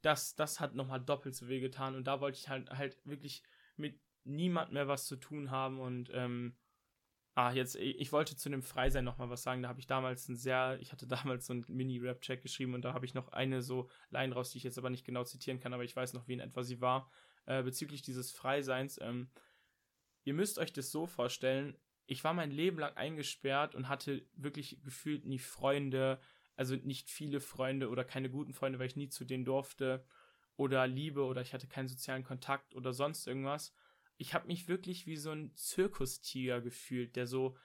das, 0.00 0.34
das 0.34 0.58
hat 0.58 0.74
nochmal 0.74 1.00
doppelt 1.00 1.34
so 1.34 1.48
weh 1.48 1.60
getan. 1.60 1.94
Und 1.94 2.04
da 2.04 2.20
wollte 2.20 2.38
ich 2.38 2.48
halt, 2.48 2.70
halt 2.70 2.98
wirklich 3.04 3.42
mit 3.76 4.00
niemand 4.24 4.72
mehr 4.72 4.88
was 4.88 5.06
zu 5.06 5.16
tun 5.16 5.50
haben 5.50 5.80
und 5.80 6.10
ähm, 6.12 6.56
Ah, 7.34 7.50
jetzt, 7.50 7.76
ich 7.76 8.12
wollte 8.12 8.36
zu 8.36 8.50
dem 8.50 8.62
Freisein 8.62 9.04
nochmal 9.06 9.30
was 9.30 9.42
sagen. 9.42 9.62
Da 9.62 9.70
habe 9.70 9.80
ich 9.80 9.86
damals 9.86 10.28
ein 10.28 10.36
sehr, 10.36 10.78
ich 10.80 10.92
hatte 10.92 11.06
damals 11.08 11.46
so 11.46 11.54
einen 11.54 11.64
Mini-Rap-Check 11.66 12.42
geschrieben 12.42 12.74
und 12.74 12.82
da 12.84 12.92
habe 12.92 13.06
ich 13.06 13.14
noch 13.14 13.28
eine 13.28 13.62
so 13.62 13.88
Line 14.10 14.34
raus, 14.34 14.50
die 14.50 14.58
ich 14.58 14.64
jetzt 14.64 14.76
aber 14.78 14.90
nicht 14.90 15.06
genau 15.06 15.24
zitieren 15.24 15.58
kann, 15.58 15.72
aber 15.72 15.84
ich 15.84 15.96
weiß 15.96 16.12
noch, 16.12 16.28
wie 16.28 16.34
in 16.34 16.40
etwa 16.40 16.62
sie 16.62 16.80
war. 16.80 17.10
Äh, 17.46 17.62
bezüglich 17.62 18.02
dieses 18.02 18.32
Freiseins. 18.32 19.00
Ähm, 19.00 19.30
ihr 20.24 20.34
müsst 20.34 20.58
euch 20.58 20.72
das 20.74 20.90
so 20.90 21.06
vorstellen, 21.06 21.76
ich 22.06 22.22
war 22.22 22.34
mein 22.34 22.50
Leben 22.50 22.78
lang 22.78 22.96
eingesperrt 22.96 23.74
und 23.74 23.88
hatte 23.88 24.26
wirklich 24.34 24.82
gefühlt 24.82 25.24
nie 25.24 25.38
Freunde, 25.38 26.20
also 26.56 26.76
nicht 26.76 27.08
viele 27.08 27.40
Freunde 27.40 27.88
oder 27.88 28.04
keine 28.04 28.28
guten 28.28 28.52
Freunde, 28.52 28.78
weil 28.78 28.88
ich 28.88 28.96
nie 28.96 29.08
zu 29.08 29.24
denen 29.24 29.46
durfte 29.46 30.04
oder 30.56 30.86
Liebe 30.86 31.24
oder 31.24 31.40
ich 31.40 31.54
hatte 31.54 31.66
keinen 31.66 31.88
sozialen 31.88 32.24
Kontakt 32.24 32.74
oder 32.74 32.92
sonst 32.92 33.26
irgendwas 33.26 33.72
ich 34.22 34.34
habe 34.34 34.46
mich 34.46 34.68
wirklich 34.68 35.06
wie 35.06 35.16
so 35.16 35.32
ein 35.32 35.52
Zirkustiger 35.56 36.60
gefühlt, 36.60 37.16
der 37.16 37.26
so, 37.26 37.56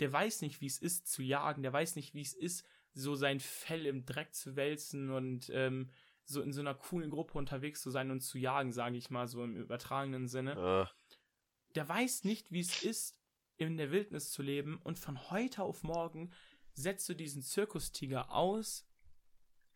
der 0.00 0.10
weiß 0.10 0.40
nicht, 0.40 0.62
wie 0.62 0.66
es 0.66 0.78
ist 0.78 1.06
zu 1.06 1.22
jagen, 1.22 1.62
der 1.62 1.72
weiß 1.72 1.96
nicht, 1.96 2.14
wie 2.14 2.22
es 2.22 2.32
ist, 2.32 2.66
so 2.94 3.14
sein 3.14 3.40
Fell 3.40 3.84
im 3.84 4.06
Dreck 4.06 4.34
zu 4.34 4.56
wälzen 4.56 5.10
und 5.10 5.50
ähm, 5.52 5.90
so 6.24 6.40
in 6.40 6.54
so 6.54 6.62
einer 6.62 6.74
coolen 6.74 7.10
Gruppe 7.10 7.36
unterwegs 7.36 7.82
zu 7.82 7.90
sein 7.90 8.10
und 8.10 8.20
zu 8.20 8.38
jagen, 8.38 8.72
sage 8.72 8.96
ich 8.96 9.10
mal, 9.10 9.28
so 9.28 9.44
im 9.44 9.54
übertragenen 9.54 10.28
Sinne. 10.28 10.56
Uh. 10.56 10.86
Der 11.74 11.86
weiß 11.86 12.24
nicht, 12.24 12.50
wie 12.50 12.60
es 12.60 12.82
ist, 12.82 13.20
in 13.58 13.76
der 13.76 13.90
Wildnis 13.90 14.30
zu 14.30 14.42
leben 14.42 14.78
und 14.78 14.98
von 14.98 15.30
heute 15.30 15.62
auf 15.62 15.82
morgen 15.82 16.32
setzt 16.72 17.06
du 17.10 17.14
diesen 17.14 17.42
Zirkustiger 17.42 18.32
aus 18.32 18.88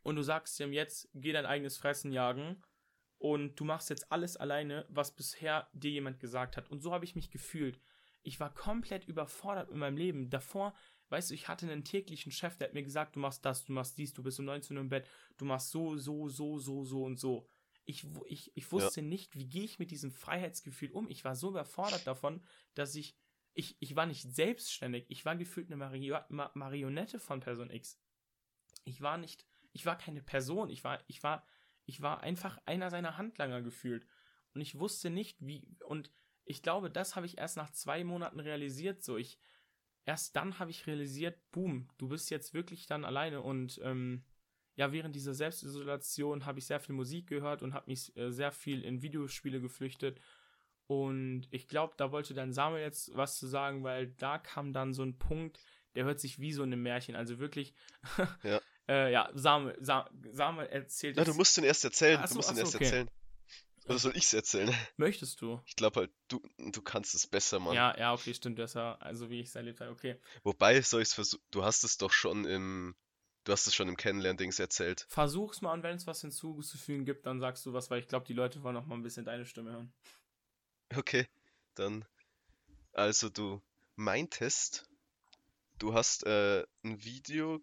und 0.02 0.16
du 0.16 0.22
sagst 0.22 0.58
ihm 0.60 0.72
jetzt, 0.72 1.10
geh 1.12 1.32
dein 1.32 1.44
eigenes 1.44 1.76
Fressen 1.76 2.10
jagen 2.10 2.62
und 3.18 3.58
du 3.58 3.64
machst 3.64 3.90
jetzt 3.90 4.12
alles 4.12 4.36
alleine, 4.36 4.86
was 4.88 5.14
bisher 5.14 5.68
dir 5.72 5.90
jemand 5.90 6.20
gesagt 6.20 6.56
hat. 6.56 6.70
Und 6.70 6.80
so 6.80 6.92
habe 6.92 7.04
ich 7.04 7.16
mich 7.16 7.30
gefühlt. 7.30 7.80
Ich 8.22 8.40
war 8.40 8.52
komplett 8.52 9.06
überfordert 9.06 9.70
in 9.70 9.78
meinem 9.78 9.96
Leben. 9.96 10.30
Davor, 10.30 10.74
weißt 11.08 11.30
du, 11.30 11.34
ich 11.34 11.48
hatte 11.48 11.70
einen 11.70 11.84
täglichen 11.84 12.32
Chef, 12.32 12.56
der 12.56 12.68
hat 12.68 12.74
mir 12.74 12.82
gesagt, 12.82 13.16
du 13.16 13.20
machst 13.20 13.44
das, 13.44 13.64
du 13.64 13.72
machst 13.72 13.96
dies, 13.96 14.12
du 14.12 14.22
bist 14.22 14.38
um 14.38 14.44
19 14.44 14.76
Uhr 14.76 14.82
im 14.82 14.88
Bett, 14.88 15.08
du 15.38 15.44
machst 15.44 15.70
so, 15.70 15.96
so, 15.96 16.28
so, 16.28 16.58
so, 16.58 16.84
so 16.84 17.04
und 17.04 17.18
so. 17.18 17.48
Ich, 17.84 18.04
ich, 18.26 18.54
ich 18.56 18.72
wusste 18.72 19.00
ja. 19.00 19.06
nicht, 19.06 19.36
wie 19.36 19.48
gehe 19.48 19.62
ich 19.62 19.78
mit 19.78 19.92
diesem 19.92 20.10
Freiheitsgefühl 20.10 20.90
um. 20.90 21.08
Ich 21.08 21.24
war 21.24 21.36
so 21.36 21.50
überfordert 21.50 22.06
davon, 22.06 22.42
dass 22.74 22.96
ich, 22.96 23.16
ich, 23.54 23.76
ich 23.80 23.94
war 23.94 24.06
nicht 24.06 24.22
selbstständig. 24.22 25.06
Ich 25.08 25.24
war 25.24 25.36
gefühlt 25.36 25.68
eine 25.68 25.76
Mario 25.76 26.24
Marionette 26.28 27.20
von 27.20 27.40
Person 27.40 27.70
X. 27.70 27.98
Ich 28.84 29.00
war 29.00 29.18
nicht, 29.18 29.46
ich 29.72 29.86
war 29.86 29.96
keine 29.96 30.20
Person. 30.20 30.68
Ich 30.68 30.82
war, 30.82 31.02
ich 31.06 31.22
war, 31.22 31.46
ich 31.86 32.02
war 32.02 32.20
einfach 32.20 32.58
einer 32.66 32.90
seiner 32.90 33.16
Handlanger 33.16 33.62
gefühlt. 33.62 34.06
Und 34.54 34.60
ich 34.60 34.78
wusste 34.78 35.10
nicht, 35.10 35.36
wie. 35.40 35.66
Und 35.84 36.10
ich 36.44 36.62
glaube, 36.62 36.90
das 36.90 37.16
habe 37.16 37.26
ich 37.26 37.38
erst 37.38 37.56
nach 37.56 37.70
zwei 37.70 38.04
Monaten 38.04 38.40
realisiert. 38.40 39.02
So, 39.02 39.16
ich. 39.16 39.38
Erst 40.04 40.36
dann 40.36 40.60
habe 40.60 40.70
ich 40.70 40.86
realisiert, 40.86 41.36
boom, 41.50 41.88
du 41.98 42.08
bist 42.08 42.30
jetzt 42.30 42.54
wirklich 42.54 42.86
dann 42.86 43.04
alleine. 43.04 43.42
Und 43.42 43.80
ähm, 43.82 44.24
ja, 44.76 44.92
während 44.92 45.16
dieser 45.16 45.34
Selbstisolation 45.34 46.46
habe 46.46 46.60
ich 46.60 46.66
sehr 46.66 46.78
viel 46.78 46.94
Musik 46.94 47.26
gehört 47.26 47.62
und 47.62 47.74
habe 47.74 47.90
mich 47.90 48.16
äh, 48.16 48.30
sehr 48.30 48.52
viel 48.52 48.84
in 48.84 49.02
Videospiele 49.02 49.60
geflüchtet. 49.60 50.20
Und 50.86 51.48
ich 51.50 51.66
glaube, 51.66 51.94
da 51.96 52.12
wollte 52.12 52.34
dann 52.34 52.52
Samuel 52.52 52.82
jetzt 52.82 53.16
was 53.16 53.38
zu 53.38 53.48
sagen, 53.48 53.82
weil 53.82 54.06
da 54.06 54.38
kam 54.38 54.72
dann 54.72 54.94
so 54.94 55.02
ein 55.02 55.18
Punkt, 55.18 55.60
der 55.96 56.04
hört 56.04 56.20
sich 56.20 56.38
wie 56.38 56.52
so 56.52 56.62
ein 56.62 56.80
Märchen. 56.80 57.16
Also 57.16 57.38
wirklich, 57.38 57.74
ja. 58.44 58.60
Äh, 58.88 59.12
ja, 59.12 59.30
Samuel, 59.34 59.76
Samuel 59.80 60.68
erzählt. 60.68 61.16
Ja, 61.16 61.24
du 61.24 61.34
musst 61.34 61.56
den 61.56 61.64
erst 61.64 61.84
erzählen. 61.84 62.18
Achso, 62.18 62.34
du 62.34 62.36
musst 62.36 62.50
den 62.50 62.58
erst 62.58 62.74
okay. 62.74 62.84
erzählen. 62.84 63.10
Oder 63.86 63.98
soll 63.98 64.16
ich 64.16 64.24
es 64.24 64.34
erzählen? 64.34 64.74
Möchtest 64.96 65.40
du? 65.40 65.60
Ich 65.66 65.76
glaube 65.76 66.00
halt, 66.00 66.10
du, 66.28 66.42
du 66.58 66.82
kannst 66.82 67.14
es 67.14 67.26
besser, 67.26 67.60
Mann. 67.60 67.74
Ja, 67.74 67.96
ja, 67.96 68.12
okay, 68.12 68.34
stimmt. 68.34 68.58
Das 68.58 68.74
ja, 68.74 68.96
also 68.96 69.30
wie 69.30 69.40
ich 69.40 69.48
es 69.48 69.54
erlebt 69.54 69.80
habe, 69.80 69.90
okay. 69.90 70.20
Wobei, 70.42 70.80
soll 70.82 71.02
ich 71.02 71.08
es 71.08 71.14
versuchen? 71.14 71.42
Du 71.50 71.64
hast 71.64 71.84
es 71.84 71.98
doch 71.98 72.12
schon 72.12 72.44
im. 72.44 72.94
Du 73.44 73.52
hast 73.52 73.68
es 73.68 73.76
schon 73.76 73.88
im 73.88 73.96
Kennenlern-Dings 73.96 74.58
erzählt. 74.58 75.06
Versuch's 75.08 75.60
mal 75.60 75.72
und 75.72 75.84
wenn 75.84 75.94
es 75.94 76.08
was 76.08 76.20
hinzuzufügen 76.20 77.04
gibt, 77.04 77.26
dann 77.26 77.38
sagst 77.38 77.64
du 77.64 77.72
was, 77.72 77.90
weil 77.90 78.00
ich 78.00 78.08
glaube, 78.08 78.26
die 78.26 78.32
Leute 78.32 78.64
wollen 78.64 78.74
noch 78.74 78.86
mal 78.86 78.96
ein 78.96 79.04
bisschen 79.04 79.24
deine 79.24 79.46
Stimme 79.46 79.70
hören. 79.70 79.92
Okay, 80.96 81.28
dann. 81.76 82.04
Also, 82.92 83.28
du 83.28 83.62
meintest, 83.94 84.88
du 85.78 85.94
hast 85.94 86.26
äh, 86.26 86.64
ein 86.82 87.04
Video 87.04 87.60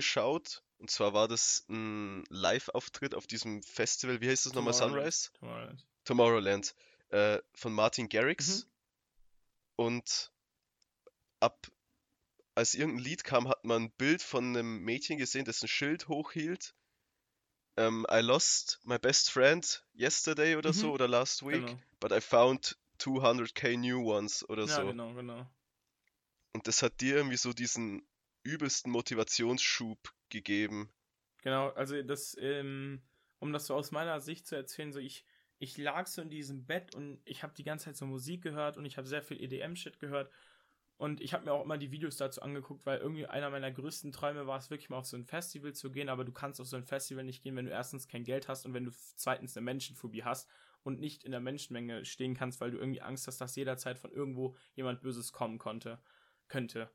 geschaut. 0.00 0.62
Und 0.78 0.90
zwar 0.90 1.12
war 1.12 1.28
das 1.28 1.64
ein 1.68 2.24
Live-Auftritt 2.30 3.14
auf 3.14 3.26
diesem 3.26 3.62
Festival, 3.62 4.20
wie 4.20 4.28
heißt 4.28 4.46
das 4.46 4.54
nochmal? 4.54 4.72
Sunrise? 4.72 5.30
Tomorrowland. 5.38 5.86
Tomorrowland. 6.04 6.74
Äh, 7.10 7.38
von 7.54 7.72
Martin 7.72 8.08
Garrix. 8.08 8.64
Mhm. 8.64 8.70
Und 9.76 10.32
ab 11.40 11.66
als 12.54 12.74
irgendein 12.74 13.04
Lied 13.04 13.24
kam, 13.24 13.48
hat 13.48 13.64
man 13.64 13.84
ein 13.84 13.90
Bild 13.92 14.22
von 14.22 14.56
einem 14.56 14.80
Mädchen 14.82 15.18
gesehen, 15.18 15.44
das 15.44 15.62
ein 15.62 15.68
Schild 15.68 16.08
hochhielt. 16.08 16.74
Um, 17.76 18.04
ähm, 18.04 18.06
I 18.10 18.20
lost 18.20 18.80
my 18.82 18.98
best 18.98 19.30
friend 19.30 19.84
yesterday 19.94 20.56
oder 20.56 20.70
mhm. 20.70 20.74
so 20.74 20.92
oder 20.92 21.08
last 21.08 21.42
week, 21.46 21.66
genau. 21.66 21.80
but 22.00 22.12
I 22.12 22.20
found 22.20 22.76
200k 22.98 23.78
new 23.78 24.02
ones 24.12 24.46
oder 24.48 24.64
ja, 24.64 24.74
so. 24.74 24.82
Ja, 24.82 24.90
genau, 24.90 25.14
genau. 25.14 25.46
Und 26.52 26.66
das 26.66 26.82
hat 26.82 27.00
dir 27.00 27.16
irgendwie 27.16 27.36
so 27.36 27.52
diesen 27.52 28.02
übelsten 28.42 28.90
Motivationsschub 28.92 29.98
gegeben. 30.28 30.92
Genau, 31.42 31.70
also 31.70 32.00
das, 32.02 32.36
ähm, 32.40 33.02
um 33.38 33.52
das 33.52 33.66
so 33.66 33.74
aus 33.74 33.90
meiner 33.90 34.20
Sicht 34.20 34.46
zu 34.46 34.56
erzählen, 34.56 34.92
so 34.92 35.00
ich, 35.00 35.24
ich 35.58 35.76
lag 35.78 36.06
so 36.06 36.22
in 36.22 36.30
diesem 36.30 36.66
Bett 36.66 36.94
und 36.94 37.20
ich 37.24 37.42
habe 37.42 37.54
die 37.54 37.64
ganze 37.64 37.86
Zeit 37.86 37.96
so 37.96 38.06
Musik 38.06 38.42
gehört 38.42 38.76
und 38.76 38.84
ich 38.84 38.96
habe 38.96 39.06
sehr 39.06 39.22
viel 39.22 39.40
EDM-Shit 39.40 39.98
gehört 39.98 40.30
und 41.00 41.22
ich 41.22 41.32
habe 41.32 41.46
mir 41.46 41.52
auch 41.52 41.64
immer 41.64 41.78
die 41.78 41.92
Videos 41.92 42.18
dazu 42.18 42.42
angeguckt, 42.42 42.84
weil 42.84 42.98
irgendwie 42.98 43.26
einer 43.26 43.48
meiner 43.48 43.72
größten 43.72 44.12
Träume 44.12 44.46
war 44.46 44.58
es 44.58 44.68
wirklich 44.68 44.90
mal 44.90 44.98
auf 44.98 45.06
so 45.06 45.16
ein 45.16 45.24
Festival 45.24 45.72
zu 45.72 45.90
gehen, 45.90 46.10
aber 46.10 46.26
du 46.26 46.32
kannst 46.32 46.60
auf 46.60 46.66
so 46.66 46.76
ein 46.76 46.84
Festival 46.84 47.24
nicht 47.24 47.42
gehen, 47.42 47.56
wenn 47.56 47.64
du 47.64 47.70
erstens 47.70 48.06
kein 48.06 48.22
Geld 48.22 48.48
hast 48.48 48.66
und 48.66 48.74
wenn 48.74 48.84
du 48.84 48.90
zweitens 49.16 49.56
eine 49.56 49.64
Menschenphobie 49.64 50.24
hast 50.24 50.46
und 50.82 51.00
nicht 51.00 51.24
in 51.24 51.30
der 51.30 51.40
Menschenmenge 51.40 52.04
stehen 52.04 52.34
kannst, 52.34 52.60
weil 52.60 52.70
du 52.70 52.76
irgendwie 52.76 53.00
Angst 53.00 53.26
hast, 53.26 53.40
dass 53.40 53.56
jederzeit 53.56 53.98
von 53.98 54.12
irgendwo 54.12 54.56
jemand 54.74 55.00
Böses 55.00 55.32
kommen 55.32 55.56
konnte, 55.56 56.02
könnte. 56.48 56.90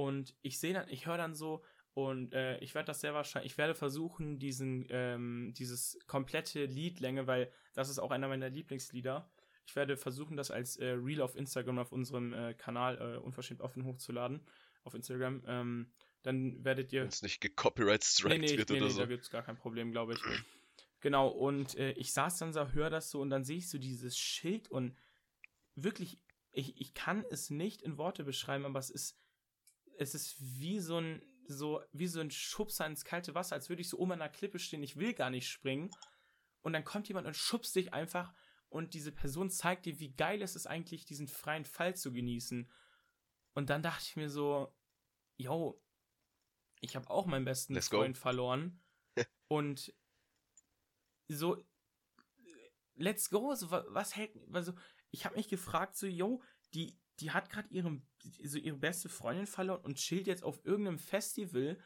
Und 0.00 0.34
ich 0.40 0.58
sehe 0.58 0.72
dann, 0.72 0.88
ich 0.88 1.06
höre 1.06 1.18
dann 1.18 1.34
so, 1.34 1.62
und 1.92 2.32
äh, 2.32 2.58
ich 2.60 2.74
werde 2.74 2.86
das 2.86 3.02
sehr 3.02 3.12
wahrscheinlich, 3.12 3.52
ich 3.52 3.58
werde 3.58 3.74
versuchen, 3.74 4.38
diesen, 4.38 4.86
ähm, 4.88 5.52
dieses 5.58 5.98
komplette 6.06 6.64
Liedlänge, 6.64 7.26
weil 7.26 7.52
das 7.74 7.90
ist 7.90 7.98
auch 7.98 8.10
einer 8.10 8.26
meiner 8.26 8.48
Lieblingslieder. 8.48 9.30
Ich 9.66 9.76
werde 9.76 9.98
versuchen, 9.98 10.38
das 10.38 10.50
als 10.50 10.76
äh, 10.76 10.92
Reel 10.92 11.20
auf 11.20 11.36
Instagram 11.36 11.78
auf 11.78 11.92
unserem 11.92 12.32
äh, 12.32 12.54
Kanal 12.54 12.96
äh, 12.96 13.18
unverschämt 13.18 13.60
offen 13.60 13.84
hochzuladen. 13.84 14.40
Auf 14.84 14.94
Instagram. 14.94 15.42
Ähm, 15.46 15.92
dann 16.22 16.64
werdet 16.64 16.94
ihr. 16.94 17.02
Wenn 17.02 17.08
es 17.08 17.20
nicht 17.20 17.42
gecopyright 17.42 18.06
nee, 18.24 18.38
nee, 18.38 18.56
wird 18.56 18.70
nee, 18.70 18.76
oder 18.78 18.86
nee, 18.86 18.92
so. 18.92 19.00
Da 19.00 19.06
gibt 19.06 19.24
es 19.24 19.30
gar 19.30 19.42
kein 19.42 19.58
Problem, 19.58 19.92
glaube 19.92 20.14
ich. 20.14 20.20
genau, 21.00 21.28
und 21.28 21.76
äh, 21.76 21.92
ich 21.92 22.14
saß 22.14 22.38
dann 22.38 22.54
so, 22.54 22.72
höre 22.72 22.88
das 22.88 23.10
so 23.10 23.20
und 23.20 23.28
dann 23.28 23.44
sehe 23.44 23.58
ich 23.58 23.68
so 23.68 23.76
dieses 23.76 24.16
Schild 24.16 24.70
und 24.70 24.96
wirklich, 25.74 26.18
ich, 26.52 26.80
ich 26.80 26.94
kann 26.94 27.22
es 27.30 27.50
nicht 27.50 27.82
in 27.82 27.98
Worte 27.98 28.24
beschreiben, 28.24 28.64
aber 28.64 28.78
es 28.78 28.88
ist, 28.88 29.18
es 30.00 30.14
ist 30.14 30.36
wie 30.40 30.80
so 30.80 30.96
ein, 30.98 31.22
so, 31.46 31.82
wie 31.92 32.06
so 32.06 32.20
ein 32.20 32.30
Schubser 32.30 32.86
ins 32.86 33.04
kalte 33.04 33.34
Wasser, 33.34 33.54
als 33.54 33.68
würde 33.68 33.82
ich 33.82 33.88
so 33.88 33.98
oben 33.98 34.12
an 34.12 34.22
einer 34.22 34.32
Klippe 34.32 34.58
stehen, 34.58 34.82
ich 34.82 34.96
will 34.96 35.12
gar 35.12 35.28
nicht 35.30 35.48
springen. 35.48 35.90
Und 36.62 36.72
dann 36.72 36.84
kommt 36.84 37.08
jemand 37.08 37.26
und 37.26 37.36
schubst 37.36 37.76
dich 37.76 37.92
einfach 37.92 38.32
und 38.70 38.94
diese 38.94 39.12
Person 39.12 39.50
zeigt 39.50 39.84
dir, 39.84 39.98
wie 40.00 40.14
geil 40.14 40.40
es 40.42 40.56
ist 40.56 40.66
eigentlich, 40.66 41.04
diesen 41.04 41.28
freien 41.28 41.64
Fall 41.64 41.96
zu 41.96 42.12
genießen. 42.12 42.70
Und 43.54 43.68
dann 43.68 43.82
dachte 43.82 44.04
ich 44.06 44.16
mir 44.16 44.30
so, 44.30 44.74
yo, 45.36 45.82
ich 46.80 46.96
habe 46.96 47.10
auch 47.10 47.26
meinen 47.26 47.44
besten 47.44 47.74
Let's 47.74 47.88
Freund 47.88 48.16
go. 48.16 48.20
verloren. 48.22 48.82
und 49.48 49.92
so, 51.28 51.62
let's 52.94 53.28
go. 53.28 53.54
So, 53.54 53.70
wa- 53.70 53.84
was 53.88 54.16
hält, 54.16 54.32
also, 54.52 54.72
ich 55.10 55.26
habe 55.26 55.36
mich 55.36 55.48
gefragt, 55.48 55.96
so, 55.96 56.06
yo, 56.06 56.42
die, 56.72 56.98
die 57.20 57.30
hat 57.30 57.50
gerade 57.50 57.68
ihre, 57.70 58.00
so 58.42 58.58
ihre 58.58 58.76
beste 58.76 59.08
Freundin 59.08 59.46
verloren 59.46 59.82
und 59.82 59.96
chillt 59.96 60.26
jetzt 60.26 60.42
auf 60.42 60.64
irgendeinem 60.64 60.98
Festival 60.98 61.78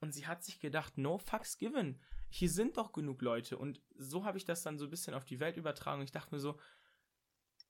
und 0.00 0.12
sie 0.12 0.26
hat 0.26 0.42
sich 0.42 0.60
gedacht, 0.60 0.98
no 0.98 1.18
fucks 1.18 1.58
given. 1.58 2.00
Hier 2.30 2.48
sind 2.48 2.76
doch 2.76 2.92
genug 2.92 3.22
Leute. 3.22 3.58
Und 3.58 3.82
so 3.96 4.24
habe 4.24 4.38
ich 4.38 4.44
das 4.44 4.62
dann 4.62 4.78
so 4.78 4.84
ein 4.84 4.90
bisschen 4.90 5.14
auf 5.14 5.24
die 5.24 5.40
Welt 5.40 5.56
übertragen. 5.56 6.02
Ich 6.02 6.12
dachte 6.12 6.34
mir 6.34 6.40
so, 6.40 6.58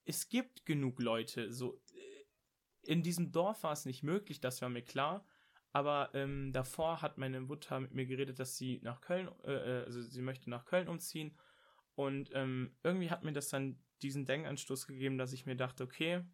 es 0.04 0.28
gibt 0.28 0.64
genug 0.64 1.00
Leute. 1.00 1.52
So, 1.52 1.82
äh, 1.92 2.90
in 2.92 3.02
diesem 3.02 3.32
Dorf 3.32 3.64
war 3.64 3.72
es 3.72 3.84
nicht 3.84 4.02
möglich, 4.02 4.40
das 4.40 4.62
war 4.62 4.68
mir 4.68 4.82
klar. 4.82 5.26
Aber 5.72 6.10
ähm, 6.14 6.52
davor 6.52 7.00
hat 7.02 7.18
meine 7.18 7.40
Mutter 7.40 7.78
mit 7.80 7.94
mir 7.94 8.06
geredet, 8.06 8.38
dass 8.38 8.56
sie 8.56 8.80
nach 8.82 9.00
Köln, 9.00 9.28
äh, 9.44 9.52
äh, 9.52 9.84
also 9.84 10.02
sie 10.02 10.22
möchte 10.22 10.50
nach 10.50 10.64
Köln 10.64 10.88
umziehen. 10.88 11.36
Und 11.94 12.30
ähm, 12.34 12.76
irgendwie 12.82 13.10
hat 13.10 13.24
mir 13.24 13.32
das 13.32 13.48
dann 13.48 13.78
diesen 14.02 14.24
Denkanstoß 14.24 14.86
gegeben, 14.86 15.18
dass 15.18 15.32
ich 15.32 15.46
mir 15.46 15.56
dachte, 15.56 15.84
okay, 15.84 16.24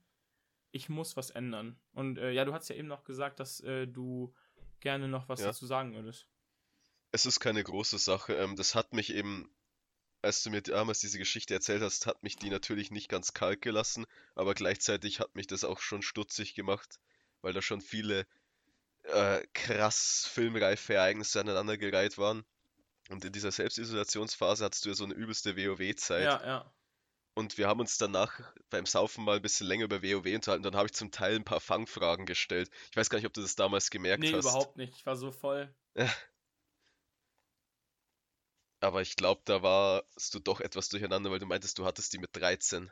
ich 0.77 0.89
muss 0.89 1.16
was 1.16 1.31
ändern. 1.31 1.78
Und 1.93 2.19
äh, 2.19 2.31
ja, 2.31 2.44
du 2.44 2.53
hast 2.53 2.69
ja 2.69 2.77
eben 2.77 2.89
noch 2.89 3.05
gesagt, 3.05 3.40
dass 3.40 3.61
äh, 3.61 3.86
du 3.86 4.35
gerne 4.81 5.09
noch 5.09 5.28
was 5.28 5.40
Ja. 5.40 5.47
dazu 5.47 5.66
sagen 5.66 5.94
würdest. 5.94 6.27
Es 7.12 7.27
ist 7.27 7.40
keine 7.40 7.65
große 7.65 7.98
Sache. 7.98 8.35
Ähm, 8.35 8.57
das 8.57 8.74
hat 8.74 8.93
mich 8.93 9.12
eben, 9.12 9.51
als 10.23 10.43
du 10.43 10.51
mir 10.51 10.62
damals 10.62 11.01
diese 11.01 11.19
Geschichte 11.19 11.55
erzählt 11.55 11.82
hast, 11.82 12.07
hat 12.07 12.23
mich 12.23 12.36
die 12.36 12.51
natürlich 12.51 12.90
nicht 12.90 13.09
ganz 13.09 13.32
kalt 13.32 13.62
gelassen, 13.62 14.07
aber 14.35 14.55
gleichzeitig 14.55 15.19
hat 15.20 15.35
mich 15.35 15.47
das 15.47 15.65
auch 15.65 15.81
schon 15.81 16.03
stutzig 16.03 16.55
gemacht, 16.55 17.01
weil 17.40 17.53
da 17.53 17.62
schon 17.62 17.81
viele 17.81 18.27
äh, 19.05 19.47
krass 19.55 20.28
filmreife 20.31 20.94
Ereignisse 20.94 21.40
aneinandergereiht 21.40 22.19
waren. 22.19 22.44
Und 23.09 23.24
in 23.24 23.32
dieser 23.32 23.53
Selbstisolationsphase 23.53 24.65
hattest 24.65 24.85
du 24.85 24.89
ja 24.90 24.94
so 24.97 25.05
eine 25.05 25.15
übelste 25.15 25.57
WoW-Zeit. 25.57 26.24
Ja, 26.24 26.44
ja. 26.44 26.73
Und 27.36 27.58
wir 27.58 27.68
haben 27.68 27.80
uns 27.80 27.98
danach 27.98 28.40
beim 28.70 28.86
Saufen 28.86 29.22
mal 29.22 29.36
ein 29.36 29.42
bisschen 29.42 29.66
länger 29.66 29.84
über 29.84 30.02
WoW 30.02 30.34
unterhalten. 30.34 30.62
Dann 30.62 30.74
habe 30.74 30.86
ich 30.86 30.94
zum 30.94 31.10
Teil 31.10 31.36
ein 31.36 31.44
paar 31.44 31.60
Fangfragen 31.60 32.24
gestellt. 32.24 32.70
Ich 32.90 32.96
weiß 32.96 33.10
gar 33.10 33.18
nicht, 33.18 33.26
ob 33.26 33.34
du 33.34 33.42
das 33.42 33.54
damals 33.54 33.90
gemerkt 33.90 34.22
Nee, 34.22 34.32
hast. 34.32 34.46
überhaupt 34.46 34.78
nicht. 34.78 34.94
Ich 34.96 35.04
war 35.04 35.16
so 35.16 35.30
voll. 35.30 35.68
Aber 38.80 39.02
ich 39.02 39.16
glaube, 39.16 39.42
da 39.44 39.62
warst 39.62 40.34
du 40.34 40.38
doch 40.38 40.60
etwas 40.60 40.88
durcheinander, 40.88 41.30
weil 41.30 41.38
du 41.38 41.44
meintest, 41.44 41.78
du 41.78 41.84
hattest 41.84 42.14
die 42.14 42.18
mit 42.18 42.34
13. 42.34 42.90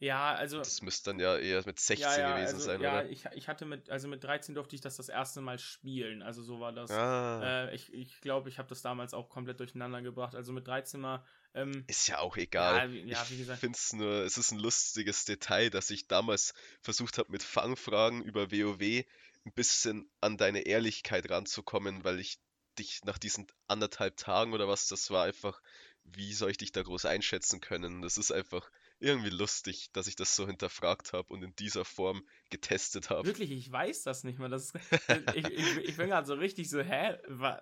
Ja, 0.00 0.34
also. 0.34 0.58
Das 0.58 0.82
müsste 0.82 1.10
dann 1.10 1.20
ja 1.20 1.38
eher 1.38 1.62
mit 1.64 1.78
16 1.78 2.00
ja, 2.00 2.18
ja, 2.18 2.34
gewesen 2.36 2.54
also, 2.54 2.66
sein, 2.66 2.80
ja, 2.80 2.98
oder? 3.00 3.10
ich, 3.10 3.26
ich 3.34 3.48
hatte 3.48 3.64
mit, 3.64 3.90
also 3.90 4.08
mit 4.08 4.24
13 4.24 4.56
durfte 4.56 4.74
ich 4.74 4.82
das 4.82 4.96
das 4.96 5.08
erste 5.08 5.40
Mal 5.40 5.58
spielen. 5.58 6.22
Also 6.22 6.42
so 6.42 6.58
war 6.58 6.72
das. 6.72 6.90
Ah, 6.90 7.42
Äh, 7.68 7.74
ich 7.74 7.92
ich 7.94 8.20
glaube, 8.20 8.48
ich 8.48 8.58
habe 8.58 8.68
das 8.68 8.82
damals 8.82 9.14
auch 9.14 9.28
komplett 9.28 9.60
durcheinander 9.60 10.02
gebracht. 10.02 10.34
Also 10.34 10.52
mit 10.52 10.66
13 10.66 11.00
mal. 11.00 11.24
Ähm, 11.54 11.84
ist 11.86 12.08
ja 12.08 12.18
auch 12.18 12.36
egal. 12.36 12.94
ja, 12.94 13.06
ja, 13.06 13.30
wie 13.30 13.34
Ich 13.34 13.38
gesagt. 13.38 13.60
finde 13.60 13.76
es 13.78 13.92
nur, 13.92 14.10
es 14.24 14.38
ist 14.38 14.50
ein 14.52 14.58
lustiges 14.58 15.24
Detail, 15.24 15.70
dass 15.70 15.90
ich 15.90 16.08
damals 16.08 16.54
versucht 16.82 17.18
habe, 17.18 17.30
mit 17.30 17.42
Fangfragen 17.42 18.22
über 18.22 18.50
WoW 18.50 19.04
ein 19.46 19.52
bisschen 19.54 20.10
an 20.20 20.36
deine 20.36 20.60
Ehrlichkeit 20.60 21.30
ranzukommen, 21.30 22.04
weil 22.04 22.18
ich 22.18 22.38
dich 22.78 23.04
nach 23.04 23.18
diesen 23.18 23.46
anderthalb 23.68 24.16
Tagen 24.16 24.52
oder 24.52 24.66
was 24.66 24.88
das 24.88 25.10
war, 25.10 25.24
einfach, 25.24 25.60
wie 26.04 26.32
soll 26.32 26.50
ich 26.50 26.58
dich 26.58 26.72
da 26.72 26.82
groß 26.82 27.04
einschätzen 27.06 27.60
können? 27.60 28.02
Das 28.02 28.18
ist 28.18 28.32
einfach 28.32 28.70
irgendwie 29.00 29.30
lustig, 29.30 29.90
dass 29.92 30.06
ich 30.06 30.16
das 30.16 30.34
so 30.34 30.46
hinterfragt 30.46 31.12
habe 31.12 31.32
und 31.32 31.42
in 31.42 31.54
dieser 31.56 31.84
Form 31.84 32.26
getestet 32.50 33.10
habe. 33.10 33.26
Wirklich, 33.26 33.50
ich 33.50 33.70
weiß 33.70 34.02
das 34.02 34.24
nicht 34.24 34.38
mal. 34.38 34.48
Das 34.48 34.66
ist, 34.66 34.74
ich, 35.36 35.44
ich, 35.44 35.76
ich 35.88 35.96
bin 35.96 36.08
gerade 36.08 36.26
so 36.26 36.34
richtig 36.34 36.70
so, 36.70 36.80
hä? 36.80 37.16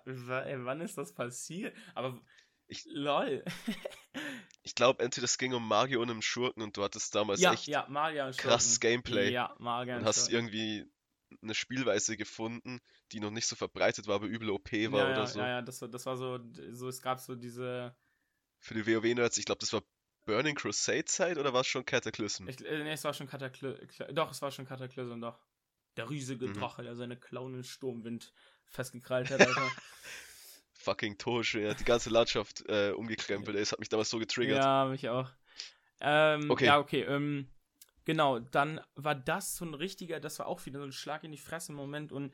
Ey, 0.05 0.65
wann 0.65 0.81
ist 0.81 0.97
das 0.97 1.13
passiert? 1.13 1.75
Aber 1.95 2.19
Ich- 2.67 2.85
lol. 2.85 3.43
Ich 4.63 4.75
glaube, 4.75 5.03
entweder 5.03 5.25
es 5.25 5.37
ging 5.37 5.53
um 5.53 5.67
Magier 5.67 5.99
und 5.99 6.09
um 6.09 6.21
Schurken 6.21 6.61
und 6.63 6.77
du 6.77 6.83
hattest 6.83 7.13
damals 7.15 7.41
ja, 7.41 7.53
echt 7.53 7.67
ja, 7.67 7.85
krasses. 8.37 8.79
Gameplay 8.79 9.31
Ja, 9.31 9.53
Magier 9.59 9.95
und 9.95 9.99
und 10.01 10.05
hast 10.05 10.29
irgendwie 10.29 10.89
eine 11.41 11.53
Spielweise 11.53 12.15
gefunden, 12.15 12.79
die 13.11 13.19
noch 13.19 13.31
nicht 13.31 13.47
so 13.47 13.55
verbreitet 13.55 14.07
war, 14.07 14.15
aber 14.15 14.27
übel 14.27 14.49
OP 14.51 14.71
war 14.91 14.99
ja, 14.99 15.11
oder 15.11 15.21
ja, 15.21 15.27
so. 15.27 15.39
ja, 15.39 15.47
ja, 15.47 15.61
das, 15.61 15.81
war- 15.81 15.89
das 15.89 16.05
war 16.05 16.15
so, 16.17 16.39
so, 16.71 16.87
es 16.87 17.01
gab 17.01 17.19
so 17.19 17.35
diese, 17.35 17.95
Für 18.59 18.73
die 18.75 18.85
WoW-Nerds, 18.87 19.37
ich 19.37 19.45
glaube, 19.45 19.59
das 19.59 19.73
war 19.73 19.83
Burning 20.25 20.55
Crusade-Zeit 20.55 21.37
oder 21.37 21.53
war 21.53 21.61
es 21.61 21.67
schon 21.67 21.85
Cataclysm? 21.85 22.47
ich, 22.47 22.63
äh, 22.65 22.83
nee, 22.83 22.93
es 22.93 23.03
war 23.03 23.13
schon 23.13 23.27
Kataklysm, 23.27 23.83
doch, 24.13 24.31
es 24.31 24.41
war 24.41 24.51
schon 24.51 24.65
Kataklysm, 24.65 25.19
doch. 25.19 25.39
Der 25.97 26.09
riesige 26.09 26.47
Mhm. 26.47 26.53
Drache, 26.53 26.83
der 26.83 26.95
seine 26.95 27.17
Klauen 27.17 27.55
im 27.55 27.63
Sturmwind 27.63 28.33
festgekrallt 28.65 29.29
hat, 29.29 29.41
Alter. 29.41 29.71
Fucking 30.83 31.17
Tosche, 31.17 31.61
er 31.61 31.71
hat 31.71 31.79
die 31.79 31.85
ganze 31.85 32.09
Landschaft 32.09 32.63
äh, 32.67 32.91
umgekrempelt, 32.91 33.57
es 33.57 33.71
hat 33.71 33.79
mich 33.79 33.89
damals 33.89 34.09
so 34.09 34.19
getriggert. 34.19 34.63
Ja, 34.63 34.85
mich 34.85 35.07
auch. 35.09 35.29
Ähm, 35.99 36.51
Okay. 36.51 36.65
Ja, 36.65 36.79
okay. 36.79 37.01
Ähm, 37.01 37.47
genau, 38.05 38.39
dann 38.39 38.81
war 38.95 39.15
das 39.15 39.55
so 39.55 39.65
ein 39.65 39.73
richtiger, 39.73 40.19
das 40.19 40.39
war 40.39 40.47
auch 40.47 40.65
wieder 40.65 40.79
so 40.79 40.85
ein 40.85 40.91
Schlag 40.91 41.23
in 41.23 41.31
die 41.31 41.37
Fresse 41.37 41.71
im 41.71 41.77
Moment 41.77 42.11
und 42.11 42.33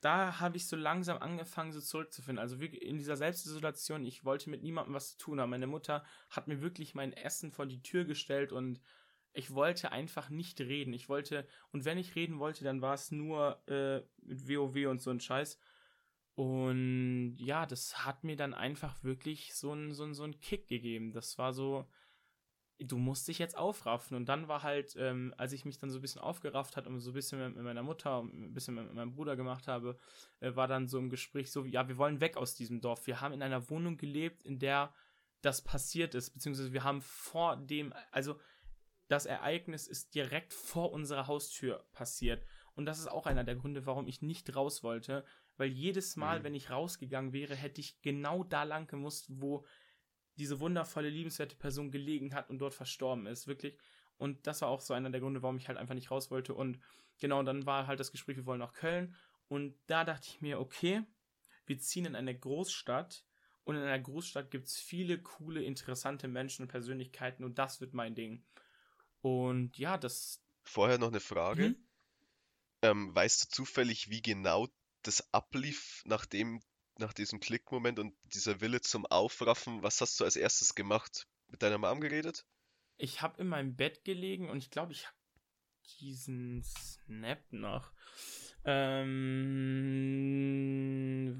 da 0.00 0.40
habe 0.40 0.56
ich 0.56 0.66
so 0.66 0.74
langsam 0.74 1.18
angefangen, 1.18 1.72
so 1.72 1.80
zurückzufinden. 1.80 2.40
Also 2.40 2.60
wirklich 2.60 2.82
in 2.82 2.98
dieser 2.98 3.16
Selbstisolation, 3.16 4.04
ich 4.04 4.24
wollte 4.24 4.50
mit 4.50 4.62
niemandem 4.64 4.94
was 4.94 5.12
zu 5.12 5.18
tun 5.18 5.40
haben. 5.40 5.50
Meine 5.50 5.68
Mutter 5.68 6.04
hat 6.28 6.48
mir 6.48 6.60
wirklich 6.60 6.96
mein 6.96 7.12
Essen 7.12 7.52
vor 7.52 7.66
die 7.66 7.82
Tür 7.82 8.04
gestellt 8.04 8.50
und 8.50 8.80
ich 9.32 9.54
wollte 9.54 9.92
einfach 9.92 10.28
nicht 10.28 10.60
reden. 10.60 10.92
Ich 10.92 11.08
wollte, 11.08 11.46
und 11.70 11.84
wenn 11.84 11.98
ich 11.98 12.16
reden 12.16 12.40
wollte, 12.40 12.64
dann 12.64 12.82
war 12.82 12.94
es 12.94 13.12
nur 13.12 13.62
äh, 13.68 14.02
mit 14.22 14.48
WoW 14.48 14.88
und 14.88 15.00
so 15.00 15.10
ein 15.10 15.20
Scheiß. 15.20 15.56
Und 16.34 17.36
ja, 17.38 17.66
das 17.66 18.06
hat 18.06 18.24
mir 18.24 18.36
dann 18.36 18.54
einfach 18.54 19.02
wirklich 19.04 19.54
so 19.54 19.72
einen 19.72 19.92
so 19.92 20.10
so 20.12 20.24
einen 20.24 20.40
Kick 20.40 20.66
gegeben. 20.66 21.12
Das 21.12 21.36
war 21.36 21.52
so, 21.52 21.86
du 22.78 22.96
musst 22.96 23.28
dich 23.28 23.38
jetzt 23.38 23.56
aufraffen. 23.56 24.16
Und 24.16 24.28
dann 24.28 24.48
war 24.48 24.62
halt, 24.62 24.94
ähm, 24.96 25.34
als 25.36 25.52
ich 25.52 25.64
mich 25.64 25.78
dann 25.78 25.90
so 25.90 25.98
ein 25.98 26.02
bisschen 26.02 26.22
aufgerafft 26.22 26.76
hat 26.76 26.86
und 26.86 26.98
so 27.00 27.10
ein 27.10 27.14
bisschen 27.14 27.38
mit, 27.38 27.56
mit 27.56 27.64
meiner 27.64 27.82
Mutter 27.82 28.20
und 28.20 28.32
ein 28.32 28.54
bisschen 28.54 28.74
mit 28.74 28.92
meinem 28.94 29.12
Bruder 29.12 29.36
gemacht 29.36 29.68
habe, 29.68 29.98
äh, 30.40 30.54
war 30.54 30.68
dann 30.68 30.88
so 30.88 30.98
im 30.98 31.10
Gespräch 31.10 31.50
so, 31.50 31.64
ja, 31.64 31.88
wir 31.88 31.98
wollen 31.98 32.20
weg 32.20 32.36
aus 32.36 32.54
diesem 32.54 32.80
Dorf. 32.80 33.06
Wir 33.06 33.20
haben 33.20 33.32
in 33.32 33.42
einer 33.42 33.68
Wohnung 33.70 33.96
gelebt, 33.96 34.42
in 34.42 34.58
der 34.58 34.94
das 35.42 35.62
passiert 35.62 36.14
ist, 36.14 36.30
beziehungsweise 36.30 36.72
wir 36.72 36.84
haben 36.84 37.02
vor 37.02 37.56
dem, 37.56 37.92
also 38.12 38.38
das 39.08 39.26
Ereignis 39.26 39.88
ist 39.88 40.14
direkt 40.14 40.54
vor 40.54 40.92
unserer 40.92 41.26
Haustür 41.26 41.84
passiert. 41.92 42.44
Und 42.74 42.86
das 42.86 42.98
ist 42.98 43.08
auch 43.08 43.26
einer 43.26 43.44
der 43.44 43.56
Gründe, 43.56 43.84
warum 43.84 44.06
ich 44.06 44.22
nicht 44.22 44.54
raus 44.56 44.82
wollte, 44.82 45.24
weil 45.56 45.68
jedes 45.70 46.16
Mal, 46.16 46.40
Mhm. 46.40 46.44
wenn 46.44 46.54
ich 46.54 46.70
rausgegangen 46.70 47.32
wäre, 47.32 47.54
hätte 47.54 47.80
ich 47.80 48.00
genau 48.02 48.44
da 48.44 48.62
lang 48.64 48.86
gemusst, 48.86 49.26
wo 49.28 49.64
diese 50.36 50.60
wundervolle, 50.60 51.10
liebenswerte 51.10 51.56
Person 51.56 51.90
gelegen 51.90 52.34
hat 52.34 52.48
und 52.50 52.58
dort 52.58 52.74
verstorben 52.74 53.26
ist, 53.26 53.46
wirklich. 53.46 53.78
Und 54.16 54.46
das 54.46 54.62
war 54.62 54.68
auch 54.68 54.80
so 54.80 54.94
einer 54.94 55.10
der 55.10 55.20
Gründe, 55.20 55.42
warum 55.42 55.56
ich 55.56 55.68
halt 55.68 55.78
einfach 55.78 55.94
nicht 55.94 56.10
raus 56.10 56.30
wollte. 56.30 56.54
Und 56.54 56.80
genau, 57.18 57.42
dann 57.42 57.66
war 57.66 57.86
halt 57.86 58.00
das 58.00 58.12
Gespräch, 58.12 58.36
wir 58.36 58.46
wollen 58.46 58.60
nach 58.60 58.72
Köln. 58.72 59.14
Und 59.48 59.76
da 59.86 60.04
dachte 60.04 60.28
ich 60.28 60.40
mir, 60.40 60.60
okay, 60.60 61.02
wir 61.66 61.78
ziehen 61.78 62.06
in 62.06 62.14
eine 62.16 62.38
Großstadt. 62.38 63.24
Und 63.64 63.76
in 63.76 63.82
einer 63.82 64.00
Großstadt 64.00 64.50
gibt 64.50 64.66
es 64.66 64.78
viele 64.78 65.20
coole, 65.20 65.62
interessante 65.62 66.28
Menschen 66.28 66.62
und 66.62 66.68
Persönlichkeiten. 66.68 67.44
Und 67.44 67.58
das 67.58 67.80
wird 67.80 67.94
mein 67.94 68.14
Ding. 68.14 68.44
Und 69.20 69.76
ja, 69.78 69.98
das. 69.98 70.42
Vorher 70.62 70.98
noch 70.98 71.08
eine 71.08 71.20
Frage. 71.20 71.64
Hm? 71.66 71.88
Ähm, 72.82 73.14
weißt 73.14 73.44
du 73.44 73.48
zufällig, 73.48 74.08
wie 74.10 74.22
genau 74.22 74.68
das 75.02 75.32
ablief, 75.32 76.02
nachdem, 76.06 76.60
nach 76.98 77.12
diesem 77.12 77.40
Klickmoment 77.40 77.98
und 77.98 78.14
dieser 78.34 78.60
Wille 78.60 78.80
zum 78.80 79.06
Aufraffen? 79.06 79.82
Was 79.82 80.00
hast 80.00 80.20
du 80.20 80.24
als 80.24 80.36
erstes 80.36 80.74
gemacht? 80.74 81.26
Mit 81.48 81.62
deiner 81.62 81.78
Mom 81.78 82.00
geredet? 82.00 82.46
Ich 82.96 83.22
habe 83.22 83.40
in 83.40 83.48
meinem 83.48 83.74
Bett 83.76 84.04
gelegen 84.04 84.48
und 84.48 84.58
ich 84.58 84.70
glaube, 84.70 84.92
ich 84.92 85.06
habe 85.06 85.16
diesen 86.00 86.62
Snap 86.62 87.42
noch. 87.50 87.92
Ähm, 88.64 89.02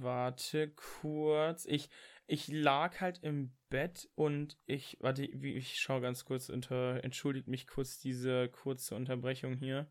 warte 0.01 0.71
kurz. 0.71 1.65
Ich, 1.67 1.89
ich 2.27 2.49
lag 2.49 3.01
halt 3.01 3.23
im 3.23 3.57
Bett 3.69 4.11
und 4.15 4.59
ich, 4.67 4.97
warte, 5.01 5.25
ich 5.25 5.79
schaue 5.81 6.01
ganz 6.01 6.25
kurz 6.25 6.49
unter, 6.49 7.05
entschuldigt 7.05 7.47
mich 7.47 7.69
kurz 7.69 7.99
diese 7.99 8.49
kurze 8.49 8.97
Unterbrechung 8.97 9.57
hier. 9.57 9.91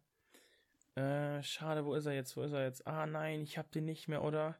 Äh, 0.95 1.41
schade, 1.43 1.85
wo 1.85 1.93
ist 1.95 2.05
er 2.05 2.13
jetzt? 2.13 2.35
Wo 2.35 2.43
ist 2.43 2.51
er 2.51 2.63
jetzt? 2.63 2.85
Ah, 2.85 3.05
nein, 3.05 3.41
ich 3.41 3.57
hab 3.57 3.71
den 3.71 3.85
nicht 3.85 4.07
mehr, 4.07 4.23
oder? 4.23 4.57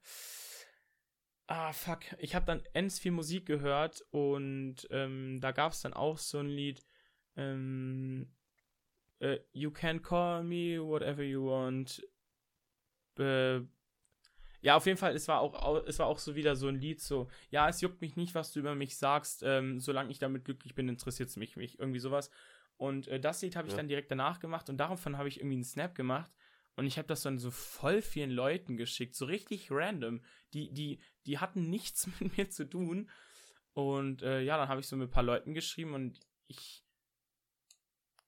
Ah, 1.48 1.74
fuck. 1.74 2.00
Ich 2.20 2.34
habe 2.36 2.46
dann 2.46 2.64
ends 2.74 3.00
viel 3.00 3.12
Musik 3.12 3.46
gehört 3.46 4.06
und 4.12 4.88
ähm, 4.90 5.40
da 5.42 5.52
gab 5.52 5.74
es 5.74 5.82
dann 5.82 5.94
auch 5.94 6.18
so 6.18 6.40
ein 6.40 6.48
Lied. 6.48 6.86
Ähm, 7.36 8.32
äh, 9.20 9.40
you 9.52 9.72
can 9.72 10.02
call 10.02 10.44
me 10.44 10.82
whatever 10.82 11.24
you 11.24 11.46
want. 11.46 12.02
Äh, 13.20 13.62
ja, 14.62 14.76
auf 14.78 14.86
jeden 14.86 14.98
Fall, 14.98 15.16
es 15.16 15.28
war 15.28 15.42
auch, 15.42 15.86
es 15.86 16.00
war 16.00 16.08
auch 16.08 16.20
so 16.20 16.36
wieder 16.36 16.56
so 16.56 16.68
ein 16.68 16.76
Lied, 16.76 17.02
so, 17.02 17.28
ja, 17.50 17.68
es 17.68 17.82
juckt 17.82 18.00
mich 18.00 18.16
nicht, 18.16 18.36
was 18.36 18.54
du 18.54 18.60
über 18.60 18.76
mich 18.76 18.96
sagst, 18.96 19.44
ähm, 19.44 19.80
solange 19.80 20.12
ich 20.12 20.20
damit 20.20 20.46
glücklich 20.46 20.76
bin, 20.76 20.88
interessiert 20.88 21.30
es 21.30 21.36
mich, 21.36 21.58
mich, 21.58 21.80
irgendwie 21.80 22.00
sowas. 22.00 22.30
Und 22.82 23.08
äh, 23.10 23.20
das 23.20 23.44
Lied 23.44 23.56
habe 23.56 23.68
ich 23.68 23.74
ja. 23.74 23.78
dann 23.78 23.88
direkt 23.88 24.10
danach 24.10 24.40
gemacht 24.40 24.68
und 24.68 24.78
davon 24.78 25.16
habe 25.16 25.30
ich 25.30 25.38
irgendwie 25.38 25.58
einen 25.58 25.64
Snap 25.64 25.94
gemacht 25.94 26.32
und 26.76 26.88
ich 26.88 26.98
habe 26.98 27.08
das 27.08 27.22
dann 27.22 27.38
so 27.38 27.52
voll 27.52 28.02
vielen 28.02 28.32
Leuten 28.32 28.76
geschickt, 28.76 29.14
so 29.14 29.26
richtig 29.26 29.70
random. 29.70 30.24
Die, 30.56 30.74
die, 30.74 31.00
die 31.28 31.38
hatten 31.38 31.70
nichts 31.70 32.08
mit 32.20 32.36
mir 32.36 32.50
zu 32.50 32.68
tun. 32.68 33.08
Und 33.74 34.24
äh, 34.24 34.42
ja, 34.42 34.58
dann 34.58 34.68
habe 34.68 34.82
ich 34.82 34.88
so 34.88 34.96
mit 34.96 35.10
ein 35.10 35.12
paar 35.12 35.22
Leuten 35.22 35.54
geschrieben 35.54 35.94
und 35.94 36.20
ich, 36.48 36.84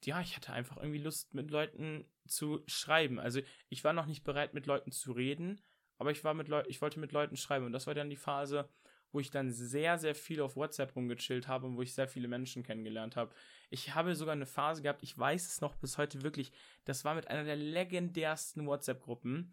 ja, 0.04 0.22
ich 0.22 0.36
hatte 0.36 0.54
einfach 0.54 0.78
irgendwie 0.78 1.00
Lust, 1.00 1.34
mit 1.34 1.50
Leuten 1.50 2.06
zu 2.28 2.64
schreiben. 2.68 3.20
Also 3.20 3.42
ich 3.70 3.84
war 3.84 3.94
noch 3.94 4.06
nicht 4.06 4.24
bereit, 4.24 4.54
mit 4.54 4.68
Leuten 4.68 4.92
zu 4.92 5.14
reden, 5.14 5.62
aber 5.98 6.12
ich 6.12 6.24
war 6.24 6.36
mit 6.36 6.48
Leuten, 6.48 6.70
ich 6.70 6.80
wollte 6.80 7.00
mit 7.00 7.12
Leuten 7.12 7.38
schreiben. 7.38 7.66
Und 7.66 7.72
das 7.72 7.88
war 7.88 7.96
dann 7.96 8.12
die 8.12 8.16
Phase, 8.18 8.70
wo 9.14 9.20
ich 9.20 9.32
dann 9.32 9.52
sehr, 9.52 9.98
sehr 9.98 10.16
viel 10.16 10.42
auf 10.42 10.56
WhatsApp 10.56 10.96
rumgechillt 10.96 11.48
habe 11.48 11.66
und 11.66 11.78
wo 11.78 11.82
ich 11.82 11.94
sehr 11.94 12.08
viele 12.08 12.28
Menschen 12.28 12.64
kennengelernt 12.64 13.16
habe. 13.16 13.34
Ich 13.74 13.96
habe 13.96 14.14
sogar 14.14 14.34
eine 14.34 14.46
Phase 14.46 14.84
gehabt, 14.84 15.02
ich 15.02 15.18
weiß 15.18 15.48
es 15.48 15.60
noch 15.60 15.76
bis 15.76 15.98
heute 15.98 16.22
wirklich, 16.22 16.52
das 16.86 17.06
war 17.06 17.16
mit 17.16 17.28
einer 17.28 17.44
der 17.44 17.56
legendärsten 17.56 18.68
WhatsApp-Gruppen. 18.68 19.52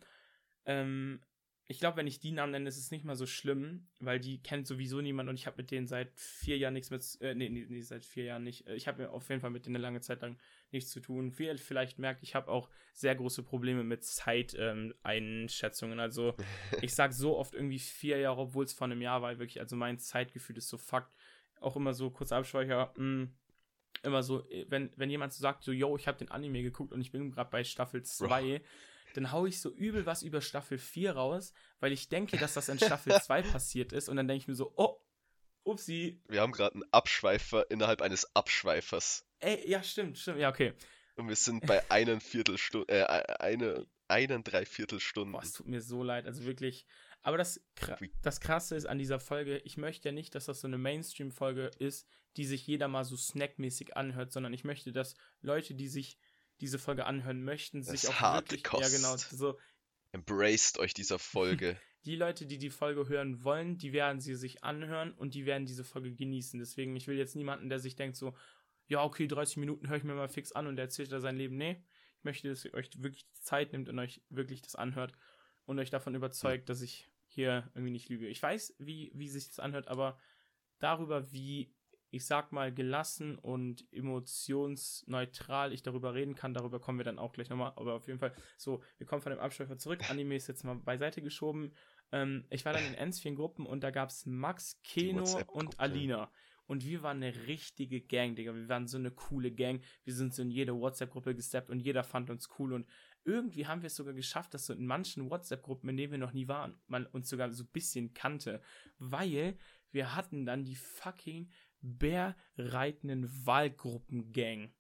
Ähm, 0.66 1.22
ich 1.68 1.80
glaube, 1.80 1.97
wenn 1.97 2.06
ich 2.06 2.20
die 2.20 2.32
Namen 2.32 2.52
nenne, 2.52 2.68
ist 2.68 2.76
es 2.76 2.90
nicht 2.90 3.06
mal 3.06 3.16
so 3.16 3.24
schlimm, 3.24 3.88
weil 3.98 4.20
die 4.20 4.42
kennt 4.42 4.66
sowieso 4.66 5.01
niemand 5.01 5.30
und 5.30 5.36
ich 5.36 5.47
habe 5.47 5.56
mit 5.56 5.70
denen 5.70 5.86
seit 5.86 6.12
vier 6.18 6.59
Jahren 6.59 6.74
nichts 6.74 6.90
mit, 6.90 7.02
äh, 7.22 7.34
nee, 7.34 7.48
nee, 7.48 7.64
nee, 7.66 7.80
seit 7.80 8.05
vier 8.05 8.24
Jahren 8.24 8.44
nicht. 8.44 8.66
Äh, 8.66 8.74
ich 8.74 8.88
habe 8.88 9.09
auf 9.10 9.26
jeden 9.30 9.40
Fall 9.40 9.48
mit 9.48 9.64
denen 9.64 9.76
eine 9.76 9.82
lange 9.82 10.02
Zeit 10.02 10.20
lang 10.20 10.36
nichts 10.70 10.90
zu 10.90 11.01
tun. 11.01 11.38
Wie 11.38 11.47
ihr 11.47 11.56
vielleicht 11.56 11.98
merkt, 11.98 12.22
ich 12.22 12.34
habe 12.34 12.51
auch 12.51 12.68
sehr 12.92 13.16
große 13.16 13.42
Probleme 13.42 13.84
mit 13.84 14.05
Zeiteinschätzungen. 14.05 15.98
Ähm, 15.98 16.01
also 16.01 16.34
ich 16.82 16.94
sage 16.94 17.14
so 17.14 17.38
oft 17.38 17.55
irgendwie 17.55 17.78
vier 17.78 18.18
Jahre, 18.18 18.42
obwohl 18.42 18.66
es 18.66 18.74
vor 18.74 18.86
einem 18.86 19.01
Jahr 19.01 19.22
war, 19.22 19.38
wirklich, 19.38 19.60
also 19.60 19.76
mein 19.76 19.98
Zeitgefühl 19.98 20.59
ist 20.59 20.68
so 20.68 20.76
Fakt. 20.76 21.16
Auch 21.60 21.76
immer 21.76 21.94
so 21.94 22.10
kurz 22.10 22.32
Abspeicher, 22.32 22.92
mh, 22.97 23.05
mm, 23.05 23.34
immer 24.02 24.22
so, 24.22 24.48
äh, 24.51 24.66
wenn, 24.68 24.90
wenn 24.97 25.10
jemand 25.10 25.32
so 25.32 25.40
sagt, 25.40 25.64
so, 25.64 25.72
yo, 25.72 25.97
ich 25.97 26.09
habe 26.09 26.18
den 26.18 26.31
Anime 26.31 26.62
geguckt 26.62 26.93
und 26.93 27.01
ich 27.01 27.12
bin 27.12 27.31
gerade 27.31 27.51
bei 27.51 27.64
Staffel 27.64 28.02
2, 28.02 28.62
dann 29.14 29.32
haue 29.32 29.48
ich 29.48 29.60
so 29.60 29.70
übel 29.70 30.06
was 30.06 30.22
über 30.22 30.40
Staffel 30.40 30.78
4 30.78 31.12
raus, 31.12 31.52
weil 31.81 31.93
ich 31.93 32.09
denke, 32.09 32.36
dass 32.36 32.55
das 32.55 32.68
in 32.68 32.78
Staffel 32.78 33.12
2 33.20 33.43
passiert 33.43 33.93
ist 33.93 34.09
und 34.09 34.16
dann 34.16 34.28
denke 34.28 34.43
ich 34.43 34.48
mir 34.48 34.55
so, 34.55 34.72
oh, 34.77 35.01
upsi. 35.64 36.20
Wir 36.28 36.40
haben 36.40 36.52
gerade 36.52 36.74
einen 36.74 36.93
Abschweifer 36.93 37.70
innerhalb 37.70 38.02
eines 38.02 38.35
Abschweifers. 38.35 39.27
Ey, 39.40 39.68
ja, 39.68 39.82
stimmt, 39.82 40.18
stimmt, 40.18 40.39
ja, 40.39 40.51
okay. 40.51 40.74
Und 41.16 41.28
wir 41.28 41.36
sind 41.36 41.66
bei 41.66 41.90
einen 41.90 42.20
Viertelstunde, 42.20 42.89
äh, 42.89 43.05
eine, 43.40 43.86
einen 44.09 44.43
Dreiviertelstunden. 44.43 45.32
Boah, 45.32 45.43
es 45.43 45.52
tut 45.52 45.66
mir 45.66 45.81
so 45.81 46.02
leid, 46.02 46.27
also 46.27 46.44
wirklich. 46.44 46.86
Aber 47.22 47.36
das, 47.36 47.60
das 48.22 48.40
Krasse 48.40 48.76
ist 48.76 48.86
an 48.86 48.98
dieser 48.98 49.20
Folge, 49.20 49.59
ich 49.59 49.76
möchte 49.76 50.09
ja 50.09 50.12
nicht, 50.12 50.34
dass 50.34 50.47
das 50.47 50.60
so 50.60 50.66
eine 50.66 50.78
Mainstream-Folge 50.78 51.70
ist, 51.78 52.09
die 52.36 52.47
sich 52.47 52.66
jeder 52.66 52.88
mal 52.88 53.05
so 53.05 53.16
snackmäßig 53.16 53.97
anhört, 53.97 54.32
sondern 54.32 54.52
ich 54.55 54.64
möchte, 54.64 54.92
dass 54.92 55.14
Leute, 55.42 55.74
die 55.74 55.88
sich 55.88 56.18
diese 56.60 56.78
Folge 56.78 57.06
anhören 57.06 57.42
möchten, 57.42 57.82
sich 57.82 58.09
auch 58.09 58.20
harte 58.20 58.52
wirklich, 58.52 58.64
Kost. 58.64 58.82
ja 58.82 58.97
genau, 58.97 59.16
so 59.16 59.59
embraced 60.12 60.78
euch 60.78 60.94
dieser 60.94 61.18
Folge. 61.18 61.76
Die 62.06 62.16
Leute, 62.16 62.47
die 62.47 62.56
die 62.56 62.70
Folge 62.70 63.10
hören 63.10 63.44
wollen, 63.44 63.76
die 63.76 63.92
werden 63.92 64.22
sie 64.22 64.34
sich 64.34 64.64
anhören 64.64 65.12
und 65.12 65.34
die 65.34 65.44
werden 65.44 65.66
diese 65.66 65.84
Folge 65.84 66.14
genießen. 66.14 66.59
Deswegen, 66.59 66.97
ich 66.97 67.06
will 67.06 67.18
jetzt 67.18 67.36
niemanden, 67.36 67.68
der 67.68 67.78
sich 67.78 67.94
denkt 67.94 68.16
so, 68.16 68.34
ja, 68.86 69.05
okay, 69.05 69.28
30 69.28 69.59
Minuten 69.59 69.86
höre 69.86 69.98
ich 69.98 70.05
mir 70.05 70.14
mal 70.14 70.30
fix 70.30 70.52
an 70.52 70.66
und 70.66 70.78
erzählt 70.78 71.12
da 71.12 71.20
sein 71.20 71.36
Leben. 71.36 71.59
Nee, 71.59 71.84
ich 72.16 72.24
möchte, 72.24 72.48
dass 72.48 72.64
ihr 72.64 72.72
euch 72.72 72.88
wirklich 73.02 73.26
Zeit 73.34 73.72
nimmt 73.72 73.90
und 73.90 73.98
euch 73.98 74.22
wirklich 74.30 74.62
das 74.62 74.76
anhört 74.76 75.12
und 75.66 75.78
euch 75.78 75.90
davon 75.90 76.14
überzeugt, 76.14 76.70
dass 76.70 76.80
ich 76.80 77.09
hier 77.32 77.70
irgendwie 77.74 77.93
nicht 77.93 78.09
lüge. 78.09 78.27
Ich 78.28 78.43
weiß, 78.43 78.77
wie, 78.78 79.11
wie 79.15 79.28
sich 79.28 79.48
das 79.48 79.59
anhört, 79.59 79.89
aber 79.89 80.19
darüber, 80.78 81.32
wie 81.32 81.73
ich 82.11 82.27
sag 82.27 82.51
mal, 82.52 82.74
gelassen 82.74 83.39
und 83.39 83.86
emotionsneutral 83.93 85.73
ich 85.73 85.82
darüber 85.82 86.15
reden 86.15 86.35
kann. 86.35 86.55
Darüber 86.55 86.81
kommen 86.81 86.98
wir 86.98 87.05
dann 87.05 87.19
auch 87.19 87.32
gleich 87.32 87.51
nochmal. 87.51 87.73
Aber 87.77 87.94
auf 87.94 88.09
jeden 88.09 88.19
Fall, 88.19 88.35
so, 88.57 88.82
wir 88.98 89.07
kommen 89.07 89.23
von 89.23 89.31
dem 89.31 89.39
Abschweifer 89.39 89.78
zurück. 89.78 90.11
Anime 90.11 90.35
ist 90.35 90.48
jetzt 90.48 90.65
mal 90.65 90.74
beiseite 90.74 91.23
geschoben. 91.23 91.73
Ähm, 92.11 92.44
ich 92.51 92.65
war 92.65 92.73
dann 92.73 92.85
in 92.85 92.94
ends 92.94 93.20
vielen 93.20 93.36
Gruppen 93.36 93.65
und 93.65 93.85
da 93.85 93.90
gab 93.93 94.09
es 94.11 94.27
Max, 94.27 94.81
Keno 94.82 95.24
und 95.52 95.78
Alina. 95.78 96.31
Und 96.66 96.85
wir 96.85 97.02
waren 97.02 97.16
eine 97.16 97.35
richtige 97.47 98.01
Gang, 98.01 98.36
Digga. 98.36 98.55
Wir 98.55 98.69
waren 98.69 98.86
so 98.86 98.97
eine 98.97 99.11
coole 99.11 99.51
Gang. 99.51 99.82
Wir 100.05 100.15
sind 100.15 100.35
so 100.35 100.43
in 100.43 100.51
jede 100.51 100.73
WhatsApp-Gruppe 100.73 101.35
gesteppt 101.35 101.69
und 101.69 101.81
jeder 101.81 102.05
fand 102.05 102.31
uns 102.31 102.48
cool. 102.59 102.73
Und 102.73 102.86
irgendwie 103.24 103.66
haben 103.66 103.82
wir 103.82 103.88
es 103.88 103.97
sogar 103.97 104.14
geschafft, 104.14 104.55
dass 104.55 104.66
so 104.66 104.72
in 104.72 104.86
manchen 104.86 105.30
WhatsApp-Gruppen, 105.30 105.88
in 105.88 105.97
denen 105.97 106.12
wir 106.12 106.18
noch 106.18 106.32
nie 106.32 106.48
waren, 106.48 106.80
man 106.86 107.06
uns 107.06 107.28
sogar 107.28 107.52
so 107.52 107.64
ein 107.64 107.70
bisschen 107.72 108.14
kannte. 108.14 108.62
Weil 108.98 109.59
wir 109.90 110.14
hatten 110.14 110.47
dann 110.47 110.64
die 110.64 110.76
fucking 110.76 111.51
bärreitenden 111.80 113.28
Wahlgruppengang. 113.47 114.72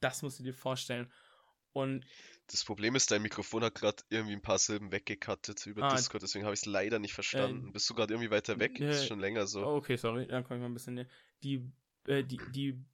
Das 0.00 0.22
musst 0.22 0.38
du 0.38 0.42
dir 0.42 0.54
vorstellen. 0.54 1.10
Und 1.72 2.04
das 2.48 2.64
Problem 2.64 2.96
ist, 2.96 3.10
dein 3.10 3.22
Mikrofon 3.22 3.62
hat 3.62 3.76
gerade 3.76 4.02
irgendwie 4.08 4.32
ein 4.32 4.42
paar 4.42 4.58
Silben 4.58 4.90
weggekattet 4.90 5.64
über 5.66 5.84
ah, 5.84 5.94
Discord, 5.94 6.22
deswegen 6.22 6.44
habe 6.44 6.54
ich 6.54 6.60
es 6.60 6.66
leider 6.66 6.98
nicht 6.98 7.14
verstanden. 7.14 7.68
Äh, 7.68 7.72
Bist 7.72 7.88
du 7.88 7.94
gerade 7.94 8.12
irgendwie 8.12 8.30
weiter 8.30 8.58
weg? 8.58 8.80
Äh, 8.80 8.90
ist 8.90 9.06
schon 9.06 9.20
länger 9.20 9.46
so. 9.46 9.64
Okay, 9.64 9.96
sorry, 9.96 10.26
dann 10.26 10.42
komme 10.42 10.58
ich 10.58 10.62
mal 10.62 10.68
ein 10.68 10.74
bisschen 10.74 10.94
näher. 10.94 11.06
Die, 11.44 11.70
äh, 12.06 12.24
die, 12.24 12.40
die 12.50 12.84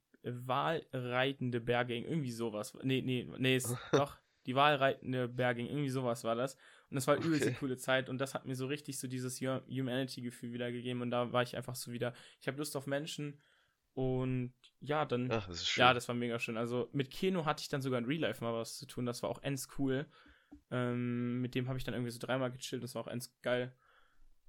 Wahlreitende 0.45 1.61
Berging, 1.61 2.05
irgendwie 2.05 2.31
sowas. 2.31 2.77
Nee, 2.83 3.01
nee, 3.01 3.29
nee, 3.37 3.55
ist, 3.55 3.75
doch, 3.91 4.17
die 4.45 4.55
Wahlreitende 4.55 5.27
Berging, 5.27 5.67
irgendwie 5.67 5.89
sowas 5.89 6.23
war 6.23 6.35
das. 6.35 6.55
Und 6.89 6.95
das 6.95 7.07
war 7.07 7.17
okay. 7.17 7.27
übelst 7.27 7.47
eine 7.47 7.55
coole 7.55 7.77
Zeit 7.77 8.09
und 8.09 8.17
das 8.19 8.33
hat 8.33 8.45
mir 8.45 8.55
so 8.55 8.65
richtig 8.65 8.97
so 8.97 9.07
dieses 9.07 9.41
Humanity-Gefühl 9.41 10.53
wiedergegeben 10.53 11.01
und 11.01 11.11
da 11.11 11.33
war 11.33 11.43
ich 11.43 11.57
einfach 11.57 11.75
so 11.75 11.91
wieder, 11.91 12.13
ich 12.39 12.47
habe 12.47 12.57
Lust 12.57 12.77
auf 12.77 12.87
Menschen 12.87 13.41
und 13.93 14.53
ja, 14.79 15.05
dann, 15.05 15.29
Ach, 15.31 15.47
das 15.47 15.75
ja, 15.75 15.93
das 15.93 16.07
war 16.07 16.15
mega 16.15 16.39
schön. 16.39 16.55
Also 16.55 16.87
mit 16.93 17.09
Keno 17.09 17.45
hatte 17.45 17.61
ich 17.61 17.67
dann 17.67 17.81
sogar 17.81 17.99
in 17.99 18.05
Real 18.05 18.21
Life 18.21 18.43
mal 18.43 18.53
was 18.53 18.77
zu 18.77 18.85
tun, 18.85 19.05
das 19.05 19.21
war 19.21 19.29
auch 19.29 19.41
ends 19.43 19.67
cool. 19.77 20.05
Ähm, 20.71 21.41
mit 21.41 21.55
dem 21.55 21.67
habe 21.67 21.77
ich 21.77 21.83
dann 21.83 21.93
irgendwie 21.93 22.11
so 22.11 22.19
dreimal 22.19 22.51
gechillt, 22.51 22.83
das 22.83 22.95
war 22.95 23.01
auch 23.01 23.07
ends 23.07 23.35
geil. 23.41 23.73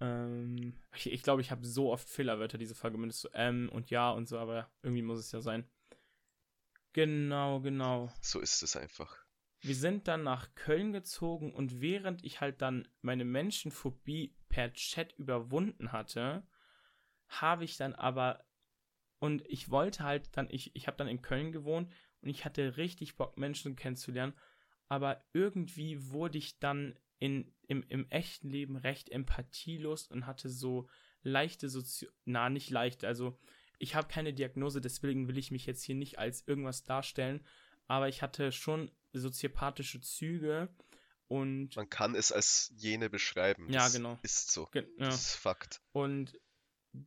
Ähm, 0.01 0.75
ich 0.95 1.03
glaube, 1.03 1.15
ich, 1.15 1.23
glaub, 1.23 1.41
ich 1.41 1.51
habe 1.51 1.67
so 1.67 1.93
oft 1.93 2.09
Fehlerwörter 2.09 2.59
diese 2.59 2.75
Folge, 2.75 2.99
mindestens 2.99 3.31
so 3.31 3.37
M 3.37 3.69
und 3.69 3.91
Ja 3.91 4.11
und 4.11 4.29
so, 4.29 4.39
aber 4.39 4.71
irgendwie 4.83 5.03
muss 5.03 5.19
es 5.19 5.33
ja 5.33 5.41
sein. 5.41 5.69
Genau, 6.93 7.61
genau. 7.61 8.13
So 8.21 8.41
ist 8.41 8.63
es 8.63 8.77
einfach 8.77 9.29
wir 9.61 9.75
sind 9.75 10.07
dann 10.07 10.23
nach 10.23 10.55
Köln 10.55 10.93
gezogen 10.93 11.53
und 11.53 11.81
während 11.81 12.25
ich 12.25 12.41
halt 12.41 12.63
dann 12.63 12.87
meine 13.03 13.25
Menschenphobie 13.25 14.37
per 14.49 14.73
Chat 14.73 15.13
überwunden 15.15 15.93
hatte, 15.93 16.47
habe 17.27 17.65
ich 17.65 17.77
dann 17.77 17.95
aber 17.95 18.45
und 19.21 19.45
ich 19.49 19.71
wollte 19.71 20.05
halt 20.05 20.29
dann, 20.37 20.49
ich, 20.49 20.77
ich 20.77 20.87
habe 20.87 20.97
dann 20.97 21.09
in 21.09 21.23
Köln 21.23 21.51
gewohnt 21.51 21.93
und 22.23 22.29
ich 22.29 22.45
hatte 22.45 22.77
richtig 22.77 23.17
Bock, 23.17 23.37
Menschen 23.37 23.75
kennenzulernen, 23.75 24.35
aber 24.87 25.25
irgendwie 25.33 26.11
wurde 26.11 26.39
ich 26.39 26.61
dann 26.61 26.97
in, 27.19 27.53
im, 27.67 27.83
im 27.89 28.09
echten 28.11 28.49
Leben 28.49 28.77
recht 28.77 29.11
empathielos 29.11 30.07
und 30.09 30.27
hatte 30.27 30.49
so 30.49 30.89
leichte 31.23 31.69
Sozi 31.69 32.09
na 32.25 32.49
nicht 32.49 32.71
leicht, 32.71 33.05
also 33.05 33.39
ich 33.79 33.95
habe 33.95 34.09
keine 34.09 34.35
Diagnose, 34.35 34.81
deswegen 34.81 35.29
will 35.29 35.39
ich 35.39 35.51
mich 35.51 35.67
jetzt 35.67 35.83
hier 35.83 35.95
nicht 35.95 36.19
als 36.19 36.47
irgendwas 36.47 36.85
darstellen, 36.85 37.45
aber 37.87 38.09
ich 38.09 38.23
hatte 38.23 38.53
schon 38.53 38.91
soziopathische 39.13 40.01
Züge 40.01 40.69
und. 41.29 41.77
Man 41.77 41.89
kann 41.89 42.15
es 42.15 42.33
als 42.33 42.73
jene 42.77 43.11
beschreiben. 43.11 43.71
Ja, 43.71 43.89
genau. 43.89 44.19
Ist 44.23 44.51
so. 44.51 44.67
Ge 44.67 44.87
ja. 44.99 45.07
Das 45.07 45.23
ist 45.23 45.37
Fakt. 45.37 45.83
Und 45.93 46.39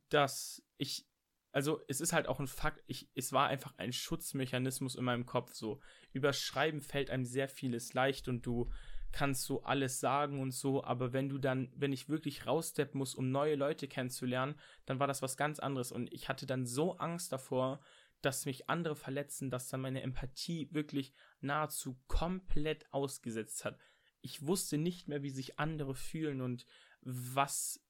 dass 0.08 0.62
ich. 0.78 1.06
Also 1.54 1.82
es 1.86 2.00
ist 2.00 2.14
halt 2.14 2.28
auch 2.28 2.40
ein 2.40 2.46
Fakt, 2.46 2.82
ich, 2.86 3.10
es 3.14 3.30
war 3.30 3.48
einfach 3.48 3.74
ein 3.76 3.92
Schutzmechanismus 3.92 4.94
in 4.94 5.04
meinem 5.04 5.26
Kopf 5.26 5.52
so. 5.52 5.82
Über 6.10 6.32
Schreiben 6.32 6.80
fällt 6.80 7.10
einem 7.10 7.26
sehr 7.26 7.46
vieles 7.46 7.92
leicht 7.92 8.26
und 8.26 8.46
du 8.46 8.72
kannst 9.12 9.44
so 9.44 9.62
alles 9.62 10.00
sagen 10.00 10.40
und 10.40 10.52
so, 10.52 10.82
aber 10.84 11.12
wenn 11.12 11.28
du 11.28 11.38
dann, 11.38 11.72
wenn 11.76 11.92
ich 11.92 12.08
wirklich 12.08 12.46
raussteppen 12.46 12.98
muss, 12.98 13.14
um 13.14 13.30
neue 13.30 13.54
Leute 13.54 13.88
kennenzulernen, 13.88 14.54
dann 14.86 14.98
war 14.98 15.06
das 15.06 15.22
was 15.22 15.36
ganz 15.36 15.58
anderes 15.58 15.92
und 15.92 16.12
ich 16.12 16.28
hatte 16.28 16.46
dann 16.46 16.66
so 16.66 16.96
Angst 16.96 17.32
davor, 17.32 17.80
dass 18.22 18.46
mich 18.46 18.70
andere 18.70 18.96
verletzen, 18.96 19.50
dass 19.50 19.68
dann 19.68 19.80
meine 19.80 20.02
Empathie 20.02 20.68
wirklich 20.72 21.12
nahezu 21.40 22.00
komplett 22.06 22.92
ausgesetzt 22.92 23.64
hat. 23.64 23.78
Ich 24.20 24.46
wusste 24.46 24.78
nicht 24.78 25.08
mehr, 25.08 25.22
wie 25.22 25.30
sich 25.30 25.58
andere 25.58 25.94
fühlen 25.94 26.40
und 26.40 26.64
was 27.00 27.84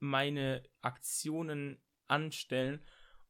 meine 0.00 0.62
Aktionen 0.80 1.82
anstellen. 2.06 2.82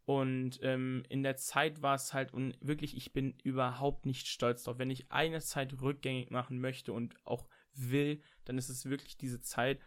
Und 0.09 0.59
ähm, 0.63 1.03
in 1.11 1.23
der 1.23 1.37
Zeit 1.37 1.83
war 1.83 1.95
es 1.95 2.15
halt, 2.15 2.33
und 2.33 2.57
wirklich, 2.63 2.97
ich 2.97 3.13
bin 3.13 3.39
überhaupt 3.43 4.07
nicht 4.07 4.27
stolz 4.27 4.63
drauf. 4.63 4.79
Wenn 4.79 4.89
ich 4.89 5.13
eine 5.13 5.43
Zeit 5.43 5.83
rückgängig 5.83 6.31
machen 6.31 6.63
möchte 6.63 6.95
und 6.95 7.15
auch 7.27 7.47
will, 7.75 8.23
dann 8.47 8.57
ist 8.57 8.71
es 8.71 8.87
wirklich 8.87 9.19
diese 9.19 9.43
Zeit. 9.43 9.79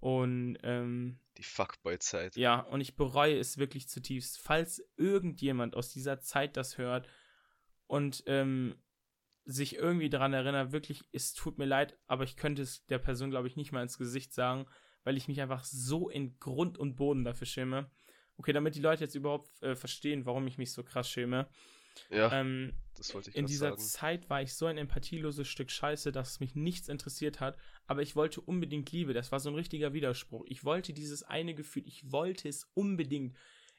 Und 0.00 0.58
ähm, 0.64 1.20
die 1.36 1.44
Fuckboy-Zeit. 1.44 2.34
Ja, 2.34 2.58
und 2.58 2.80
ich 2.80 2.96
bereue 2.96 3.38
es 3.38 3.58
wirklich 3.58 3.88
zutiefst. 3.88 4.40
Falls 4.40 4.82
irgendjemand 4.96 5.76
aus 5.76 5.90
dieser 5.90 6.18
Zeit 6.18 6.56
das 6.56 6.76
hört 6.76 7.08
und 7.86 8.24
ähm, 8.26 8.82
sich 9.44 9.76
irgendwie 9.76 10.10
daran 10.10 10.32
erinnert, 10.32 10.72
wirklich, 10.72 11.04
es 11.12 11.34
tut 11.34 11.56
mir 11.56 11.66
leid, 11.66 11.96
aber 12.08 12.24
ich 12.24 12.34
könnte 12.36 12.62
es 12.62 12.84
der 12.86 12.98
Person, 12.98 13.30
glaube 13.30 13.46
ich, 13.46 13.54
nicht 13.54 13.70
mal 13.70 13.82
ins 13.82 13.96
Gesicht 13.96 14.34
sagen, 14.34 14.66
weil 15.04 15.16
ich 15.16 15.28
mich 15.28 15.40
einfach 15.40 15.62
so 15.62 16.08
in 16.08 16.36
Grund 16.40 16.78
und 16.78 16.96
Boden 16.96 17.22
dafür 17.22 17.46
schäme. 17.46 17.88
Okay, 18.38 18.52
damit 18.52 18.74
die 18.74 18.80
Leute 18.80 19.04
jetzt 19.04 19.14
überhaupt 19.14 19.62
äh, 19.62 19.74
verstehen, 19.74 20.24
warum 20.24 20.46
ich 20.46 20.58
mich 20.58 20.72
so 20.72 20.82
krass 20.82 21.10
schäme. 21.10 21.48
Ja, 22.10 22.32
Ähm, 22.32 22.72
das 22.94 23.14
wollte 23.14 23.30
ich 23.30 23.36
in 23.36 23.46
dieser 23.46 23.70
sagen. 23.70 23.80
Zeit 23.80 24.30
war 24.30 24.42
ich 24.42 24.54
so 24.54 24.66
ein 24.66 24.78
empathieloses 24.78 25.48
Stück 25.48 25.70
Scheiße, 25.70 26.12
dass 26.12 26.40
mich 26.40 26.54
nichts 26.54 26.88
interessiert 26.88 27.40
hat, 27.40 27.56
aber 27.86 28.02
ich 28.02 28.16
wollte 28.16 28.40
unbedingt 28.40 28.90
Liebe. 28.92 29.12
Das 29.12 29.32
war 29.32 29.40
so 29.40 29.50
ein 29.50 29.54
richtiger 29.54 29.92
Widerspruch. 29.92 30.44
Ich 30.46 30.64
wollte 30.64 30.92
dieses 30.92 31.22
eine 31.22 31.54
Gefühl, 31.54 31.82
ich 31.86 32.10
wollte 32.10 32.48
es 32.48 32.70
unbedingt. 32.74 33.36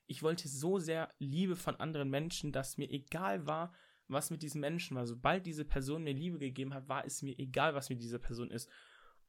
Ich 0.08 0.24
wollte 0.24 0.48
so 0.48 0.80
sehr 0.80 1.10
Liebe 1.20 1.56
von 1.56 1.76
anderen 1.78 2.10
Menschen, 2.10 2.52
dass 2.52 2.78
mir 2.78 2.90
egal 2.90 3.46
war, 3.46 3.74
was 4.08 4.32
mit 4.32 4.42
diesen 4.42 4.60
Menschen 4.60 4.98
war. 4.98 5.06
Sobald 5.06 5.46
diese 5.46 5.66
Person 5.66 6.04
mir 6.04 6.14
Liebe 6.14 6.40
gegeben 6.40 6.74
hat, 6.74 6.90
war 6.90 7.06
es 7.06 7.22
mir 7.22 7.38
egal, 7.38 7.76
was 7.76 7.90
mit 7.90 8.02
dieser 8.02 8.20
Person 8.20 8.50
ist. 8.52 8.70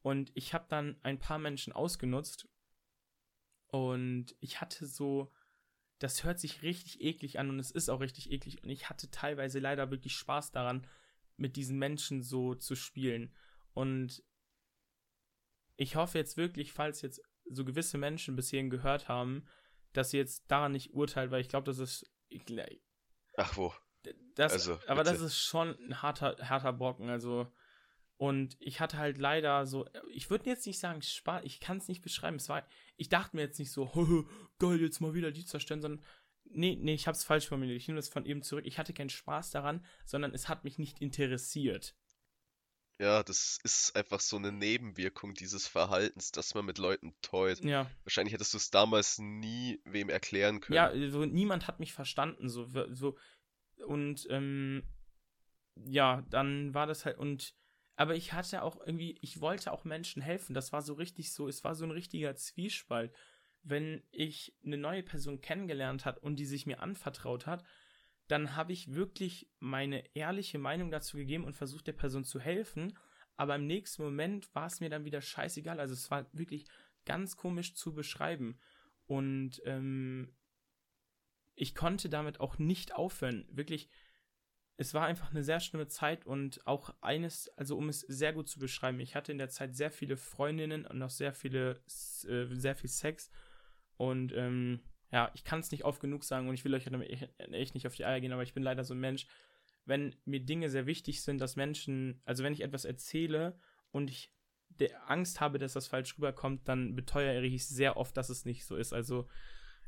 Und 0.03 0.33
ich 0.35 0.55
habe 0.55 0.65
dann 0.69 0.97
ein 1.03 1.19
paar 1.19 1.39
Menschen 1.39 1.75
ausgenutzt 1.75 2.49
und 3.71 4.35
ich 4.41 4.61
hatte 4.61 4.87
so, 4.87 5.33
das 5.99 6.25
hört 6.25 6.41
sich 6.41 6.63
richtig 6.63 7.01
eklig 7.01 7.39
an 7.39 7.51
und 7.51 7.59
es 7.59 7.71
ist 7.71 7.89
auch 7.89 8.01
richtig 8.01 8.31
eklig. 8.31 8.63
Und 8.63 8.71
ich 8.71 8.89
hatte 8.89 9.11
teilweise 9.11 9.59
leider 9.59 9.91
wirklich 9.91 10.15
Spaß 10.15 10.51
daran, 10.51 10.87
mit 11.37 11.57
diesen 11.57 11.79
Menschen 11.79 12.23
so 12.23 12.55
zu 12.55 12.75
spielen. 12.75 13.35
Und 13.75 14.23
ich 15.77 15.97
hoffe 15.97 16.19
jetzt 16.19 16.37
wirklich, 16.37 16.73
falls 16.73 17.03
jetzt 17.03 17.23
so 17.51 17.65
gewisse 17.65 17.99
Menschen 17.99 18.37
bis 18.37 18.51
hierhin 18.51 18.71
gehört 18.71 19.09
haben, 19.09 19.47
dass 19.93 20.11
sie 20.11 20.19
jetzt 20.19 20.51
daran 20.51 20.73
nicht 20.73 20.93
urteilt, 20.95 21.31
weil 21.31 21.41
ich 21.41 21.49
glaube, 21.49 21.65
das 21.65 21.79
ist. 21.79 22.11
Ach 23.37 23.57
wo. 23.57 23.73
das, 24.35 24.53
Also, 24.53 24.79
aber 24.87 25.05
das 25.05 25.15
bitte. 25.15 25.27
ist 25.27 25.39
schon 25.39 25.77
ein 25.87 26.03
harter, 26.03 26.37
harter 26.49 26.73
Brocken. 26.73 27.09
Also. 27.09 27.53
Und 28.21 28.59
ich 28.61 28.81
hatte 28.81 28.99
halt 28.99 29.17
leider 29.17 29.65
so, 29.65 29.87
ich 30.13 30.29
würde 30.29 30.45
jetzt 30.45 30.67
nicht 30.67 30.79
sagen, 30.79 31.01
Spaß, 31.01 31.43
ich 31.43 31.59
kann 31.59 31.79
es 31.79 31.89
nicht 31.89 32.03
beschreiben. 32.03 32.37
Es 32.37 32.51
war, 32.51 32.69
ich 32.99 33.09
dachte 33.09 33.35
mir 33.35 33.41
jetzt 33.41 33.59
nicht 33.59 33.73
so, 33.73 33.87
geil, 34.59 34.79
jetzt 34.79 35.01
mal 35.01 35.15
wieder 35.15 35.31
die 35.31 35.47
zerstören, 35.47 35.81
sondern, 35.81 36.05
nee, 36.45 36.77
nee, 36.79 36.93
ich 36.93 37.07
habe 37.07 37.17
es 37.17 37.25
falsch 37.25 37.49
formuliert. 37.49 37.79
Ich 37.79 37.89
nehme 37.89 37.99
das 37.99 38.11
von 38.11 38.27
eben 38.27 38.43
zurück. 38.43 38.67
Ich 38.67 38.79
hatte 38.79 38.93
keinen 38.93 39.09
Spaß 39.09 39.53
daran, 39.53 39.87
sondern 40.05 40.35
es 40.35 40.51
hat 40.51 40.65
mich 40.65 40.77
nicht 40.77 41.01
interessiert. 41.01 41.97
Ja, 42.99 43.23
das 43.23 43.59
ist 43.65 43.97
einfach 43.97 44.21
so 44.21 44.37
eine 44.37 44.53
Nebenwirkung 44.53 45.33
dieses 45.33 45.67
Verhaltens, 45.67 46.31
dass 46.31 46.55
man 46.55 46.67
mit 46.67 46.77
Leuten 46.77 47.15
toyt. 47.23 47.65
Ja, 47.65 47.91
Wahrscheinlich 48.05 48.35
hättest 48.35 48.53
du 48.53 48.59
es 48.59 48.71
damals 48.71 49.19
nie 49.19 49.81
wem 49.87 50.11
erklären 50.11 50.61
können. 50.61 50.77
ja, 50.77 50.93
so 51.09 51.25
niemand 51.25 51.67
hat 51.67 51.81
mich 51.81 51.95
verstanden, 51.95 52.51
so, 52.51 52.69
so, 52.91 53.17
und, 53.87 54.27
ähm, 54.29 54.83
ja, 55.87 56.21
dann 56.29 56.75
war 56.75 56.87
das 56.87 57.07
halt, 57.07 57.17
und, 57.17 57.59
aber 58.01 58.17
ich 58.17 58.33
hatte 58.33 58.63
auch 58.63 58.81
irgendwie, 58.81 59.19
ich 59.21 59.43
wollte 59.43 59.71
auch 59.71 59.85
Menschen 59.85 60.23
helfen. 60.23 60.55
Das 60.55 60.73
war 60.73 60.81
so 60.81 60.95
richtig 60.95 61.35
so, 61.35 61.49
es 61.49 61.65
war 61.65 61.75
so 61.75 61.85
ein 61.85 61.91
richtiger 61.91 62.35
Zwiespalt. 62.35 63.15
Wenn 63.63 64.03
ich 64.11 64.57
eine 64.65 64.79
neue 64.79 65.03
Person 65.03 65.43
kennengelernt 65.43 66.07
hat 66.07 66.17
und 66.17 66.37
die 66.37 66.47
sich 66.47 66.65
mir 66.65 66.81
anvertraut 66.81 67.47
hat, 67.47 67.63
dann 68.27 68.57
habe 68.57 68.73
ich 68.73 68.95
wirklich 68.95 69.51
meine 69.59 70.03
ehrliche 70.17 70.59
Meinung 70.59 70.91
dazu 70.91 71.19
gegeben 71.19 71.45
und 71.45 71.59
versucht 71.59 71.89
der 71.89 71.93
Person 71.93 72.25
zu 72.25 72.41
helfen. 72.41 72.97
Aber 73.37 73.57
im 73.57 73.67
nächsten 73.67 74.03
Moment 74.03 74.49
war 74.55 74.65
es 74.65 74.81
mir 74.81 74.89
dann 74.89 75.05
wieder 75.05 75.21
scheißegal. 75.21 75.79
Also 75.79 75.93
es 75.93 76.11
war 76.11 76.27
wirklich 76.33 76.65
ganz 77.05 77.37
komisch 77.37 77.75
zu 77.75 77.93
beschreiben. 77.93 78.59
Und 79.05 79.61
ähm, 79.67 80.35
ich 81.55 81.75
konnte 81.75 82.09
damit 82.09 82.41
auch 82.41 82.57
nicht 82.57 82.95
aufhören. 82.95 83.47
Wirklich, 83.51 83.91
es 84.81 84.95
war 84.95 85.05
einfach 85.05 85.31
eine 85.31 85.45
sehr 85.45 85.61
schlimme 85.61 85.89
Zeit 85.89 86.25
und 86.25 86.67
auch 86.67 86.95
eines, 87.03 87.51
also 87.59 87.77
um 87.77 87.91
es 87.91 88.01
sehr 88.01 88.33
gut 88.33 88.49
zu 88.49 88.59
beschreiben, 88.59 88.99
ich 88.99 89.15
hatte 89.15 89.31
in 89.31 89.37
der 89.37 89.51
Zeit 89.51 89.77
sehr 89.77 89.91
viele 89.91 90.17
Freundinnen 90.17 90.87
und 90.87 91.03
auch 91.03 91.11
sehr 91.11 91.35
viele, 91.35 91.83
äh, 92.27 92.47
sehr 92.55 92.75
viel 92.75 92.89
Sex 92.89 93.31
und 93.99 94.33
ähm, 94.33 94.81
ja, 95.13 95.31
ich 95.35 95.45
kann 95.45 95.61
es 95.61 95.71
nicht 95.71 95.85
oft 95.85 96.01
genug 96.01 96.25
sagen 96.25 96.49
und 96.49 96.55
ich 96.55 96.65
will 96.65 96.73
euch 96.73 96.87
echt, 97.53 97.75
nicht 97.75 97.87
auf 97.87 97.95
die 97.95 98.07
Eier 98.07 98.23
gehen, 98.23 98.33
aber 98.33 98.43
ich 98.43 98.55
bin 98.55 98.63
leider 98.63 98.83
so 98.83 98.95
ein 98.95 99.01
Mensch, 99.01 99.27
wenn 99.85 100.17
mir 100.25 100.41
Dinge 100.41 100.71
sehr 100.71 100.87
wichtig 100.87 101.21
sind, 101.21 101.43
dass 101.43 101.57
Menschen, 101.57 102.23
also 102.25 102.43
wenn 102.43 102.55
ich 102.55 102.63
etwas 102.63 102.87
erzähle 102.87 103.59
und 103.91 104.09
ich 104.09 104.33
Angst 105.09 105.43
habe, 105.43 105.59
dass 105.59 105.75
das 105.75 105.89
falsch 105.89 106.17
rüberkommt, 106.17 106.67
dann 106.69 106.97
beteuere 106.97 107.43
ich 107.43 107.67
sehr 107.67 107.99
oft, 107.99 108.17
dass 108.17 108.31
es 108.31 108.47
nicht 108.47 108.65
so 108.65 108.77
ist. 108.77 108.95
Also 108.95 109.29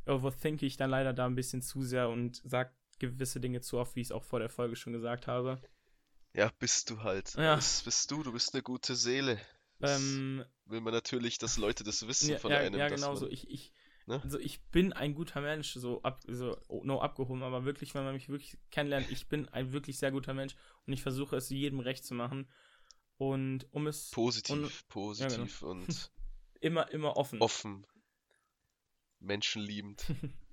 overthinke 0.06 0.66
ich 0.66 0.76
dann 0.76 0.90
leider 0.90 1.14
da 1.14 1.24
ein 1.24 1.34
bisschen 1.34 1.62
zu 1.62 1.82
sehr 1.82 2.10
und 2.10 2.42
sage 2.44 2.72
gewisse 3.10 3.40
Dinge 3.40 3.60
zu 3.60 3.78
oft, 3.78 3.96
wie 3.96 4.00
ich 4.00 4.08
es 4.08 4.12
auch 4.12 4.24
vor 4.24 4.38
der 4.38 4.48
Folge 4.48 4.76
schon 4.76 4.92
gesagt 4.92 5.26
habe. 5.26 5.60
Ja, 6.34 6.50
bist 6.58 6.88
du 6.88 7.02
halt. 7.02 7.34
Ja. 7.34 7.56
Das 7.56 7.82
bist 7.82 8.10
du, 8.10 8.22
du 8.22 8.32
bist 8.32 8.54
eine 8.54 8.62
gute 8.62 8.96
Seele. 8.96 9.38
Ähm, 9.82 10.44
will 10.66 10.80
man 10.80 10.94
natürlich, 10.94 11.38
dass 11.38 11.56
Leute 11.56 11.84
das 11.84 12.06
wissen 12.06 12.30
ja, 12.30 12.38
von 12.38 12.52
ja, 12.52 12.58
einem, 12.58 12.78
ja 12.78 12.88
genau 12.88 13.16
so. 13.16 13.28
Ich, 13.28 13.50
ich, 13.50 13.72
ne? 14.06 14.22
also 14.22 14.38
ich 14.38 14.62
bin 14.66 14.92
ein 14.92 15.14
guter 15.14 15.40
Mensch, 15.40 15.72
so, 15.74 16.02
ab, 16.02 16.22
so 16.26 16.56
no 16.84 17.00
abgehoben, 17.00 17.42
aber 17.42 17.64
wirklich, 17.64 17.94
wenn 17.94 18.04
man 18.04 18.14
mich 18.14 18.28
wirklich 18.28 18.58
kennenlernt, 18.70 19.10
ich 19.10 19.28
bin 19.28 19.48
ein 19.48 19.72
wirklich 19.72 19.98
sehr 19.98 20.12
guter 20.12 20.34
Mensch 20.34 20.54
und 20.86 20.92
ich 20.92 21.02
versuche 21.02 21.36
es 21.36 21.50
jedem 21.50 21.80
recht 21.80 22.04
zu 22.04 22.14
machen. 22.14 22.48
Und 23.18 23.66
um 23.72 23.86
es 23.86 24.10
positiv, 24.10 24.54
und- 24.54 24.88
positiv 24.88 25.62
und 25.62 26.12
immer, 26.60 26.90
immer 26.90 27.16
offen. 27.16 27.40
offen, 27.40 27.86
menschenliebend, 29.18 30.04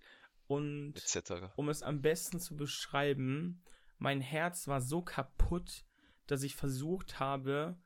Und 0.50 0.96
etc. 0.96 1.54
um 1.58 1.70
es 1.70 1.84
am 1.84 2.02
besten 2.02 2.40
zu 2.40 2.58
beschreiben, 2.58 3.62
mein 4.00 4.20
Herz 4.20 4.68
war 4.68 4.82
so 4.82 5.04
kaputt, 5.04 5.86
dass 6.26 6.42
ich 6.42 6.56
versucht 6.56 7.20
habe, 7.20 7.78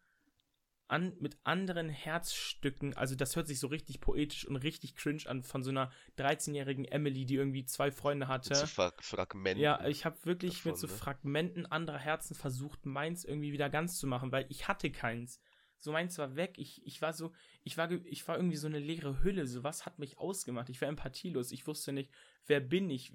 an, 0.88 1.14
mit 1.20 1.38
anderen 1.44 1.90
Herzstücken, 1.90 2.96
also 2.96 3.16
das 3.16 3.36
hört 3.36 3.48
sich 3.48 3.60
so 3.60 3.68
richtig 3.68 4.00
poetisch 4.00 4.48
und 4.48 4.56
richtig 4.56 4.96
cringe 4.96 5.24
an, 5.26 5.44
von 5.44 5.62
so 5.62 5.72
einer 5.72 5.92
13-jährigen 6.18 6.86
Emily, 6.86 7.26
die 7.26 7.36
irgendwie 7.36 7.66
zwei 7.66 7.92
Freunde 7.92 8.30
hatte. 8.30 8.56
So 8.56 8.66
Fra 8.66 8.94
Fragmenten. 9.00 9.62
Ja, 9.62 9.86
ich 9.86 10.06
habe 10.06 10.24
wirklich 10.24 10.58
davon, 10.58 10.72
mit 10.72 10.80
so 10.80 10.88
ne? 10.88 10.94
Fragmenten 10.94 11.66
anderer 11.66 11.98
Herzen 11.98 12.34
versucht, 12.34 12.86
meins 12.86 13.26
irgendwie 13.26 13.52
wieder 13.52 13.70
ganz 13.70 13.98
zu 13.98 14.08
machen, 14.08 14.32
weil 14.32 14.46
ich 14.48 14.70
hatte 14.70 14.90
keins. 14.90 15.42
So 15.84 15.92
meins 15.92 16.18
war 16.18 16.38
weg. 16.38 16.58
Ich, 16.58 16.86
ich 16.86 17.02
war 17.02 17.12
so, 17.12 17.34
ich 17.66 17.78
war, 17.78 17.92
ich 17.92 18.26
war 18.26 18.38
irgendwie 18.38 18.56
so 18.56 18.68
eine 18.68 18.80
leere 18.80 19.22
Hülle. 19.22 19.46
So 19.46 19.66
was 19.66 19.86
hat 19.86 20.00
mich 20.00 20.18
ausgemacht? 20.18 20.70
Ich 20.70 20.80
war 20.80 20.88
empathielos. 20.88 21.52
Ich 21.52 21.68
wusste 21.68 21.92
nicht, 21.92 22.10
wer 22.46 22.62
bin 22.62 22.90
ich? 22.90 23.12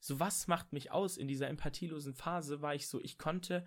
So 0.00 0.18
was 0.18 0.48
macht 0.48 0.72
mich 0.72 0.90
aus? 0.90 1.16
In 1.16 1.28
dieser 1.28 1.46
empathielosen 1.46 2.12
Phase 2.12 2.60
war 2.60 2.74
ich 2.74 2.88
so, 2.88 3.00
ich 3.00 3.18
konnte 3.18 3.64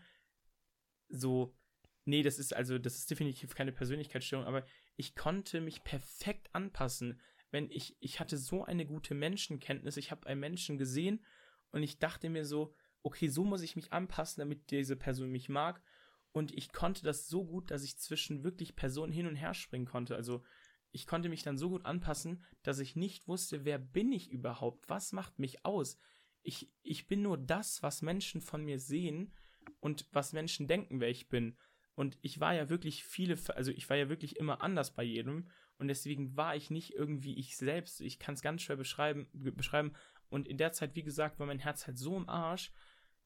so, 1.07 1.55
nee, 2.03 2.21
das 2.21 2.39
ist 2.39 2.53
also, 2.53 2.77
das 2.77 2.97
ist 2.97 3.09
definitiv 3.09 3.55
keine 3.55 3.71
Persönlichkeitsstörung, 3.71 4.45
aber 4.45 4.65
ich 4.97 5.15
konnte 5.15 5.61
mich 5.61 5.85
perfekt 5.85 6.49
anpassen. 6.51 7.21
Wenn 7.51 7.71
ich, 7.71 7.95
ich 8.01 8.19
hatte 8.19 8.37
so 8.37 8.65
eine 8.65 8.85
gute 8.85 9.15
Menschenkenntnis, 9.15 9.95
ich 9.95 10.11
habe 10.11 10.27
einen 10.27 10.41
Menschen 10.41 10.77
gesehen 10.77 11.25
und 11.71 11.83
ich 11.83 11.99
dachte 11.99 12.29
mir 12.29 12.43
so, 12.43 12.75
okay, 13.01 13.29
so 13.29 13.45
muss 13.45 13.61
ich 13.61 13.77
mich 13.77 13.93
anpassen, 13.93 14.41
damit 14.41 14.71
diese 14.71 14.97
Person 14.97 15.31
mich 15.31 15.47
mag. 15.47 15.81
Und 16.31 16.55
ich 16.55 16.71
konnte 16.71 17.03
das 17.03 17.27
so 17.27 17.45
gut, 17.45 17.71
dass 17.71 17.83
ich 17.83 17.97
zwischen 17.97 18.43
wirklich 18.43 18.75
Personen 18.75 19.11
hin 19.11 19.27
und 19.27 19.35
her 19.35 19.53
springen 19.53 19.85
konnte. 19.85 20.15
Also 20.15 20.43
ich 20.91 21.07
konnte 21.07 21.29
mich 21.29 21.43
dann 21.43 21.57
so 21.57 21.69
gut 21.69 21.85
anpassen, 21.85 22.43
dass 22.63 22.79
ich 22.79 22.95
nicht 22.95 23.27
wusste, 23.27 23.65
wer 23.65 23.77
bin 23.77 24.11
ich 24.11 24.29
überhaupt? 24.29 24.89
Was 24.89 25.11
macht 25.11 25.39
mich 25.39 25.65
aus? 25.65 25.97
Ich, 26.41 26.71
ich 26.83 27.07
bin 27.07 27.21
nur 27.21 27.37
das, 27.37 27.83
was 27.83 28.01
Menschen 28.01 28.41
von 28.41 28.63
mir 28.63 28.79
sehen 28.79 29.33
und 29.79 30.07
was 30.11 30.33
Menschen 30.33 30.67
denken, 30.67 30.99
wer 30.99 31.09
ich 31.09 31.29
bin. 31.29 31.57
Und 31.95 32.17
ich 32.21 32.39
war 32.39 32.53
ja 32.53 32.69
wirklich 32.69 33.03
viele, 33.03 33.37
also 33.55 33.71
ich 33.71 33.89
war 33.89 33.97
ja 33.97 34.09
wirklich 34.09 34.37
immer 34.37 34.61
anders 34.61 34.95
bei 34.95 35.03
jedem. 35.03 35.49
Und 35.77 35.89
deswegen 35.89 36.35
war 36.35 36.55
ich 36.55 36.69
nicht 36.69 36.93
irgendwie 36.93 37.37
ich 37.37 37.57
selbst. 37.57 38.01
Ich 38.01 38.19
kann 38.19 38.35
es 38.35 38.41
ganz 38.41 38.61
schwer 38.61 38.77
beschreiben, 38.77 39.27
beschreiben. 39.33 39.93
Und 40.29 40.47
in 40.47 40.57
der 40.57 40.71
Zeit, 40.71 40.95
wie 40.95 41.03
gesagt, 41.03 41.39
war 41.39 41.47
mein 41.47 41.59
Herz 41.59 41.87
halt 41.87 41.97
so 41.97 42.15
im 42.15 42.29
Arsch, 42.29 42.71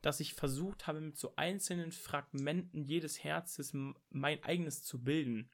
dass 0.03 0.19
ich 0.19 0.33
versucht 0.35 0.85
habe, 0.85 1.01
mit 1.01 1.17
so 1.17 1.35
einzelnen 1.37 1.91
Fragmenten 1.91 2.83
jedes 2.83 3.23
Herzes 3.23 3.73
mein 4.09 4.43
eigenes 4.43 4.83
zu 4.83 5.01
bilden. 5.01 5.49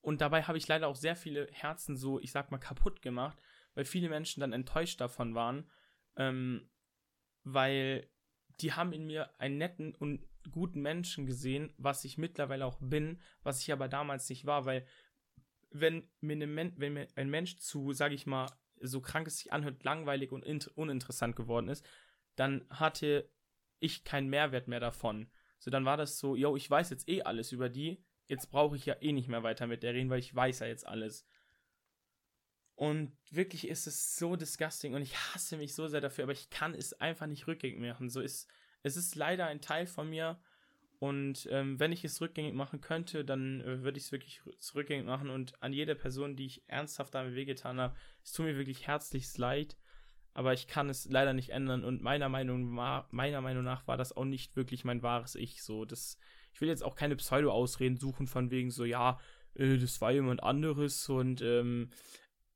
Und 0.00 0.22
dabei 0.22 0.42
habe 0.44 0.58
ich 0.58 0.66
leider 0.66 0.88
auch 0.88 0.96
sehr 0.96 1.14
viele 1.14 1.48
Herzen 1.52 1.96
so, 1.96 2.18
ich 2.18 2.32
sag 2.32 2.50
mal, 2.50 2.58
kaputt 2.58 3.02
gemacht, 3.02 3.38
weil 3.74 3.84
viele 3.84 4.08
Menschen 4.08 4.40
dann 4.40 4.54
enttäuscht 4.54 5.00
davon 5.00 5.34
waren, 5.34 5.70
ähm, 6.16 6.70
weil 7.44 8.10
die 8.60 8.72
haben 8.72 8.92
in 8.92 9.06
mir 9.06 9.38
einen 9.38 9.58
netten 9.58 9.94
und 9.94 10.26
guten 10.50 10.80
Menschen 10.80 11.26
gesehen, 11.26 11.74
was 11.76 12.04
ich 12.04 12.16
mittlerweile 12.16 12.64
auch 12.64 12.78
bin, 12.80 13.20
was 13.42 13.60
ich 13.60 13.70
aber 13.70 13.86
damals 13.88 14.28
nicht 14.30 14.46
war, 14.46 14.64
weil 14.64 14.86
wenn 15.70 16.10
mir, 16.20 16.32
eine 16.32 16.46
Men 16.46 16.72
wenn 16.76 16.94
mir 16.94 17.08
ein 17.16 17.28
Mensch 17.28 17.58
zu, 17.58 17.92
sage 17.92 18.14
ich 18.14 18.24
mal, 18.24 18.46
so 18.80 19.02
krank 19.02 19.26
es 19.26 19.38
sich 19.38 19.52
anhört, 19.52 19.84
langweilig 19.84 20.32
und 20.32 20.44
int- 20.44 20.68
uninteressant 20.68 21.36
geworden 21.36 21.68
ist, 21.68 21.86
dann 22.38 22.66
hatte 22.70 23.28
ich 23.80 24.04
keinen 24.04 24.28
Mehrwert 24.28 24.68
mehr 24.68 24.80
davon. 24.80 25.30
So, 25.58 25.70
dann 25.70 25.84
war 25.84 25.96
das 25.96 26.18
so, 26.18 26.36
yo, 26.36 26.56
ich 26.56 26.70
weiß 26.70 26.90
jetzt 26.90 27.08
eh 27.08 27.22
alles 27.22 27.52
über 27.52 27.68
die, 27.68 28.04
jetzt 28.26 28.50
brauche 28.50 28.76
ich 28.76 28.86
ja 28.86 28.96
eh 29.00 29.12
nicht 29.12 29.28
mehr 29.28 29.42
weiter 29.42 29.66
mit 29.66 29.82
der 29.82 29.94
reden, 29.94 30.10
weil 30.10 30.20
ich 30.20 30.34
weiß 30.34 30.60
ja 30.60 30.66
jetzt 30.66 30.86
alles. 30.86 31.26
Und 32.74 33.16
wirklich 33.30 33.66
ist 33.66 33.88
es 33.88 34.16
so 34.16 34.36
disgusting 34.36 34.94
und 34.94 35.02
ich 35.02 35.16
hasse 35.16 35.56
mich 35.56 35.74
so 35.74 35.88
sehr 35.88 36.00
dafür, 36.00 36.24
aber 36.24 36.32
ich 36.32 36.48
kann 36.48 36.74
es 36.74 36.92
einfach 36.92 37.26
nicht 37.26 37.48
rückgängig 37.48 37.80
machen. 37.80 38.08
So 38.08 38.20
ist, 38.20 38.48
es 38.84 38.96
ist 38.96 39.16
leider 39.16 39.46
ein 39.46 39.60
Teil 39.60 39.86
von 39.86 40.08
mir 40.08 40.40
und 41.00 41.48
ähm, 41.50 41.80
wenn 41.80 41.92
ich 41.92 42.04
es 42.04 42.20
rückgängig 42.20 42.54
machen 42.54 42.80
könnte, 42.80 43.24
dann 43.24 43.60
äh, 43.62 43.82
würde 43.82 43.98
ich 43.98 44.04
es 44.04 44.12
wirklich 44.12 44.42
rückgängig 44.74 45.06
machen 45.06 45.30
und 45.30 45.60
an 45.60 45.72
jede 45.72 45.96
Person, 45.96 46.36
die 46.36 46.46
ich 46.46 46.68
ernsthaft 46.68 47.14
damit 47.14 47.34
wehgetan 47.34 47.80
habe, 47.80 47.96
es 48.22 48.32
tut 48.32 48.46
mir 48.46 48.56
wirklich 48.56 48.86
herzlichst 48.86 49.38
leid, 49.38 49.76
aber 50.38 50.52
ich 50.52 50.68
kann 50.68 50.88
es 50.88 51.06
leider 51.06 51.32
nicht 51.32 51.50
ändern 51.50 51.84
und 51.84 52.00
meiner 52.00 52.28
Meinung, 52.28 52.70
meiner 52.70 53.40
Meinung 53.40 53.64
nach 53.64 53.88
war 53.88 53.96
das 53.96 54.16
auch 54.16 54.24
nicht 54.24 54.54
wirklich 54.54 54.84
mein 54.84 55.02
wahres 55.02 55.34
Ich. 55.34 55.64
So, 55.64 55.84
das, 55.84 56.16
ich 56.52 56.60
will 56.60 56.68
jetzt 56.68 56.84
auch 56.84 56.94
keine 56.94 57.16
Pseudo-Ausreden 57.16 57.96
suchen 57.96 58.28
von 58.28 58.52
wegen 58.52 58.70
so, 58.70 58.84
ja, 58.84 59.18
äh, 59.54 59.78
das 59.78 60.00
war 60.00 60.12
jemand 60.12 60.44
anderes 60.44 61.08
und 61.08 61.42
ähm, 61.42 61.90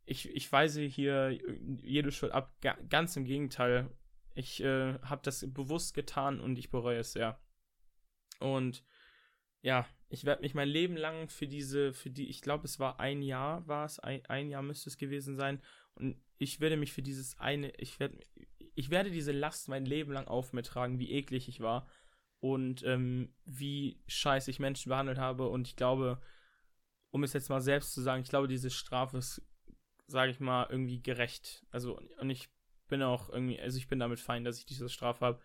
ich, 0.04 0.28
ich 0.28 0.52
weise 0.52 0.82
hier 0.82 1.36
jede 1.82 2.12
Schuld 2.12 2.30
ab. 2.30 2.54
Ganz 2.88 3.16
im 3.16 3.24
Gegenteil. 3.24 3.90
Ich 4.36 4.62
äh, 4.62 5.00
habe 5.00 5.22
das 5.24 5.44
bewusst 5.52 5.92
getan 5.92 6.38
und 6.38 6.60
ich 6.60 6.70
bereue 6.70 7.00
es 7.00 7.14
sehr. 7.14 7.40
Und 8.38 8.84
ja, 9.60 9.88
ich 10.08 10.24
werde 10.24 10.42
mich 10.42 10.54
mein 10.54 10.68
Leben 10.68 10.96
lang 10.96 11.28
für 11.28 11.48
diese, 11.48 11.92
für 11.92 12.10
die, 12.10 12.28
ich 12.28 12.42
glaube, 12.42 12.64
es 12.64 12.78
war 12.78 13.00
ein 13.00 13.22
Jahr, 13.22 13.66
war 13.66 13.86
es, 13.86 13.98
ein, 13.98 14.24
ein 14.26 14.50
Jahr 14.50 14.62
müsste 14.62 14.88
es 14.88 14.98
gewesen 14.98 15.34
sein. 15.34 15.60
Und 15.96 16.22
ich 16.42 16.60
werde 16.60 16.76
mich 16.76 16.92
für 16.92 17.02
dieses 17.02 17.38
eine, 17.38 17.70
ich 17.76 18.00
werde, 18.00 18.18
ich 18.74 18.90
werde 18.90 19.10
diese 19.10 19.32
Last 19.32 19.68
mein 19.68 19.84
Leben 19.84 20.12
lang 20.12 20.26
auf 20.26 20.52
mir 20.52 20.62
tragen, 20.62 20.98
wie 20.98 21.12
eklig 21.12 21.48
ich 21.48 21.60
war 21.60 21.88
und 22.40 22.82
ähm, 22.84 23.34
wie 23.44 24.02
scheiße 24.06 24.50
ich 24.50 24.58
Menschen 24.58 24.90
behandelt 24.90 25.18
habe. 25.18 25.48
Und 25.48 25.68
ich 25.68 25.76
glaube, 25.76 26.20
um 27.10 27.22
es 27.24 27.32
jetzt 27.32 27.50
mal 27.50 27.60
selbst 27.60 27.92
zu 27.92 28.00
sagen, 28.00 28.22
ich 28.22 28.28
glaube, 28.28 28.48
diese 28.48 28.70
Strafe 28.70 29.18
ist 29.18 29.42
sage 30.12 30.30
ich 30.30 30.40
mal, 30.40 30.66
irgendwie 30.70 31.02
gerecht. 31.02 31.66
Also, 31.70 31.98
und 32.18 32.30
ich 32.30 32.48
bin 32.88 33.02
auch 33.02 33.30
irgendwie, 33.30 33.60
also 33.60 33.78
ich 33.78 33.88
bin 33.88 33.98
damit 33.98 34.20
fein, 34.20 34.44
dass 34.44 34.58
ich 34.58 34.66
diese 34.66 34.88
Strafe 34.88 35.24
habe. 35.24 35.40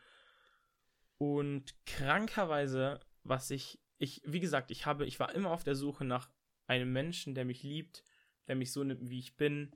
Und 1.17 1.73
krankerweise, 1.85 2.99
was 3.23 3.49
ich, 3.49 3.79
ich, 3.97 4.21
wie 4.25 4.39
gesagt, 4.39 4.69
ich 4.69 4.85
habe, 4.85 5.05
ich 5.05 5.19
war 5.19 5.33
immer 5.33 5.51
auf 5.51 5.63
der 5.63 5.75
Suche 5.75 6.05
nach 6.05 6.29
einem 6.67 6.91
Menschen, 6.91 7.33
der 7.33 7.45
mich 7.45 7.63
liebt, 7.63 8.03
der 8.47 8.55
mich 8.55 8.71
so 8.71 8.83
nimmt, 8.83 9.09
wie 9.09 9.19
ich 9.19 9.37
bin. 9.37 9.75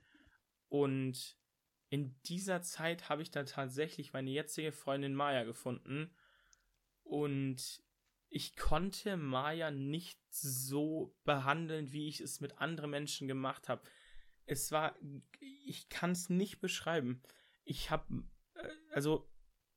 Und 0.72 1.38
in 1.90 2.16
dieser 2.24 2.62
Zeit 2.62 3.10
habe 3.10 3.22
ich 3.22 3.32
dann 3.32 3.46
tatsächlich 3.46 4.14
meine 4.14 4.30
jetzige 4.30 4.72
Freundin 4.72 5.14
Maya 5.14 5.44
gefunden. 5.44 6.16
Und 7.04 7.84
ich 8.30 8.56
konnte 8.56 9.18
Maya 9.18 9.72
nicht 9.72 10.20
so 10.30 11.14
behandeln, 11.26 11.92
wie 11.92 12.08
ich 12.08 12.22
es 12.22 12.40
mit 12.40 12.60
anderen 12.60 12.92
Menschen 12.92 13.28
gemacht 13.28 13.68
habe 13.68 13.84
es 14.52 14.72
war, 14.72 14.96
ich 15.40 15.90
kann 15.90 16.12
es 16.12 16.30
nicht 16.30 16.60
beschreiben. 16.60 17.22
Ich 17.64 17.90
habe, 17.90 18.24
äh, 18.56 18.68
also, 18.92 19.30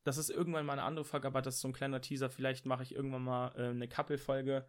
das 0.02 0.18
ist 0.18 0.30
irgendwann 0.30 0.66
mal 0.66 0.74
eine 0.74 0.82
andere 0.82 1.04
Folge, 1.04 1.28
aber 1.28 1.42
das 1.42 1.56
ist 1.56 1.60
so 1.60 1.68
ein 1.68 1.74
kleiner 1.74 2.00
Teaser. 2.00 2.28
Vielleicht 2.28 2.66
mache 2.66 2.82
ich 2.82 2.94
irgendwann 2.94 3.22
mal 3.22 3.54
äh, 3.56 3.70
eine 3.70 3.88
Couple-Folge, 3.88 4.66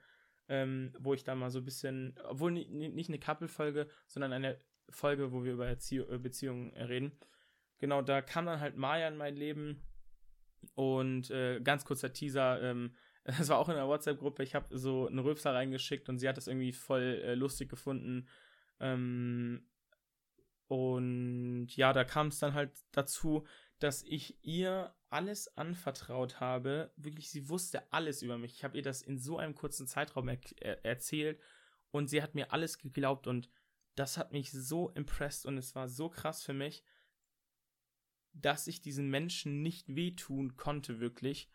ähm, 0.47 0.93
wo 0.99 1.13
ich 1.13 1.23
da 1.23 1.35
mal 1.35 1.49
so 1.49 1.59
ein 1.59 1.65
bisschen, 1.65 2.17
obwohl 2.23 2.51
nicht 2.51 3.09
eine 3.09 3.19
Couple-Folge, 3.19 3.89
sondern 4.07 4.31
eine 4.31 4.59
Folge, 4.89 5.31
wo 5.31 5.43
wir 5.43 5.53
über 5.53 5.67
Erzie 5.67 5.97
äh, 5.97 6.17
Beziehungen 6.17 6.73
reden. 6.75 7.11
Genau, 7.77 8.01
da 8.01 8.21
kam 8.21 8.45
dann 8.45 8.59
halt 8.59 8.77
Maya 8.77 9.07
in 9.07 9.17
mein 9.17 9.35
Leben 9.35 9.81
und 10.73 11.29
äh, 11.29 11.59
ganz 11.61 11.85
kurzer 11.85 12.13
Teaser, 12.13 12.61
ähm, 12.61 12.95
das 13.23 13.49
war 13.49 13.57
auch 13.57 13.69
in 13.69 13.75
der 13.75 13.87
WhatsApp-Gruppe, 13.87 14.43
ich 14.43 14.55
habe 14.55 14.77
so 14.77 15.07
einen 15.07 15.19
Rülpser 15.19 15.53
reingeschickt 15.53 16.09
und 16.09 16.19
sie 16.19 16.29
hat 16.29 16.37
das 16.37 16.47
irgendwie 16.47 16.73
voll 16.73 17.21
äh, 17.23 17.35
lustig 17.35 17.69
gefunden. 17.69 18.27
Ähm, 18.79 19.67
und 20.67 21.67
ja, 21.75 21.93
da 21.93 22.03
kam 22.03 22.27
es 22.27 22.39
dann 22.39 22.53
halt 22.53 22.71
dazu, 22.91 23.45
dass 23.79 24.03
ich 24.03 24.43
ihr 24.43 24.95
alles 25.09 25.55
anvertraut 25.57 26.39
habe. 26.39 26.91
Wirklich, 26.95 27.29
sie 27.29 27.49
wusste 27.49 27.91
alles 27.93 28.21
über 28.21 28.37
mich. 28.37 28.53
Ich 28.53 28.63
habe 28.63 28.77
ihr 28.77 28.83
das 28.83 29.01
in 29.01 29.19
so 29.19 29.37
einem 29.37 29.53
kurzen 29.53 29.87
Zeitraum 29.87 30.27
er 30.27 30.39
er 30.59 30.83
erzählt 30.85 31.39
und 31.91 32.09
sie 32.09 32.21
hat 32.21 32.35
mir 32.35 32.51
alles 32.51 32.79
geglaubt 32.79 33.27
und 33.27 33.49
das 33.95 34.17
hat 34.17 34.31
mich 34.31 34.51
so 34.51 34.89
impressed 34.89 35.45
und 35.45 35.57
es 35.57 35.75
war 35.75 35.87
so 35.87 36.09
krass 36.09 36.43
für 36.43 36.53
mich, 36.53 36.83
dass 38.33 38.67
ich 38.67 38.81
diesen 38.81 39.09
Menschen 39.09 39.61
nicht 39.61 39.95
wehtun 39.95 40.57
konnte, 40.57 40.99
wirklich. 40.99 41.49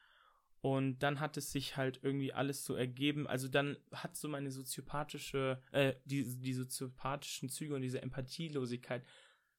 Und 0.62 0.98
dann 0.98 1.20
hat 1.20 1.36
es 1.36 1.52
sich 1.52 1.76
halt 1.76 2.00
irgendwie 2.02 2.32
alles 2.32 2.64
so 2.64 2.74
ergeben. 2.74 3.26
Also 3.26 3.48
dann 3.48 3.78
hat 3.92 4.16
so 4.16 4.28
meine 4.28 4.50
soziopathische, 4.50 5.62
äh, 5.72 5.94
die, 6.04 6.38
die 6.38 6.52
soziopathischen 6.52 7.48
Züge 7.48 7.74
und 7.74 7.82
diese 7.82 8.02
Empathielosigkeit 8.02 9.04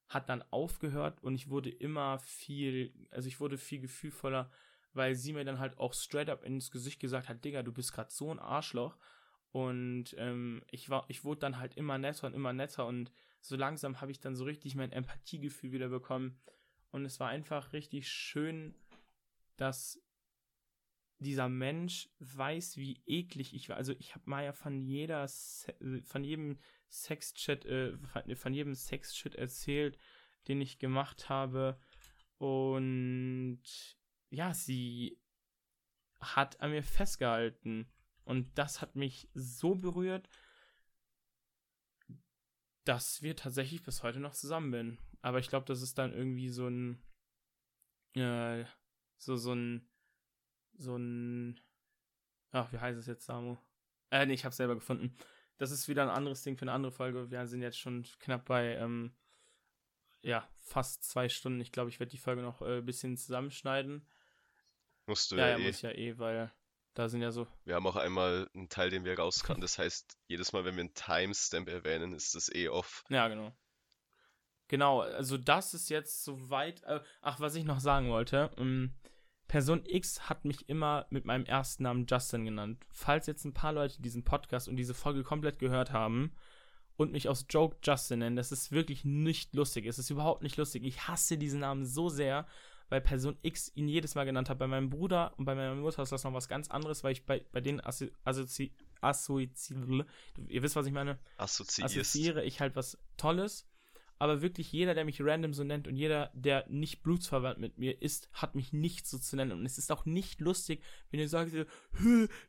hat 0.08 0.30
dann 0.30 0.44
aufgehört 0.52 1.24
und 1.24 1.36
ich 1.36 1.50
wurde 1.50 1.70
immer 1.70 2.20
viel, 2.20 2.94
also 3.12 3.28
ich 3.28 3.40
wurde 3.40 3.58
viel 3.58 3.80
gefühlvoller, 3.80 4.52
weil 4.94 5.16
sie 5.16 5.32
mir 5.32 5.46
dann 5.46 5.60
halt 5.60 5.78
auch 5.78 5.94
straight 5.94 6.30
up 6.30 6.44
ins 6.44 6.70
Gesicht 6.70 7.00
gesagt 7.00 7.30
hat, 7.30 7.44
Digga, 7.46 7.64
du 7.64 7.72
bist 7.72 7.94
gerade 7.94 8.12
so 8.12 8.30
ein 8.30 8.40
Arschloch. 8.40 8.98
Und 9.52 10.16
ähm, 10.18 10.64
ich 10.72 10.90
war, 10.90 11.06
ich 11.10 11.24
wurde 11.24 11.42
dann 11.42 11.58
halt 11.58 11.76
immer 11.76 11.98
netter 11.98 12.28
und 12.28 12.34
immer 12.34 12.54
netter 12.54 12.88
und 12.88 13.12
so 13.42 13.56
langsam 13.56 14.00
habe 14.00 14.12
ich 14.12 14.20
dann 14.20 14.36
so 14.36 14.46
richtig 14.46 14.76
mein 14.76 14.92
Empathiegefühl 14.92 15.72
wieder 15.72 15.90
bekommen. 15.90 16.40
Und 16.92 17.06
es 17.06 17.20
war 17.20 17.30
einfach 17.30 17.74
richtig 17.74 18.10
schön, 18.10 18.76
dass 19.58 20.02
dieser 21.20 21.50
Mensch 21.50 22.10
weiß, 22.20 22.78
wie 22.78 23.02
eklig 23.06 23.54
ich 23.54 23.70
war. 23.70 23.78
Also 23.78 23.94
ich 24.00 24.16
habe 24.16 24.30
mal 24.30 24.44
ja 24.44 24.54
von 24.54 24.82
jeder, 24.82 25.28
von 26.04 26.24
jedem 26.24 26.58
Sexchat, 26.90 27.66
äh, 27.66 27.96
von 28.36 28.54
jedem 28.54 28.74
Sexchat 28.74 29.36
erzählt, 29.36 29.98
den 30.48 30.62
ich 30.62 30.80
gemacht 30.80 31.30
habe. 31.30 31.80
Und 32.38 33.62
ja, 34.30 34.54
sie 34.54 35.20
hat 36.20 36.60
an 36.60 36.72
mir 36.72 36.84
festgehalten. 36.84 37.88
Und 38.24 38.58
das 38.58 38.82
hat 38.82 38.96
mich 38.96 39.30
so 39.34 39.76
berührt, 39.76 40.30
dass 42.84 43.22
wir 43.22 43.36
tatsächlich 43.36 43.84
bis 43.84 44.04
heute 44.04 44.20
noch 44.20 44.34
zusammen 44.34 44.72
sind. 44.72 45.00
Aber 45.22 45.40
ich 45.40 45.50
glaube, 45.50 45.66
das 45.66 45.82
ist 45.82 45.98
dann 45.98 46.14
irgendwie 46.14 46.50
so 46.50 46.68
ein, 46.68 47.04
äh, 48.16 48.66
so, 49.18 49.36
so 49.36 49.54
ein, 49.54 49.88
so 50.78 50.96
ein. 50.96 51.60
Ach, 52.52 52.72
wie 52.74 52.80
heißt 52.80 53.00
es 53.00 53.06
jetzt, 53.06 53.26
Samu? 53.26 53.58
Äh, 54.10 54.26
nee, 54.26 54.34
ich 54.34 54.46
hab's 54.46 54.58
selber 54.58 54.76
gefunden. 54.76 55.16
Das 55.58 55.72
ist 55.72 55.88
wieder 55.88 56.04
ein 56.04 56.10
anderes 56.10 56.42
Ding 56.44 56.58
für 56.58 56.64
eine 56.64 56.74
andere 56.74 56.92
Folge. 56.92 57.30
Wir 57.30 57.46
sind 57.48 57.62
jetzt 57.62 57.80
schon 57.80 58.06
knapp 58.20 58.46
bei, 58.46 58.76
ähm, 58.76 59.16
ja, 60.22 60.48
fast 60.58 61.04
zwei 61.04 61.30
Stunden. 61.30 61.62
Ich 61.62 61.72
glaube, 61.72 61.90
ich 61.90 62.00
werde 62.00 62.10
die 62.10 62.18
Folge 62.18 62.42
noch 62.42 62.62
äh, 62.62 62.80
ein 62.80 62.86
bisschen 62.86 63.16
zusammenschneiden. 63.16 64.08
Musst 65.06 65.32
du 65.32 65.36
ja, 65.36 65.50
ja, 65.50 65.58
eh. 65.58 65.64
muss 65.64 65.76
ich 65.76 65.82
ja 65.84 65.92
eh, 65.92 66.18
weil 66.18 66.52
da 66.94 67.08
sind 67.08 67.22
ja 67.22 67.32
so. 67.32 67.48
Wir 67.64 67.76
haben 67.76 67.88
auch 67.88 67.96
einmal 67.96 68.50
einen 68.54 68.70
Teil, 68.70 68.90
den 68.90 69.06
wir 69.06 69.18
rauskanten. 69.18 69.62
Das 69.62 69.78
heißt, 69.78 70.18
jedes 70.28 70.52
Mal, 70.54 70.66
wenn 70.66 70.76
wir 70.76 70.82
einen 70.82 70.94
Timestamp 70.94 71.70
erwähnen, 71.70 72.14
ist 72.14 72.36
das 72.36 72.54
eh 72.54 72.70
off. 72.70 73.04
Ja, 73.10 73.28
genau. 73.28 73.54
Genau, 74.68 75.02
also 75.02 75.38
das 75.38 75.74
ist 75.74 75.90
jetzt 75.90 76.24
soweit. 76.24 76.84
Äh, 76.84 77.02
ach, 77.22 77.40
was 77.40 77.56
ich 77.56 77.66
noch 77.66 77.80
sagen 77.80 78.10
wollte. 78.10 78.52
Ähm, 78.58 78.94
Person 79.48 79.84
X 79.86 80.30
hat 80.30 80.46
mich 80.46 80.70
immer 80.70 81.08
mit 81.10 81.26
meinem 81.26 81.44
ersten 81.44 81.84
Namen 81.84 82.06
Justin 82.08 82.46
genannt. 82.46 82.86
Falls 82.90 83.28
jetzt 83.28 83.44
ein 83.44 83.54
paar 83.54 83.74
Leute 83.74 84.02
diesen 84.02 84.24
Podcast 84.24 84.70
und 84.70 84.78
diese 84.78 84.94
Folge 84.94 85.24
komplett 85.24 85.60
gehört 85.60 85.92
haben 85.92 86.34
und 86.96 87.12
mich 87.12 87.28
aus 87.28 87.46
Joke 87.50 87.76
Justin 87.84 88.20
nennen, 88.20 88.38
das 88.38 88.54
ist 88.54 88.72
wirklich 88.72 89.04
nicht 89.04 89.54
lustig. 89.54 89.86
Es 89.88 90.00
ist 90.00 90.10
überhaupt 90.10 90.42
nicht 90.42 90.56
lustig. 90.56 90.86
Ich 90.86 91.06
hasse 91.06 91.38
diesen 91.38 91.60
Namen 91.60 91.86
so 91.86 92.08
sehr, 92.08 92.48
weil 92.92 93.02
Person 93.02 93.38
X 93.42 93.72
ihn 93.74 93.88
jedes 93.88 94.14
Mal 94.16 94.26
genannt 94.26 94.50
hat. 94.50 94.60
Bei 94.60 94.68
meinem 94.68 94.90
Bruder 94.90 95.34
und 95.38 95.46
bei 95.46 95.56
meiner 95.56 95.74
Mutter 95.74 96.04
ist 96.04 96.12
das 96.12 96.24
noch 96.24 96.34
was 96.34 96.48
ganz 96.48 96.70
anderes, 96.70 97.04
weil 97.04 97.14
ich 97.14 97.26
bei, 97.26 97.44
bei 97.52 97.62
denen 97.62 97.80
assozi 97.80 98.12
assozi 98.24 98.74
assozi 99.02 99.76
ihr 100.48 100.62
wisst, 100.62 100.76
was 100.76 100.86
ich 100.86 100.94
meine? 100.94 101.18
Assoziiere 101.38 102.44
ich 102.44 102.60
halt 102.62 102.76
was 102.76 102.98
Tolles 103.18 103.68
aber 104.22 104.44
wirklich 104.44 104.72
jeder, 104.72 104.94
der 104.94 105.04
mich 105.04 105.20
random 105.20 105.52
so 105.52 105.64
nennt 105.64 105.88
und 105.88 105.96
jeder, 105.96 106.30
der 106.36 106.68
nicht 106.70 107.02
blutsverwandt 107.02 107.58
mit 107.58 107.80
mir 107.80 108.04
ist, 108.04 108.30
hat 108.34 108.54
mich 108.54 108.72
nicht 108.72 109.08
so 109.08 109.18
zu 109.18 109.36
nennen. 109.36 109.54
Und 109.54 109.66
es 109.66 109.80
ist 109.80 109.92
auch 109.92 110.06
nicht 110.06 110.42
lustig, 110.42 110.84
wenn 111.10 111.20
ihr 111.20 111.28
sagt, 111.28 111.54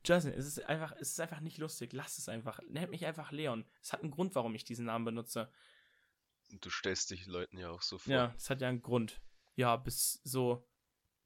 Justin, 0.05 0.35
es 0.35 0.44
ist 0.44 0.62
einfach, 0.66 0.93
es 1.01 1.12
ist 1.12 1.20
einfach 1.20 1.40
nicht 1.40 1.56
lustig. 1.56 1.94
Lass 1.94 2.19
es 2.19 2.28
einfach. 2.28 2.60
Nennt 2.69 2.90
mich 2.90 3.06
einfach 3.06 3.32
Leon. 3.32 3.64
Es 3.81 3.94
hat 3.94 4.02
einen 4.02 4.10
Grund, 4.10 4.35
warum 4.35 4.55
ich 4.55 4.64
diesen 4.64 4.85
Namen 4.85 5.06
benutze. 5.06 5.51
Du 6.60 6.69
stellst 6.69 7.10
dich 7.10 7.24
Leuten 7.24 7.56
ja 7.56 7.70
auch 7.70 7.81
so 7.81 7.97
vor. 7.97 8.12
Ja, 8.12 8.35
es 8.36 8.51
hat 8.51 8.60
ja 8.60 8.69
einen 8.69 8.82
Grund. 8.82 9.23
Ja, 9.56 9.76
bis 9.76 10.20
so, 10.24 10.66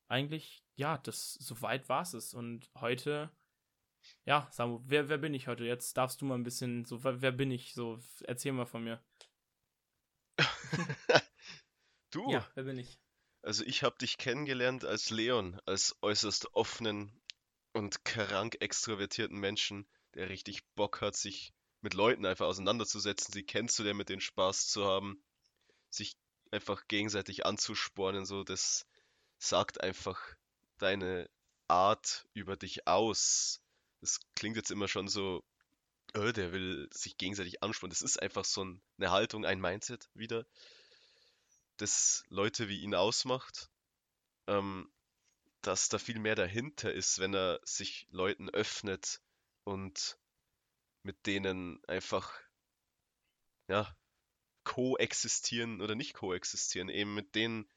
eigentlich, 0.08 0.64
ja, 0.76 0.98
das, 0.98 1.34
so 1.34 1.60
weit 1.62 1.88
war 1.88 2.02
es. 2.02 2.34
Und 2.34 2.70
heute, 2.78 3.30
ja, 4.24 4.48
Samu, 4.50 4.80
wer, 4.84 5.08
wer 5.08 5.18
bin 5.18 5.34
ich 5.34 5.48
heute? 5.48 5.64
Jetzt 5.64 5.96
darfst 5.96 6.20
du 6.20 6.24
mal 6.24 6.34
ein 6.34 6.44
bisschen, 6.44 6.84
so, 6.84 7.02
wer, 7.04 7.22
wer 7.22 7.32
bin 7.32 7.50
ich? 7.50 7.74
So, 7.74 7.98
erzähl 8.24 8.52
mal 8.52 8.66
von 8.66 8.84
mir. 8.84 9.02
du? 12.10 12.30
Ja, 12.30 12.46
wer 12.54 12.64
bin 12.64 12.78
ich? 12.78 12.98
Also 13.42 13.64
ich 13.64 13.84
habe 13.84 13.96
dich 13.98 14.18
kennengelernt 14.18 14.84
als 14.84 15.10
Leon, 15.10 15.60
als 15.66 15.96
äußerst 16.02 16.54
offenen 16.54 17.12
und 17.72 18.04
krank 18.04 18.56
extrovertierten 18.60 19.38
Menschen, 19.38 19.86
der 20.14 20.30
richtig 20.30 20.66
Bock 20.74 21.00
hat, 21.00 21.14
sich 21.14 21.54
mit 21.80 21.94
Leuten 21.94 22.26
einfach 22.26 22.46
auseinanderzusetzen, 22.46 23.32
sie 23.32 23.44
kennenzulernen, 23.44 23.98
mit 23.98 24.08
denen 24.08 24.20
Spaß 24.20 24.66
zu 24.66 24.84
haben. 24.84 25.22
sich 25.90 26.16
einfach 26.52 26.86
gegenseitig 26.89 27.47
anzuspornen, 27.47 28.27
so 28.27 28.44
das 28.44 28.86
sagt 29.39 29.81
einfach 29.81 30.20
deine 30.78 31.28
Art 31.68 32.27
über 32.32 32.56
dich 32.56 32.86
aus. 32.86 33.60
Das 34.01 34.20
klingt 34.35 34.56
jetzt 34.56 34.70
immer 34.70 34.89
schon 34.89 35.09
so, 35.09 35.43
oh, 36.14 36.32
der 36.32 36.52
will 36.52 36.89
sich 36.93 37.16
gegenseitig 37.16 37.62
anspornen. 37.62 37.90
Das 37.90 38.02
ist 38.02 38.20
einfach 38.23 38.44
so 38.44 38.62
eine 38.62 39.10
Haltung, 39.10 39.44
ein 39.44 39.60
Mindset 39.60 40.09
wieder, 40.14 40.47
das 41.77 42.24
Leute 42.28 42.68
wie 42.68 42.81
ihn 42.81 42.94
ausmacht. 42.94 43.70
Ähm, 44.47 44.90
dass 45.66 45.89
da 45.89 45.98
viel 45.98 46.20
mehr 46.20 46.36
dahinter 46.36 46.93
ist, 46.93 47.18
wenn 47.18 47.35
er 47.35 47.59
sich 47.64 48.06
Leuten 48.10 48.48
öffnet 48.51 49.20
und 49.64 50.16
mit 51.02 51.27
denen 51.27 51.85
einfach 51.89 52.32
ja 53.66 53.97
koexistieren 54.66 55.80
oder 55.80 55.94
nicht 55.94 56.12
koexistieren, 56.12 56.88
eben 56.88 57.14
mit 57.14 57.34
denen 57.36 57.70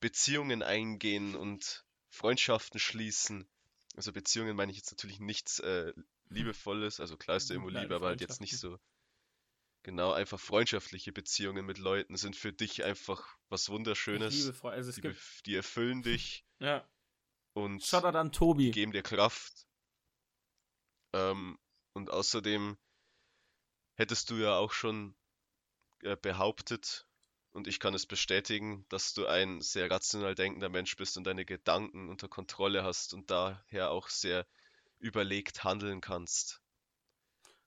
Beziehungen 0.00 0.62
eingehen 0.62 1.34
und 1.34 1.84
Freundschaften 2.10 2.78
schließen. 2.78 3.48
Also 3.96 4.12
Beziehungen 4.12 4.54
meine 4.54 4.70
ich 4.70 4.76
jetzt 4.76 4.92
natürlich 4.92 5.18
nichts 5.18 5.58
äh, 5.60 5.94
Liebevolles, 6.28 7.00
also 7.00 7.16
klar 7.16 7.38
ist 7.38 7.48
da 7.48 7.54
irgendwo 7.54 7.70
Liebe, 7.70 7.94
aber 7.94 8.08
halt 8.08 8.20
jetzt 8.20 8.42
nicht 8.42 8.58
so. 8.58 8.78
Genau, 9.82 10.12
einfach 10.12 10.38
freundschaftliche 10.38 11.10
Beziehungen 11.10 11.64
mit 11.64 11.78
Leuten 11.78 12.16
sind 12.16 12.36
für 12.36 12.52
dich 12.52 12.84
einfach 12.84 13.38
was 13.48 13.70
Wunderschönes. 13.70 14.34
Ich 14.34 14.44
liebe 14.44 14.70
also 14.70 14.90
es 14.90 14.96
die, 14.96 15.00
gibt... 15.00 15.46
die 15.46 15.54
erfüllen 15.54 16.02
dich. 16.02 16.44
Ja. 16.58 16.86
Und 17.54 17.82
Shoutout 17.82 18.18
an 18.18 18.30
Tobi. 18.30 18.72
geben 18.72 18.92
dir 18.92 19.02
Kraft. 19.02 19.66
Ähm, 21.14 21.58
und 21.94 22.10
außerdem 22.10 22.76
hättest 23.94 24.28
du 24.28 24.34
ja 24.34 24.56
auch 24.56 24.72
schon 24.72 25.16
äh, 26.02 26.16
behauptet, 26.16 27.06
und 27.56 27.66
ich 27.66 27.80
kann 27.80 27.94
es 27.94 28.04
bestätigen, 28.04 28.84
dass 28.90 29.14
du 29.14 29.24
ein 29.26 29.62
sehr 29.62 29.90
rational 29.90 30.34
denkender 30.34 30.68
Mensch 30.68 30.94
bist 30.96 31.16
und 31.16 31.24
deine 31.24 31.46
Gedanken 31.46 32.10
unter 32.10 32.28
Kontrolle 32.28 32.84
hast 32.84 33.14
und 33.14 33.30
daher 33.30 33.92
auch 33.92 34.10
sehr 34.10 34.46
überlegt 34.98 35.64
handeln 35.64 36.02
kannst. 36.02 36.60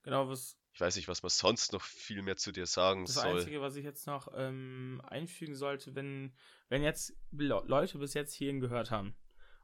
Genau, 0.03 0.29
was. 0.29 0.55
Ich 0.73 0.79
weiß 0.79 0.95
nicht, 0.95 1.07
was 1.07 1.23
man 1.23 1.31
sonst 1.31 1.73
noch 1.73 1.81
viel 1.81 2.21
mehr 2.21 2.37
zu 2.37 2.51
dir 2.51 2.67
sagen 2.67 3.05
das 3.05 3.15
soll. 3.15 3.23
Das 3.23 3.33
Einzige, 3.39 3.61
was 3.61 3.75
ich 3.77 3.83
jetzt 3.83 4.05
noch 4.05 4.31
ähm, 4.35 5.01
einfügen 5.07 5.55
sollte, 5.55 5.95
wenn, 5.95 6.35
wenn 6.69 6.83
jetzt 6.83 7.17
Leute 7.31 7.97
bis 7.97 8.13
jetzt 8.13 8.33
hierhin 8.33 8.59
gehört 8.59 8.91
haben 8.91 9.15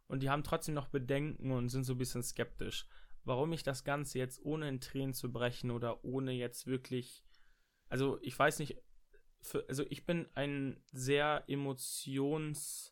und 0.07 0.23
die 0.23 0.31
haben 0.31 0.43
trotzdem 0.43 0.73
noch 0.73 0.87
Bedenken 0.87 1.51
und 1.51 1.69
sind 1.69 1.83
so 1.83 1.93
ein 1.93 1.99
bisschen 1.99 2.23
skeptisch, 2.23 2.87
warum 3.23 3.53
ich 3.53 3.61
das 3.61 3.83
Ganze 3.83 4.17
jetzt 4.17 4.43
ohne 4.43 4.67
in 4.67 4.81
Tränen 4.81 5.13
zu 5.13 5.31
brechen 5.31 5.69
oder 5.69 6.03
ohne 6.03 6.31
jetzt 6.31 6.65
wirklich. 6.65 7.24
Also, 7.90 8.20
ich 8.22 8.38
weiß 8.38 8.60
nicht, 8.60 8.78
für, 9.45 9.66
also 9.70 9.84
ich 9.90 10.06
bin 10.06 10.28
ein 10.34 10.82
sehr 10.91 11.44
emotionsruhiger 11.48 12.91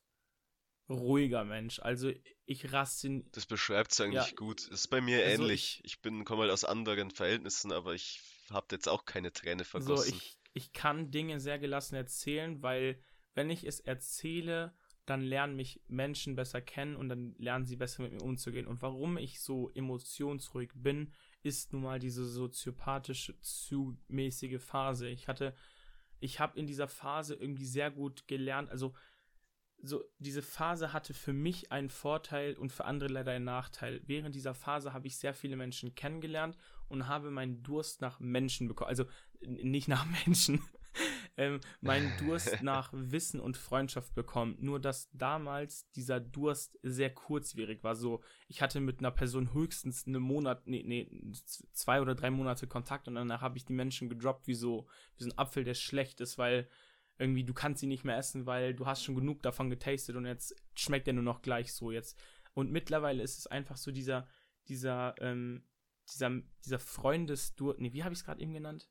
Mensch. 1.44 1.80
Also 1.80 2.12
ich 2.46 2.72
raste. 2.72 3.24
Das 3.32 3.46
beschreibt 3.46 3.92
es 3.92 4.02
eigentlich 4.02 4.28
ja. 4.28 4.36
gut. 4.36 4.68
Das 4.68 4.82
ist 4.82 4.88
bei 4.88 5.02
mir 5.02 5.26
also 5.26 5.44
ähnlich. 5.44 5.82
Ich, 5.84 5.94
ich 5.94 6.02
bin 6.02 6.24
komme 6.26 6.44
halt 6.44 6.52
aus 6.52 6.64
anderen 6.64 7.12
Verhältnissen, 7.12 7.72
aber 7.72 7.94
ich 7.94 8.22
habe 8.50 8.68
jetzt 8.72 8.88
auch 8.88 9.06
keine 9.06 9.34
Träne 9.34 9.64
vergossen. 9.64 10.12
So, 10.12 10.16
ich, 10.16 10.38
ich 10.54 10.74
kann 10.74 11.12
Dinge 11.12 11.40
sehr 11.40 11.60
gelassen 11.60 11.96
erzählen, 11.96 12.62
weil 12.62 13.02
wenn 13.34 13.50
ich 13.50 13.64
es 13.66 13.80
erzähle, 13.80 14.76
dann 15.06 15.22
lernen 15.22 15.56
mich 15.56 15.82
Menschen 15.88 16.36
besser 16.36 16.62
kennen 16.62 16.96
und 16.96 17.10
dann 17.10 17.36
lernen 17.38 17.66
sie 17.66 17.76
besser 17.76 18.04
mit 18.04 18.14
mir 18.14 18.22
umzugehen. 18.22 18.68
Und 18.68 18.82
warum 18.82 19.18
ich 19.18 19.42
so 19.42 19.72
emotionsruhig 19.72 20.72
bin, 20.76 21.14
ist 21.44 21.74
nun 21.74 21.84
mal 21.84 22.00
diese 22.00 22.26
soziopathische, 22.26 23.40
zu 23.42 23.98
mäßige 24.08 24.62
Phase. 24.62 25.10
Ich 25.10 25.28
hatte 25.28 25.54
ich 26.24 26.40
habe 26.40 26.58
in 26.58 26.68
dieser 26.68 26.88
Phase 26.88 27.36
irgendwie 27.36 27.66
sehr 27.66 27.92
gut 27.92 28.28
gelernt. 28.28 28.70
Also 28.70 28.94
so 29.82 30.02
diese 30.20 30.42
Phase 30.42 30.94
hatte 30.94 31.14
für 31.14 31.34
mich 31.34 31.70
einen 31.70 31.90
Vorteil 31.90 32.56
und 32.56 32.72
für 32.72 32.86
andere 32.86 33.10
leider 33.10 33.34
einen 33.34 33.44
Nachteil. 33.44 34.02
Während 34.06 34.34
dieser 34.34 34.54
Phase 34.54 34.94
habe 34.94 35.08
ich 35.08 35.18
sehr 35.18 35.34
viele 35.34 35.58
Menschen 35.58 35.96
kennengelernt 35.96 36.58
und 36.88 37.08
habe 37.08 37.30
meinen 37.30 37.62
Durst 37.62 38.00
nach 38.00 38.22
Menschen 38.22 38.70
bekommen. 38.70 38.88
Also 38.88 39.06
nicht 39.42 39.90
nach 39.90 40.06
Menschen, 40.26 40.62
ähm, 41.38 41.60
meinen 41.82 42.12
Durst 42.20 42.62
nach 42.62 42.90
Wissen 42.94 43.40
und 43.40 43.58
Freundschaft 43.58 44.14
bekommen. 44.14 44.58
Nur 44.60 44.80
dass 44.80 45.10
damals 45.12 45.90
dieser 45.92 46.20
Durst 46.20 46.78
sehr 46.84 47.14
kurzwierig 47.14 47.84
war. 47.84 47.96
So, 47.96 48.22
ich 48.48 48.62
hatte 48.62 48.80
mit 48.80 49.00
einer 49.00 49.12
Person 49.12 49.54
höchstens 49.54 50.06
einen 50.06 50.22
Monat, 50.22 50.68
nee, 50.68 50.84
nee, 50.86 51.10
zwei 51.74 52.02
oder 52.02 52.16
drei 52.16 52.30
Monate 52.30 52.68
Kontakt 52.68 53.08
und 53.08 53.16
danach 53.16 53.42
habe 53.42 53.58
ich 53.58 53.66
die 53.66 53.74
Menschen 53.74 54.10
gedroppt 54.10 54.48
wie 54.48 54.56
so, 54.56 54.88
wie 55.18 55.24
so 55.24 55.30
ein 55.30 55.38
Apfel, 55.38 55.64
der 55.64 55.74
schlecht 55.74 56.22
ist, 56.22 56.38
weil 56.38 56.68
irgendwie 57.18 57.44
du 57.44 57.54
kannst 57.54 57.82
sie 57.82 57.88
nicht 57.88 58.04
mehr 58.04 58.18
essen, 58.18 58.46
weil 58.46 58.74
du 58.74 58.86
hast 58.86 59.04
schon 59.04 59.16
genug 59.16 59.44
davon 59.44 59.70
getastet 59.70 60.16
und 60.16 60.26
jetzt 60.26 60.56
schmeckt 60.76 61.08
er 61.08 61.14
nur 61.14 61.24
noch 61.24 61.42
gleich 61.42 61.74
so 61.74 61.92
jetzt. 61.92 62.20
Und 62.54 62.72
mittlerweile 62.72 63.24
ist 63.24 63.40
es 63.40 63.48
einfach 63.48 63.78
so 63.78 63.92
dieser, 63.92 64.28
dieser, 64.68 65.16
ähm, 65.20 65.64
dieser, 66.12 66.42
dieser 66.66 66.80
Freundesdur, 66.80 67.76
nee, 67.78 67.94
wie 67.94 68.04
habe 68.04 68.14
ich 68.14 68.20
es 68.20 68.26
gerade 68.26 68.42
eben 68.42 68.54
genannt? 68.54 68.90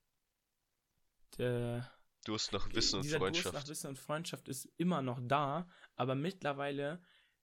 Der, 1.38 1.90
Durst 2.24 2.52
nach 2.52 2.72
Wissen 2.72 3.00
und 3.00 3.06
Freundschaft. 3.06 3.46
Durst 3.46 3.54
nach 3.54 3.68
Wissen 3.68 3.86
und 3.88 3.98
Freundschaft 3.98 4.48
ist 4.48 4.68
immer 4.76 5.02
noch 5.02 5.20
da, 5.22 5.68
aber 5.96 6.14
mittlerweile 6.14 7.02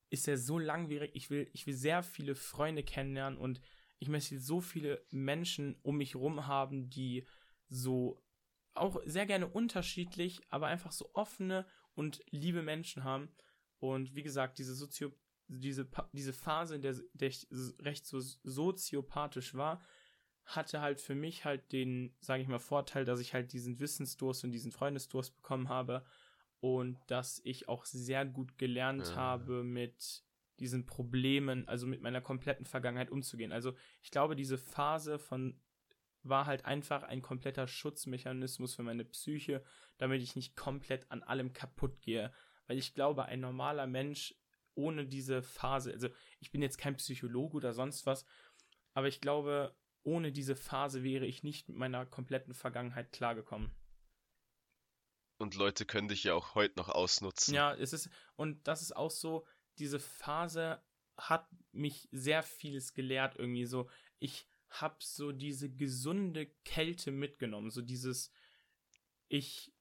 ist 0.10 0.28
er 0.28 0.38
so 0.38 0.58
langwierig. 0.58 1.12
Ich 1.14 1.30
will, 1.30 1.50
ich 1.54 1.68
will 1.68 1.76
sehr 1.76 2.04
viele 2.04 2.36
Freunde 2.36 2.84
kennenlernen 2.84 3.38
und 3.38 3.62
ich 4.00 4.08
möchte 4.08 4.40
so 4.40 4.62
viele 4.62 5.06
Menschen 5.12 5.78
um 5.82 5.98
mich 5.98 6.14
herum 6.14 6.48
haben, 6.48 6.90
die 6.90 7.28
so 7.70 8.24
auch 8.74 9.02
sehr 9.06 9.26
gerne 9.26 9.48
unterschiedlich, 9.48 10.42
aber 10.50 10.68
einfach 10.68 10.92
so 10.92 11.10
offene 11.14 11.68
und 11.96 12.24
liebe 12.30 12.62
Menschen 12.62 13.04
haben. 13.04 13.30
Und 13.78 14.16
wie 14.16 14.24
gesagt, 14.24 14.58
diese 14.58 14.74
Sozio 14.74 15.12
diese, 15.50 15.88
diese 16.14 16.34
Phase, 16.34 16.76
in 16.76 16.82
der, 16.82 16.96
der 17.14 17.30
ich 17.30 17.48
recht 17.80 18.06
so 18.06 18.20
soziopathisch 18.20 19.56
war, 19.56 19.82
hatte 20.50 20.82
halt 20.82 21.00
für 21.00 21.16
mich 21.16 21.46
halt 21.46 21.72
den, 21.72 22.14
sage 22.20 22.42
ich 22.42 22.48
mal, 22.48 22.60
Vorteil, 22.60 23.06
dass 23.06 23.20
ich 23.20 23.34
halt 23.34 23.54
diesen 23.54 23.80
Wissensdurst 23.80 24.44
und 24.44 24.52
diesen 24.52 24.72
Freundesdurst 24.72 25.36
bekommen 25.36 25.70
habe 25.70 26.04
und 26.60 26.98
dass 27.08 27.40
ich 27.44 27.70
auch 27.70 27.86
sehr 27.86 28.26
gut 28.26 28.58
gelernt 28.58 29.10
ja. 29.10 29.16
habe, 29.16 29.64
mit 29.64 30.24
diesen 30.60 30.86
Problemen, 30.86 31.68
also 31.68 31.88
mit 31.88 32.02
meiner 32.02 32.20
kompletten 32.20 32.66
Vergangenheit 32.66 33.12
umzugehen. 33.12 33.52
Also 33.52 33.74
ich 34.02 34.12
glaube, 34.12 34.36
diese 34.36 34.58
Phase 34.58 35.20
von 35.20 35.62
war 36.24 36.48
halt 36.48 36.66
einfach 36.66 37.04
ein 37.04 37.22
kompletter 37.22 37.68
Schutzmechanismus 37.68 38.76
für 38.76 38.84
meine 38.84 39.06
Psyche, 39.06 39.64
damit 39.98 40.22
ich 40.22 40.36
nicht 40.36 40.56
komplett 40.58 41.10
an 41.12 41.24
allem 41.24 41.54
kaputt 41.54 42.02
gehe. 42.02 42.34
Weil 42.68 42.78
ich 42.78 42.94
glaube, 42.94 43.26
ein 43.26 43.40
normaler 43.40 43.88
Mensch 43.88 44.36
ohne 44.76 45.06
diese 45.06 45.42
Phase, 45.42 45.92
also 45.92 46.10
ich 46.40 46.52
bin 46.52 46.62
jetzt 46.62 46.78
kein 46.78 46.96
Psychologe 46.98 47.58
oder 47.58 47.74
sonst 47.74 48.06
was, 48.06 48.26
aber 48.94 49.08
ich 49.08 49.22
glaube, 49.22 49.76
ohne 50.10 50.32
diese 50.32 50.56
Phase 50.56 51.04
wäre 51.04 51.28
ich 51.28 51.44
nicht 51.44 51.70
mit 51.70 51.78
meiner 51.78 52.06
kompletten 52.06 52.56
Vergangenheit 52.56 53.12
klargekommen. 53.12 53.72
Und 55.38 55.56
Leute 55.56 55.86
können 55.86 56.08
dich 56.08 56.24
ja 56.24 56.34
auch 56.34 56.56
heute 56.56 56.78
noch 56.78 56.90
ausnutzen. 56.90 57.54
Ja, 57.54 57.76
es 57.76 57.94
ist, 57.94 58.10
und 58.36 58.68
das 58.68 58.82
ist 58.82 58.96
auch 58.96 59.12
so, 59.12 59.46
diese 59.78 60.00
Phase 60.00 60.84
hat 61.16 61.48
mich 61.72 62.10
sehr 62.12 62.42
vieles 62.42 62.94
gelehrt 62.94 63.36
irgendwie 63.38 63.66
so. 63.66 63.90
Ich 64.18 64.48
habe 64.70 64.96
so 65.00 65.32
diese 65.32 65.70
gesunde 65.70 66.48
Kälte 66.66 67.12
mitgenommen, 67.12 67.70
so 67.70 67.82
dieses, 67.82 68.32
ich, 69.28 69.72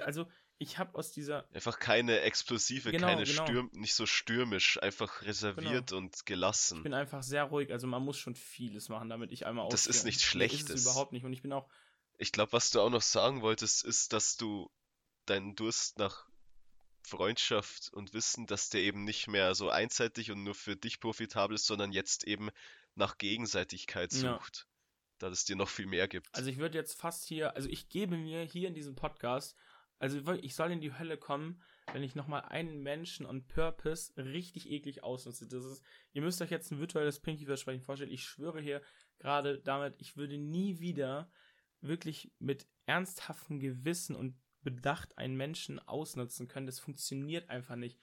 also 0.00 0.26
ich 0.58 0.78
habe 0.78 0.96
aus 0.96 1.12
dieser. 1.12 1.48
Einfach 1.52 1.78
keine 1.78 2.20
explosive, 2.20 2.92
genau, 2.92 3.08
keine 3.08 3.24
genau. 3.24 3.44
Stürm, 3.44 3.70
nicht 3.72 3.94
so 3.94 4.06
stürmisch, 4.06 4.80
einfach 4.82 5.22
reserviert 5.22 5.88
genau. 5.88 6.02
und 6.02 6.26
gelassen. 6.26 6.78
Ich 6.78 6.84
bin 6.84 6.94
einfach 6.94 7.22
sehr 7.22 7.44
ruhig, 7.44 7.72
also 7.72 7.86
man 7.86 8.02
muss 8.02 8.18
schon 8.18 8.34
vieles 8.34 8.88
machen, 8.88 9.08
damit 9.08 9.32
ich 9.32 9.46
einmal 9.46 9.68
Das 9.68 9.86
ist 9.86 10.04
nichts 10.04 10.22
Schlechtes. 10.22 10.68
Nee, 10.68 10.74
ist 10.74 10.82
überhaupt 10.82 11.12
nicht 11.12 11.24
und 11.24 11.32
ich 11.32 11.42
bin 11.42 11.52
auch. 11.52 11.68
Ich 12.16 12.30
glaube, 12.30 12.52
was 12.52 12.70
du 12.70 12.80
auch 12.80 12.90
noch 12.90 13.02
sagen 13.02 13.42
wolltest, 13.42 13.84
ist, 13.84 14.12
dass 14.12 14.36
du 14.36 14.70
deinen 15.26 15.56
Durst 15.56 15.98
nach 15.98 16.26
Freundschaft 17.02 17.92
und 17.92 18.14
Wissen, 18.14 18.46
dass 18.46 18.70
der 18.70 18.80
eben 18.80 19.04
nicht 19.04 19.26
mehr 19.26 19.54
so 19.54 19.68
einseitig 19.68 20.30
und 20.30 20.42
nur 20.42 20.54
für 20.54 20.76
dich 20.76 21.00
profitabel 21.00 21.56
ist, 21.56 21.66
sondern 21.66 21.92
jetzt 21.92 22.24
eben 22.24 22.50
nach 22.94 23.18
Gegenseitigkeit 23.18 24.12
sucht. 24.12 24.56
Ja. 24.58 24.74
Da 25.18 25.28
es 25.28 25.44
dir 25.44 25.56
noch 25.56 25.68
viel 25.68 25.86
mehr 25.86 26.08
gibt. 26.08 26.34
Also 26.34 26.50
ich 26.50 26.58
würde 26.58 26.78
jetzt 26.78 26.98
fast 26.98 27.24
hier, 27.24 27.54
also 27.54 27.68
ich 27.68 27.88
gebe 27.88 28.16
mir 28.16 28.42
hier 28.42 28.68
in 28.68 28.74
diesem 28.74 28.94
Podcast 28.94 29.56
also 30.04 30.34
ich 30.34 30.54
soll 30.54 30.70
in 30.70 30.82
die 30.82 30.92
Hölle 30.92 31.16
kommen, 31.16 31.62
wenn 31.90 32.02
ich 32.02 32.14
nochmal 32.14 32.42
einen 32.42 32.82
Menschen 32.82 33.24
on 33.24 33.46
Purpose 33.46 34.12
richtig 34.18 34.70
eklig 34.70 35.02
ausnutze. 35.02 35.48
Das 35.48 35.64
ist, 35.64 35.82
ihr 36.12 36.20
müsst 36.20 36.42
euch 36.42 36.50
jetzt 36.50 36.70
ein 36.70 36.78
virtuelles 36.78 37.20
Pinky-Versprechen 37.20 37.80
vorstellen. 37.80 38.12
Ich 38.12 38.22
schwöre 38.22 38.60
hier 38.60 38.82
gerade 39.18 39.60
damit, 39.60 39.94
ich 39.96 40.18
würde 40.18 40.36
nie 40.36 40.78
wieder 40.78 41.32
wirklich 41.80 42.30
mit 42.38 42.68
ernsthaftem 42.84 43.58
Gewissen 43.58 44.14
und 44.14 44.36
Bedacht 44.60 45.16
einen 45.16 45.36
Menschen 45.36 45.78
ausnutzen 45.78 46.48
können. 46.48 46.66
Das 46.66 46.80
funktioniert 46.80 47.48
einfach 47.48 47.76
nicht. 47.76 47.98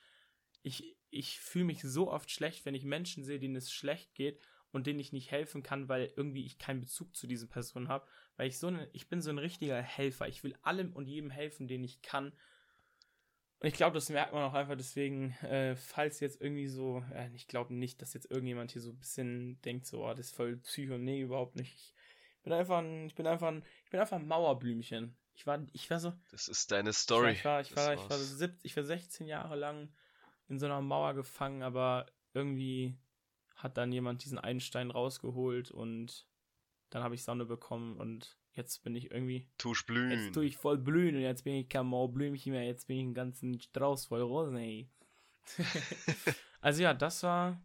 Ich, 0.62 0.96
ich 1.10 1.38
fühle 1.38 1.66
mich 1.66 1.82
so 1.82 2.10
oft 2.10 2.32
schlecht, 2.32 2.64
wenn 2.64 2.74
ich 2.74 2.84
Menschen 2.84 3.22
sehe, 3.22 3.38
denen 3.38 3.54
es 3.54 3.72
schlecht 3.72 4.12
geht 4.14 4.40
und 4.72 4.86
denen 4.86 4.98
ich 4.98 5.12
nicht 5.12 5.30
helfen 5.30 5.62
kann, 5.62 5.88
weil 5.88 6.12
irgendwie 6.16 6.44
ich 6.44 6.58
keinen 6.58 6.80
Bezug 6.80 7.14
zu 7.14 7.26
diesen 7.26 7.48
Personen 7.48 7.88
habe, 7.88 8.06
weil 8.36 8.48
ich 8.48 8.58
so 8.58 8.66
eine, 8.66 8.88
ich 8.92 9.08
bin 9.08 9.20
so 9.20 9.30
ein 9.30 9.38
richtiger 9.38 9.80
Helfer. 9.80 10.26
Ich 10.28 10.42
will 10.42 10.56
allem 10.62 10.92
und 10.92 11.06
jedem 11.06 11.30
helfen, 11.30 11.68
den 11.68 11.84
ich 11.84 12.02
kann. 12.02 12.32
Und 13.60 13.68
ich 13.68 13.74
glaube, 13.74 13.94
das 13.94 14.08
merkt 14.08 14.32
man 14.32 14.42
auch 14.42 14.54
einfach 14.54 14.76
deswegen, 14.76 15.32
äh, 15.42 15.76
falls 15.76 16.18
jetzt 16.20 16.40
irgendwie 16.40 16.66
so, 16.66 17.04
äh, 17.14 17.30
ich 17.34 17.46
glaube 17.46 17.74
nicht, 17.74 18.02
dass 18.02 18.14
jetzt 18.14 18.30
irgendjemand 18.30 18.72
hier 18.72 18.82
so 18.82 18.90
ein 18.90 18.98
bisschen 18.98 19.60
denkt, 19.60 19.86
so, 19.86 20.04
oh, 20.04 20.10
das 20.10 20.26
ist 20.26 20.34
voll 20.34 20.56
Psycho. 20.56 20.98
Nee, 20.98 21.20
überhaupt 21.20 21.54
nicht. 21.54 21.94
Ich 22.38 22.42
bin 22.42 22.52
einfach 22.52 22.78
ein, 22.78 23.06
ich 23.06 23.14
bin 23.14 23.26
einfach 23.26 23.48
ein, 23.48 23.64
ich 23.84 23.90
bin 23.90 24.00
einfach 24.00 24.16
ein 24.16 24.26
Mauerblümchen. 24.26 25.16
Ich 25.34 25.46
war, 25.46 25.64
ich 25.72 25.88
war 25.90 26.00
so. 26.00 26.12
Das 26.30 26.48
ist 26.48 26.72
deine 26.72 26.92
Story. 26.92 27.32
Ich 27.32 27.44
war, 27.44 27.60
ich 27.60 27.76
war, 27.76 27.94
ich 27.94 28.00
war, 28.00 28.20
ich 28.20 28.40
war, 28.40 28.48
ich 28.62 28.76
war 28.76 28.84
16 28.84 29.26
Jahre 29.26 29.54
lang 29.54 29.92
in 30.48 30.58
so 30.58 30.66
einer 30.66 30.80
Mauer 30.80 31.14
gefangen, 31.14 31.62
aber 31.62 32.06
irgendwie 32.34 32.96
hat 33.62 33.76
dann 33.76 33.92
jemand 33.92 34.24
diesen 34.24 34.38
einen 34.38 34.60
Stein 34.60 34.90
rausgeholt 34.90 35.70
und 35.70 36.26
dann 36.90 37.04
habe 37.04 37.14
ich 37.14 37.22
Sonne 37.22 37.44
bekommen 37.46 37.96
und 37.96 38.36
jetzt 38.54 38.82
bin 38.82 38.96
ich 38.96 39.10
irgendwie. 39.12 39.48
Tusch 39.56 39.86
blühen. 39.86 40.10
Jetzt 40.10 40.34
tue 40.34 40.44
ich 40.44 40.56
voll 40.56 40.78
blühen 40.78 41.14
und 41.14 41.22
jetzt 41.22 41.44
bin 41.44 41.54
ich 41.54 41.68
kein 41.68 41.86
Mauerblümchen 41.86 42.52
mehr, 42.52 42.64
jetzt 42.64 42.88
bin 42.88 42.96
ich 42.96 43.04
einen 43.04 43.14
ganzen 43.14 43.60
Strauß 43.60 44.06
voll 44.06 44.22
Rosen, 44.22 44.56
ey. 44.56 44.90
also 46.60 46.82
ja, 46.82 46.92
das 46.92 47.22
war 47.22 47.62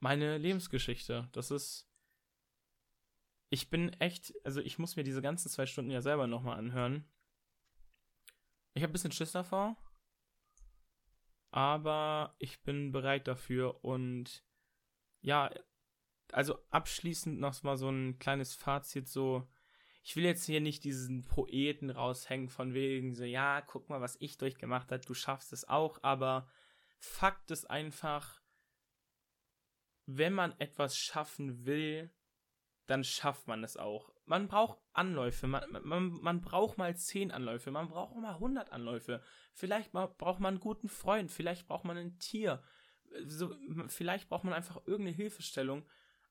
meine 0.00 0.38
Lebensgeschichte. 0.38 1.28
Das 1.32 1.50
ist. 1.50 1.88
Ich 3.50 3.70
bin 3.70 3.90
echt, 3.94 4.34
also 4.44 4.60
ich 4.60 4.78
muss 4.78 4.96
mir 4.96 5.04
diese 5.04 5.22
ganzen 5.22 5.48
zwei 5.48 5.64
Stunden 5.64 5.90
ja 5.90 6.02
selber 6.02 6.26
nochmal 6.26 6.58
anhören. 6.58 7.08
Ich 8.74 8.82
habe 8.82 8.90
ein 8.90 8.92
bisschen 8.92 9.12
Schiss 9.12 9.32
davor. 9.32 9.76
Aber 11.50 12.34
ich 12.38 12.60
bin 12.62 12.92
bereit 12.92 13.26
dafür 13.26 13.82
und 13.82 14.44
ja, 15.20 15.50
also 16.32 16.58
abschließend 16.70 17.40
noch 17.40 17.62
mal 17.62 17.76
so 17.76 17.88
ein 17.88 18.18
kleines 18.18 18.54
Fazit 18.54 19.08
so 19.08 19.48
ich 20.08 20.16
will 20.16 20.24
jetzt 20.24 20.46
hier 20.46 20.62
nicht 20.62 20.84
diesen 20.84 21.24
Poeten 21.24 21.90
raushängen 21.90 22.48
von 22.48 22.72
wegen 22.72 23.14
so, 23.14 23.24
ja, 23.24 23.60
guck 23.60 23.90
mal, 23.90 24.00
was 24.00 24.16
ich 24.20 24.38
durchgemacht 24.38 24.90
habe, 24.90 25.04
du 25.04 25.12
schaffst 25.12 25.52
es 25.52 25.68
auch, 25.68 26.02
aber 26.02 26.48
Fakt 26.98 27.50
ist 27.50 27.68
einfach, 27.68 28.40
wenn 30.06 30.32
man 30.32 30.58
etwas 30.58 30.96
schaffen 30.96 31.66
will, 31.66 32.10
dann 32.86 33.04
schafft 33.04 33.46
man 33.48 33.62
es 33.62 33.76
auch. 33.76 34.10
Man 34.24 34.48
braucht 34.48 34.78
Anläufe, 34.94 35.46
man, 35.46 35.64
man, 35.82 36.08
man 36.08 36.40
braucht 36.40 36.78
mal 36.78 36.96
10 36.96 37.30
Anläufe, 37.30 37.70
man 37.70 37.88
braucht 37.88 38.16
mal 38.16 38.32
100 38.32 38.72
Anläufe. 38.72 39.22
Vielleicht 39.52 39.92
braucht 39.92 40.40
man 40.40 40.54
einen 40.54 40.60
guten 40.60 40.88
Freund, 40.88 41.30
vielleicht 41.30 41.68
braucht 41.68 41.84
man 41.84 41.98
ein 41.98 42.18
Tier, 42.18 42.62
so, 43.26 43.54
vielleicht 43.88 44.28
braucht 44.28 44.44
man 44.44 44.54
einfach 44.54 44.76
irgendeine 44.86 45.16
Hilfestellung 45.16 45.84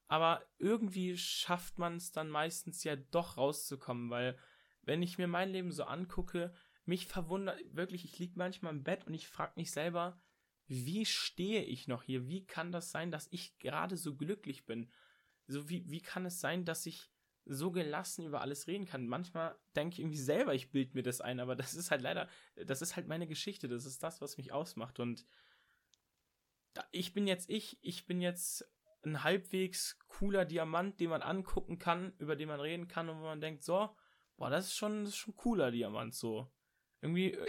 aber 0.08 0.46
irgendwie 0.58 1.18
schafft 1.18 1.78
man 1.78 1.98
es 1.98 2.12
dann 2.12 2.30
meistens 2.30 2.84
ja 2.84 2.96
doch 2.96 3.38
rauszukommen, 3.38 4.10
weil 4.10 4.38
wenn 4.84 5.02
ich 5.02 5.18
mir 5.18 5.28
mein 5.28 5.50
Leben 5.50 5.72
so 5.72 5.84
angucke, 5.84 6.54
mich 6.86 7.08
verwundert 7.08 7.60
wirklich, 7.76 8.06
ich 8.06 8.18
liege 8.18 8.34
manchmal 8.38 8.74
im 8.74 8.84
Bett 8.84 9.06
und 9.06 9.14
ich 9.14 9.28
frage 9.28 9.54
mich 9.58 9.72
selber, 9.72 10.22
wie 10.68 11.06
stehe 11.06 11.64
ich 11.64 11.88
noch 11.88 12.04
hier? 12.04 12.28
Wie 12.28 12.46
kann 12.46 12.72
das 12.72 12.92
sein, 12.92 13.12
dass 13.12 13.28
ich 13.32 13.58
gerade 13.60 13.98
so 13.98 14.16
glücklich 14.16 14.66
bin? 14.66 14.90
So 15.48 15.70
wie, 15.70 15.90
wie 15.90 16.02
kann 16.02 16.26
es 16.26 16.40
sein, 16.40 16.64
dass 16.64 16.86
ich 16.86 17.10
so 17.46 17.72
gelassen 17.72 18.26
über 18.26 18.42
alles 18.42 18.68
reden 18.68 18.86
kann? 18.86 19.08
Manchmal 19.08 19.58
denke 19.76 19.94
ich 19.94 20.00
irgendwie 20.00 20.18
selber, 20.18 20.56
ich 20.56 20.72
bild 20.72 20.94
mir 20.94 21.04
das 21.04 21.20
ein, 21.20 21.42
aber 21.42 21.56
das 21.56 21.74
ist 21.74 21.92
halt 21.92 22.02
leider, 22.02 22.30
das 22.56 22.82
ist 22.82 22.96
halt 22.96 23.08
meine 23.08 23.28
Geschichte, 23.28 23.68
das 23.68 23.86
ist 23.86 24.04
das, 24.04 24.22
was 24.22 24.38
mich 24.38 24.54
ausmacht 24.54 25.00
und 25.02 25.26
ich 26.92 27.14
bin 27.14 27.28
jetzt 27.28 27.50
ich, 27.50 27.78
ich 27.82 28.06
bin 28.06 28.22
jetzt 28.22 28.70
ein 29.04 29.24
halbwegs 29.24 29.98
cooler 30.08 30.46
Diamant, 30.46 31.00
den 31.00 31.10
man 31.10 31.22
angucken 31.22 31.80
kann, 31.80 32.14
über 32.18 32.36
den 32.36 32.50
man 32.50 32.60
reden 32.60 32.88
kann 32.88 33.10
und 33.10 33.20
wo 33.20 33.26
man 33.26 33.42
denkt, 33.42 33.64
so, 33.64 33.90
boah, 34.36 34.50
das 34.50 34.68
ist 34.68 34.76
schon, 34.76 35.04
das 35.04 35.10
ist 35.10 35.18
schon 35.18 35.36
cooler 35.36 35.72
Diamant, 35.72 36.14
so. 36.14 36.52
Irgendwie 37.02 37.34
äh, 37.34 37.48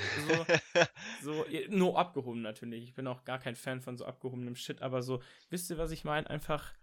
so, 1.22 1.34
so, 1.44 1.44
nur 1.68 1.98
abgehoben 1.98 2.42
natürlich. 2.42 2.84
Ich 2.84 2.94
bin 2.94 3.06
auch 3.06 3.24
gar 3.24 3.38
kein 3.38 3.56
Fan 3.56 3.80
von 3.80 3.96
so 3.96 4.04
abgehobenem 4.04 4.56
Shit, 4.56 4.82
aber 4.82 5.02
so, 5.02 5.22
wisst 5.48 5.70
ihr, 5.70 5.78
was 5.78 5.90
ich 5.90 6.04
meine? 6.04 6.28
Einfach 6.28 6.74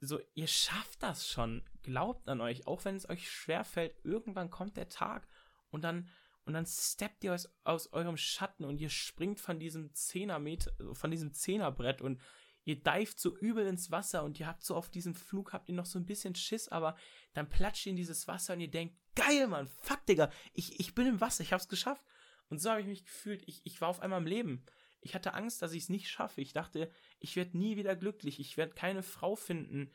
so, 0.00 0.20
ihr 0.34 0.48
schafft 0.48 1.02
das 1.02 1.28
schon. 1.28 1.62
Glaubt 1.82 2.28
an 2.28 2.40
euch, 2.40 2.66
auch 2.66 2.84
wenn 2.84 2.96
es 2.96 3.08
euch 3.08 3.30
schwerfällt. 3.30 3.94
Irgendwann 4.04 4.50
kommt 4.50 4.76
der 4.76 4.88
Tag 4.88 5.28
und 5.70 5.82
dann, 5.82 6.08
und 6.44 6.54
dann 6.54 6.66
steppt 6.66 7.24
ihr 7.24 7.34
aus, 7.34 7.48
aus 7.64 7.92
eurem 7.92 8.16
Schatten 8.16 8.64
und 8.64 8.80
ihr 8.80 8.90
springt 8.90 9.40
von 9.40 9.58
diesem 9.58 9.94
Zehnermeter, 9.94 10.72
von 10.94 11.10
diesem 11.10 11.32
Zehnerbrett 11.32 12.02
und 12.02 12.20
ihr 12.64 12.76
dived 12.76 13.18
so 13.18 13.36
übel 13.38 13.66
ins 13.66 13.90
Wasser 13.90 14.24
und 14.24 14.38
ihr 14.38 14.46
habt 14.46 14.64
so 14.64 14.74
auf 14.76 14.88
diesem 14.88 15.14
Flug, 15.14 15.52
habt 15.52 15.68
ihr 15.68 15.74
noch 15.74 15.86
so 15.86 15.98
ein 15.98 16.06
bisschen 16.06 16.34
Schiss, 16.34 16.68
aber 16.68 16.96
dann 17.34 17.48
platscht 17.48 17.86
ihr 17.86 17.90
in 17.90 17.96
dieses 17.96 18.28
Wasser 18.28 18.54
und 18.54 18.60
ihr 18.60 18.70
denkt, 18.70 18.96
geil, 19.14 19.46
Mann, 19.46 19.68
fuck, 19.68 20.04
Digga, 20.06 20.30
ich, 20.52 20.78
ich 20.80 20.94
bin 20.94 21.06
im 21.06 21.20
Wasser, 21.20 21.42
ich 21.42 21.52
hab's 21.52 21.68
geschafft. 21.68 22.04
Und 22.48 22.60
so 22.60 22.70
habe 22.70 22.80
ich 22.80 22.86
mich 22.86 23.04
gefühlt, 23.04 23.42
ich, 23.46 23.62
ich 23.64 23.80
war 23.80 23.88
auf 23.88 24.00
einmal 24.00 24.20
im 24.20 24.26
Leben. 24.26 24.66
Ich 25.00 25.14
hatte 25.14 25.34
Angst, 25.34 25.62
dass 25.62 25.72
ich 25.72 25.84
es 25.84 25.88
nicht 25.88 26.08
schaffe. 26.08 26.40
Ich 26.40 26.52
dachte, 26.52 26.90
ich 27.18 27.34
werde 27.34 27.58
nie 27.58 27.76
wieder 27.76 27.96
glücklich, 27.96 28.38
ich 28.38 28.56
werde 28.56 28.74
keine 28.74 29.02
Frau 29.02 29.36
finden, 29.36 29.90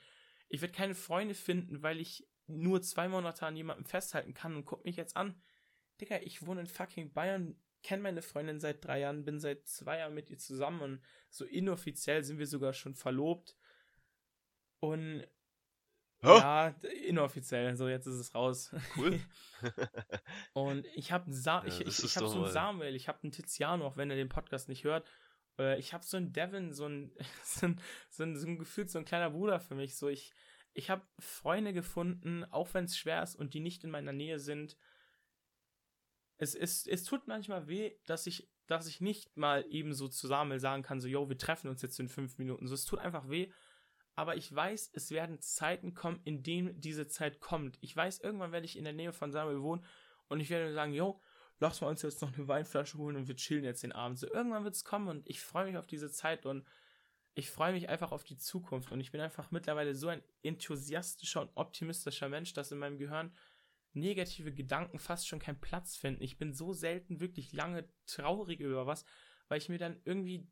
ich 0.49 0.61
werde 0.61 0.73
keine 0.73 0.95
Freunde 0.95 1.35
finden, 1.35 1.81
weil 1.81 1.99
ich 1.99 2.27
nur 2.47 2.81
zwei 2.81 3.07
Monate 3.07 3.45
an 3.45 3.55
jemandem 3.55 3.85
festhalten 3.85 4.33
kann 4.33 4.55
und 4.55 4.65
guck 4.65 4.85
mich 4.85 4.95
jetzt 4.95 5.15
an. 5.15 5.41
Digga, 5.99 6.17
ich 6.21 6.45
wohne 6.45 6.61
in 6.61 6.67
fucking 6.67 7.13
Bayern, 7.13 7.55
kenne 7.83 8.03
meine 8.03 8.21
Freundin 8.21 8.59
seit 8.59 8.83
drei 8.83 8.99
Jahren, 8.99 9.25
bin 9.25 9.39
seit 9.39 9.67
zwei 9.67 9.99
Jahren 9.99 10.13
mit 10.13 10.29
ihr 10.29 10.37
zusammen 10.37 10.81
und 10.81 11.01
so 11.29 11.45
inoffiziell 11.45 12.23
sind 12.23 12.39
wir 12.39 12.47
sogar 12.47 12.73
schon 12.73 12.95
verlobt. 12.95 13.55
Und 14.79 15.25
oh. 16.23 16.27
ja, 16.27 16.75
inoffiziell, 17.05 17.75
so 17.75 17.87
jetzt 17.87 18.07
ist 18.07 18.15
es 18.15 18.35
raus. 18.35 18.75
Cool. 18.95 19.19
und 20.53 20.85
ich 20.95 21.11
habe 21.11 21.31
Sa 21.31 21.61
ja, 21.61 21.65
ich, 21.65 21.81
ich, 21.81 22.03
ich 22.03 22.17
hab 22.17 22.27
so 22.27 22.43
einen 22.43 22.51
Samuel, 22.51 22.95
ich 22.95 23.07
habe 23.07 23.23
einen 23.23 23.31
Tiziano, 23.31 23.85
auch 23.85 23.97
wenn 23.97 24.09
er 24.09 24.17
den 24.17 24.29
Podcast 24.29 24.69
nicht 24.69 24.83
hört. 24.83 25.07
Ich 25.79 25.91
habe 25.91 26.03
so 26.03 26.17
einen 26.17 26.33
Devin, 26.33 26.73
so 26.73 26.85
ein, 26.85 27.11
so 27.43 27.65
ein, 27.65 27.81
so 28.09 28.23
ein, 28.23 28.35
so 28.35 28.45
ein 28.45 28.59
Gefühl, 28.59 28.87
so 28.87 28.99
ein 28.99 29.05
kleiner 29.05 29.31
Bruder 29.31 29.59
für 29.59 29.73
mich. 29.73 29.95
So 29.95 30.07
ich, 30.07 30.31
ich 30.73 30.91
habe 30.91 31.07
Freunde 31.17 31.73
gefunden, 31.73 32.43
auch 32.45 32.73
wenn 32.73 32.85
es 32.85 32.97
schwer 32.97 33.23
ist 33.23 33.35
und 33.35 33.55
die 33.55 33.59
nicht 33.59 33.83
in 33.83 33.89
meiner 33.89 34.13
Nähe 34.13 34.39
sind 34.39 34.77
es, 36.37 36.55
es, 36.55 36.85
es 36.87 37.03
tut 37.03 37.27
manchmal 37.27 37.67
weh, 37.67 37.93
dass 38.05 38.27
ich, 38.27 38.49
dass 38.67 38.87
ich 38.87 39.01
nicht 39.01 39.35
mal 39.37 39.65
eben 39.69 39.93
so 39.93 40.07
zusammen 40.07 40.59
sagen 40.59 40.83
kann, 40.83 41.01
so, 41.01 41.07
yo, 41.07 41.29
wir 41.29 41.37
treffen 41.37 41.69
uns 41.69 41.81
jetzt 41.81 41.99
in 41.99 42.09
fünf 42.09 42.37
Minuten. 42.37 42.67
So, 42.67 42.75
es 42.75 42.85
tut 42.85 42.99
einfach 42.99 43.29
weh. 43.29 43.51
Aber 44.15 44.35
ich 44.35 44.53
weiß, 44.53 44.91
es 44.93 45.11
werden 45.11 45.39
Zeiten 45.41 45.93
kommen, 45.93 46.21
in 46.23 46.41
denen 46.41 46.79
diese 46.79 47.07
Zeit 47.07 47.39
kommt. 47.39 47.77
Ich 47.81 47.95
weiß, 47.95 48.19
irgendwann 48.19 48.51
werde 48.51 48.65
ich 48.65 48.77
in 48.77 48.83
der 48.83 48.93
Nähe 48.93 49.13
von 49.13 49.31
Samuel 49.31 49.61
wohnen 49.61 49.85
und 50.27 50.39
ich 50.39 50.49
werde 50.49 50.73
sagen, 50.73 50.93
yo, 50.93 51.21
lass 51.59 51.81
mal 51.81 51.87
uns 51.87 52.01
jetzt 52.01 52.21
noch 52.21 52.35
eine 52.35 52.47
Weinflasche 52.47 52.97
holen 52.97 53.15
und 53.15 53.27
wir 53.27 53.35
chillen 53.35 53.63
jetzt 53.63 53.83
den 53.83 53.91
Abend. 53.91 54.17
So, 54.17 54.27
irgendwann 54.27 54.63
wird 54.63 54.75
es 54.75 54.83
kommen 54.83 55.07
und 55.07 55.27
ich 55.29 55.41
freue 55.41 55.65
mich 55.65 55.77
auf 55.77 55.85
diese 55.85 56.11
Zeit 56.11 56.45
und 56.45 56.65
ich 57.35 57.51
freue 57.51 57.73
mich 57.73 57.89
einfach 57.89 58.11
auf 58.11 58.23
die 58.23 58.37
Zukunft 58.37 58.91
und 58.91 58.99
ich 58.99 59.11
bin 59.11 59.21
einfach 59.21 59.51
mittlerweile 59.51 59.93
so 59.93 60.07
ein 60.07 60.23
enthusiastischer 60.41 61.41
und 61.41 61.51
optimistischer 61.53 62.29
Mensch, 62.29 62.53
dass 62.53 62.71
in 62.71 62.79
meinem 62.79 62.97
Gehirn 62.97 63.31
negative 63.99 64.53
Gedanken 64.53 64.99
fast 64.99 65.27
schon 65.27 65.39
keinen 65.39 65.59
Platz 65.59 65.95
finden. 65.95 66.23
Ich 66.23 66.37
bin 66.37 66.53
so 66.53 66.73
selten 66.73 67.19
wirklich 67.19 67.53
lange 67.53 67.87
traurig 68.05 68.59
über 68.59 68.85
was, 68.85 69.05
weil 69.47 69.59
ich 69.59 69.69
mir 69.69 69.77
dann 69.77 69.99
irgendwie 70.05 70.47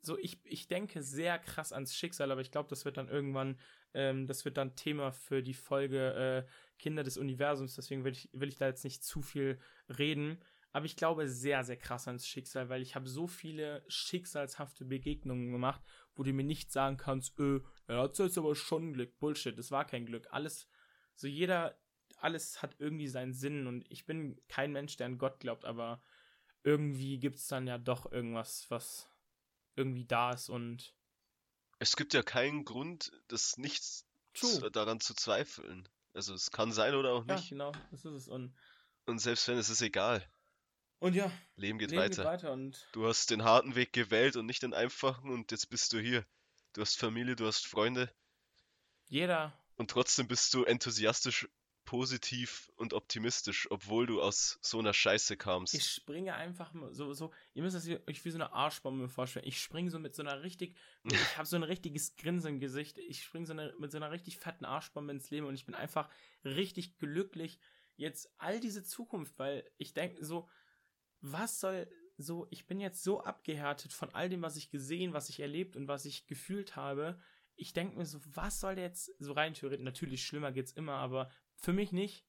so, 0.00 0.18
ich, 0.18 0.40
ich 0.44 0.68
denke 0.68 1.02
sehr 1.02 1.38
krass 1.38 1.72
ans 1.72 1.94
Schicksal, 1.94 2.30
aber 2.30 2.40
ich 2.40 2.50
glaube, 2.50 2.68
das 2.68 2.84
wird 2.84 2.96
dann 2.96 3.08
irgendwann, 3.08 3.58
ähm, 3.94 4.26
das 4.26 4.44
wird 4.44 4.56
dann 4.56 4.76
Thema 4.76 5.12
für 5.12 5.42
die 5.42 5.54
Folge 5.54 6.46
äh, 6.46 6.78
Kinder 6.78 7.02
des 7.02 7.16
Universums, 7.16 7.74
deswegen 7.74 8.04
will 8.04 8.12
ich, 8.12 8.28
will 8.32 8.48
ich 8.48 8.56
da 8.56 8.66
jetzt 8.66 8.84
nicht 8.84 9.02
zu 9.02 9.22
viel 9.22 9.58
reden. 9.98 10.38
Aber 10.72 10.84
ich 10.84 10.96
glaube 10.96 11.28
sehr, 11.28 11.64
sehr 11.64 11.78
krass 11.78 12.08
ans 12.08 12.26
Schicksal, 12.26 12.68
weil 12.68 12.82
ich 12.82 12.94
habe 12.94 13.08
so 13.08 13.26
viele 13.26 13.82
schicksalshafte 13.88 14.84
Begegnungen 14.84 15.50
gemacht, 15.50 15.82
wo 16.14 16.22
du 16.22 16.32
mir 16.32 16.44
nicht 16.44 16.70
sagen 16.70 16.96
kannst, 16.96 17.38
äh, 17.40 17.60
er 17.86 18.02
hat 18.02 18.18
jetzt 18.18 18.38
aber 18.38 18.54
schon 18.54 18.92
Glück. 18.92 19.18
Bullshit, 19.18 19.58
das 19.58 19.70
war 19.70 19.86
kein 19.86 20.04
Glück. 20.04 20.26
Alles, 20.30 20.68
so 21.14 21.26
jeder, 21.26 21.78
alles 22.20 22.62
hat 22.62 22.76
irgendwie 22.78 23.08
seinen 23.08 23.32
Sinn 23.32 23.66
und 23.66 23.84
ich 23.90 24.06
bin 24.06 24.40
kein 24.48 24.72
Mensch, 24.72 24.96
der 24.96 25.06
an 25.06 25.18
Gott 25.18 25.40
glaubt, 25.40 25.64
aber 25.64 26.02
irgendwie 26.62 27.18
gibt 27.18 27.38
es 27.38 27.46
dann 27.46 27.66
ja 27.66 27.78
doch 27.78 28.10
irgendwas, 28.10 28.66
was 28.70 29.08
irgendwie 29.76 30.04
da 30.04 30.32
ist 30.32 30.48
und. 30.48 30.94
Es 31.78 31.96
gibt 31.96 32.12
ja 32.12 32.22
keinen 32.22 32.64
Grund, 32.64 33.12
das 33.28 33.56
nichts 33.56 34.06
daran 34.72 35.00
zu 35.00 35.14
zweifeln. 35.14 35.88
Also 36.14 36.34
es 36.34 36.50
kann 36.50 36.72
sein 36.72 36.94
oder 36.94 37.12
auch 37.12 37.24
nicht. 37.24 37.50
Ja, 37.50 37.50
genau, 37.50 37.72
das 37.90 38.04
ist 38.04 38.12
es. 38.12 38.28
Und, 38.28 38.54
und 39.06 39.18
selbst 39.20 39.46
wenn, 39.46 39.58
es 39.58 39.70
ist 39.70 39.82
egal. 39.82 40.28
Und 40.98 41.14
ja, 41.14 41.30
Leben 41.54 41.78
geht 41.78 41.90
Leben 41.90 42.02
weiter. 42.02 42.22
Geht 42.22 42.24
weiter 42.24 42.52
und 42.52 42.88
du 42.92 43.06
hast 43.06 43.30
den 43.30 43.44
harten 43.44 43.76
Weg 43.76 43.92
gewählt 43.92 44.36
und 44.36 44.46
nicht 44.46 44.62
den 44.62 44.74
einfachen 44.74 45.30
und 45.30 45.52
jetzt 45.52 45.70
bist 45.70 45.92
du 45.92 46.00
hier. 46.00 46.26
Du 46.72 46.80
hast 46.80 46.98
Familie, 46.98 47.36
du 47.36 47.46
hast 47.46 47.66
Freunde. 47.66 48.12
Jeder. 49.06 49.56
Und 49.76 49.90
trotzdem 49.90 50.26
bist 50.26 50.52
du 50.54 50.64
enthusiastisch 50.64 51.48
positiv 51.88 52.70
und 52.76 52.92
optimistisch, 52.92 53.66
obwohl 53.70 54.04
du 54.04 54.20
aus 54.20 54.58
so 54.60 54.78
einer 54.78 54.92
Scheiße 54.92 55.38
kamst. 55.38 55.72
Ich 55.72 55.88
springe 55.88 56.34
einfach 56.34 56.70
so, 56.90 57.14
so, 57.14 57.32
ihr 57.54 57.62
müsst 57.62 57.76
das 57.76 57.88
euch 57.88 58.22
wie 58.26 58.30
so 58.30 58.36
eine 58.36 58.52
Arschbombe 58.52 59.08
vorstellen. 59.08 59.46
Ich 59.48 59.58
springe 59.58 59.90
so 59.90 59.98
mit 59.98 60.14
so 60.14 60.20
einer 60.20 60.42
richtig, 60.42 60.76
ich 61.04 61.38
habe 61.38 61.48
so 61.48 61.56
ein 61.56 61.62
richtiges 61.62 62.14
Grinsen 62.16 62.56
im 62.56 62.60
Gesicht. 62.60 62.98
Ich 62.98 63.24
springe 63.24 63.46
so 63.46 63.54
eine, 63.54 63.74
mit 63.78 63.90
so 63.90 63.96
einer 63.96 64.10
richtig 64.10 64.36
fetten 64.36 64.66
Arschbombe 64.66 65.14
ins 65.14 65.30
Leben 65.30 65.46
und 65.46 65.54
ich 65.54 65.64
bin 65.64 65.74
einfach 65.74 66.10
richtig 66.44 66.98
glücklich 66.98 67.58
jetzt 67.96 68.30
all 68.36 68.60
diese 68.60 68.84
Zukunft, 68.84 69.38
weil 69.38 69.64
ich 69.78 69.94
denke 69.94 70.22
so, 70.22 70.46
was 71.22 71.58
soll 71.58 71.90
so, 72.18 72.46
ich 72.50 72.66
bin 72.66 72.80
jetzt 72.80 73.02
so 73.02 73.22
abgehärtet 73.22 73.94
von 73.94 74.14
all 74.14 74.28
dem, 74.28 74.42
was 74.42 74.58
ich 74.58 74.68
gesehen, 74.68 75.14
was 75.14 75.30
ich 75.30 75.40
erlebt 75.40 75.74
und 75.74 75.88
was 75.88 76.04
ich 76.04 76.26
gefühlt 76.26 76.76
habe. 76.76 77.18
Ich 77.56 77.72
denke 77.72 77.96
mir 77.96 78.04
so, 78.04 78.20
was 78.26 78.60
soll 78.60 78.78
jetzt 78.78 79.10
so 79.18 79.32
rein 79.32 79.54
theoretisch, 79.54 79.82
natürlich 79.82 80.26
schlimmer 80.26 80.52
geht's 80.52 80.72
immer, 80.72 80.96
aber 80.96 81.30
für 81.60 81.72
mich 81.72 81.92
nicht. 81.92 82.24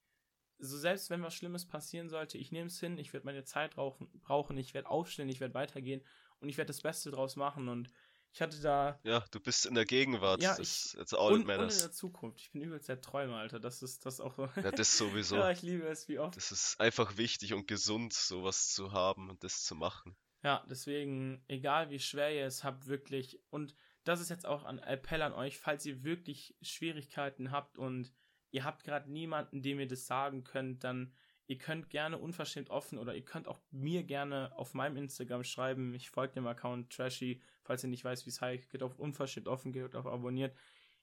So 0.58 0.78
selbst 0.78 1.10
wenn 1.10 1.24
was 1.24 1.36
Schlimmes 1.36 1.66
passieren 1.66 2.10
sollte, 2.10 2.38
ich 2.38 2.52
nehme 2.52 2.68
es 2.68 2.80
hin, 2.80 2.98
ich 2.98 3.14
werde 3.14 3.26
meine 3.26 3.46
Zeit 3.46 3.76
brauchen, 3.76 4.58
ich 4.58 4.74
werde 4.74 4.90
aufstehen, 4.90 5.30
ich 5.30 5.40
werde 5.40 5.54
weitergehen 5.54 6.02
und 6.40 6.50
ich 6.50 6.58
werde 6.58 6.68
das 6.68 6.82
Beste 6.82 7.12
draus 7.12 7.38
machen 7.38 7.70
und 7.70 7.90
ich 8.32 8.42
hatte 8.42 8.62
da. 8.62 9.00
Ja, 9.04 9.26
du 9.32 9.40
bist 9.40 9.66
in 9.66 9.74
der 9.74 9.86
Gegenwart. 9.86 10.42
Ja, 10.42 10.56
das 10.56 10.94
ist 10.94 11.14
all 11.14 11.34
und, 11.34 11.50
und 11.50 11.50
in 11.50 11.68
der 11.68 11.92
Zukunft. 11.92 12.40
Ich 12.40 12.52
bin 12.52 12.62
übelst 12.62 12.88
der 12.88 13.02
Träumer, 13.02 13.38
Alter. 13.38 13.60
Das 13.60 13.82
ist 13.82 14.06
das 14.06 14.20
auch. 14.20 14.38
Ja, 14.56 14.72
das 14.72 14.98
sowieso. 14.98 15.36
ja, 15.38 15.50
ich 15.50 15.62
liebe 15.62 15.88
es 15.88 16.08
wie 16.08 16.20
oft. 16.20 16.38
Das 16.38 16.52
ist 16.52 16.80
einfach 16.80 17.18
wichtig 17.18 17.54
und 17.54 17.68
gesund, 17.68 18.14
sowas 18.14 18.70
zu 18.70 18.92
haben 18.92 19.30
und 19.30 19.44
das 19.44 19.64
zu 19.64 19.76
machen. 19.76 20.16
Ja, 20.44 20.66
deswegen, 20.70 21.44
egal 21.48 21.90
wie 21.90 22.00
schwer 22.00 22.34
ihr 22.34 22.46
es 22.46 22.64
habt, 22.64 22.88
wirklich. 22.88 23.42
Und 23.50 23.76
das 24.04 24.22
ist 24.22 24.30
jetzt 24.30 24.46
auch 24.46 24.64
ein 24.64 24.80
Appell 24.80 25.22
an 25.22 25.34
euch, 25.34 25.58
falls 25.58 25.86
ihr 25.86 26.04
wirklich 26.04 26.56
Schwierigkeiten 26.62 27.52
habt 27.52 27.78
und 27.78 28.14
ihr 28.52 28.64
habt 28.64 28.84
gerade 28.84 29.12
niemanden, 29.12 29.62
dem 29.62 29.80
ihr 29.80 29.88
das 29.88 30.08
sagen 30.08 30.44
könnt, 30.44 30.84
dann 30.84 31.14
ihr 31.48 31.58
könnt 31.58 31.90
gerne 31.90 32.18
unverschämt 32.18 32.70
offen 32.70 33.00
oder 33.00 33.16
ihr 33.16 33.26
könnt 33.26 33.48
auch 33.48 33.60
mir 33.72 34.04
gerne 34.04 34.52
auf 34.56 34.74
meinem 34.74 34.98
Instagram 34.98 35.44
schreiben. 35.44 35.94
Ich 35.96 36.10
folge 36.10 36.36
dem 36.36 36.48
Account 36.48 36.92
Trashy, 36.92 37.42
falls 37.64 37.84
ihr 37.84 37.90
nicht 37.90 38.04
weiß, 38.04 38.26
wie 38.26 38.30
es 38.30 38.40
heißt. 38.42 38.70
Geht 38.70 38.84
auf 38.84 39.00
unverschämt 39.00 39.48
offen, 39.48 39.72
geht 39.72 39.96
auf 39.96 40.06
abonniert. 40.06 40.56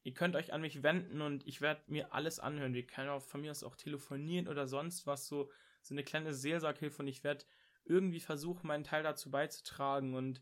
Ihr 0.05 0.15
könnt 0.15 0.37
euch 0.37 0.53
an 0.53 0.61
mich 0.61 0.85
wenden 0.85 1.21
und 1.21 1.45
ich 1.49 1.61
werde 1.61 1.83
mir 1.89 2.15
alles 2.15 2.39
anhören. 2.39 2.75
Wir 2.75 2.87
können 2.87 3.09
auch 3.09 3.23
von 3.23 3.41
mir 3.41 3.51
aus 3.51 3.65
auch 3.65 3.75
telefonieren 3.75 4.47
oder 4.47 4.69
sonst 4.69 5.05
was, 5.05 5.27
so, 5.27 5.51
so 5.83 5.95
eine 5.95 6.05
kleine 6.05 6.33
Seelsorghilfe 6.33 7.03
und 7.03 7.09
ich 7.09 7.25
werde 7.25 7.45
irgendwie 7.85 8.21
versuchen, 8.21 8.69
meinen 8.69 8.85
Teil 8.85 9.03
dazu 9.03 9.33
beizutragen 9.33 10.15
und 10.15 10.41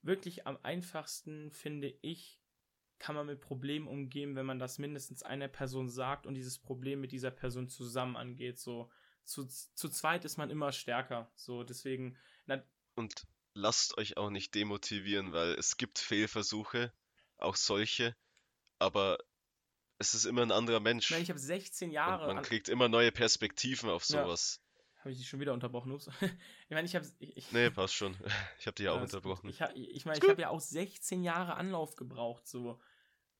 wirklich 0.00 0.46
am 0.46 0.58
einfachsten 0.62 1.50
finde 1.50 1.92
ich, 2.00 2.40
kann 2.98 3.14
man 3.14 3.26
mit 3.26 3.40
Problemen 3.40 3.86
umgehen, 3.86 4.36
wenn 4.36 4.46
man 4.46 4.58
das 4.58 4.78
mindestens 4.78 5.22
einer 5.22 5.48
Person 5.48 5.88
sagt 5.88 6.26
und 6.26 6.34
dieses 6.34 6.58
Problem 6.58 7.00
mit 7.00 7.12
dieser 7.12 7.30
Person 7.30 7.68
zusammen 7.68 8.16
angeht. 8.16 8.58
So 8.58 8.90
zu, 9.24 9.46
zu 9.46 9.88
zweit 9.88 10.24
ist 10.24 10.36
man 10.36 10.50
immer 10.50 10.72
stärker. 10.72 11.30
So 11.34 11.64
deswegen. 11.64 12.16
Und 12.94 13.26
lasst 13.54 13.98
euch 13.98 14.16
auch 14.16 14.30
nicht 14.30 14.54
demotivieren, 14.54 15.32
weil 15.32 15.52
es 15.54 15.76
gibt 15.76 15.98
Fehlversuche, 15.98 16.92
auch 17.36 17.56
solche, 17.56 18.16
aber 18.78 19.18
es 19.98 20.14
ist 20.14 20.24
immer 20.24 20.42
ein 20.42 20.52
anderer 20.52 20.80
Mensch. 20.80 21.10
Ich, 21.10 21.16
ich 21.18 21.30
habe 21.30 21.38
16 21.38 21.90
Jahre. 21.90 22.28
Und 22.28 22.36
man 22.36 22.44
kriegt 22.44 22.68
immer 22.68 22.88
neue 22.88 23.12
Perspektiven 23.12 23.90
auf 23.90 24.04
sowas. 24.04 24.60
Ja. 24.60 24.65
Habe 25.06 25.12
ich 25.12 25.18
dich 25.18 25.28
schon 25.28 25.38
wieder 25.38 25.52
unterbrochen? 25.52 25.92
Ups. 25.92 26.08
ich 26.20 26.70
meine, 26.70 26.84
ich 26.84 26.96
habe. 26.96 27.06
Ich, 27.20 27.52
nee, 27.52 27.70
passt 27.70 27.94
schon. 27.94 28.16
Ich 28.58 28.66
habe 28.66 28.74
dich 28.74 28.86
ja 28.86 28.90
auch 28.90 29.00
unterbrochen. 29.00 29.48
Ich, 29.48 29.60
ich 29.60 30.04
meine, 30.04 30.18
ich 30.18 30.28
habe 30.28 30.42
ja 30.42 30.48
auch 30.48 30.60
16 30.60 31.22
Jahre 31.22 31.54
Anlauf 31.54 31.94
gebraucht, 31.94 32.48
so. 32.48 32.80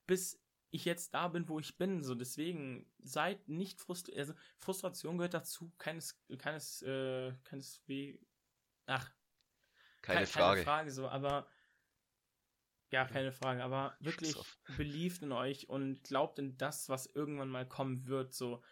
Bis 0.06 0.40
ich 0.70 0.84
jetzt 0.84 1.12
da 1.12 1.26
bin, 1.26 1.48
wo 1.48 1.58
ich 1.58 1.76
bin. 1.76 2.04
So, 2.04 2.14
deswegen 2.14 2.88
seid 3.02 3.48
nicht 3.48 3.80
frustriert. 3.80 4.16
Also, 4.16 4.34
Frustration 4.58 5.18
gehört 5.18 5.34
dazu. 5.34 5.72
Keines, 5.76 6.22
keines, 6.38 6.82
äh, 6.82 7.32
keines 7.42 7.82
wie. 7.86 8.24
Ach. 8.86 9.10
Keine, 10.02 10.18
keine 10.18 10.26
Frage. 10.28 10.60
Keine 10.60 10.64
Frage, 10.64 10.90
so, 10.92 11.08
aber. 11.08 11.48
Ja, 12.92 13.06
keine 13.06 13.32
Frage, 13.32 13.64
aber 13.64 13.96
wirklich 13.98 14.36
beliebt 14.76 15.20
in 15.20 15.32
euch 15.32 15.68
und 15.68 16.04
glaubt 16.04 16.38
in 16.38 16.56
das, 16.58 16.88
was 16.88 17.06
irgendwann 17.06 17.48
mal 17.48 17.66
kommen 17.66 18.06
wird. 18.06 18.34
So, 18.34 18.62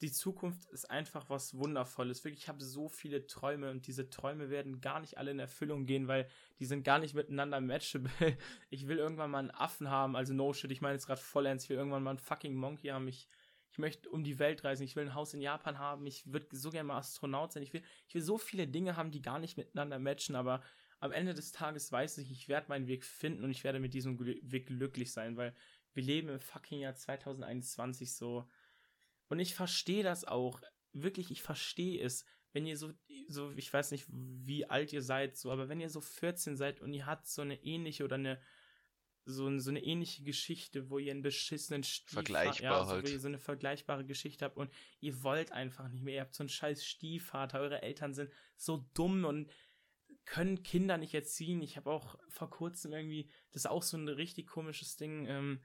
die 0.00 0.10
Zukunft 0.10 0.70
ist 0.70 0.90
einfach 0.90 1.28
was 1.28 1.58
Wundervolles. 1.58 2.24
Wirklich, 2.24 2.44
ich 2.44 2.48
habe 2.48 2.62
so 2.64 2.88
viele 2.88 3.26
Träume 3.26 3.70
und 3.70 3.86
diese 3.86 4.08
Träume 4.08 4.48
werden 4.48 4.80
gar 4.80 5.00
nicht 5.00 5.18
alle 5.18 5.30
in 5.30 5.38
Erfüllung 5.38 5.84
gehen, 5.84 6.08
weil 6.08 6.26
die 6.58 6.64
sind 6.64 6.84
gar 6.84 6.98
nicht 6.98 7.14
miteinander 7.14 7.60
matchable. 7.60 8.10
Ich 8.70 8.88
will 8.88 8.98
irgendwann 8.98 9.30
mal 9.30 9.40
einen 9.40 9.50
Affen 9.50 9.90
haben, 9.90 10.16
also 10.16 10.32
no 10.32 10.52
shit, 10.52 10.70
ich 10.70 10.80
meine 10.80 10.94
jetzt 10.94 11.06
gerade 11.06 11.20
voll 11.20 11.46
ernst, 11.46 11.66
ich 11.66 11.70
will 11.70 11.76
irgendwann 11.76 12.02
mal 12.02 12.10
einen 12.10 12.18
fucking 12.18 12.54
Monkey 12.54 12.88
haben. 12.88 13.08
Ich, 13.08 13.28
ich 13.70 13.78
möchte 13.78 14.08
um 14.08 14.24
die 14.24 14.38
Welt 14.38 14.64
reisen, 14.64 14.84
ich 14.84 14.96
will 14.96 15.04
ein 15.04 15.14
Haus 15.14 15.34
in 15.34 15.42
Japan 15.42 15.78
haben, 15.78 16.06
ich 16.06 16.32
würde 16.32 16.46
so 16.52 16.70
gerne 16.70 16.86
mal 16.86 16.98
Astronaut 16.98 17.52
sein. 17.52 17.62
Ich 17.62 17.72
will, 17.72 17.82
ich 18.08 18.14
will 18.14 18.22
so 18.22 18.38
viele 18.38 18.66
Dinge 18.66 18.96
haben, 18.96 19.10
die 19.10 19.22
gar 19.22 19.38
nicht 19.38 19.58
miteinander 19.58 19.98
matchen, 19.98 20.34
aber 20.34 20.62
am 20.98 21.12
Ende 21.12 21.34
des 21.34 21.52
Tages 21.52 21.90
weiß 21.92 22.18
ich, 22.18 22.30
ich 22.30 22.48
werde 22.48 22.68
meinen 22.68 22.86
Weg 22.86 23.04
finden 23.04 23.44
und 23.44 23.50
ich 23.50 23.64
werde 23.64 23.80
mit 23.80 23.92
diesem 23.92 24.18
Weg 24.18 24.66
glücklich 24.66 25.12
sein, 25.12 25.36
weil 25.36 25.54
wir 25.92 26.02
leben 26.02 26.28
im 26.28 26.40
fucking 26.40 26.80
Jahr 26.80 26.94
2021 26.94 28.14
so 28.14 28.48
und 29.30 29.38
ich 29.38 29.54
verstehe 29.54 30.02
das 30.02 30.24
auch. 30.26 30.60
Wirklich, 30.92 31.30
ich 31.30 31.40
verstehe 31.40 32.02
es. 32.02 32.26
Wenn 32.52 32.66
ihr 32.66 32.76
so, 32.76 32.92
so, 33.28 33.52
ich 33.52 33.72
weiß 33.72 33.92
nicht, 33.92 34.06
wie 34.08 34.66
alt 34.66 34.92
ihr 34.92 35.02
seid, 35.02 35.36
so, 35.36 35.52
aber 35.52 35.68
wenn 35.68 35.80
ihr 35.80 35.88
so 35.88 36.00
14 36.00 36.56
seid 36.56 36.80
und 36.80 36.92
ihr 36.92 37.06
habt 37.06 37.28
so 37.28 37.42
eine 37.42 37.62
ähnliche 37.62 38.04
oder 38.04 38.16
eine, 38.16 38.40
so, 39.24 39.56
so 39.60 39.70
eine 39.70 39.84
ähnliche 39.84 40.24
Geschichte, 40.24 40.90
wo 40.90 40.98
ihr 40.98 41.12
einen 41.12 41.22
beschissenen 41.22 41.84
Stiefvater, 41.84 42.26
Vergleichbar 42.26 42.78
ja, 42.78 42.84
so, 42.84 42.90
halt. 42.90 43.06
wo 43.06 43.08
ihr 43.12 43.20
so 43.20 43.28
eine 43.28 43.38
vergleichbare 43.38 44.04
Geschichte 44.04 44.44
habt 44.44 44.56
und 44.56 44.72
ihr 44.98 45.22
wollt 45.22 45.52
einfach 45.52 45.88
nicht 45.88 46.02
mehr, 46.02 46.14
ihr 46.14 46.20
habt 46.22 46.34
so 46.34 46.42
einen 46.42 46.48
scheiß 46.48 46.84
Stiefvater, 46.84 47.60
eure 47.60 47.82
Eltern 47.82 48.14
sind 48.14 48.32
so 48.56 48.84
dumm 48.94 49.24
und 49.24 49.48
können 50.24 50.64
Kinder 50.64 50.98
nicht 50.98 51.14
erziehen. 51.14 51.62
Ich 51.62 51.76
habe 51.76 51.90
auch 51.90 52.18
vor 52.28 52.50
kurzem 52.50 52.92
irgendwie, 52.92 53.30
das 53.52 53.62
ist 53.62 53.70
auch 53.70 53.84
so 53.84 53.96
ein 53.96 54.08
richtig 54.08 54.48
komisches 54.48 54.96
Ding, 54.96 55.26
ähm, 55.28 55.62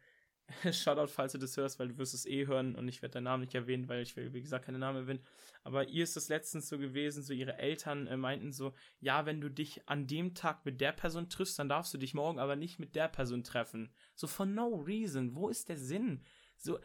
Shoutout, 0.72 1.08
falls 1.08 1.32
du 1.32 1.40
das 1.40 1.58
hörst, 1.58 1.80
weil 1.80 1.90
du 1.90 1.98
wirst 1.98 2.14
es 2.14 2.26
eh 2.26 2.46
hören 2.46 2.76
und 2.76 2.88
ich 2.88 3.02
werde 3.02 3.14
deinen 3.14 3.24
Namen 3.24 3.42
nicht 3.42 3.56
erwähnen, 3.56 3.90
weil 3.90 4.02
ich 4.02 4.16
will, 4.16 4.34
wie 4.34 4.42
gesagt, 4.42 4.66
keine 4.66 4.78
Namen 4.78 5.00
erwähnen. 5.00 5.26
Aber 5.64 5.88
ihr 5.88 6.04
ist 6.04 6.16
es 6.18 6.30
letztens 6.30 6.70
so 6.70 6.78
gewesen, 6.78 7.24
so 7.24 7.34
ihre 7.34 7.58
Eltern 7.58 8.06
äh, 8.08 8.16
meinten 8.16 8.52
so, 8.52 8.74
ja, 9.00 9.26
wenn 9.26 9.42
du 9.42 9.50
dich 9.50 9.88
an 9.90 10.06
dem 10.06 10.36
Tag 10.36 10.66
mit 10.66 10.82
der 10.82 10.92
Person 10.92 11.30
triffst, 11.30 11.58
dann 11.58 11.70
darfst 11.70 11.94
du 11.94 11.98
dich 11.98 12.14
morgen 12.14 12.40
aber 12.40 12.56
nicht 12.56 12.78
mit 12.78 12.96
der 12.96 13.08
Person 13.08 13.44
treffen. 13.44 13.92
So 14.14 14.28
for 14.28 14.46
no 14.46 14.76
reason. 14.76 15.36
Wo 15.36 15.50
ist 15.50 15.70
der 15.70 15.78
Sinn? 15.78 16.24
So, 16.58 16.80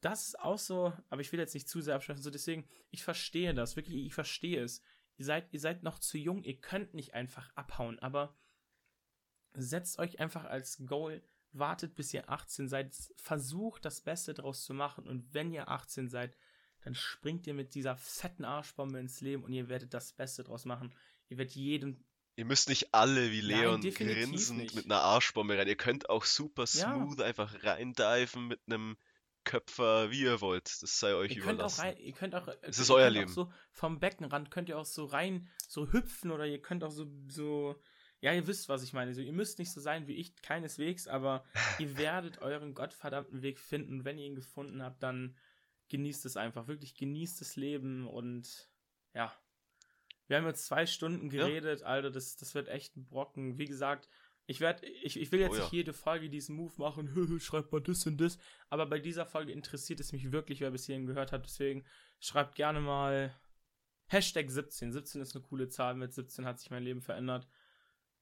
das 0.00 0.28
ist 0.28 0.40
auch 0.40 0.58
so, 0.58 0.92
aber 1.08 1.20
ich 1.20 1.30
will 1.32 1.40
jetzt 1.40 1.54
nicht 1.54 1.68
zu 1.68 1.80
sehr 1.80 1.94
abschreiben, 1.94 2.22
so 2.22 2.30
deswegen, 2.30 2.68
ich 2.90 3.02
verstehe 3.02 3.54
das, 3.54 3.76
wirklich, 3.76 4.06
ich 4.06 4.14
verstehe 4.14 4.62
es. 4.62 4.82
Ihr 5.16 5.24
seid, 5.24 5.52
ihr 5.52 5.60
seid 5.60 5.82
noch 5.82 5.98
zu 5.98 6.18
jung, 6.18 6.44
ihr 6.44 6.60
könnt 6.60 6.94
nicht 6.94 7.14
einfach 7.14 7.50
abhauen, 7.56 7.98
aber 7.98 8.36
setzt 9.54 9.98
euch 9.98 10.20
einfach 10.20 10.44
als 10.44 10.84
Goal, 10.86 11.22
wartet 11.52 11.94
bis 11.94 12.12
ihr 12.14 12.28
18 12.28 12.68
seid, 12.68 12.94
versucht 13.16 13.84
das 13.84 14.00
Beste 14.00 14.34
draus 14.34 14.64
zu 14.64 14.74
machen 14.74 15.06
und 15.06 15.32
wenn 15.34 15.52
ihr 15.52 15.68
18 15.68 16.08
seid, 16.08 16.36
dann 16.82 16.94
springt 16.94 17.46
ihr 17.46 17.54
mit 17.54 17.74
dieser 17.74 17.96
fetten 17.96 18.44
Arschbombe 18.44 18.98
ins 18.98 19.20
Leben 19.20 19.44
und 19.44 19.52
ihr 19.52 19.68
werdet 19.68 19.94
das 19.94 20.12
Beste 20.12 20.44
draus 20.44 20.64
machen. 20.64 20.94
Ihr 21.28 21.38
werdet 21.38 21.54
jedem 21.54 22.04
Ihr 22.36 22.44
müsst 22.44 22.68
nicht 22.68 22.94
alle 22.94 23.32
wie 23.32 23.40
Leon 23.40 23.80
Nein, 23.80 23.92
grinsend 23.92 24.60
nicht. 24.60 24.74
mit 24.76 24.84
einer 24.84 25.00
Arschbombe 25.00 25.58
rein. 25.58 25.66
Ihr 25.66 25.76
könnt 25.76 26.08
auch 26.08 26.24
super 26.24 26.68
smooth 26.68 27.18
ja. 27.18 27.24
einfach 27.24 27.64
reindiven 27.64 28.46
mit 28.46 28.60
einem 28.66 28.96
Köpfer, 29.42 30.12
wie 30.12 30.20
ihr 30.20 30.40
wollt. 30.40 30.82
Das 30.82 31.00
sei 31.00 31.14
euch 31.14 31.32
ihr 31.32 31.42
überlassen. 31.42 31.82
Könnt 31.82 31.88
auch 31.88 31.96
rein, 31.96 32.04
ihr 32.04 32.12
könnt 32.12 32.34
auch, 32.36 32.48
es 32.62 32.78
ist 32.78 32.90
euer 32.90 33.10
Leben. 33.10 33.32
so 33.32 33.50
vom 33.72 33.98
Beckenrand 33.98 34.52
könnt 34.52 34.68
ihr 34.68 34.78
auch 34.78 34.84
so 34.84 35.06
rein, 35.06 35.48
so 35.66 35.90
hüpfen 35.90 36.30
oder 36.30 36.46
ihr 36.46 36.62
könnt 36.62 36.84
auch 36.84 36.92
so, 36.92 37.08
so 37.26 37.74
ja, 38.20 38.32
ihr 38.32 38.46
wisst, 38.46 38.68
was 38.68 38.82
ich 38.82 38.92
meine. 38.92 39.14
So, 39.14 39.20
ihr 39.20 39.32
müsst 39.32 39.58
nicht 39.58 39.72
so 39.72 39.80
sein 39.80 40.06
wie 40.06 40.14
ich, 40.14 40.34
keineswegs, 40.42 41.06
aber 41.06 41.44
ihr 41.78 41.96
werdet 41.96 42.38
euren 42.38 42.74
gottverdammten 42.74 43.42
Weg 43.42 43.60
finden. 43.60 44.04
Wenn 44.04 44.18
ihr 44.18 44.26
ihn 44.26 44.34
gefunden 44.34 44.82
habt, 44.82 45.02
dann 45.02 45.36
genießt 45.88 46.26
es 46.26 46.36
einfach. 46.36 46.66
Wirklich 46.66 46.94
genießt 46.94 47.40
das 47.40 47.56
Leben 47.56 48.06
und 48.06 48.68
ja. 49.14 49.32
Wir 50.26 50.36
haben 50.36 50.46
jetzt 50.46 50.66
zwei 50.66 50.84
Stunden 50.84 51.30
geredet, 51.30 51.80
ja. 51.80 51.86
Alter, 51.86 52.10
das, 52.10 52.36
das 52.36 52.54
wird 52.54 52.68
echt 52.68 52.96
ein 52.96 53.06
Brocken. 53.06 53.56
Wie 53.56 53.64
gesagt, 53.64 54.08
ich 54.46 54.60
werde, 54.60 54.86
ich, 54.86 55.20
ich 55.20 55.30
will 55.30 55.40
jetzt 55.40 55.52
oh, 55.52 55.56
ja. 55.56 55.60
nicht 55.62 55.72
jede 55.72 55.92
Folge 55.92 56.28
diesen 56.28 56.56
Move 56.56 56.72
machen, 56.78 57.38
schreibt 57.40 57.70
mal 57.70 57.82
das 57.82 58.06
und 58.06 58.18
das, 58.18 58.38
aber 58.70 58.86
bei 58.86 58.98
dieser 58.98 59.26
Folge 59.26 59.52
interessiert 59.52 60.00
es 60.00 60.12
mich 60.12 60.32
wirklich, 60.32 60.60
wer 60.60 60.70
bis 60.70 60.86
hierhin 60.86 61.06
gehört 61.06 61.32
hat, 61.32 61.44
deswegen 61.44 61.84
schreibt 62.18 62.54
gerne 62.54 62.80
mal 62.80 63.38
Hashtag 64.06 64.50
17. 64.50 64.90
17 64.90 65.20
ist 65.20 65.36
eine 65.36 65.44
coole 65.44 65.68
Zahl, 65.68 65.94
mit 65.94 66.14
17 66.14 66.46
hat 66.46 66.58
sich 66.58 66.70
mein 66.70 66.82
Leben 66.82 67.02
verändert. 67.02 67.46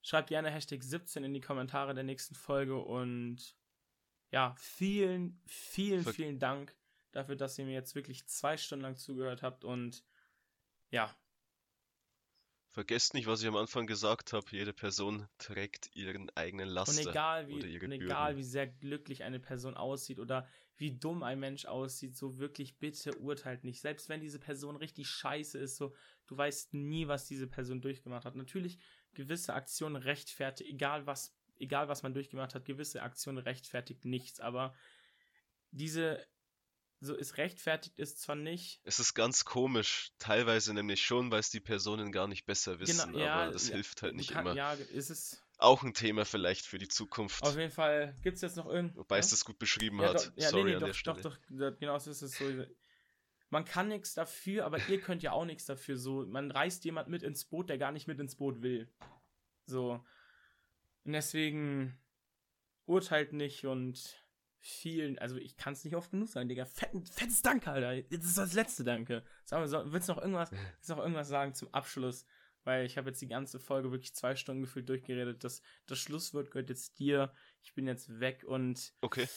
Schreibt 0.06 0.28
gerne 0.28 0.52
Hashtag 0.52 0.84
17 0.84 1.24
in 1.24 1.34
die 1.34 1.40
Kommentare 1.40 1.92
der 1.92 2.04
nächsten 2.04 2.36
Folge 2.36 2.76
und 2.76 3.56
ja, 4.30 4.54
vielen, 4.56 5.42
vielen, 5.46 6.04
vielen 6.04 6.38
Dank 6.38 6.76
dafür, 7.10 7.34
dass 7.34 7.58
ihr 7.58 7.64
mir 7.64 7.72
jetzt 7.72 7.96
wirklich 7.96 8.24
zwei 8.28 8.56
Stunden 8.56 8.84
lang 8.84 8.94
zugehört 8.94 9.42
habt 9.42 9.64
und 9.64 10.04
ja. 10.92 11.12
Vergesst 12.68 13.14
nicht, 13.14 13.26
was 13.26 13.42
ich 13.42 13.48
am 13.48 13.56
Anfang 13.56 13.88
gesagt 13.88 14.32
habe. 14.32 14.46
Jede 14.52 14.72
Person 14.72 15.26
trägt 15.38 15.90
ihren 15.96 16.30
eigenen 16.36 16.68
Laster. 16.68 17.00
Und 17.02 17.08
egal 17.08 17.48
wie, 17.48 17.80
und 17.80 17.90
egal 17.90 18.36
wie 18.36 18.44
sehr 18.44 18.68
glücklich 18.68 19.24
eine 19.24 19.40
Person 19.40 19.76
aussieht 19.76 20.20
oder 20.20 20.46
wie 20.76 20.96
dumm 20.96 21.24
ein 21.24 21.40
Mensch 21.40 21.64
aussieht, 21.64 22.14
so 22.14 22.38
wirklich 22.38 22.78
bitte 22.78 23.16
urteilt 23.16 23.64
nicht. 23.64 23.80
Selbst 23.80 24.08
wenn 24.08 24.20
diese 24.20 24.38
Person 24.38 24.76
richtig 24.76 25.08
scheiße 25.08 25.58
ist, 25.58 25.76
so, 25.76 25.96
du 26.26 26.36
weißt 26.36 26.74
nie, 26.74 27.08
was 27.08 27.26
diese 27.26 27.48
Person 27.48 27.80
durchgemacht 27.80 28.24
hat. 28.24 28.36
Natürlich, 28.36 28.78
gewisse 29.16 29.54
Aktionen 29.54 29.96
rechtfertigt, 29.96 30.70
egal 30.70 31.06
was, 31.06 31.34
egal 31.58 31.88
was 31.88 32.02
man 32.02 32.14
durchgemacht 32.14 32.54
hat, 32.54 32.64
gewisse 32.64 33.02
Aktionen 33.02 33.38
rechtfertigt 33.38 34.04
nichts, 34.04 34.38
aber 34.40 34.74
diese, 35.72 36.24
so, 37.00 37.16
es 37.16 37.36
rechtfertigt 37.36 37.98
ist 37.98 38.20
zwar 38.22 38.36
nicht. 38.36 38.80
Es 38.84 39.00
ist 39.00 39.14
ganz 39.14 39.44
komisch, 39.44 40.12
teilweise 40.18 40.72
nämlich 40.72 41.04
schon, 41.04 41.30
weil 41.30 41.40
es 41.40 41.50
die 41.50 41.60
Personen 41.60 42.12
gar 42.12 42.28
nicht 42.28 42.46
besser 42.46 42.78
wissen, 42.78 43.12
Genau, 43.12 43.24
ja, 43.24 43.34
aber 43.34 43.52
das 43.52 43.68
ja, 43.68 43.74
hilft 43.74 44.02
halt 44.02 44.14
nicht 44.14 44.30
kann, 44.30 44.46
immer. 44.46 44.54
Ja, 44.54 44.72
ist 44.72 45.10
es. 45.10 45.42
Auch 45.58 45.82
ein 45.82 45.94
Thema 45.94 46.26
vielleicht 46.26 46.66
für 46.66 46.78
die 46.78 46.88
Zukunft, 46.88 47.42
Auf 47.42 47.56
jeden 47.56 47.70
Fall 47.72 48.14
gibt 48.22 48.36
es 48.36 48.42
jetzt 48.42 48.56
noch 48.56 48.66
irgend. 48.66 48.94
wobei 48.96 49.16
ja? 49.16 49.20
es 49.20 49.30
das 49.30 49.44
gut 49.44 49.58
beschrieben 49.58 50.02
hat. 50.02 50.16
doch, 50.16 50.32
ja 50.36 50.50
Sorry 50.50 50.64
nee, 50.64 50.68
nee, 50.70 50.74
an 50.76 50.80
doch, 50.80 50.86
der 50.88 50.94
Stelle. 50.94 51.20
doch, 51.22 51.38
doch, 51.48 51.78
genau 51.78 51.98
so 51.98 52.10
ist 52.10 52.20
es 52.22 52.36
so. 52.36 52.44
Man 53.50 53.64
kann 53.64 53.88
nichts 53.88 54.14
dafür, 54.14 54.64
aber 54.64 54.78
ihr 54.88 55.00
könnt 55.00 55.22
ja 55.22 55.32
auch 55.32 55.44
nichts 55.44 55.66
dafür. 55.66 55.96
So, 55.96 56.26
man 56.26 56.50
reißt 56.50 56.84
jemand 56.84 57.08
mit 57.08 57.22
ins 57.22 57.44
Boot, 57.44 57.68
der 57.68 57.78
gar 57.78 57.92
nicht 57.92 58.08
mit 58.08 58.18
ins 58.18 58.36
Boot 58.36 58.62
will. 58.62 58.92
So. 59.66 60.04
Und 61.04 61.12
deswegen 61.12 61.96
urteilt 62.86 63.32
nicht 63.32 63.64
und 63.66 64.22
vielen, 64.58 65.18
also 65.18 65.36
ich 65.36 65.56
kann 65.56 65.74
es 65.74 65.84
nicht 65.84 65.94
oft 65.94 66.10
genug 66.10 66.28
sagen, 66.28 66.48
Digga. 66.48 66.64
Fetten, 66.64 67.06
fettes 67.06 67.42
Danke, 67.42 67.70
Alter. 67.70 68.02
Das 68.10 68.24
ist 68.24 68.38
das 68.38 68.52
letzte 68.54 68.84
Danke. 68.84 69.22
Sag 69.44 69.60
mal, 69.60 69.68
so, 69.68 69.92
willst 69.92 70.08
du 70.08 70.14
noch 70.14 70.20
irgendwas, 70.20 70.50
willst 70.50 70.88
du 70.88 70.94
noch 70.94 71.02
irgendwas 71.02 71.28
sagen 71.28 71.54
zum 71.54 71.72
Abschluss? 71.72 72.26
Weil 72.64 72.84
ich 72.84 72.98
habe 72.98 73.10
jetzt 73.10 73.22
die 73.22 73.28
ganze 73.28 73.60
Folge 73.60 73.92
wirklich 73.92 74.14
zwei 74.16 74.34
Stunden 74.34 74.62
gefühlt 74.62 74.88
durchgeredet. 74.88 75.44
Das, 75.44 75.62
das 75.86 76.00
Schlusswort 76.00 76.50
gehört 76.50 76.68
jetzt 76.68 76.98
dir. 76.98 77.32
Ich 77.62 77.74
bin 77.74 77.86
jetzt 77.86 78.18
weg 78.18 78.42
und 78.44 78.92
Okay, 79.02 79.28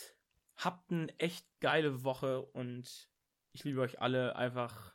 habt 0.56 0.92
eine 0.92 1.18
echt 1.20 1.46
geile 1.60 2.04
Woche 2.04 2.42
und 2.42 3.10
ich 3.54 3.64
liebe 3.64 3.82
euch 3.82 4.00
alle 4.00 4.36
einfach 4.36 4.94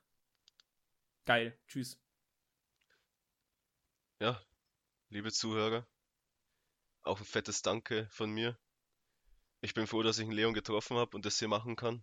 geil. 1.25 1.59
Tschüss. 1.69 1.99
ja, 4.21 4.41
liebe 5.11 5.33
Zuhörer, 5.33 5.87
auch 7.03 7.19
ein 7.19 7.27
fettes 7.27 7.63
Danke 7.63 8.09
von 8.11 8.31
mir. 8.31 8.59
Ich 9.61 9.75
bin 9.75 9.87
froh, 9.87 10.03
dass 10.03 10.19
ich 10.19 10.25
einen 10.25 10.33
Leon 10.33 10.55
getroffen 10.55 10.97
habe 10.97 11.17
und 11.17 11.25
das 11.25 11.39
hier 11.39 11.49
machen 11.49 11.77
kann. 11.77 12.03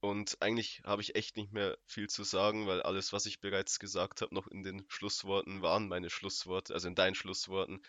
Und 0.00 0.40
eigentlich 0.40 0.82
habe 0.84 1.02
ich 1.02 1.16
echt 1.16 1.36
nicht 1.36 1.52
mehr 1.52 1.76
viel 1.84 2.08
zu 2.08 2.22
sagen, 2.22 2.68
weil 2.68 2.82
alles, 2.82 3.12
was 3.12 3.26
ich 3.26 3.40
bereits 3.40 3.80
gesagt 3.80 4.22
habe, 4.22 4.34
noch 4.34 4.46
in 4.46 4.62
den 4.62 4.84
Schlussworten 4.88 5.62
waren 5.62 5.88
meine 5.88 6.10
Schlussworte, 6.10 6.72
also 6.74 6.86
in 6.86 6.94
deinen 6.94 7.16
Schlussworten. 7.16 7.82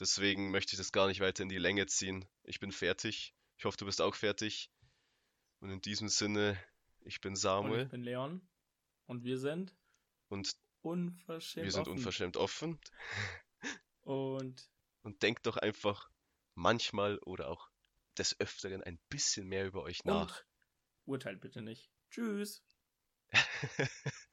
Deswegen 0.00 0.50
möchte 0.50 0.72
ich 0.72 0.78
das 0.78 0.92
gar 0.92 1.06
nicht 1.06 1.20
weiter 1.20 1.42
in 1.42 1.50
die 1.50 1.58
Länge 1.58 1.86
ziehen. 1.86 2.24
Ich 2.44 2.60
bin 2.60 2.72
fertig. 2.72 3.34
Ich 3.58 3.66
hoffe, 3.66 3.76
du 3.76 3.84
bist 3.84 4.00
auch 4.00 4.14
fertig. 4.14 4.70
Und 5.64 5.70
in 5.70 5.80
diesem 5.80 6.10
Sinne, 6.10 6.62
ich 7.06 7.22
bin 7.22 7.32
Und 7.32 7.36
Samuel 7.36 7.84
ich 7.84 7.88
bin 7.88 8.02
Leon. 8.02 8.46
Und 9.06 9.24
wir 9.24 9.38
sind 9.38 9.74
und 10.28 10.58
unverschämt 10.82 11.64
wir 11.64 11.72
sind 11.72 11.80
offen. 11.80 11.92
unverschämt 11.92 12.36
offen. 12.36 12.78
Und 14.02 14.68
Und 15.00 15.22
denkt 15.22 15.46
doch 15.46 15.56
einfach 15.56 16.10
manchmal 16.54 17.16
oder 17.20 17.48
auch 17.48 17.70
des 18.18 18.38
Öfteren 18.38 18.82
ein 18.82 18.98
bisschen 19.08 19.48
mehr 19.48 19.66
über 19.66 19.82
euch 19.84 20.04
nach. 20.04 20.40
und 20.40 20.46
urteilt 21.06 21.40
bitte 21.40 21.62
nicht. 21.62 21.90
Tschüss. 22.10 22.62